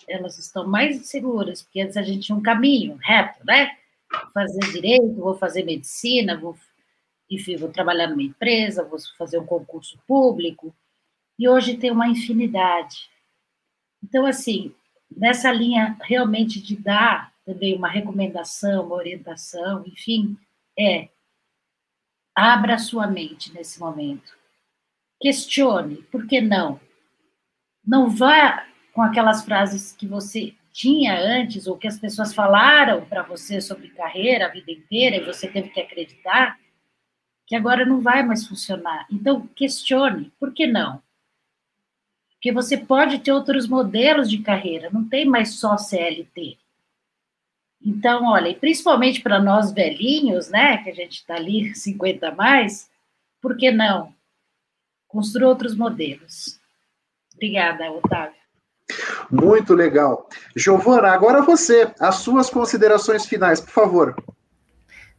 elas 0.08 0.40
estão 0.40 0.68
mais 0.68 1.08
seguras, 1.08 1.62
porque 1.62 1.82
antes 1.82 1.98
a 1.98 2.02
gente 2.02 2.26
tinha 2.26 2.38
um 2.38 2.42
caminho 2.42 2.98
reto, 3.02 3.46
né? 3.46 3.78
Vou 4.12 4.32
fazer 4.32 4.60
direito, 4.72 5.14
vou 5.14 5.38
fazer 5.38 5.64
medicina, 5.64 6.36
vou 6.36 6.58
enfim, 7.30 7.56
vou 7.56 7.70
trabalhar 7.70 8.08
numa 8.08 8.24
empresa, 8.24 8.84
vou 8.84 9.00
fazer 9.18 9.38
um 9.38 9.46
concurso 9.46 10.00
público, 10.08 10.76
e 11.38 11.48
hoje 11.48 11.78
tem 11.78 11.92
uma 11.92 12.08
infinidade. 12.08 13.10
Então, 14.04 14.26
assim, 14.26 14.74
nessa 15.16 15.52
linha 15.52 15.98
realmente 16.02 16.62
de 16.62 16.76
dar 16.76 17.34
também 17.46 17.76
uma 17.76 17.90
recomendação, 17.90 18.86
uma 18.86 18.96
orientação, 18.96 19.84
enfim, 19.86 20.38
é 20.78 21.10
abra 22.36 22.78
sua 22.78 23.08
mente 23.08 23.54
nesse 23.54 23.80
momento. 23.80 24.38
Questione, 25.20 25.98
por 26.04 26.26
que 26.26 26.40
não? 26.40 26.80
Não 27.86 28.10
vá 28.10 28.66
com 28.94 29.02
aquelas 29.02 29.44
frases 29.44 29.92
que 29.92 30.08
você 30.08 30.54
tinha 30.72 31.20
antes 31.20 31.68
ou 31.68 31.78
que 31.78 31.88
as 31.88 32.00
pessoas 32.00 32.34
falaram 32.34 33.06
para 33.06 33.24
você 33.24 33.60
sobre 33.60 33.90
carreira 33.90 34.46
a 34.46 34.50
vida 34.50 34.72
inteira 34.72 35.18
e 35.18 35.26
você 35.26 35.48
teve 35.48 35.70
que 35.70 35.82
acreditar 35.82 36.58
que 37.50 37.56
agora 37.56 37.84
não 37.84 38.00
vai 38.00 38.22
mais 38.22 38.46
funcionar. 38.46 39.08
Então, 39.12 39.48
questione, 39.56 40.32
por 40.40 40.54
que 40.54 40.68
não? 40.68 41.02
Porque 42.34 42.52
você 42.52 42.78
pode 42.78 43.18
ter 43.20 43.32
outros 43.32 43.68
modelos 43.68 44.30
de 44.30 44.38
carreira, 44.38 44.92
não 44.94 45.04
tem 45.04 45.26
mais 45.26 45.56
só 45.56 45.76
CLT. 45.76 46.60
Então, 47.84 48.26
olha, 48.26 48.50
e 48.50 48.56
principalmente 48.56 49.20
para 49.22 49.42
nós 49.42 49.72
velhinhos, 49.72 50.48
né, 50.48 50.78
que 50.84 50.92
a 50.92 50.94
gente 50.94 51.14
está 51.14 51.36
ali 51.38 51.74
50 51.74 52.28
a 52.28 52.36
mais, 52.36 52.88
por 53.42 53.58
que 53.58 53.72
não? 53.72 54.14
Construa 55.08 55.50
outros 55.50 55.76
modelos. 55.76 56.60
Obrigada, 57.34 57.92
Otávio. 57.92 58.38
Muito 59.32 59.74
legal. 59.74 60.30
Giovana, 60.56 61.10
agora 61.10 61.42
você, 61.42 61.92
as 62.00 62.18
suas 62.18 62.48
considerações 62.48 63.26
finais, 63.26 63.60
por 63.60 63.72
favor. 63.72 64.16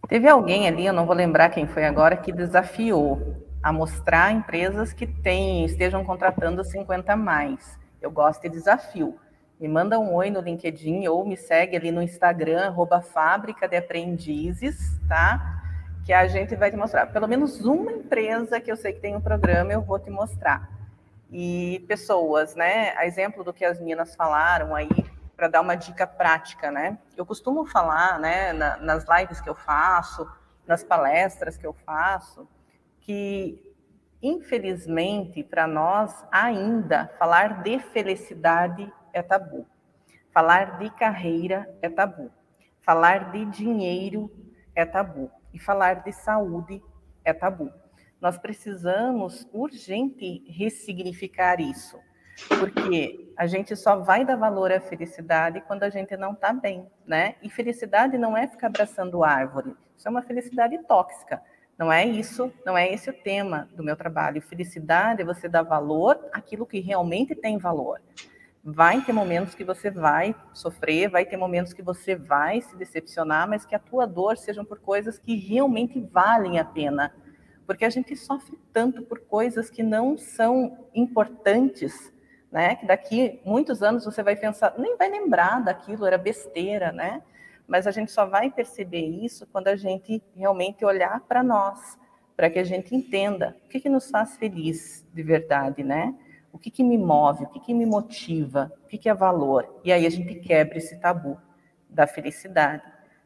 Teve 0.09 0.28
alguém 0.28 0.66
ali, 0.66 0.86
eu 0.86 0.93
não 0.93 1.06
vou 1.06 1.14
lembrar 1.14 1.51
quem 1.51 1.66
foi 1.66 1.85
agora, 1.85 2.16
que 2.16 2.32
desafiou 2.32 3.36
a 3.62 3.72
mostrar 3.72 4.32
empresas 4.32 4.93
que 4.93 5.06
têm, 5.06 5.64
estejam 5.64 6.05
contratando 6.05 6.64
50 6.64 7.14
mais. 7.16 7.78
Eu 8.01 8.10
gosto 8.10 8.43
de 8.43 8.48
desafio. 8.48 9.18
Me 9.60 9.68
manda 9.68 9.98
um 9.98 10.14
oi 10.14 10.31
no 10.31 10.40
LinkedIn 10.40 11.06
ou 11.06 11.24
me 11.24 11.36
segue 11.36 11.77
ali 11.77 11.93
no 11.93 12.01
Instagram, 12.02 12.68
arroba 12.68 13.02
Fábrica 13.02 13.68
de 13.68 13.77
Aprendizes, 13.77 14.98
tá? 15.06 15.62
Que 16.06 16.14
a 16.14 16.27
gente 16.27 16.56
vai 16.56 16.70
te 16.70 16.78
mostrar. 16.78 17.06
Pelo 17.09 17.28
menos 17.28 17.60
uma 17.60 17.93
empresa 17.93 18.59
que 18.59 18.72
eu 18.72 18.77
sei 18.77 18.94
que 18.94 19.01
tem 19.01 19.14
um 19.14 19.20
programa, 19.20 19.70
eu 19.70 19.82
vou 19.82 19.98
te 19.98 20.09
mostrar. 20.09 20.66
E 21.31 21.85
pessoas, 21.86 22.55
né? 22.56 22.94
A 22.97 23.06
exemplo 23.06 23.44
do 23.44 23.52
que 23.52 23.64
as 23.64 23.78
meninas 23.78 24.16
falaram 24.16 24.74
aí, 24.74 24.89
para 25.41 25.49
dar 25.49 25.62
uma 25.62 25.75
dica 25.75 26.07
prática, 26.07 26.71
né? 26.71 26.99
Eu 27.17 27.25
costumo 27.25 27.65
falar, 27.65 28.21
né, 28.21 28.53
na, 28.53 28.77
nas 28.77 29.07
lives 29.09 29.41
que 29.41 29.49
eu 29.49 29.55
faço, 29.55 30.31
nas 30.67 30.85
palestras 30.85 31.57
que 31.57 31.67
eu 31.67 31.73
faço, 31.73 32.47
que 33.01 33.75
infelizmente 34.23 35.43
para 35.43 35.67
nós 35.67 36.27
ainda 36.31 37.11
falar 37.19 37.62
de 37.62 37.79
felicidade 37.79 38.93
é 39.15 39.23
tabu. 39.23 39.67
Falar 40.31 40.79
de 40.79 40.91
carreira 40.91 41.75
é 41.81 41.89
tabu. 41.89 42.31
Falar 42.83 43.33
de 43.33 43.47
dinheiro 43.47 44.31
é 44.75 44.85
tabu. 44.85 45.31
E 45.55 45.59
falar 45.59 46.03
de 46.03 46.12
saúde 46.12 46.83
é 47.25 47.33
tabu. 47.33 47.73
Nós 48.21 48.37
precisamos 48.37 49.49
urgente 49.55 50.45
ressignificar 50.51 51.59
isso 51.62 51.99
porque 52.49 53.33
a 53.37 53.47
gente 53.47 53.75
só 53.77 53.97
vai 53.97 54.25
dar 54.25 54.37
valor 54.37 54.71
à 54.73 54.81
felicidade 54.81 55.62
quando 55.67 55.83
a 55.83 55.91
gente 55.91 56.17
não 56.17 56.33
está 56.33 56.53
bem, 56.53 56.87
né? 57.07 57.37
E 57.43 57.49
felicidade 57.49 58.19
não 58.19 58.37
é 58.37 58.47
ficar 58.47 58.67
abraçando 58.69 59.25
árvore, 59.25 59.75
isso 59.97 60.09
é 60.09 60.11
uma 60.11 60.23
felicidade 60.23 60.79
tóxica. 60.85 61.43
Não 61.81 61.91
é 61.91 62.05
isso, 62.05 62.53
não 62.67 62.77
é 62.77 62.93
esse 62.93 63.09
o 63.09 63.12
tema 63.12 63.67
do 63.75 63.83
meu 63.83 63.97
trabalho. 63.97 64.43
Felicidade 64.43 65.23
é 65.23 65.25
você 65.25 65.49
dar 65.49 65.62
valor 65.62 66.21
àquilo 66.31 66.67
que 66.67 66.79
realmente 66.79 67.35
tem 67.35 67.57
valor. 67.57 68.03
Vai 68.62 69.01
ter 69.01 69.15
momentos 69.15 69.55
que 69.55 69.65
você 69.65 69.91
vai 69.91 70.35
sofrer, 70.53 71.09
vai 71.09 71.25
ter 71.25 71.39
momentos 71.39 71.73
que 71.73 71.81
você 71.81 72.15
vai 72.15 72.61
se 72.61 72.77
decepcionar, 72.77 73.49
mas 73.49 73.65
que 73.65 73.75
a 73.75 73.79
tua 73.79 74.07
dor 74.07 74.37
sejam 74.37 74.62
por 74.62 74.79
coisas 74.79 75.19
que 75.19 75.35
realmente 75.37 75.99
valem 75.99 76.59
a 76.59 76.65
pena. 76.67 77.15
Porque 77.67 77.87
a 77.87 77.91
gente 77.91 78.15
sofre 78.15 78.59
tanto 78.75 79.03
por 79.03 79.21
coisas 79.21 79.71
que 79.71 79.83
não 79.83 80.19
são 80.19 80.87
importantes, 80.95 82.12
né? 82.51 82.77
Que 82.77 82.86
daqui 82.86 83.40
muitos 83.44 83.82
anos 83.82 84.05
você 84.05 84.22
vai 84.22 84.36
pensar, 84.36 84.74
nem 84.77 84.97
vai 84.97 85.09
lembrar 85.09 85.62
daquilo, 85.62 86.06
era 86.06 86.18
besteira, 86.18 86.93
né? 86.93 87.22
Mas 87.66 87.86
a 87.86 87.90
gente 87.90 88.10
só 88.10 88.27
vai 88.27 88.51
perceber 88.51 89.06
isso 89.06 89.47
quando 89.52 89.68
a 89.68 89.77
gente 89.77 90.22
realmente 90.36 90.85
olhar 90.85 91.20
para 91.20 91.43
nós, 91.43 91.98
para 92.36 92.51
que 92.51 92.59
a 92.59 92.64
gente 92.64 92.94
entenda 92.94 93.56
o 93.64 93.68
que, 93.68 93.81
que 93.81 93.89
nos 93.89 94.10
faz 94.10 94.36
feliz 94.36 95.06
de 95.14 95.22
verdade, 95.22 95.85
né? 95.85 96.14
O 96.52 96.59
que, 96.59 96.70
que 96.70 96.82
me 96.82 96.98
move, 96.98 97.44
o 97.44 97.47
que, 97.47 97.60
que 97.60 97.72
me 97.72 97.86
motiva, 97.86 98.72
o 98.85 98.89
que, 98.89 98.98
que 98.98 99.09
é 99.09 99.14
valor. 99.14 99.81
E 99.85 99.93
aí 99.93 100.05
a 100.05 100.10
gente 100.10 100.35
quebra 100.36 100.78
esse 100.78 100.98
tabu 100.98 101.39
da 101.89 102.09
felicidade. 102.09 102.82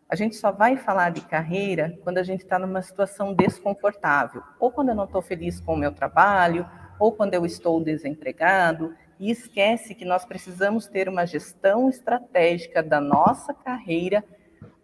A 0.06 0.14
gente 0.14 0.36
só 0.36 0.52
vai 0.52 0.76
falar 0.76 1.10
de 1.10 1.22
carreira 1.22 1.98
quando 2.05 2.18
a 2.18 2.22
gente 2.22 2.42
está 2.42 2.59
numa 2.59 2.82
situação 2.82 3.32
desconfortável, 3.32 4.42
ou 4.60 4.70
quando 4.70 4.90
eu 4.90 4.94
não 4.94 5.05
estou 5.05 5.22
feliz 5.22 5.59
com 5.59 5.72
o 5.72 5.78
meu 5.78 5.92
trabalho, 5.92 6.68
ou 6.98 7.12
quando 7.12 7.34
eu 7.34 7.46
estou 7.46 7.82
desempregado, 7.82 8.94
e 9.24 9.30
esquece 9.30 9.94
que 9.94 10.05
nós 10.05 10.26
precisamos 10.26 10.86
ter 10.86 11.09
uma 11.09 11.24
gestão 11.24 11.88
estratégica 11.88 12.82
da 12.82 13.01
nossa 13.01 13.55
carreira, 13.55 14.22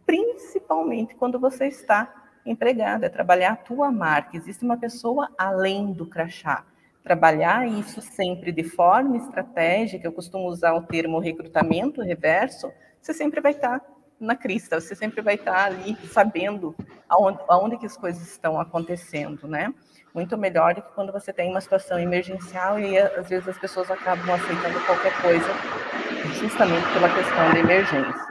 principalmente 0.06 1.14
quando 1.14 1.38
você 1.38 1.66
está 1.66 2.10
empregado, 2.46 3.04
é 3.04 3.10
trabalhar 3.10 3.52
a 3.52 3.56
tua 3.56 3.92
marca. 3.92 4.38
Existe 4.38 4.64
uma 4.64 4.78
pessoa 4.78 5.28
além 5.36 5.92
do 5.92 6.06
crachá. 6.06 6.64
Trabalhar 7.02 7.68
isso 7.68 8.00
sempre 8.00 8.50
de 8.50 8.64
forma 8.64 9.18
estratégica, 9.18 10.06
eu 10.08 10.12
costumo 10.12 10.48
usar 10.48 10.72
o 10.72 10.86
termo 10.86 11.18
recrutamento 11.18 12.00
reverso, 12.00 12.72
você 12.98 13.12
sempre 13.12 13.42
vai 13.42 13.52
estar 13.52 13.84
na 14.20 14.36
crista, 14.36 14.80
você 14.80 14.94
sempre 14.94 15.22
vai 15.22 15.34
estar 15.34 15.64
ali 15.64 15.96
sabendo 16.08 16.74
aonde, 17.08 17.38
aonde 17.48 17.78
que 17.78 17.86
as 17.86 17.96
coisas 17.96 18.22
estão 18.22 18.60
acontecendo, 18.60 19.48
né? 19.48 19.72
muito 20.14 20.36
melhor 20.36 20.74
do 20.74 20.82
que 20.82 20.92
quando 20.92 21.12
você 21.12 21.32
tem 21.32 21.50
uma 21.50 21.60
situação 21.60 21.98
emergencial 21.98 22.78
e 22.78 22.98
às 22.98 23.28
vezes 23.28 23.48
as 23.48 23.58
pessoas 23.58 23.90
acabam 23.90 24.34
aceitando 24.34 24.84
qualquer 24.84 25.22
coisa 25.22 25.48
justamente 26.40 26.92
pela 26.92 27.14
questão 27.14 27.52
da 27.52 27.58
emergência. 27.58 28.30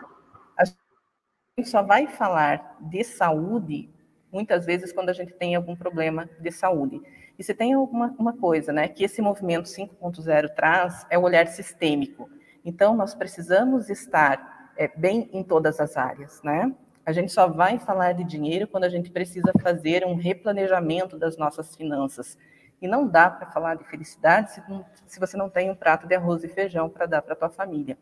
A 0.57 0.65
gente 0.65 1.69
só 1.69 1.81
vai 1.81 2.07
falar 2.07 2.77
de 2.81 3.03
saúde 3.03 3.89
muitas 4.31 4.65
vezes 4.65 4.91
quando 4.91 5.09
a 5.09 5.13
gente 5.13 5.33
tem 5.33 5.55
algum 5.55 5.75
problema 5.75 6.29
de 6.39 6.51
saúde. 6.51 7.01
E 7.37 7.43
se 7.43 7.53
tem 7.53 7.73
alguma 7.73 8.13
uma 8.19 8.33
coisa, 8.33 8.73
né, 8.73 8.87
que 8.87 9.03
esse 9.03 9.21
movimento 9.21 9.69
5.0 9.69 10.53
traz 10.53 11.05
é 11.09 11.17
o 11.17 11.23
olhar 11.23 11.47
sistêmico. 11.47 12.29
Então 12.65 12.93
nós 12.95 13.15
precisamos 13.15 13.89
estar 13.89 14.58
é, 14.79 14.87
bem 14.87 15.29
em 15.33 15.43
todas 15.43 15.77
as 15.81 15.97
áreas, 15.97 16.41
né? 16.41 16.73
A 17.05 17.11
gente 17.11 17.33
só 17.33 17.47
vai 17.47 17.77
falar 17.77 18.13
de 18.13 18.23
dinheiro 18.23 18.65
quando 18.65 18.85
a 18.85 18.89
gente 18.89 19.11
precisa 19.11 19.51
fazer 19.61 20.05
um 20.05 20.15
replanejamento 20.15 21.17
das 21.17 21.35
nossas 21.35 21.75
finanças. 21.75 22.37
E 22.81 22.87
não 22.87 23.05
dá 23.05 23.29
para 23.29 23.51
falar 23.51 23.75
de 23.75 23.83
felicidade 23.83 24.53
se, 24.53 24.61
se, 25.05 25.19
você 25.19 25.35
não 25.35 25.49
tem 25.49 25.69
um 25.69 25.75
prato 25.75 26.07
de 26.07 26.15
arroz 26.15 26.45
e 26.45 26.47
feijão 26.47 26.89
para 26.89 27.05
dar 27.05 27.21
para 27.21 27.33
a 27.33 27.35
tua 27.35 27.49
família. 27.49 27.97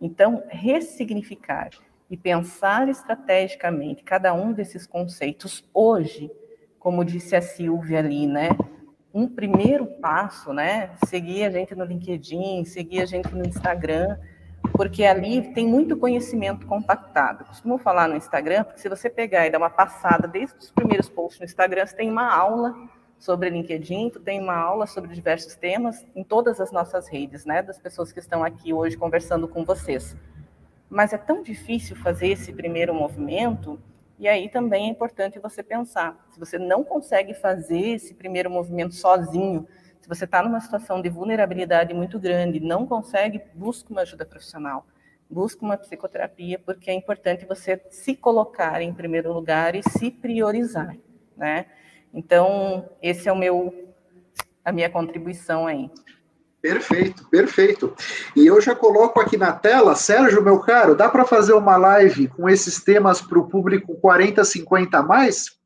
Então, 0.00 0.42
ressignificar 0.48 1.70
e 2.08 2.16
pensar 2.16 2.88
estrategicamente 2.88 4.02
cada 4.02 4.32
um 4.32 4.52
desses 4.52 4.86
conceitos 4.86 5.68
hoje 5.74 6.30
como 6.78 7.04
disse 7.04 7.34
a 7.34 7.40
Silvia 7.40 7.98
ali, 7.98 8.26
né? 8.26 8.50
Um 9.12 9.26
primeiro 9.26 9.86
passo, 9.86 10.52
né? 10.52 10.90
Seguir 11.06 11.44
a 11.44 11.50
gente 11.50 11.74
no 11.74 11.84
LinkedIn, 11.84 12.64
seguir 12.66 13.00
a 13.00 13.06
gente 13.06 13.34
no 13.34 13.46
Instagram, 13.46 14.18
porque 14.76 15.04
ali 15.04 15.52
tem 15.54 15.68
muito 15.68 15.96
conhecimento 15.96 16.66
compactado. 16.66 17.44
Costumo 17.44 17.78
falar 17.78 18.08
no 18.08 18.16
Instagram, 18.16 18.64
porque 18.64 18.80
se 18.80 18.88
você 18.88 19.08
pegar 19.08 19.46
e 19.46 19.50
dar 19.50 19.58
uma 19.58 19.70
passada 19.70 20.26
desde 20.26 20.58
os 20.58 20.70
primeiros 20.72 21.08
posts 21.08 21.38
no 21.38 21.44
Instagram, 21.44 21.86
você 21.86 21.94
tem 21.94 22.10
uma 22.10 22.28
aula 22.34 22.74
sobre 23.16 23.50
LinkedIn, 23.50 24.10
tu 24.10 24.18
tem 24.18 24.40
uma 24.40 24.56
aula 24.56 24.88
sobre 24.88 25.14
diversos 25.14 25.54
temas 25.54 26.04
em 26.14 26.24
todas 26.24 26.60
as 26.60 26.72
nossas 26.72 27.06
redes, 27.06 27.44
né, 27.44 27.62
das 27.62 27.78
pessoas 27.78 28.12
que 28.12 28.18
estão 28.18 28.42
aqui 28.42 28.72
hoje 28.72 28.96
conversando 28.96 29.46
com 29.46 29.64
vocês. 29.64 30.16
Mas 30.90 31.12
é 31.12 31.18
tão 31.18 31.40
difícil 31.40 31.94
fazer 31.94 32.28
esse 32.30 32.52
primeiro 32.52 32.92
movimento, 32.92 33.80
e 34.18 34.26
aí 34.26 34.48
também 34.48 34.88
é 34.88 34.90
importante 34.90 35.38
você 35.38 35.62
pensar, 35.62 36.26
se 36.32 36.38
você 36.38 36.58
não 36.58 36.82
consegue 36.82 37.32
fazer 37.32 37.94
esse 37.94 38.12
primeiro 38.12 38.50
movimento 38.50 38.94
sozinho, 38.94 39.68
se 40.04 40.08
você 40.08 40.26
está 40.26 40.42
numa 40.42 40.60
situação 40.60 41.00
de 41.00 41.08
vulnerabilidade 41.08 41.94
muito 41.94 42.20
grande, 42.20 42.60
não 42.60 42.86
consegue, 42.86 43.40
busque 43.54 43.90
uma 43.90 44.02
ajuda 44.02 44.26
profissional, 44.26 44.86
busque 45.30 45.64
uma 45.64 45.78
psicoterapia, 45.78 46.58
porque 46.58 46.90
é 46.90 46.92
importante 46.92 47.46
você 47.46 47.80
se 47.88 48.14
colocar 48.14 48.82
em 48.82 48.92
primeiro 48.92 49.32
lugar 49.32 49.74
e 49.74 49.82
se 49.82 50.10
priorizar, 50.10 50.94
né? 51.34 51.64
Então, 52.12 52.86
esse 53.00 53.30
é 53.30 53.32
o 53.32 53.36
meu, 53.36 53.94
a 54.62 54.70
minha 54.70 54.90
contribuição 54.90 55.66
aí. 55.66 55.90
Perfeito, 56.60 57.26
perfeito. 57.30 57.96
E 58.36 58.46
eu 58.46 58.60
já 58.60 58.74
coloco 58.74 59.18
aqui 59.18 59.38
na 59.38 59.54
tela, 59.54 59.96
Sérgio, 59.96 60.44
meu 60.44 60.60
caro, 60.60 60.94
dá 60.94 61.08
para 61.08 61.24
fazer 61.24 61.54
uma 61.54 61.78
live 61.78 62.28
com 62.28 62.46
esses 62.46 62.84
temas 62.84 63.22
para 63.22 63.38
o 63.38 63.48
público 63.48 63.94
40, 63.94 64.44
50 64.44 64.98
a 64.98 65.02
mais? 65.02 65.63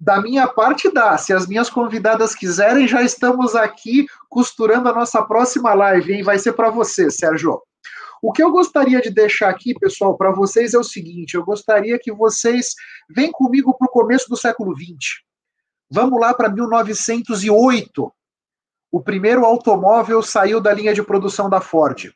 Da 0.00 0.18
minha 0.20 0.48
parte, 0.48 0.90
dá. 0.90 1.18
Se 1.18 1.30
as 1.30 1.46
minhas 1.46 1.68
convidadas 1.68 2.34
quiserem, 2.34 2.88
já 2.88 3.02
estamos 3.02 3.54
aqui 3.54 4.06
costurando 4.30 4.88
a 4.88 4.94
nossa 4.94 5.22
próxima 5.22 5.74
live, 5.74 6.14
hein? 6.14 6.22
Vai 6.22 6.38
ser 6.38 6.54
para 6.54 6.70
você, 6.70 7.10
Sérgio. 7.10 7.60
O 8.22 8.32
que 8.32 8.42
eu 8.42 8.50
gostaria 8.50 9.00
de 9.00 9.10
deixar 9.10 9.50
aqui, 9.50 9.74
pessoal, 9.74 10.16
para 10.16 10.30
vocês 10.30 10.72
é 10.72 10.78
o 10.78 10.84
seguinte: 10.84 11.34
eu 11.34 11.44
gostaria 11.44 11.98
que 11.98 12.10
vocês 12.10 12.74
venham 13.10 13.32
comigo 13.32 13.76
para 13.76 13.86
o 13.86 13.90
começo 13.90 14.28
do 14.28 14.36
século 14.38 14.74
XX. 14.74 15.20
Vamos 15.90 16.18
lá 16.18 16.32
para 16.32 16.48
1908. 16.48 18.12
O 18.92 19.02
primeiro 19.02 19.44
automóvel 19.44 20.22
saiu 20.22 20.60
da 20.60 20.72
linha 20.72 20.94
de 20.94 21.02
produção 21.02 21.50
da 21.50 21.60
Ford. 21.60 22.10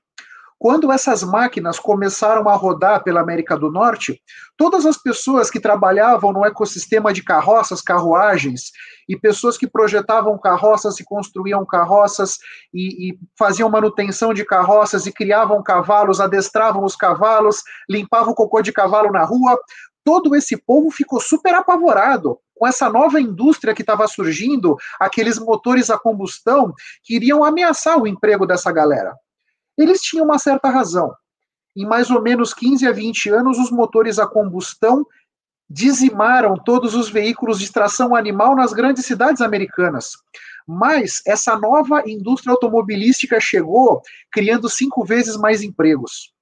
Quando 0.59 0.91
essas 0.91 1.23
máquinas 1.23 1.79
começaram 1.79 2.49
a 2.49 2.55
rodar 2.55 3.03
pela 3.03 3.21
América 3.21 3.57
do 3.57 3.71
Norte, 3.71 4.21
todas 4.57 4.87
as 4.87 4.97
pessoas 4.97 5.51
que 5.51 5.61
trabalhavam 5.61 6.33
no 6.33 6.45
ecossistema 6.45 7.13
de 7.13 7.23
carroças, 7.23 7.83
carruagens, 7.83 8.71
e 9.09 9.19
pessoas 9.19 9.59
que 9.59 9.67
projetavam 9.67 10.39
carroças 10.39 10.99
e 10.99 11.05
construíam 11.05 11.65
carroças 11.67 12.39
e, 12.73 13.11
e 13.11 13.19
faziam 13.39 13.69
manutenção 13.69 14.33
de 14.33 14.45
carroças 14.45 15.07
e 15.07 15.13
criavam 15.13 15.63
cavalos, 15.63 16.21
adestravam 16.21 16.85
os 16.85 16.97
cavalos, 16.97 17.63
limpavam 17.89 18.33
o 18.33 18.35
cocô 18.35 18.63
de 18.63 18.73
cavalo 18.73 19.13
na 19.13 19.25
rua, 19.25 19.59
todo 20.05 20.35
esse 20.35 20.57
povo 20.57 20.91
ficou 20.91 21.21
super 21.21 21.55
apavorado 21.55 22.39
com 22.55 22.67
essa 22.67 22.89
nova 22.89 23.21
indústria 23.21 23.75
que 23.75 23.83
estava 23.83 24.07
surgindo, 24.07 24.77
aqueles 25.01 25.39
motores 25.39 25.91
a 25.91 25.99
combustão 25.99 26.73
que 27.03 27.17
iriam 27.17 27.45
ameaçar 27.45 28.01
o 28.01 28.07
emprego 28.07 28.47
dessa 28.47 28.71
galera. 28.71 29.15
Eles 29.77 30.01
tinham 30.01 30.25
uma 30.25 30.39
certa 30.39 30.69
razão. 30.69 31.15
Em 31.77 31.85
mais 31.85 32.11
ou 32.11 32.23
menos 32.23 32.55
15 32.55 32.87
a 32.87 32.93
20 32.93 33.31
anos, 33.31 33.59
os 33.59 33.71
motores 33.71 34.19
a 34.19 34.27
combustão 34.27 35.05
dizimaram 35.69 36.57
todos 36.57 36.95
os 36.95 37.09
veículos 37.09 37.59
de 37.59 37.73
tração 37.73 38.15
animal 38.15 38.55
nas 38.55 38.73
grandes 38.73 39.05
cidades 39.07 39.43
americanas. 39.43 40.13
Mas 40.67 41.21
essa 41.27 41.59
nova 41.59 42.03
indústria 42.07 42.53
automobilística 42.53 43.41
chegou, 43.41 44.01
criando 44.31 44.69
cinco 44.69 45.05
vezes 45.05 45.37
mais 45.37 45.63
empregos. 45.63 46.33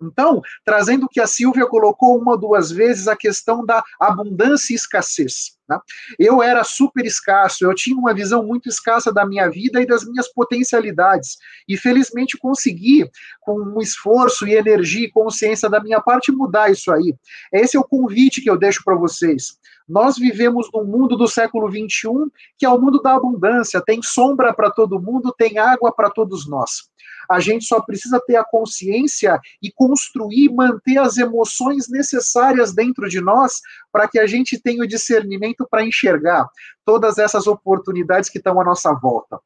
Então, 0.00 0.40
trazendo 0.64 1.06
o 1.06 1.08
que 1.08 1.20
a 1.20 1.26
Silvia 1.26 1.66
colocou 1.66 2.16
uma 2.16 2.32
ou 2.32 2.38
duas 2.38 2.70
vezes, 2.70 3.08
a 3.08 3.16
questão 3.16 3.64
da 3.66 3.82
abundância 4.00 4.72
e 4.72 4.76
escassez. 4.76 5.57
Né? 5.68 5.78
Eu 6.18 6.42
era 6.42 6.64
super 6.64 7.04
escasso, 7.04 7.64
eu 7.64 7.74
tinha 7.74 7.96
uma 7.96 8.14
visão 8.14 8.44
muito 8.44 8.68
escassa 8.68 9.12
da 9.12 9.26
minha 9.26 9.48
vida 9.50 9.80
e 9.80 9.86
das 9.86 10.04
minhas 10.04 10.32
potencialidades. 10.32 11.36
E 11.68 11.76
felizmente 11.76 12.38
consegui, 12.38 13.08
com 13.40 13.60
um 13.60 13.80
esforço 13.80 14.46
e 14.46 14.54
energia 14.54 15.06
e 15.06 15.10
consciência 15.10 15.68
da 15.68 15.80
minha 15.80 16.00
parte, 16.00 16.32
mudar 16.32 16.70
isso 16.70 16.90
aí. 16.92 17.14
Esse 17.52 17.76
é 17.76 17.80
o 17.80 17.84
convite 17.84 18.40
que 18.40 18.50
eu 18.50 18.58
deixo 18.58 18.82
para 18.84 18.96
vocês. 18.96 19.58
Nós 19.88 20.16
vivemos 20.16 20.68
num 20.72 20.84
mundo 20.84 21.16
do 21.16 21.26
século 21.26 21.70
XXI 21.70 22.30
que 22.58 22.66
é 22.66 22.68
o 22.68 22.78
mundo 22.78 23.00
da 23.00 23.14
abundância, 23.14 23.82
tem 23.84 24.02
sombra 24.02 24.52
para 24.52 24.70
todo 24.70 25.00
mundo, 25.00 25.34
tem 25.36 25.58
água 25.58 25.92
para 25.92 26.10
todos 26.10 26.48
nós. 26.48 26.88
A 27.30 27.40
gente 27.40 27.64
só 27.64 27.80
precisa 27.80 28.20
ter 28.26 28.36
a 28.36 28.44
consciência 28.44 29.38
e 29.62 29.70
construir, 29.70 30.50
manter 30.50 30.98
as 30.98 31.18
emoções 31.18 31.88
necessárias 31.88 32.74
dentro 32.74 33.08
de 33.08 33.20
nós 33.20 33.60
para 33.92 34.08
que 34.08 34.18
a 34.18 34.26
gente 34.26 34.60
tenha 34.60 34.82
o 34.82 34.88
discernimento 34.88 35.66
para 35.70 35.84
enxergar 35.84 36.48
todas 36.84 37.18
essas 37.18 37.46
oportunidades 37.46 38.30
que 38.30 38.38
estão 38.38 38.60
à 38.60 38.64
nossa 38.64 38.92
volta. 38.94 39.38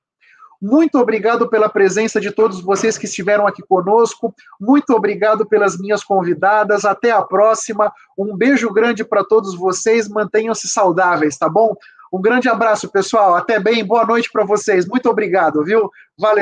Muito 0.62 0.96
obrigado 0.96 1.48
pela 1.48 1.68
presença 1.68 2.20
de 2.20 2.30
todos 2.30 2.60
vocês 2.60 2.96
que 2.96 3.06
estiveram 3.06 3.48
aqui 3.48 3.62
conosco. 3.62 4.32
Muito 4.60 4.90
obrigado 4.90 5.44
pelas 5.44 5.76
minhas 5.76 6.04
convidadas. 6.04 6.84
Até 6.84 7.10
a 7.10 7.20
próxima. 7.20 7.92
Um 8.16 8.36
beijo 8.36 8.72
grande 8.72 9.02
para 9.02 9.24
todos 9.24 9.56
vocês. 9.56 10.08
Mantenham-se 10.08 10.68
saudáveis, 10.68 11.36
tá 11.36 11.48
bom? 11.48 11.74
Um 12.12 12.22
grande 12.22 12.48
abraço, 12.48 12.88
pessoal. 12.88 13.34
Até 13.34 13.58
bem. 13.58 13.84
Boa 13.84 14.06
noite 14.06 14.30
para 14.30 14.44
vocês. 14.44 14.86
Muito 14.86 15.10
obrigado, 15.10 15.64
viu? 15.64 15.90
Valeu. 16.16 16.40